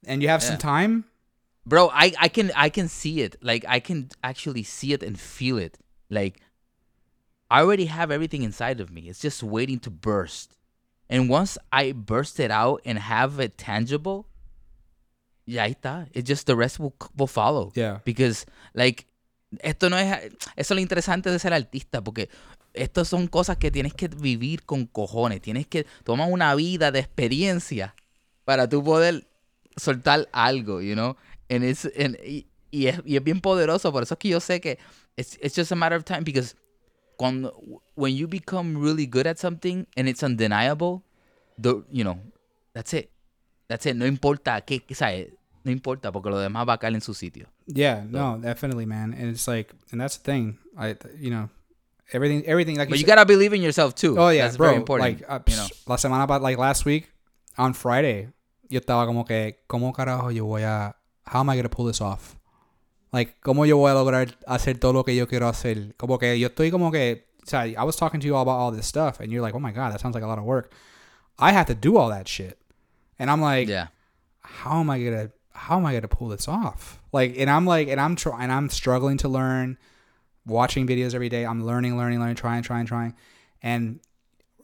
and 0.06 0.22
you 0.22 0.28
have 0.28 0.42
some 0.42 0.56
time, 0.56 1.04
bro, 1.66 1.90
I, 1.92 2.12
I 2.20 2.28
can, 2.28 2.52
I 2.54 2.68
can 2.70 2.88
see 2.88 3.20
it. 3.20 3.36
Like, 3.42 3.64
I 3.68 3.80
can 3.80 4.08
actually 4.22 4.62
see 4.62 4.92
it 4.92 5.02
and 5.02 5.18
feel 5.18 5.58
it. 5.58 5.78
Like, 6.10 6.40
I 7.54 7.60
already 7.62 7.86
have 7.86 8.10
everything 8.10 8.42
inside 8.42 8.80
of 8.80 8.90
me. 8.90 9.02
It's 9.08 9.20
just 9.20 9.42
waiting 9.42 9.78
to 9.80 9.90
burst. 9.90 10.56
And 11.08 11.28
once 11.30 11.56
I 11.70 11.92
burst 11.92 12.40
it 12.40 12.50
out 12.50 12.80
and 12.84 12.98
have 12.98 13.38
it 13.38 13.56
tangible, 13.56 14.26
yeah, 15.46 15.64
ahí 15.64 15.76
está. 15.76 16.08
It's 16.12 16.28
just 16.28 16.46
the 16.46 16.56
rest 16.56 16.80
will, 16.80 16.94
will 17.16 17.28
follow. 17.28 17.70
yeah, 17.76 18.00
Because, 18.04 18.44
like, 18.74 19.06
esto 19.60 19.88
no 19.88 19.96
es. 19.96 20.32
Eso 20.56 20.74
es 20.74 20.76
lo 20.76 20.80
interesante 20.80 21.30
de 21.30 21.38
ser 21.38 21.52
artista, 21.52 22.02
porque 22.02 22.28
estas 22.72 23.06
son 23.06 23.28
cosas 23.28 23.56
que 23.58 23.70
tienes 23.70 23.94
que 23.94 24.08
vivir 24.08 24.64
con 24.64 24.86
cojones. 24.86 25.40
Tienes 25.40 25.68
que 25.68 25.86
tomar 26.02 26.32
una 26.32 26.56
vida 26.56 26.90
de 26.90 26.98
experiencia 26.98 27.94
para 28.44 28.68
tú 28.68 28.82
poder 28.82 29.28
soltar 29.76 30.28
algo, 30.32 30.80
you 30.80 30.94
know? 30.94 31.16
And 31.48 31.62
it's, 31.62 31.84
and, 31.96 32.16
y, 32.24 32.48
y 32.72 32.88
es, 32.88 33.00
y 33.04 33.14
es 33.16 33.22
bien 33.22 33.40
poderoso, 33.40 33.92
por 33.92 34.02
eso 34.02 34.14
es 34.14 34.18
que 34.18 34.28
yo 34.30 34.40
sé 34.40 34.60
que 34.60 34.78
it's, 35.16 35.38
it's 35.40 35.54
just 35.54 35.70
a 35.70 35.76
matter 35.76 35.96
of 35.96 36.04
time, 36.04 36.24
because 36.24 36.56
cuando, 37.16 37.52
when 37.94 38.14
you 38.14 38.26
become 38.26 38.76
really 38.78 39.06
good 39.06 39.26
at 39.26 39.38
something 39.38 39.86
and 39.96 40.08
it's 40.08 40.22
undeniable, 40.22 41.02
the, 41.58 41.84
you 41.90 42.04
know, 42.04 42.18
that's 42.74 42.92
it. 42.94 43.10
That's 43.68 43.86
it. 43.86 43.96
No 43.96 44.06
importa 44.06 44.60
qué, 44.66 44.82
¿sabes? 44.94 45.32
No 45.64 45.72
importa, 45.72 46.12
porque 46.12 46.28
lo 46.30 46.38
demás 46.38 46.68
va 46.68 46.74
a 46.74 46.78
caer 46.78 46.94
en 46.94 47.00
su 47.00 47.14
sitio. 47.14 47.46
yeah, 47.66 48.04
no, 48.10 48.36
definitely, 48.38 48.84
man. 48.84 49.14
And 49.14 49.30
it's 49.30 49.48
like, 49.48 49.72
and 49.90 50.00
that's 50.00 50.18
the 50.18 50.24
thing. 50.24 50.58
I, 50.76 50.96
you 51.18 51.30
know, 51.30 51.48
everything, 52.12 52.44
everything 52.46 52.76
like 52.76 52.90
But 52.90 52.98
you 52.98 53.06
said- 53.06 53.16
gotta 53.16 53.24
believe 53.24 53.54
in 53.54 53.62
yourself 53.62 53.94
too. 53.94 54.18
Oh 54.18 54.28
yeah, 54.28 54.44
That's 54.44 54.58
bro. 54.58 54.66
very 54.68 54.76
important. 54.76 55.20
Like 55.20 55.24
uh, 55.30 55.38
you 55.48 55.56
know. 55.56 55.66
la 55.86 55.96
semana 55.96 56.28
like 56.42 56.58
last 56.58 56.84
week 56.84 57.10
on 57.56 57.72
Friday, 57.72 58.28
yo 58.68 58.80
estaba 58.80 59.06
como 59.06 59.24
que 59.24 59.60
cómo 59.66 59.94
carajo 59.94 60.30
yo 60.30 60.44
voy 60.44 60.62
a 60.64 60.94
how 61.24 61.40
am 61.40 61.48
I 61.48 61.56
gonna 61.56 61.70
pull 61.70 61.86
this 61.86 62.02
off? 62.02 62.36
Like 63.14 63.40
cómo 63.40 63.64
yo 63.64 63.76
voy 63.76 63.92
a 63.92 63.94
lograr 63.94 64.34
hacer 64.46 64.78
todo 64.78 64.92
lo 64.92 65.04
que 65.04 65.14
yo 65.14 65.28
quiero 65.28 65.46
hacer? 65.46 65.94
Como 65.96 66.18
que 66.18 66.36
yo 66.38 66.48
estoy 66.48 66.72
como 66.72 66.90
que 66.90 67.26
o 67.44 67.46
sea, 67.46 67.60
I 67.60 67.84
was 67.84 67.96
talking 67.96 68.20
to 68.20 68.26
you 68.26 68.34
all 68.34 68.42
about 68.42 68.58
all 68.58 68.72
this 68.72 68.86
stuff 68.86 69.20
and 69.20 69.30
you're 69.30 69.42
like, 69.42 69.54
"Oh 69.54 69.60
my 69.60 69.70
god, 69.70 69.92
that 69.92 70.00
sounds 70.00 70.14
like 70.14 70.24
a 70.24 70.26
lot 70.26 70.38
of 70.38 70.44
work." 70.44 70.72
I 71.38 71.52
have 71.52 71.66
to 71.66 71.74
do 71.74 71.96
all 71.96 72.08
that 72.10 72.26
shit. 72.26 72.58
And 73.18 73.30
I'm 73.30 73.40
like, 73.40 73.68
yeah. 73.68 73.88
how 74.42 74.80
am 74.80 74.90
I 74.90 75.02
gonna 75.02 75.30
how 75.52 75.76
am 75.76 75.86
I 75.86 75.94
gonna 75.94 76.08
pull 76.08 76.28
this 76.28 76.48
off? 76.48 77.00
Like, 77.12 77.36
and 77.38 77.48
I'm 77.48 77.64
like, 77.66 77.88
and 77.88 78.00
I'm 78.00 78.16
trying, 78.16 78.42
and 78.42 78.52
I'm 78.52 78.68
struggling 78.68 79.18
to 79.18 79.28
learn, 79.28 79.78
watching 80.46 80.86
videos 80.86 81.14
every 81.14 81.28
day. 81.28 81.46
I'm 81.46 81.64
learning, 81.64 81.96
learning, 81.96 82.18
learning, 82.18 82.36
trying, 82.36 82.62
trying, 82.62 82.86
trying. 82.86 83.14
And 83.62 84.00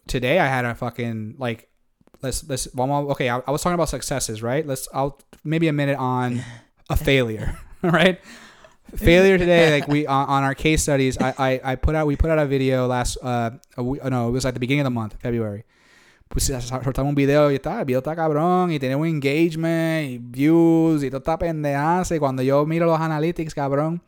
today 0.08 0.40
I 0.40 0.46
had 0.46 0.64
a 0.64 0.74
fucking 0.74 1.36
like, 1.38 1.68
let's 2.22 2.48
let's. 2.48 2.68
Well, 2.74 3.10
okay, 3.12 3.28
I, 3.28 3.38
I 3.46 3.50
was 3.50 3.62
talking 3.62 3.74
about 3.74 3.88
successes, 3.88 4.42
right? 4.42 4.66
Let's. 4.66 4.88
I'll 4.92 5.20
maybe 5.44 5.68
a 5.68 5.72
minute 5.72 5.98
on 5.98 6.42
a 6.90 6.96
failure, 6.96 7.56
right? 7.92 8.20
Failure 8.96 9.38
today, 9.38 9.70
like 9.70 9.88
we 9.88 10.06
on, 10.06 10.28
on 10.28 10.42
our 10.42 10.54
case 10.54 10.82
studies. 10.82 11.16
I, 11.20 11.34
I 11.38 11.72
I 11.72 11.76
put 11.76 11.94
out 11.94 12.06
we 12.06 12.16
put 12.16 12.30
out 12.30 12.38
a 12.38 12.46
video 12.46 12.86
last 12.86 13.18
uh 13.22 13.50
no 13.76 14.28
it 14.28 14.32
was 14.32 14.44
at 14.44 14.54
the 14.54 14.60
beginning 14.60 14.80
of 14.80 14.84
the 14.84 14.90
month 14.90 15.14
February 15.20 15.64
pues 16.30 16.44
soltamos 16.44 17.08
un 17.08 17.14
video 17.16 17.50
y 17.50 17.56
está, 17.56 17.80
el 17.80 17.86
video 17.86 17.98
está 17.98 18.14
cabrón 18.14 18.70
y 18.70 18.76
un 18.76 19.06
engagement 19.06 20.08
y 20.08 20.18
views 20.18 21.02
y 21.02 21.08
todo 21.08 21.18
está 21.18 21.36
pendejazo 21.36 22.14
y 22.14 22.20
cuando 22.20 22.40
yo 22.40 22.64
miro 22.66 22.86
los 22.86 23.00
analytics, 23.00 23.52
cabrón, 23.52 24.00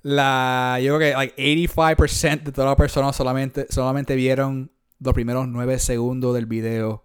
la, 0.00 0.78
yo 0.82 0.96
creo 0.96 1.10
que 1.10 1.14
like 1.14 1.36
85% 1.36 2.42
de 2.42 2.52
todas 2.52 2.70
las 2.70 2.76
personas 2.76 3.14
solamente, 3.14 3.66
solamente 3.68 4.14
vieron 4.14 4.70
los 4.98 5.12
primeros 5.12 5.46
9 5.46 5.78
segundos 5.78 6.34
del 6.34 6.46
video 6.46 7.04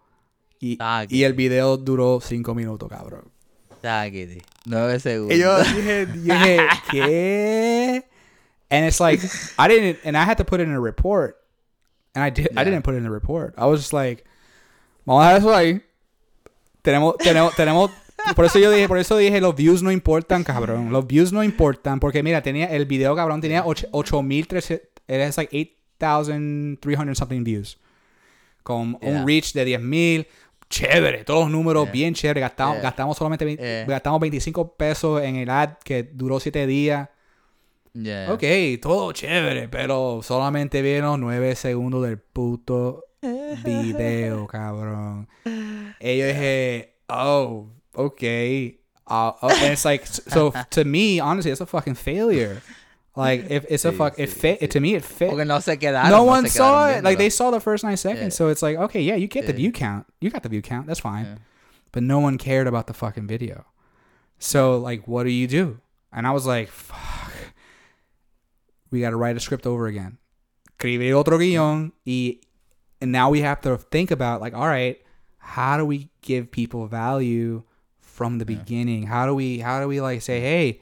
y, 0.58 0.78
Sáquete. 0.78 1.14
y 1.14 1.24
el 1.26 1.34
video 1.34 1.76
duró 1.76 2.22
5 2.22 2.56
minutos, 2.56 2.88
cabrón. 2.88 3.32
Sáquete. 3.82 4.42
Nueve 4.66 5.00
segundos. 5.00 5.36
Y 5.38 5.40
yo 5.42 5.58
dije, 5.64 6.08
yo 6.24 6.34
dije, 6.34 6.58
¿qué? 6.92 8.04
And 8.72 8.86
it's 8.86 9.00
like, 9.00 9.24
I 9.58 9.68
didn't, 9.68 10.00
and 10.06 10.16
I 10.16 10.24
had 10.24 10.38
to 10.38 10.46
put 10.46 10.60
it 10.60 10.68
in 10.68 10.74
a 10.74 10.80
report. 10.80 11.38
And 12.14 12.24
I 12.24 12.30
did, 12.30 12.48
I 12.52 12.54
Yeah. 12.56 12.64
didn't 12.66 12.84
put 12.84 12.94
it 12.94 12.98
in 12.98 13.04
the 13.04 13.10
report. 13.10 13.54
I 13.58 13.66
was 13.66 13.80
just 13.82 13.94
like, 13.94 14.24
vamos 15.06 15.24
a 15.26 15.28
dejar 15.34 15.40
eso 15.42 15.56
ahí. 15.56 15.82
Tenemos, 16.84 17.18
tenemos, 17.18 17.56
tenemos, 17.56 17.92
por 18.36 18.46
eso 18.46 18.60
yo 18.60 18.70
dije, 18.72 18.88
por 18.88 18.98
eso 19.00 19.18
dije, 19.18 19.42
los 19.42 19.56
views 19.56 19.82
no 19.82 19.92
importan, 19.92 20.44
cabrón. 20.44 20.92
Los 20.92 21.08
views 21.08 21.32
no 21.34 21.44
importan, 21.44 22.00
porque 22.00 22.22
mira, 22.24 22.42
tenía, 22.44 22.66
el 22.68 22.86
video, 22.86 23.16
cabrón, 23.16 23.42
tenía 23.42 23.64
8,300, 23.66 24.82
it 25.08 25.22
has 25.22 25.38
like 25.38 25.52
8,300 26.00 27.18
something 27.18 27.44
views. 27.44 27.78
Con 28.64 28.98
Yeah. 29.02 29.10
un 29.22 29.28
reach 29.28 29.54
de 29.54 29.66
10,000. 29.66 30.28
Chévere, 30.70 31.24
todos 31.24 31.42
los 31.46 31.52
números 31.52 31.92
bien 31.92 32.14
chévere. 32.14 32.42
Gastamos, 32.42 33.18
solamente 33.18 33.44
vein- 33.46 33.58
Yeah. 33.58 33.86
gastamos 33.86 34.20
25 34.20 34.76
pesos 34.76 35.22
en 35.24 35.36
el 35.38 35.50
ad 35.50 35.78
que 35.84 36.04
duró 36.04 36.40
7 36.40 36.68
días. 36.68 37.10
Yeah. 37.94 38.32
Ok, 38.32 38.44
todo 38.82 39.12
chévere, 39.12 39.68
pero 39.68 40.22
solamente 40.22 40.82
vieron 40.84 41.20
9 41.22 41.56
segundos 41.56 42.04
del 42.04 42.20
puto 42.20 43.06
video, 43.66 44.46
cabrón. 44.48 45.28
Y 46.00 46.18
yo 46.18 46.28
dije, 46.28 46.96
oh, 47.10 47.68
okay. 47.94 48.80
Uh, 49.08 49.34
oh, 49.42 49.50
and 49.50 49.74
it's 49.74 49.86
like, 49.86 50.06
so 50.06 50.54
to 50.70 50.86
me, 50.86 51.20
honestly, 51.20 51.52
it's 51.52 51.62
a 51.62 51.66
fucking 51.66 51.96
failure. 51.96 52.62
Like, 53.20 53.50
if 53.52 53.66
it's 53.70 53.86
a 53.86 53.92
fuck, 53.92 54.18
it 54.18 54.30
sí, 54.30 54.58
fit, 54.60 54.72
to 54.72 54.80
me, 54.80 54.96
it 54.96 55.04
fit. 55.04 55.30
Porque 55.30 55.46
no 55.46 55.60
se 55.60 55.78
quedaron. 55.78 56.10
no 56.10 56.24
one 56.24 56.46
se 56.48 56.58
saw 56.58 56.88
it. 56.90 57.04
Like, 57.04 57.18
they 57.18 57.30
saw 57.30 57.52
the 57.52 57.60
first 57.60 57.84
nine 57.84 57.98
seconds. 57.98 58.34
Yeah. 58.34 58.38
So 58.38 58.48
it's 58.48 58.62
like, 58.62 58.78
okay, 58.78 59.02
yeah, 59.02 59.16
you 59.16 59.28
get 59.28 59.46
the 59.46 59.52
Yeah. 59.52 59.58
view 59.58 59.72
count. 59.72 60.06
You 60.22 60.30
got 60.30 60.44
the 60.44 60.50
view 60.50 60.62
count. 60.62 60.88
That's 60.88 61.00
fine. 61.02 61.26
Yeah. 61.26 61.36
But 61.92 62.04
no 62.04 62.20
one 62.20 62.38
cared 62.38 62.68
about 62.68 62.88
the 62.88 62.94
fucking 62.94 63.28
video. 63.28 63.66
So, 64.40 64.78
like, 64.78 65.08
what 65.08 65.24
do 65.24 65.32
you 65.32 65.48
do? 65.48 65.80
And 66.14 66.26
I 66.26 66.32
was 66.32 66.46
like, 66.46 66.70
fuck. 66.70 67.34
We 68.92 69.02
got 69.02 69.12
to 69.12 69.18
write 69.18 69.36
a 69.38 69.40
script 69.40 69.68
over 69.68 69.88
again. 69.88 70.18
Escribir 70.80 71.14
otro 71.16 71.38
guión. 71.38 71.92
Y, 72.06 72.40
and 73.02 73.12
now 73.12 73.30
we 73.30 73.42
have 73.42 73.62
to 73.62 73.78
think 73.78 74.12
about, 74.12 74.42
like, 74.42 74.54
all 74.54 74.68
right, 74.68 74.98
how 75.38 75.78
do 75.78 75.86
we 75.86 76.10
give 76.22 76.52
people 76.52 76.88
value 76.88 77.64
from 78.00 78.38
the 78.40 78.46
Yeah. 78.52 78.60
beginning? 78.60 79.04
How 79.08 79.26
do 79.26 79.36
we, 79.36 79.60
how 79.60 79.80
do 79.82 79.88
we, 79.88 80.00
like, 80.02 80.22
say, 80.22 80.40
hey, 80.40 80.82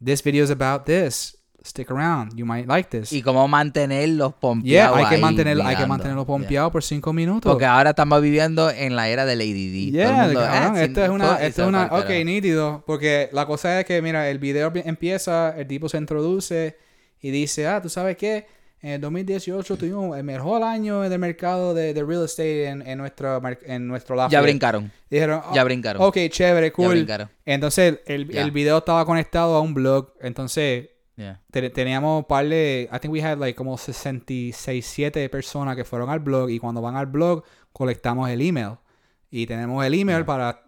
this 0.00 0.20
video 0.22 0.42
is 0.42 0.50
about 0.50 0.86
this. 0.86 1.36
Stick 1.64 1.90
around. 1.90 2.34
You 2.36 2.46
might 2.46 2.66
like 2.66 2.88
this. 2.88 3.12
Y 3.12 3.22
cómo 3.22 3.46
mantenerlos 3.48 4.30
yeah, 4.32 4.40
pompeados. 4.40 4.96
hay 4.98 5.06
que 5.06 5.18
mantenerlo, 5.18 5.62
hay 5.62 5.68
que 5.68 5.74
mirando. 5.76 5.88
mantenerlo 5.88 6.22
Yeah. 6.22 6.26
pompeado 6.26 6.70
por 6.72 6.82
cinco 6.82 7.12
minutos. 7.12 7.50
Porque 7.50 7.66
ahora 7.66 7.90
estamos 7.90 8.20
viviendo 8.22 8.70
en 8.70 8.96
la 8.96 9.08
era 9.08 9.24
del 9.26 9.40
ADD. 9.40 9.92
Yeah, 9.92 10.24
mundo, 10.24 10.40
cabrón, 10.40 10.76
esto 10.78 11.04
es 11.04 11.10
una, 11.10 11.36
esto 11.42 11.62
es 11.62 11.68
una, 11.68 11.86
ok, 11.86 12.10
nítido, 12.24 12.82
porque 12.86 13.28
la 13.32 13.46
cosa 13.46 13.80
es 13.80 13.86
que, 13.86 14.00
mira, 14.02 14.28
el 14.30 14.38
video 14.38 14.72
pi- 14.72 14.82
empieza, 14.84 15.54
el 15.58 15.66
tipo 15.66 15.88
se 15.88 15.98
introduce 15.98 16.76
y 17.20 17.30
dice, 17.30 17.66
ah, 17.66 17.80
¿tú 17.82 17.88
sabes 17.88 18.16
qué? 18.16 18.46
En 18.82 18.92
el 18.92 19.00
2018 19.02 19.76
tuvimos 19.76 20.16
el 20.16 20.24
mejor 20.24 20.62
año 20.62 21.00
del 21.02 21.18
mercado 21.18 21.74
de, 21.74 21.92
de 21.92 22.02
real 22.02 22.24
estate 22.24 22.64
en, 22.64 22.80
en, 22.86 22.96
nuestro, 22.96 23.42
en 23.66 23.86
nuestro 23.86 24.16
Ya 24.16 24.22
Lafayette". 24.22 24.42
brincaron. 24.42 24.90
Dijeron, 25.10 25.42
Ya 25.52 25.60
"Oh, 25.60 25.64
brincaron. 25.66 26.02
Ok, 26.02 26.16
chévere, 26.30 26.68
Ya 26.68 26.72
cool. 26.72 26.88
brincaron. 26.88 27.28
Entonces, 27.44 27.98
el, 28.06 28.26
Ya. 28.30 28.40
el 28.40 28.50
video 28.52 28.78
estaba 28.78 29.04
conectado 29.04 29.54
a 29.56 29.60
un 29.60 29.74
blog, 29.74 30.14
entonces 30.22 30.88
Yeah. 31.20 31.38
te- 31.50 31.68
teníamos 31.68 32.18
un 32.20 32.24
par 32.24 32.48
de, 32.48 32.88
I 32.90 32.98
think 32.98 33.12
we 33.12 33.20
had 33.22 33.36
like 33.38 33.54
como 33.54 33.76
66, 33.76 34.86
7 34.86 35.28
personas 35.28 35.76
que 35.76 35.84
fueron 35.84 36.08
al 36.08 36.20
blog 36.20 36.48
y 36.48 36.58
cuando 36.58 36.80
van 36.80 36.96
al 36.96 37.06
blog 37.06 37.44
colectamos 37.74 38.30
el 38.30 38.40
email 38.40 38.76
y 39.30 39.46
tenemos 39.46 39.84
el 39.84 39.92
email 39.92 40.18
Yeah. 40.20 40.26
para 40.26 40.62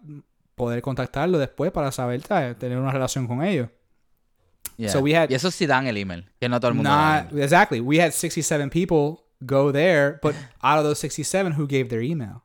poder 0.53 0.81
contactarlo 0.83 1.39
después 1.39 1.71
para 1.71 1.91
saber, 1.91 2.21
¿sabes? 2.21 2.55
tener 2.59 2.77
una 2.77 2.91
relación 2.91 3.25
con 3.27 3.43
ellos. 3.43 3.69
Yeah. 4.77 4.89
So 4.91 4.99
we 4.99 5.15
had- 5.15 5.29
y 5.31 5.33
eso 5.33 5.49
sí 5.49 5.65
dan 5.65 5.87
el 5.87 5.97
email. 5.97 6.29
Que 6.39 6.47
no 6.49 6.59
todo 6.59 6.69
el 6.69 6.75
mundo 6.75 6.89
el 6.91 6.95
Not, 6.95 7.31
email. 7.31 7.43
exactly. 7.43 7.79
We 7.79 7.99
had 7.99 8.11
67 8.11 8.69
people 8.69 9.23
go 9.43 9.71
there, 9.71 10.19
but 10.21 10.35
out 10.61 10.77
of 10.77 10.83
those 10.83 10.99
67, 10.99 11.53
who 11.57 11.65
gave 11.67 11.89
their 11.89 12.01
email? 12.03 12.43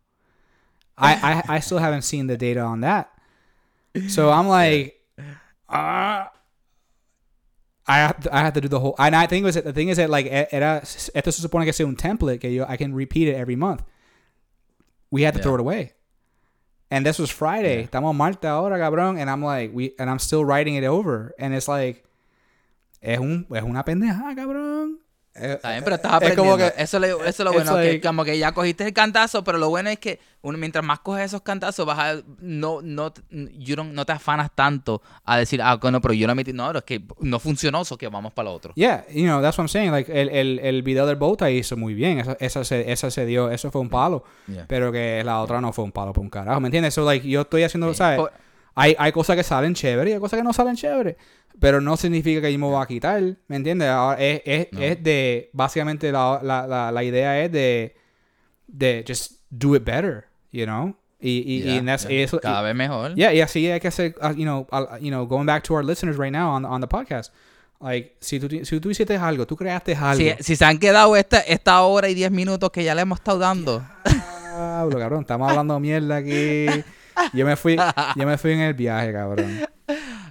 I, 0.97 1.43
I, 1.49 1.57
I 1.57 1.61
still 1.61 1.79
haven't 1.79 2.03
seen 2.03 2.27
the 2.27 2.37
data 2.39 2.63
on 2.63 2.81
that. 2.81 3.09
So 4.09 4.31
I'm 4.31 4.49
like, 4.59 4.95
ah. 5.69 6.31
I 7.89 7.97
have 7.99 8.21
to, 8.21 8.35
I 8.35 8.41
have 8.41 8.53
to 8.55 8.61
do 8.61 8.69
the 8.69 8.79
whole. 8.81 8.95
And 8.99 9.17
I 9.17 9.27
think 9.27 9.43
it 9.43 9.47
was 9.47 9.55
the 9.55 9.73
thing 9.73 9.89
is 9.89 9.97
that 9.97 10.11
like 10.11 10.27
era 10.31 10.83
esto 10.83 11.31
se 11.31 11.43
supone 11.43 11.65
que 11.65 11.73
sea 11.73 11.85
un 11.85 11.97
template 11.97 12.41
que 12.41 12.51
yo 12.51 12.67
I 12.69 12.77
can 12.77 12.95
repeat 12.95 13.29
it 13.29 13.35
every 13.35 13.57
month. 13.57 13.83
We 15.11 15.23
had 15.23 15.33
to 15.35 15.39
Yeah. 15.41 15.45
throw 15.45 15.55
it 15.55 15.61
away. 15.61 15.93
And 16.91 17.05
this 17.05 17.19
was 17.19 17.31
Friday. 17.31 17.81
Yeah. 17.81 17.87
Estamos 17.89 18.15
martes 18.15 18.45
ahora, 18.49 18.79
cabrón. 18.79 19.19
And 19.19 19.29
I'm 19.31 19.43
like, 19.43 19.73
we 19.75 19.95
and 19.99 20.09
I'm 20.11 20.19
still 20.19 20.45
writing 20.45 20.75
it 20.77 20.85
over. 20.85 21.35
And 21.39 21.55
it's 21.55 21.69
like, 21.69 22.05
es 23.03 23.19
un 23.19 23.47
es 23.55 23.63
una 23.63 23.85
pendeja, 23.85 24.35
cabrón. 24.37 24.97
Eh, 25.41 25.59
bien, 25.63 25.85
pero 25.85 25.97
estás 25.97 26.11
es 26.13 26.17
aprendiendo. 26.17 26.43
como 26.45 26.57
que- 26.57 26.83
eso, 26.83 26.99
le- 26.99 27.09
eso 27.11 27.23
es 27.29 27.39
lo 27.41 27.53
bueno. 27.53 27.77
que 27.77 27.79
like- 27.85 28.07
como 28.07 28.25
que 28.25 28.39
ya 28.39 28.53
cogiste 28.53 28.85
el 28.85 28.93
cantazo, 28.93 29.43
pero 29.45 29.59
lo 29.59 29.69
bueno 29.69 29.91
es 29.91 29.99
que 29.99 30.19
uno, 30.43 30.57
mientras 30.59 30.85
más 30.85 31.01
coges 31.01 31.27
esos 31.27 31.43
cantazos, 31.43 31.85
vas 31.85 31.99
a. 31.99 32.23
No, 32.41 32.81
no, 32.83 33.13
you 33.31 33.75
don't- 33.77 33.93
no 33.93 34.07
te 34.07 34.13
afanas 34.13 34.51
tanto 34.55 35.03
a 35.25 35.37
decir, 35.37 35.61
ah, 35.63 35.77
bueno, 35.77 36.01
pero 36.01 36.15
yo 36.15 36.27
lo 36.27 36.35
metí. 36.35 36.53
No, 36.53 36.71
es 36.71 36.83
que 36.85 37.03
no 37.21 37.39
funcionó, 37.41 37.83
eso 37.83 37.97
que 37.99 38.09
vamos 38.09 38.33
para 38.33 38.49
lo 38.49 38.55
otro. 38.55 38.73
Yeah, 38.75 39.05
you 39.13 39.25
know, 39.25 39.41
that's 39.43 39.59
what 39.59 39.65
I'm 39.65 39.69
saying. 39.69 39.91
Like, 39.91 40.11
el, 40.21 40.29
el, 40.29 40.59
el 40.61 40.83
video 40.83 41.07
del 41.07 41.17
Bowtie 41.17 41.53
hizo 41.57 41.77
muy 41.77 41.95
bien. 41.95 42.19
Esa, 42.21 42.37
esa, 42.41 42.65
se, 42.65 42.91
esa 42.93 43.11
se 43.11 43.27
dio, 43.27 43.51
eso 43.51 43.71
fue 43.71 43.81
un 43.81 43.89
palo. 43.89 44.25
Yeah. 44.47 44.65
Pero 44.69 44.93
que 44.93 45.23
la 45.25 45.41
otra 45.41 45.61
no 45.61 45.73
fue 45.73 45.85
un 45.85 45.93
palo 45.93 46.13
por 46.13 46.23
un 46.23 46.31
carajo. 46.31 46.61
¿Me 46.61 46.69
entiendes? 46.69 46.95
So, 46.95 47.05
like, 47.05 47.29
yo 47.29 47.41
estoy 47.43 47.65
haciendo, 47.65 47.89
Sí. 47.93 47.99
¿sabes? 47.99 48.19
Por- 48.21 48.33
Hay, 48.81 48.95
hay 48.99 49.13
cosas 49.13 49.37
que 49.37 49.43
salen 49.43 49.75
chévere 49.75 50.11
y 50.11 50.13
hay 50.15 50.21
cosas 50.21 50.39
que 50.39 50.45
no 50.45 50.53
salen 50.53 50.77
chévere. 50.77 51.17
Pero 51.61 51.81
no 51.81 51.97
significa 51.97 52.41
que 52.41 52.53
yo 52.53 52.59
me 52.59 52.67
voy 52.67 52.81
a 52.83 52.87
quitar. 52.87 53.23
¿Me 53.49 53.57
entiendes? 53.57 53.89
Ahora 53.89 54.21
es, 54.23 54.43
es, 54.45 54.69
No. 54.73 54.81
es 54.81 55.03
de. 55.03 55.51
Básicamente, 55.53 56.13
la, 56.13 56.39
la, 56.43 56.67
la, 56.67 56.93
la 56.93 57.05
idea 57.05 57.43
es 57.43 57.51
de. 57.51 57.97
De 58.67 59.05
just 59.07 59.33
do 59.51 59.75
it 59.75 59.83
better, 59.85 60.27
you 60.53 60.65
know? 60.67 60.95
Y, 61.21 61.31
y, 61.39 61.63
y 61.63 61.63
Yeah, 61.63 61.83
that's- 61.83 62.07
yeah. 62.09 62.23
eso. 62.23 62.39
Cada 62.41 62.63
vez 62.63 62.75
mejor. 62.77 63.15
Yeah, 63.17 63.33
y 63.35 63.41
así 63.41 63.67
hay 63.69 63.81
que 63.81 63.89
hacer, 63.89 64.15
uh, 64.23 64.31
you 64.35 64.45
know, 64.45 64.67
uh, 64.71 64.97
you 65.01 65.09
know, 65.11 65.27
going 65.27 65.47
back 65.47 65.65
to 65.65 65.75
our 65.75 65.85
listeners 65.85 66.17
right 66.17 66.31
now 66.33 66.51
on, 66.55 66.65
on 66.65 66.81
the 66.81 66.87
podcast. 66.87 67.33
Like, 67.81 68.15
si 68.21 68.39
tú, 68.39 68.49
si 68.65 68.79
tú 68.81 68.91
hiciste 68.91 69.17
algo, 69.17 69.47
tú 69.47 69.57
creaste 69.57 69.95
algo. 69.97 70.23
Si, 70.39 70.45
si 70.45 70.55
se 70.57 70.65
han 70.65 70.79
quedado 70.79 71.17
esta, 71.17 71.41
esta 71.41 71.81
hora 71.83 72.09
y 72.09 72.15
diez 72.15 72.31
minutos 72.31 72.71
que 72.71 72.85
ya 72.85 72.95
le 72.95 73.03
hemos 73.03 73.19
estado 73.19 73.39
dando. 73.39 73.83
Diablo, 74.05 74.99
cabrón, 74.99 75.21
estamos 75.23 75.49
hablando 75.51 75.81
mierda 75.81 76.17
aquí. 76.17 76.67
Yo 77.33 77.45
me 77.47 77.57
fui, 77.57 77.77
yo 78.17 78.27
me 78.27 78.39
fui 78.39 78.53
en 78.53 78.61
el 78.61 78.75
viaje, 78.75 79.13
cabrón. 79.13 79.61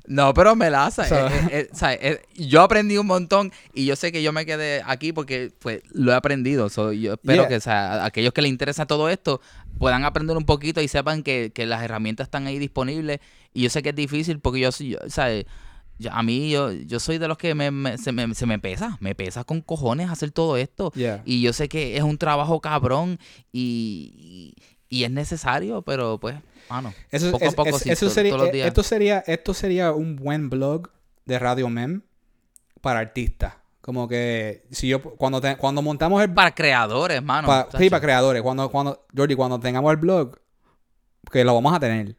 No, 0.06 0.34
pero 0.34 0.56
melaza. 0.56 1.06
So- 1.06 1.28
eh, 1.28 1.32
eh, 1.52 1.70
eh. 1.82 2.00
Eh, 2.02 2.22
yo 2.36 2.62
aprendí 2.62 2.98
un 2.98 3.08
montón 3.08 3.52
y 3.74 3.86
yo 3.86 3.96
sé 3.96 4.12
que 4.12 4.24
yo 4.24 4.32
me 4.32 4.46
quedé 4.46 4.82
aquí 4.86 5.12
porque 5.12 5.52
pues 5.60 5.82
lo 5.92 6.12
he 6.12 6.16
aprendido. 6.16 6.70
So, 6.70 6.94
yo 6.94 7.14
espero 7.14 7.42
Yeah. 7.44 7.48
que 7.50 7.56
o 7.58 7.60
sea, 7.62 8.06
aquellos 8.06 8.32
que 8.34 8.42
les 8.42 8.50
interesa 8.52 8.86
todo 8.86 9.10
esto 9.10 9.42
puedan 9.80 10.06
aprender 10.06 10.38
un 10.38 10.46
poquito 10.46 10.82
y 10.82 10.88
sepan 10.88 11.24
que, 11.24 11.52
que 11.54 11.66
las 11.66 11.84
herramientas 11.84 12.28
están 12.28 12.48
ahí 12.48 12.58
disponibles. 12.60 13.20
Y 13.54 13.64
yo 13.64 13.70
sé 13.70 13.84
que 13.84 13.90
es 13.90 13.96
difícil 13.96 14.40
porque 14.40 14.62
yo 14.62 14.70
yo, 14.70 14.98
¿sabes? 15.08 15.46
Yo- 16.00 16.14
a 16.14 16.22
mí 16.24 16.52
yo, 16.52 16.72
yo 16.72 17.00
soy 17.02 17.18
de 17.18 17.28
los 17.28 17.38
que 17.38 17.54
me, 17.56 17.72
me- 17.72 17.98
se, 17.98 18.12
me, 18.14 18.34
se 18.34 18.46
me 18.46 18.60
pesa, 18.60 18.98
me 19.02 19.14
pesa 19.16 19.44
con 19.44 19.62
cojones 19.62 20.10
hacer 20.10 20.32
todo 20.32 20.56
esto. 20.56 20.92
Yeah. 20.96 21.22
Y 21.26 21.42
yo 21.42 21.52
sé 21.52 21.68
que 21.68 21.98
es 21.98 22.04
un 22.04 22.18
trabajo 22.18 22.62
cabrón 22.62 23.20
y, 23.52 24.54
y 24.90 25.04
es 25.04 25.12
necesario, 25.12 25.82
pero 25.82 26.18
pues, 26.20 26.36
mano, 26.70 26.94
Eso, 27.12 27.32
poco 27.32 27.48
a 27.48 27.52
poco, 27.52 27.70
es- 27.70 27.78
sí, 27.78 27.90
eso 27.90 28.10
sería, 28.10 28.32
todos 28.32 28.42
los 28.46 28.50
eh, 28.50 28.54
días. 28.58 28.68
esto 28.68 28.84
sería, 28.84 29.24
esto 29.28 29.54
sería 29.54 29.92
un 29.92 30.16
buen 30.16 30.50
blog 30.50 30.90
de 31.26 31.40
Radio 31.40 31.70
Mem 31.70 32.02
para 32.82 33.00
artistas. 33.00 33.54
Como 33.82 34.08
que 34.08 34.66
si 34.72 34.90
yo 34.90 35.02
cuando 35.02 35.40
te- 35.40 35.56
cuando 35.56 35.82
montamos 35.82 36.22
el 36.22 36.34
para 36.34 36.54
creadores, 36.54 37.24
mano. 37.24 37.48
sí, 37.78 37.90
para 37.90 38.02
creadores, 38.02 38.42
cuando 38.42 38.70
cuando 38.70 39.06
Jordi, 39.16 39.36
cuando 39.36 39.60
tengamos 39.60 39.90
el 39.92 39.98
blog 39.98 40.38
que 41.32 41.44
lo 41.46 41.54
vamos 41.56 41.74
a 41.74 41.80
tener. 41.80 42.16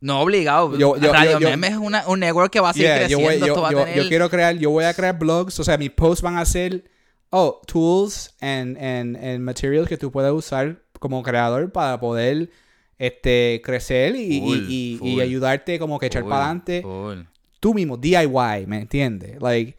No 0.00 0.20
obligado. 0.20 0.76
Yo- 0.76 0.96
yo- 0.96 1.12
Radio 1.12 1.32
yo- 1.32 1.40
yo- 1.40 1.50
Meme 1.50 1.68
es 1.68 1.76
una- 1.76 2.06
un 2.06 2.20
network 2.20 2.50
que 2.52 2.60
va 2.60 2.70
a 2.70 2.72
seguir 2.72 2.88
Yeah, 2.88 3.08
yo, 3.08 3.18
creciendo. 3.18 3.26
voy- 3.28 3.38
yo- 3.40 3.46
esto 3.46 3.62
va 3.62 3.68
a 3.68 3.72
yo- 3.72 3.78
tener- 3.84 3.96
yo 4.02 4.08
quiero 4.08 4.30
crear, 4.30 4.56
yo 4.56 4.70
voy 4.70 4.84
a 4.84 4.94
crear 4.94 5.18
blogs, 5.18 5.58
o 5.58 5.64
sea, 5.64 5.78
mis 5.78 5.90
posts 5.90 6.22
van 6.22 6.36
a 6.36 6.44
ser, 6.44 6.84
oh, 7.30 7.60
tools 7.66 8.34
and, 8.40 8.76
and, 8.78 9.16
and 9.16 9.40
materials 9.40 9.88
que 9.88 9.96
tú 9.96 10.10
puedes 10.12 10.32
usar 10.32 10.82
como 10.98 11.22
creador 11.22 11.70
para 11.72 11.98
poder 12.00 12.50
este, 12.98 13.60
crecer 13.64 14.16
y, 14.16 14.20
y- 14.36 14.40
Full, 14.40 14.58
y- 14.58 14.94
y 14.94 14.98
full. 14.98 15.20
ayudarte 15.20 15.78
como 15.78 15.98
que 15.98 16.06
echar 16.06 16.22
para 16.24 16.36
adelante 16.46 16.82
tú 17.60 17.74
mismo, 17.74 17.96
DIY, 17.96 18.66
¿me 18.66 18.78
entiendes? 18.78 19.40
Like, 19.40 19.76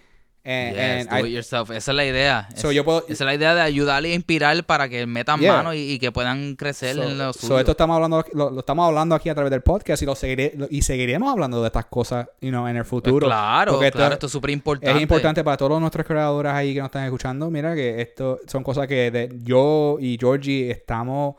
and, 0.47 0.75
Yes, 0.75 1.07
and 1.07 1.09
do 1.19 1.25
I- 1.25 1.29
it 1.29 1.35
yourself. 1.35 1.69
Esa 1.71 1.91
es 1.91 1.95
la 1.95 2.05
idea. 2.05 2.47
So 2.55 2.69
Es- 2.69 2.75
yo 2.75 2.85
puedo- 2.85 3.03
esa 3.09 3.13
es 3.13 3.19
la 3.21 3.35
idea 3.35 3.53
de 3.53 3.61
ayudarle 3.61 4.11
e 4.11 4.13
inspirar 4.15 4.63
para 4.63 4.87
que 4.87 5.05
metan 5.05 5.39
Yeah. 5.39 5.57
mano 5.57 5.73
y, 5.73 5.79
y 5.91 5.99
que 5.99 6.11
puedan 6.11 6.55
crecer 6.55 6.95
so- 6.95 7.03
en 7.03 7.17
lo 7.17 7.33
so 7.33 7.39
suyo. 7.47 7.59
esto 7.59 7.71
estamos 7.71 7.95
hablando, 7.95 8.23
lo, 8.33 8.49
lo 8.51 8.59
estamos 8.61 8.87
hablando 8.87 9.13
aquí 9.15 9.27
a 9.29 9.35
través 9.35 9.51
del 9.51 9.61
podcast 9.61 10.01
y 10.01 10.05
lo 10.05 10.15
seguiré, 10.15 10.53
lo- 10.55 10.67
y 10.69 10.81
seguiremos 10.81 11.31
hablando 11.31 11.61
de 11.61 11.67
estas 11.67 11.85
cosas, 11.87 12.27
you 12.41 12.49
know, 12.49 12.65
en 12.67 12.77
el 12.77 12.83
Pues 12.83 12.89
futuro. 12.89 13.27
claro, 13.27 13.73
Porque 13.73 13.87
esto- 13.87 13.97
claro, 13.99 14.13
esto 14.13 14.25
es 14.27 14.31
súper 14.31 14.51
importante. 14.51 14.95
Es 14.95 15.01
importante 15.01 15.43
para 15.43 15.57
todos 15.57 15.79
nuestros 15.81 16.05
creadores 16.07 16.51
ahí 16.53 16.73
que 16.73 16.79
nos 16.79 16.87
están 16.87 17.03
escuchando. 17.03 17.49
Mira 17.51 17.75
que 17.75 18.01
esto 18.01 18.39
son 18.47 18.63
cosas 18.63 18.87
que 18.87 19.11
de- 19.11 19.29
yo 19.43 19.97
y 19.99 20.17
Georgie 20.19 20.71
estamos. 20.71 21.35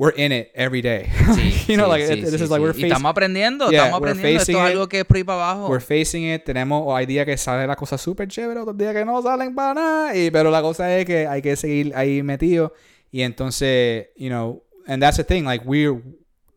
We're 0.00 0.14
in 0.16 0.32
it 0.32 0.50
every 0.54 0.80
day. 0.80 1.10
Sí, 1.34 1.72
you 1.72 1.76
know, 1.76 1.84
sí, 1.84 1.90
like 1.90 2.06
sí, 2.06 2.22
this 2.22 2.40
is 2.40 2.48
like 2.48 2.62
we're 2.62 2.72
facing, 2.72 2.90
estamos 2.90 3.10
aprendiendo, 3.10 3.70
Yeah, 3.70 3.84
estamos 3.84 4.00
we're 4.00 4.12
aprendiendo. 4.12 4.40
Esto 4.40 4.52
es 4.52 4.58
algo 4.58 4.88
que 4.88 5.00
es 5.00 5.04
por 5.04 5.18
ahí 5.18 5.24
para 5.24 5.50
abajo. 5.50 5.68
we're 5.68 5.84
facing 5.84 6.32
it. 6.32 6.42
Tenemos, 6.42 6.82
o 6.86 6.96
hay 6.96 7.04
días 7.04 7.26
que 7.26 7.36
sale 7.36 7.66
la 7.66 7.76
cosa 7.76 7.98
súper 7.98 8.26
chévere, 8.26 8.60
otros 8.60 8.78
días 8.78 8.94
que 8.94 9.04
no 9.04 9.20
salen 9.20 9.54
para 9.54 9.74
nada. 9.74 10.16
Y, 10.16 10.30
pero 10.30 10.50
la 10.50 10.62
cosa 10.62 10.96
es 10.96 11.04
que 11.04 11.26
hay 11.26 11.42
que 11.42 11.54
seguir 11.54 11.92
ahí 11.94 12.22
metido. 12.22 12.72
Y 13.10 13.20
entonces, 13.20 14.06
you 14.16 14.30
know, 14.30 14.62
and 14.86 15.02
that's 15.02 15.18
the 15.18 15.24
thing, 15.24 15.44
like 15.44 15.66
we're 15.66 16.00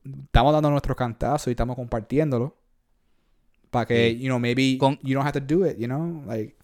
estamos 0.05 0.53
dando 0.53 0.69
nuestros 0.69 0.95
cantazos 0.95 1.47
y 1.47 1.51
estamos 1.51 1.75
compartiéndolo. 1.75 2.55
Para 3.71 3.85
que, 3.87 4.17
you 4.17 4.27
know, 4.27 4.39
maybe 4.39 4.77
Con- 4.77 4.99
you 5.03 5.15
don't 5.15 5.27
have 5.27 5.37
to 5.37 5.45
do 5.45 5.65
it, 5.65 5.77
you 5.77 5.87
know, 5.87 6.23
like. 6.25 6.55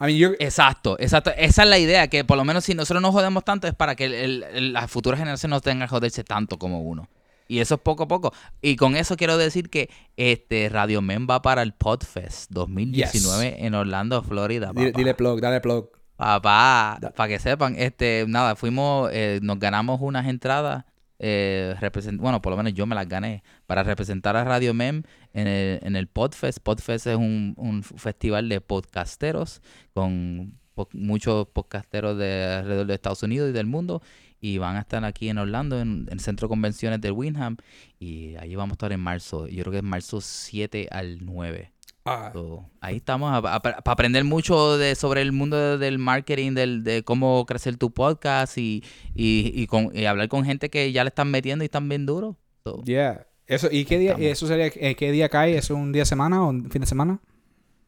I 0.00 0.04
mean, 0.06 0.16
you're, 0.18 0.36
Exacto, 0.40 0.96
exacto. 0.98 1.30
Esa 1.36 1.62
es 1.62 1.68
la 1.68 1.78
idea, 1.78 2.08
que 2.08 2.24
por 2.24 2.36
lo 2.36 2.44
menos 2.44 2.64
si 2.64 2.74
nosotros 2.74 3.00
nos 3.02 3.12
jodemos 3.12 3.44
tanto 3.44 3.68
es 3.68 3.74
para 3.74 3.94
que 3.94 4.06
el- 4.06 4.42
el- 4.42 4.72
las 4.72 4.90
futuras 4.90 5.18
generaciones 5.20 5.56
no 5.56 5.60
tengan 5.60 5.86
que 5.88 5.90
joderse 5.94 6.24
tanto 6.24 6.58
como 6.58 6.80
uno. 6.80 7.08
Y 7.48 7.58
eso 7.60 7.74
es 7.74 7.80
poco 7.82 8.04
a 8.04 8.08
poco. 8.08 8.32
Y 8.62 8.76
con 8.76 8.96
eso 8.96 9.16
quiero 9.16 9.36
decir 9.36 9.68
que 9.68 9.90
este 10.16 10.68
Radio 10.70 11.02
Men 11.02 11.26
va 11.28 11.42
para 11.42 11.62
el 11.62 11.72
Podfest 11.74 12.50
2019 12.50 13.64
en 13.66 13.74
Orlando, 13.74 14.22
Florida. 14.22 14.72
dile 14.74 15.14
plug, 15.14 15.40
dale 15.40 15.60
plug. 15.60 15.90
Papá, 16.16 16.98
para 17.16 17.28
que 17.28 17.38
sepan, 17.38 17.74
este, 17.76 18.24
nada, 18.28 18.54
fuimos, 18.56 19.10
eh, 19.12 19.40
nos 19.42 19.58
ganamos 19.58 20.00
unas 20.00 20.26
entradas, 20.28 20.84
eh, 21.24 21.74
bueno, 22.14 22.42
por 22.42 22.50
lo 22.50 22.56
menos 22.56 22.74
yo 22.74 22.84
me 22.84 22.96
las 22.96 23.08
gané, 23.08 23.44
para 23.66 23.84
representar 23.84 24.36
a 24.36 24.42
Radio 24.42 24.74
Mem 24.74 25.04
en 25.32 25.46
el, 25.46 25.78
en 25.82 25.96
el 25.96 26.08
Podfest. 26.08 26.58
Podfest 26.58 27.06
es 27.06 27.16
un, 27.16 27.54
un 27.56 27.84
festival 27.84 28.48
de 28.48 28.60
podcasteros 28.60 29.62
con 29.94 30.58
muchos 30.92 31.46
podcasteros 31.48 32.18
de 32.18 32.44
alrededor 32.44 32.86
de 32.86 32.94
Estados 32.94 33.22
Unidos 33.22 33.50
y 33.50 33.52
del 33.52 33.66
mundo. 33.66 34.02
Y 34.40 34.58
van 34.58 34.74
a 34.74 34.80
estar 34.80 35.04
aquí 35.04 35.28
en 35.28 35.38
Orlando, 35.38 35.80
en, 35.80 36.08
el 36.10 36.18
centro 36.18 36.48
de 36.48 36.50
convenciones 36.50 37.00
de 37.00 37.12
Winham. 37.12 37.56
Y 38.00 38.34
allí 38.36 38.56
vamos 38.56 38.72
a 38.72 38.74
estar 38.74 38.92
en 38.92 39.00
marzo. 39.00 39.46
Yo 39.46 39.62
creo 39.62 39.70
que 39.70 39.78
es 39.78 39.84
marzo 39.84 40.20
7 40.20 40.88
al 40.90 41.24
9. 41.24 41.71
Ah, 42.04 42.30
So, 42.32 42.68
ahí 42.80 42.96
estamos 42.96 43.40
para 43.42 43.78
aprender 43.84 44.24
mucho 44.24 44.76
de 44.76 44.96
sobre 44.96 45.22
el 45.22 45.30
mundo 45.30 45.56
de- 45.56 45.78
del 45.78 45.98
marketing, 45.98 46.52
del, 46.54 46.82
de 46.82 47.04
cómo 47.04 47.46
crecer 47.46 47.76
tu 47.76 47.92
podcast 47.92 48.58
y, 48.58 48.82
y, 49.14 49.52
y 49.54 49.66
con, 49.68 49.96
y 49.96 50.06
hablar 50.06 50.28
con 50.28 50.44
gente 50.44 50.68
que 50.68 50.90
ya 50.90 51.04
le 51.04 51.08
están 51.08 51.30
metiendo 51.30 51.62
y 51.64 51.66
están 51.66 51.88
bien 51.88 52.04
duros. 52.06 52.34
So, 52.64 52.82
yeah. 52.84 53.26
Eso, 53.46 53.68
¿Y 53.70 53.84
qué 53.84 53.98
día, 53.98 54.10
Estamos. 54.12 54.30
eso 54.32 54.46
sería, 54.48 54.66
eh, 54.66 54.96
qué 54.96 55.12
día 55.12 55.28
cae? 55.28 55.56
¿Eso 55.56 55.74
es 55.74 55.80
un 55.80 55.92
día 55.92 56.02
de 56.02 56.06
semana 56.06 56.42
o 56.44 56.48
un 56.48 56.70
fin 56.70 56.80
de 56.80 56.86
semana? 56.86 57.20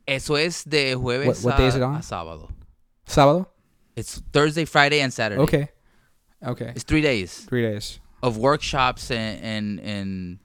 Eso 0.06 0.36
es 0.38 0.62
de 0.64 0.94
jueves 0.94 1.42
What- 1.44 1.58
what 1.58 1.82
a, 1.82 1.96
a 1.96 2.02
sábado. 2.02 2.48
Sábado? 3.06 3.52
It's 3.96 4.22
Thursday, 4.30 4.66
Friday, 4.66 5.00
and 5.00 5.12
Saturday. 5.12 5.42
Okay. 5.42 5.68
Okay. 6.42 6.70
It's 6.74 6.84
three 6.84 7.00
days 7.00 7.46
Three 7.48 7.62
days. 7.62 8.00
of 8.20 8.36
workshops 8.36 9.10
and, 9.10 9.42
and, 9.42 9.80
and 9.80 10.38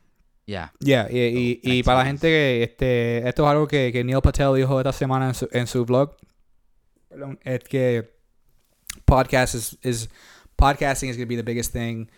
yeah. 0.50 0.70
Yeah, 0.80 1.08
y, 1.12 1.60
y, 1.64 1.78
y 1.80 1.84
para 1.84 2.00
la 2.00 2.06
gente 2.06 2.28
que 2.28 2.64
este, 2.64 3.28
esto 3.28 3.44
es 3.44 3.50
algo 3.50 3.68
que, 3.68 3.92
que 3.92 4.04
Neil 4.04 4.22
Patel 4.22 4.56
dijo 4.56 4.80
esta 4.80 4.92
semana 4.92 5.28
en 5.28 5.36
su, 5.36 5.48
en 5.52 5.68
su 5.68 5.86
blog, 5.86 6.16
perdón, 7.10 7.40
es 7.44 7.64
que 7.64 8.10
podcast 9.06 9.56
is, 9.56 9.78
is 9.84 10.10
podcasting 10.58 11.10
is 11.10 11.18
going 11.18 11.28
to 11.28 11.30
be 11.30 11.36
the 11.36 11.44
biggest 11.44 11.72
thing, 11.72 12.10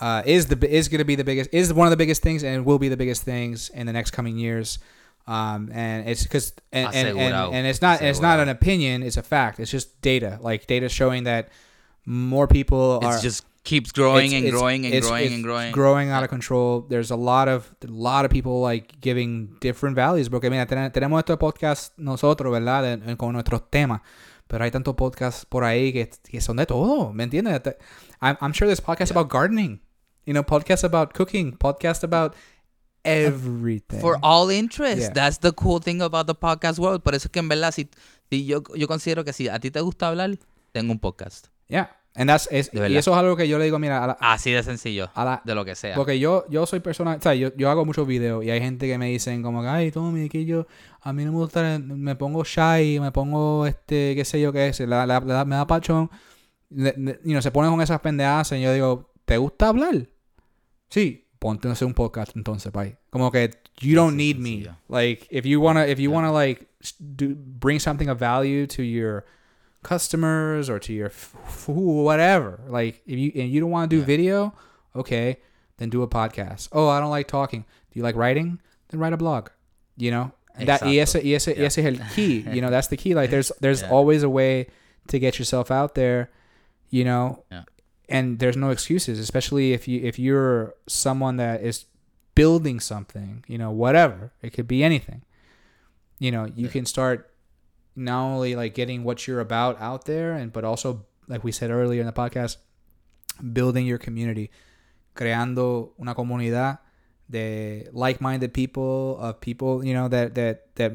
uh, 0.00 0.22
is 0.26 0.46
the 0.46 0.56
is 0.68 0.88
going 0.88 0.98
to 0.98 1.04
be 1.04 1.16
the 1.16 1.24
biggest 1.24 1.48
is 1.52 1.72
one 1.72 1.86
of 1.86 1.90
the 1.90 1.96
biggest 1.96 2.22
things 2.22 2.44
and 2.44 2.64
will 2.64 2.78
be 2.78 2.88
the 2.88 2.96
biggest 2.96 3.24
things 3.24 3.70
in 3.70 3.86
the 3.86 3.92
next 3.92 4.10
coming 4.10 4.36
years. 4.36 4.78
Um, 5.26 5.70
and 5.72 6.08
it's 6.08 6.22
because 6.22 6.52
and, 6.72 6.94
and, 6.94 7.08
and, 7.08 7.18
Asegurado. 7.18 7.52
and 7.52 7.66
it's 7.66 7.82
not 7.82 8.00
it's 8.00 8.20
not 8.20 8.38
an 8.40 8.48
opinion, 8.48 9.02
it's 9.02 9.16
a 9.16 9.22
fact. 9.22 9.60
It's 9.60 9.70
just 9.70 10.00
data, 10.00 10.38
like 10.40 10.66
data 10.66 10.88
showing 10.88 11.24
that 11.24 11.48
more 12.06 12.46
people 12.46 13.00
are 13.02 13.18
just 13.18 13.44
keeps 13.68 13.92
growing 13.92 14.32
it's- 14.32 14.38
and 14.38 14.46
it's- 14.46 14.58
growing 14.58 14.84
and 14.86 15.02
growing 15.04 15.32
and 15.34 15.44
growing. 15.44 15.72
growing 15.72 16.10
out 16.10 16.22
of 16.24 16.30
control. 16.30 16.86
There's 16.88 17.10
a 17.10 17.16
lot 17.16 17.48
of 17.48 17.70
a 17.84 17.90
lot 17.90 18.24
of 18.24 18.30
people 18.30 18.60
like 18.62 18.96
giving 19.00 19.56
different 19.60 19.94
values. 19.96 20.28
Porque 20.30 20.48
mira, 20.50 20.66
ten- 20.66 20.90
tenemos 20.92 21.18
estos 21.20 21.36
podcasts 21.38 21.92
nosotros, 21.98 22.50
¿verdad? 22.52 22.98
Con 23.16 23.32
nuestros 23.32 23.62
temas. 23.70 24.00
Pero 24.46 24.64
hay 24.64 24.70
tantos 24.70 24.94
podcasts 24.94 25.44
por 25.44 25.62
ahí 25.64 25.92
que, 25.92 26.08
que 26.30 26.40
son 26.40 26.56
de 26.56 26.64
todo, 26.64 27.12
¿me 27.12 27.24
entiendes? 27.24 27.60
I'm, 28.22 28.36
I'm 28.40 28.52
sure 28.54 28.66
there's 28.66 28.80
podcasts 28.80 29.10
about 29.10 29.28
gardening, 29.30 29.80
you 30.24 30.32
know, 30.32 30.42
podcasts 30.42 30.84
about 30.84 31.12
cooking, 31.12 31.52
podcasts 31.58 32.02
about 32.02 32.34
everything. 33.04 34.00
For 34.00 34.18
all 34.22 34.50
interests. 34.50 35.08
Yeah. 35.08 35.12
That's 35.12 35.38
the 35.38 35.52
cool 35.52 35.80
thing 35.80 36.00
about 36.00 36.26
the 36.26 36.34
podcast 36.34 36.78
world. 36.78 37.02
Por 37.02 37.14
eso 37.14 37.26
es 37.28 37.30
que 37.30 37.40
en 37.40 37.48
verdad, 37.48 37.72
si, 37.72 37.88
si 38.30 38.46
yo, 38.46 38.62
yo 38.74 38.86
considero 38.88 39.24
que 39.24 39.32
si 39.32 39.48
a 39.48 39.58
ti 39.58 39.70
te 39.70 39.80
gusta 39.80 40.08
hablar, 40.08 40.38
tengo 40.72 40.92
un 40.92 40.98
podcast. 40.98 41.48
yeah. 41.68 41.90
And 42.20 42.28
that's, 42.28 42.48
es- 42.50 42.70
y 42.74 42.96
eso 42.96 43.12
es 43.12 43.16
algo 43.16 43.36
que 43.36 43.46
yo 43.46 43.58
le 43.58 43.64
digo, 43.66 43.78
mira, 43.78 44.02
a 44.02 44.06
la, 44.08 44.12
Así 44.20 44.50
de 44.50 44.62
sencillo. 44.64 45.08
a 45.14 45.24
la, 45.24 45.42
De 45.44 45.54
lo 45.54 45.64
que 45.64 45.74
sea. 45.76 45.94
Porque 45.94 46.18
yo, 46.18 46.44
yo 46.50 46.66
soy 46.66 46.80
persona, 46.80 47.14
o 47.14 47.22
sea, 47.22 47.32
yo, 47.34 47.54
yo 47.56 47.70
hago 47.70 47.84
muchos 47.84 48.06
videos 48.08 48.44
y 48.44 48.50
hay 48.50 48.60
gente 48.60 48.88
que 48.88 48.98
me 48.98 49.06
dicen 49.06 49.40
como 49.42 49.62
que, 49.62 49.68
ay, 49.68 49.92
Tommy, 49.92 50.28
que 50.28 50.44
yo, 50.44 50.66
a 51.00 51.12
mí 51.12 51.24
no 51.24 51.30
me 51.30 51.38
gusta, 51.38 51.78
me 51.78 52.16
pongo 52.16 52.42
shy, 52.42 52.98
me 53.00 53.12
pongo, 53.12 53.66
este, 53.66 54.14
qué 54.16 54.24
sé 54.24 54.40
yo 54.40 54.52
qué 54.52 54.66
es, 54.66 54.80
la, 54.80 55.06
la- 55.06 55.20
la- 55.20 55.44
me 55.44 55.54
da 55.54 55.66
pachón, 55.66 56.10
Le- 56.70 56.94
le- 56.98 57.20
y 57.24 57.32
no 57.34 57.40
se 57.40 57.50
ponen 57.52 57.70
con 57.70 57.80
esas 57.80 58.00
pendejadas 58.00 58.50
y 58.52 58.60
yo 58.62 58.72
digo, 58.72 59.12
¿te 59.24 59.36
gusta 59.38 59.68
hablar? 59.68 60.08
Sí, 60.90 61.28
ponte 61.38 61.68
a 61.68 61.72
hacer 61.72 61.86
un 61.86 61.94
podcast 61.94 62.34
entonces, 62.36 62.72
bye. 62.72 62.96
Como 63.10 63.30
que, 63.30 63.50
you 63.80 63.94
don't 63.94 64.16
need 64.16 64.36
me. 64.38 64.66
Like, 64.88 65.26
if 65.30 65.44
you 65.44 65.60
wanna, 65.60 65.86
if 65.86 65.98
you 65.98 66.10
wanna 66.10 66.32
like, 66.32 66.66
do, 66.98 67.28
bring 67.36 67.78
something 67.78 68.08
of 68.08 68.18
value 68.18 68.66
to 68.66 68.82
your 68.82 69.24
customers 69.82 70.68
or 70.68 70.78
to 70.78 70.92
your 70.92 71.06
f- 71.06 71.34
whatever. 71.68 72.60
Like 72.68 73.02
if 73.06 73.18
you 73.18 73.32
and 73.34 73.50
you 73.50 73.60
don't 73.60 73.70
want 73.70 73.90
to 73.90 73.96
do 73.96 74.00
Yeah. 74.00 74.06
video, 74.06 74.54
okay, 74.96 75.38
then 75.78 75.90
do 75.90 76.02
a 76.02 76.08
podcast. 76.08 76.68
Oh, 76.72 76.88
I 76.88 77.00
don't 77.00 77.10
like 77.10 77.28
talking. 77.28 77.60
Do 77.62 77.98
you 77.98 78.02
like 78.02 78.16
writing? 78.16 78.60
Then 78.88 79.00
write 79.00 79.12
a 79.12 79.16
blog. 79.16 79.50
You 79.96 80.10
know 80.10 80.32
that 80.58 80.82
y 80.82 80.98
ese, 80.98 81.14
y 81.22 81.30
ese, 81.34 81.48
y 81.48 81.64
es 81.64 81.78
el 81.78 81.96
key. 82.14 82.44
You 82.52 82.60
know 82.60 82.70
that's 82.70 82.88
the 82.88 82.96
key. 82.96 83.14
Like 83.14 83.30
there's 83.30 83.52
there's 83.60 83.82
Yeah. 83.82 83.90
always 83.90 84.22
a 84.22 84.28
way 84.30 84.66
to 85.08 85.18
get 85.18 85.38
yourself 85.38 85.70
out 85.70 85.94
there. 85.94 86.30
You 86.90 87.04
know, 87.04 87.44
Yeah. 87.50 87.64
and 88.08 88.38
there's 88.38 88.56
no 88.56 88.70
excuses, 88.70 89.18
especially 89.18 89.72
if 89.72 89.86
you 89.86 90.00
if 90.02 90.18
you're 90.18 90.74
someone 90.88 91.36
that 91.36 91.62
is 91.62 91.84
building 92.34 92.80
something. 92.80 93.44
You 93.46 93.58
know, 93.58 93.70
whatever 93.70 94.32
it 94.42 94.52
could 94.52 94.66
be 94.68 94.82
anything. 94.82 95.22
You 96.18 96.32
know, 96.32 96.46
you 96.56 96.68
can 96.68 96.84
start 96.86 97.27
not 97.98 98.22
only 98.24 98.54
like 98.54 98.74
getting 98.74 99.04
what 99.04 99.26
you're 99.26 99.40
about 99.40 99.80
out 99.80 100.04
there 100.04 100.32
and 100.32 100.52
but 100.52 100.64
also 100.64 101.04
like 101.26 101.44
we 101.44 101.52
said 101.52 101.70
earlier 101.70 102.00
in 102.00 102.06
the 102.06 102.12
podcast 102.12 102.56
building 103.52 103.86
your 103.86 103.98
community 103.98 104.50
creando 105.14 105.90
una 106.00 106.14
comunidad 106.14 106.78
de 107.30 107.86
like-minded 107.92 108.54
people 108.54 109.18
of 109.20 109.40
people 109.40 109.84
you 109.84 109.92
know 109.92 110.08
that 110.08 110.34
that 110.34 110.74
that 110.76 110.92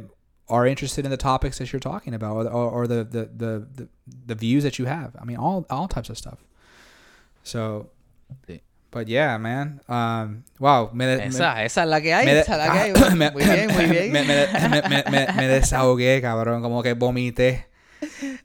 are 0.50 0.66
interested 0.68 1.06
in 1.06 1.12
the 1.12 1.18
topics 1.18 1.58
that 1.58 1.72
you're 1.72 1.80
talking 1.80 2.14
about 2.14 2.46
or, 2.46 2.50
or, 2.50 2.70
or 2.72 2.88
the, 2.88 3.04
the, 3.04 3.30
the 3.36 3.68
the 3.76 3.90
the 4.26 4.36
views 4.36 4.64
that 4.64 4.80
you 4.80 4.86
have 4.86 5.16
i 5.22 5.26
mean 5.26 5.38
all 5.38 5.66
all 5.70 5.88
types 5.88 6.10
of 6.10 6.18
stuff 6.18 6.44
so. 7.44 7.90
But 8.94 9.08
yeah 9.08 9.38
man 9.38 9.82
um 9.88 10.44
wow 10.60 10.90
me, 10.94 11.06
me- 11.18 11.26
Esa, 11.26 11.64
esa 11.64 11.84
es 11.84 11.90
la 11.90 12.00
que 12.02 12.14
hay. 12.14 12.28
esa 12.30 12.52
es 12.54 12.58
la 12.58 12.72
que 12.72 12.80
hay. 12.80 12.94
ah, 12.96 13.32
Muy 13.34 13.44
bien, 13.44 13.74
muy 13.74 13.86
bien. 13.86 14.12
Me, 14.12 14.24
me- 15.36 15.48
desahogué, 15.48 16.22
cabrón. 16.22 16.62
Como 16.62 16.84
que 16.84 16.94
vomité 16.94 17.68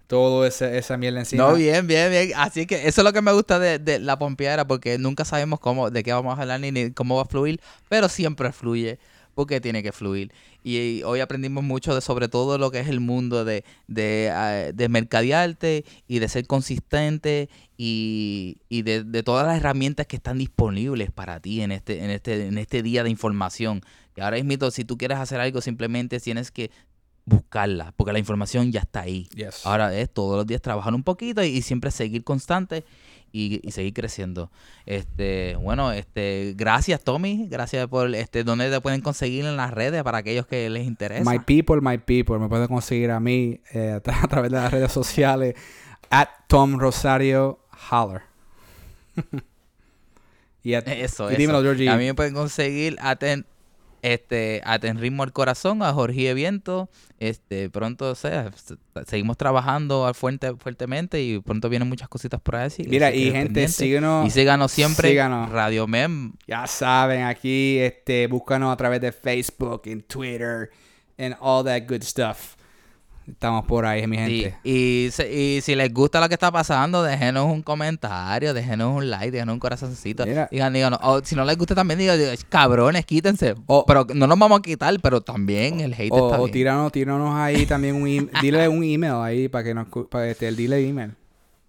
todo 0.06 0.46
ese, 0.46 0.78
esa 0.78 0.96
mierda 0.96 1.20
encima. 1.20 1.44
No, 1.44 1.54
bien, 1.54 1.86
bien, 1.86 2.10
bien. 2.10 2.30
Así 2.36 2.66
que 2.66 2.86
eso 2.88 3.00
es 3.00 3.04
lo 3.04 3.12
que 3.12 3.20
me 3.22 3.32
gusta 3.32 3.58
de, 3.58 3.78
de 3.78 3.98
la 3.98 4.18
pompeadera, 4.18 4.66
porque 4.66 4.98
nunca 4.98 5.24
sabemos 5.24 5.60
cómo, 5.60 5.90
de 5.90 6.02
qué 6.02 6.12
vamos 6.12 6.38
a 6.38 6.42
hablar 6.42 6.60
ni, 6.60 6.70
ni 6.72 6.90
cómo 6.92 7.16
va 7.16 7.22
a 7.22 7.26
fluir, 7.26 7.60
pero 7.88 8.08
siempre 8.08 8.52
fluye, 8.52 8.98
porque 9.38 9.60
tiene 9.60 9.84
que 9.84 9.92
fluir. 9.92 10.32
Y, 10.64 11.04
hoy 11.04 11.20
aprendimos 11.20 11.62
mucho 11.62 11.94
de 11.94 12.00
sobre 12.00 12.26
todo 12.26 12.58
lo 12.58 12.72
que 12.72 12.80
es 12.80 12.88
el 12.88 12.98
mundo 12.98 13.44
de, 13.44 13.62
de, 13.86 14.32
ah, 14.34 14.72
de 14.74 14.88
mercadearte 14.88 15.84
y 16.08 16.18
de 16.18 16.28
ser 16.28 16.48
consistente 16.48 17.48
y, 17.76 18.56
y 18.68 18.82
de, 18.82 19.04
de 19.04 19.22
todas 19.22 19.46
las 19.46 19.58
herramientas 19.58 20.08
que 20.08 20.16
están 20.16 20.38
disponibles 20.38 21.12
para 21.12 21.38
ti 21.38 21.60
en 21.60 21.70
este, 21.70 22.02
en 22.02 22.10
este, 22.10 22.48
en 22.48 22.58
este 22.58 22.82
día 22.82 23.04
de 23.04 23.10
información. 23.10 23.82
Y 24.16 24.22
ahora 24.22 24.42
mismo, 24.42 24.72
si 24.72 24.84
tú 24.84 24.98
quieres 24.98 25.18
hacer 25.18 25.38
algo, 25.38 25.60
simplemente 25.60 26.18
tienes 26.18 26.50
que 26.50 26.72
buscarla, 27.24 27.92
porque 27.96 28.12
la 28.12 28.18
información 28.18 28.72
ya 28.72 28.80
está 28.80 29.02
ahí. 29.02 29.28
Yes. 29.36 29.64
Ahora 29.64 29.94
es 29.94 30.12
todos 30.12 30.36
los 30.36 30.48
días 30.48 30.60
trabajar 30.62 30.94
un 30.94 31.04
poquito 31.04 31.44
y, 31.44 31.46
y 31.46 31.62
siempre 31.62 31.92
seguir 31.92 32.24
constante 32.24 32.84
y, 33.32 33.60
y 33.66 33.70
seguir 33.72 33.92
creciendo. 33.94 34.50
Este, 34.86 35.56
bueno, 35.56 35.92
este, 35.92 36.54
gracias 36.56 37.02
Tommy, 37.02 37.46
gracias 37.48 37.86
por 37.88 38.14
este, 38.14 38.44
dónde 38.44 38.70
te 38.70 38.80
pueden 38.80 39.00
conseguir 39.00 39.44
en 39.44 39.56
las 39.56 39.70
redes 39.72 40.02
para 40.02 40.18
aquellos 40.18 40.46
que 40.46 40.68
les 40.70 40.86
interesa. 40.86 41.30
My 41.30 41.38
people, 41.38 41.80
my 41.80 41.98
people. 41.98 42.38
Me 42.38 42.48
pueden 42.48 42.68
conseguir 42.68 43.10
a 43.10 43.20
mí 43.20 43.60
eh, 43.72 43.92
a, 43.96 44.02
tra- 44.02 44.24
a 44.24 44.28
través 44.28 44.50
de 44.50 44.56
las 44.58 44.72
redes 44.72 44.92
sociales. 44.92 45.54
At 46.10 46.28
Tom 46.46 46.78
Rosario 46.78 47.58
Holler. 47.90 48.22
y 50.62 50.74
at- 50.74 50.88
Eso, 50.88 51.30
y 51.30 51.36
dímelo, 51.36 51.58
eso. 51.58 51.64
Georgie. 51.66 51.88
A 51.88 51.96
mí 51.96 52.04
me 52.04 52.14
pueden 52.14 52.34
conseguir 52.34 52.96
a 53.00 53.16
ten, 53.16 53.46
este, 54.02 54.60
a 54.64 54.78
Ten 54.78 54.98
Ritmo 54.98 55.22
al 55.22 55.32
Corazón, 55.32 55.82
a 55.82 55.92
Jorge 55.92 56.34
Viento. 56.34 56.88
Este, 57.18 57.68
pronto, 57.70 58.10
o 58.10 58.14
sea, 58.14 58.50
seguimos 59.06 59.36
trabajando 59.36 60.06
al 60.06 60.14
fuerte, 60.14 60.54
fuertemente 60.56 61.20
y 61.22 61.40
pronto 61.40 61.68
vienen 61.68 61.88
muchas 61.88 62.08
cositas 62.08 62.40
por 62.40 62.56
ahí. 62.56 62.70
Mira, 62.86 63.12
y 63.12 63.30
gente, 63.30 63.66
síguenos. 63.68 64.26
Y 64.26 64.30
síganos 64.30 64.70
siempre. 64.70 65.10
síganos. 65.10 65.50
Radio 65.50 65.86
Mem. 65.86 66.32
Ya 66.46 66.66
saben, 66.66 67.24
aquí, 67.24 67.78
este, 67.78 68.26
búscanos 68.26 68.72
a 68.72 68.76
través 68.76 69.00
de 69.00 69.12
Facebook, 69.12 69.82
en 69.86 70.02
Twitter, 70.02 70.70
and 71.18 71.36
all 71.40 71.64
that 71.64 71.82
good 71.88 72.02
stuff. 72.02 72.57
Estamos 73.28 73.64
por 73.66 73.84
ahí, 73.84 74.06
mi 74.06 74.16
gente. 74.16 74.56
y, 74.64 75.08
se- 75.12 75.30
y 75.32 75.60
si 75.60 75.74
les 75.74 75.92
gusta 75.92 76.18
lo 76.20 76.28
que 76.28 76.34
está 76.34 76.50
pasando, 76.50 77.02
déjenos 77.02 77.44
un 77.44 77.62
comentario, 77.62 78.54
déjenos 78.54 78.96
un 78.96 79.10
like, 79.10 79.30
déjenos 79.30 79.52
un 79.52 79.60
corazoncito. 79.60 80.24
Mira. 80.26 80.48
Digan, 80.50 80.72
díganos, 80.72 80.98
o 81.02 81.20
si 81.22 81.36
no 81.36 81.44
les 81.44 81.56
gusta 81.58 81.74
también, 81.74 81.98
digan, 81.98 82.18
digan, 82.18 82.36
cabrones, 82.48 83.04
quítense. 83.04 83.54
O- 83.66 83.84
pero 83.86 84.06
no 84.14 84.26
nos 84.26 84.38
vamos 84.38 84.58
a 84.60 84.62
quitar, 84.62 84.94
pero 85.02 85.20
también 85.20 85.80
el 85.80 85.92
hate 85.92 86.10
O, 86.12 86.28
está 86.30 86.40
o 86.40 86.44
bien. 86.44 86.52
tíranos, 86.52 86.90
tíranos 86.92 87.34
ahí 87.36 87.66
también 87.66 87.96
un 87.96 88.06
email. 88.08 88.30
dile 88.40 88.66
un 88.68 88.82
email 88.82 89.14
ahí 89.22 89.48
para 89.48 89.64
que 89.64 89.74
nos... 89.74 89.86
Para 90.10 90.28
este, 90.30 90.50
dile 90.52 90.86
email. 90.88 91.12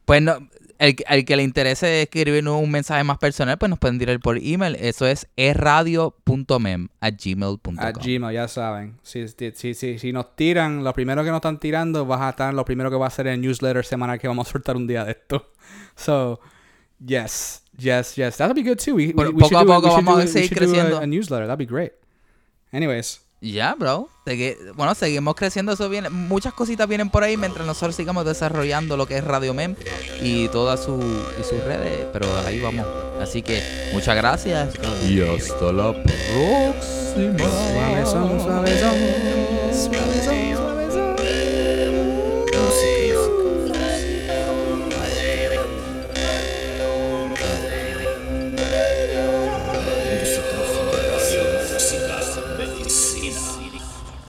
Pues 0.05 0.21
no, 0.21 0.37
el, 0.79 0.95
el 1.09 1.25
que 1.25 1.35
le 1.35 1.43
interese 1.43 2.03
escribirnos 2.03 2.61
un 2.61 2.71
mensaje 2.71 3.03
más 3.03 3.17
personal, 3.17 3.57
pues 3.57 3.69
nos 3.69 3.79
pueden 3.79 3.99
tirar 3.99 4.17
por 4.21 4.37
email. 4.37 4.75
Eso 4.79 5.05
es 5.05 5.27
erradio.mem 5.35 6.87
a 7.01 7.09
gmail.com. 7.11 7.79
A 7.79 7.91
Gmail, 7.91 8.33
ya 8.33 8.47
saben. 8.47 8.97
Si, 9.03 9.27
si, 9.27 9.73
si, 9.73 9.99
si, 9.99 10.13
nos 10.13 10.35
tiran, 10.37 10.83
lo 10.83 10.93
primero 10.93 11.23
que 11.23 11.29
nos 11.29 11.37
están 11.37 11.59
tirando, 11.59 12.05
vas 12.05 12.21
a 12.21 12.29
estar 12.29 12.53
lo 12.53 12.63
primero 12.63 12.89
que 12.89 12.95
va 12.95 13.07
a 13.07 13.09
ser 13.09 13.27
el 13.27 13.41
newsletter 13.41 13.85
semanal 13.85 14.19
que 14.19 14.29
vamos 14.29 14.47
a 14.47 14.51
soltar 14.51 14.77
un 14.77 14.87
día 14.87 15.05
de 15.05 15.11
esto. 15.11 15.51
So, 15.95 16.39
yes, 17.05 17.61
yes, 17.77 18.15
yes. 18.15 18.37
That'll 18.37 18.55
be 18.55 18.63
good 18.63 18.79
too. 18.79 18.95
We, 18.95 19.13
we, 19.13 19.29
we 19.29 19.41
poco 19.41 19.57
a 19.57 19.65
do, 19.65 19.67
poco 19.67 19.87
we 19.87 19.93
should 19.93 20.05
vamos 20.05 20.15
do 20.15 20.21
a 20.21 20.23
we 20.23 20.27
seguir 20.27 20.49
do 20.49 20.55
creciendo. 20.55 20.97
A, 20.97 21.03
a 21.03 21.05
newsletter, 21.05 21.45
that'd 21.45 21.59
be 21.59 21.65
great. 21.65 21.91
Anyways, 22.71 23.19
Ya, 23.41 23.73
bro. 23.73 24.09
Segui- 24.25 24.57
bueno, 24.75 24.93
seguimos 24.95 25.33
creciendo. 25.35 25.71
Eso 25.71 25.87
viene, 25.89 26.09
muchas 26.09 26.53
cositas 26.53 26.87
vienen 26.87 27.09
por 27.09 27.23
ahí 27.23 27.37
mientras 27.37 27.65
nosotros 27.65 27.95
sigamos 27.95 28.25
desarrollando 28.25 28.97
lo 28.97 29.05
que 29.05 29.17
es 29.17 29.23
Radio 29.23 29.53
Mem 29.53 29.75
y 30.21 30.49
todas 30.49 30.83
su, 30.83 30.99
y 31.39 31.43
sus 31.43 31.63
redes. 31.63 32.05
Pero 32.11 32.27
ahí 32.45 32.59
vamos. 32.59 32.85
Así 33.21 33.41
que 33.41 33.63
muchas 33.93 34.15
gracias. 34.15 34.73
Y 35.09 35.21
hasta 35.21 35.71
la 35.71 35.93
próxima. 35.93 37.37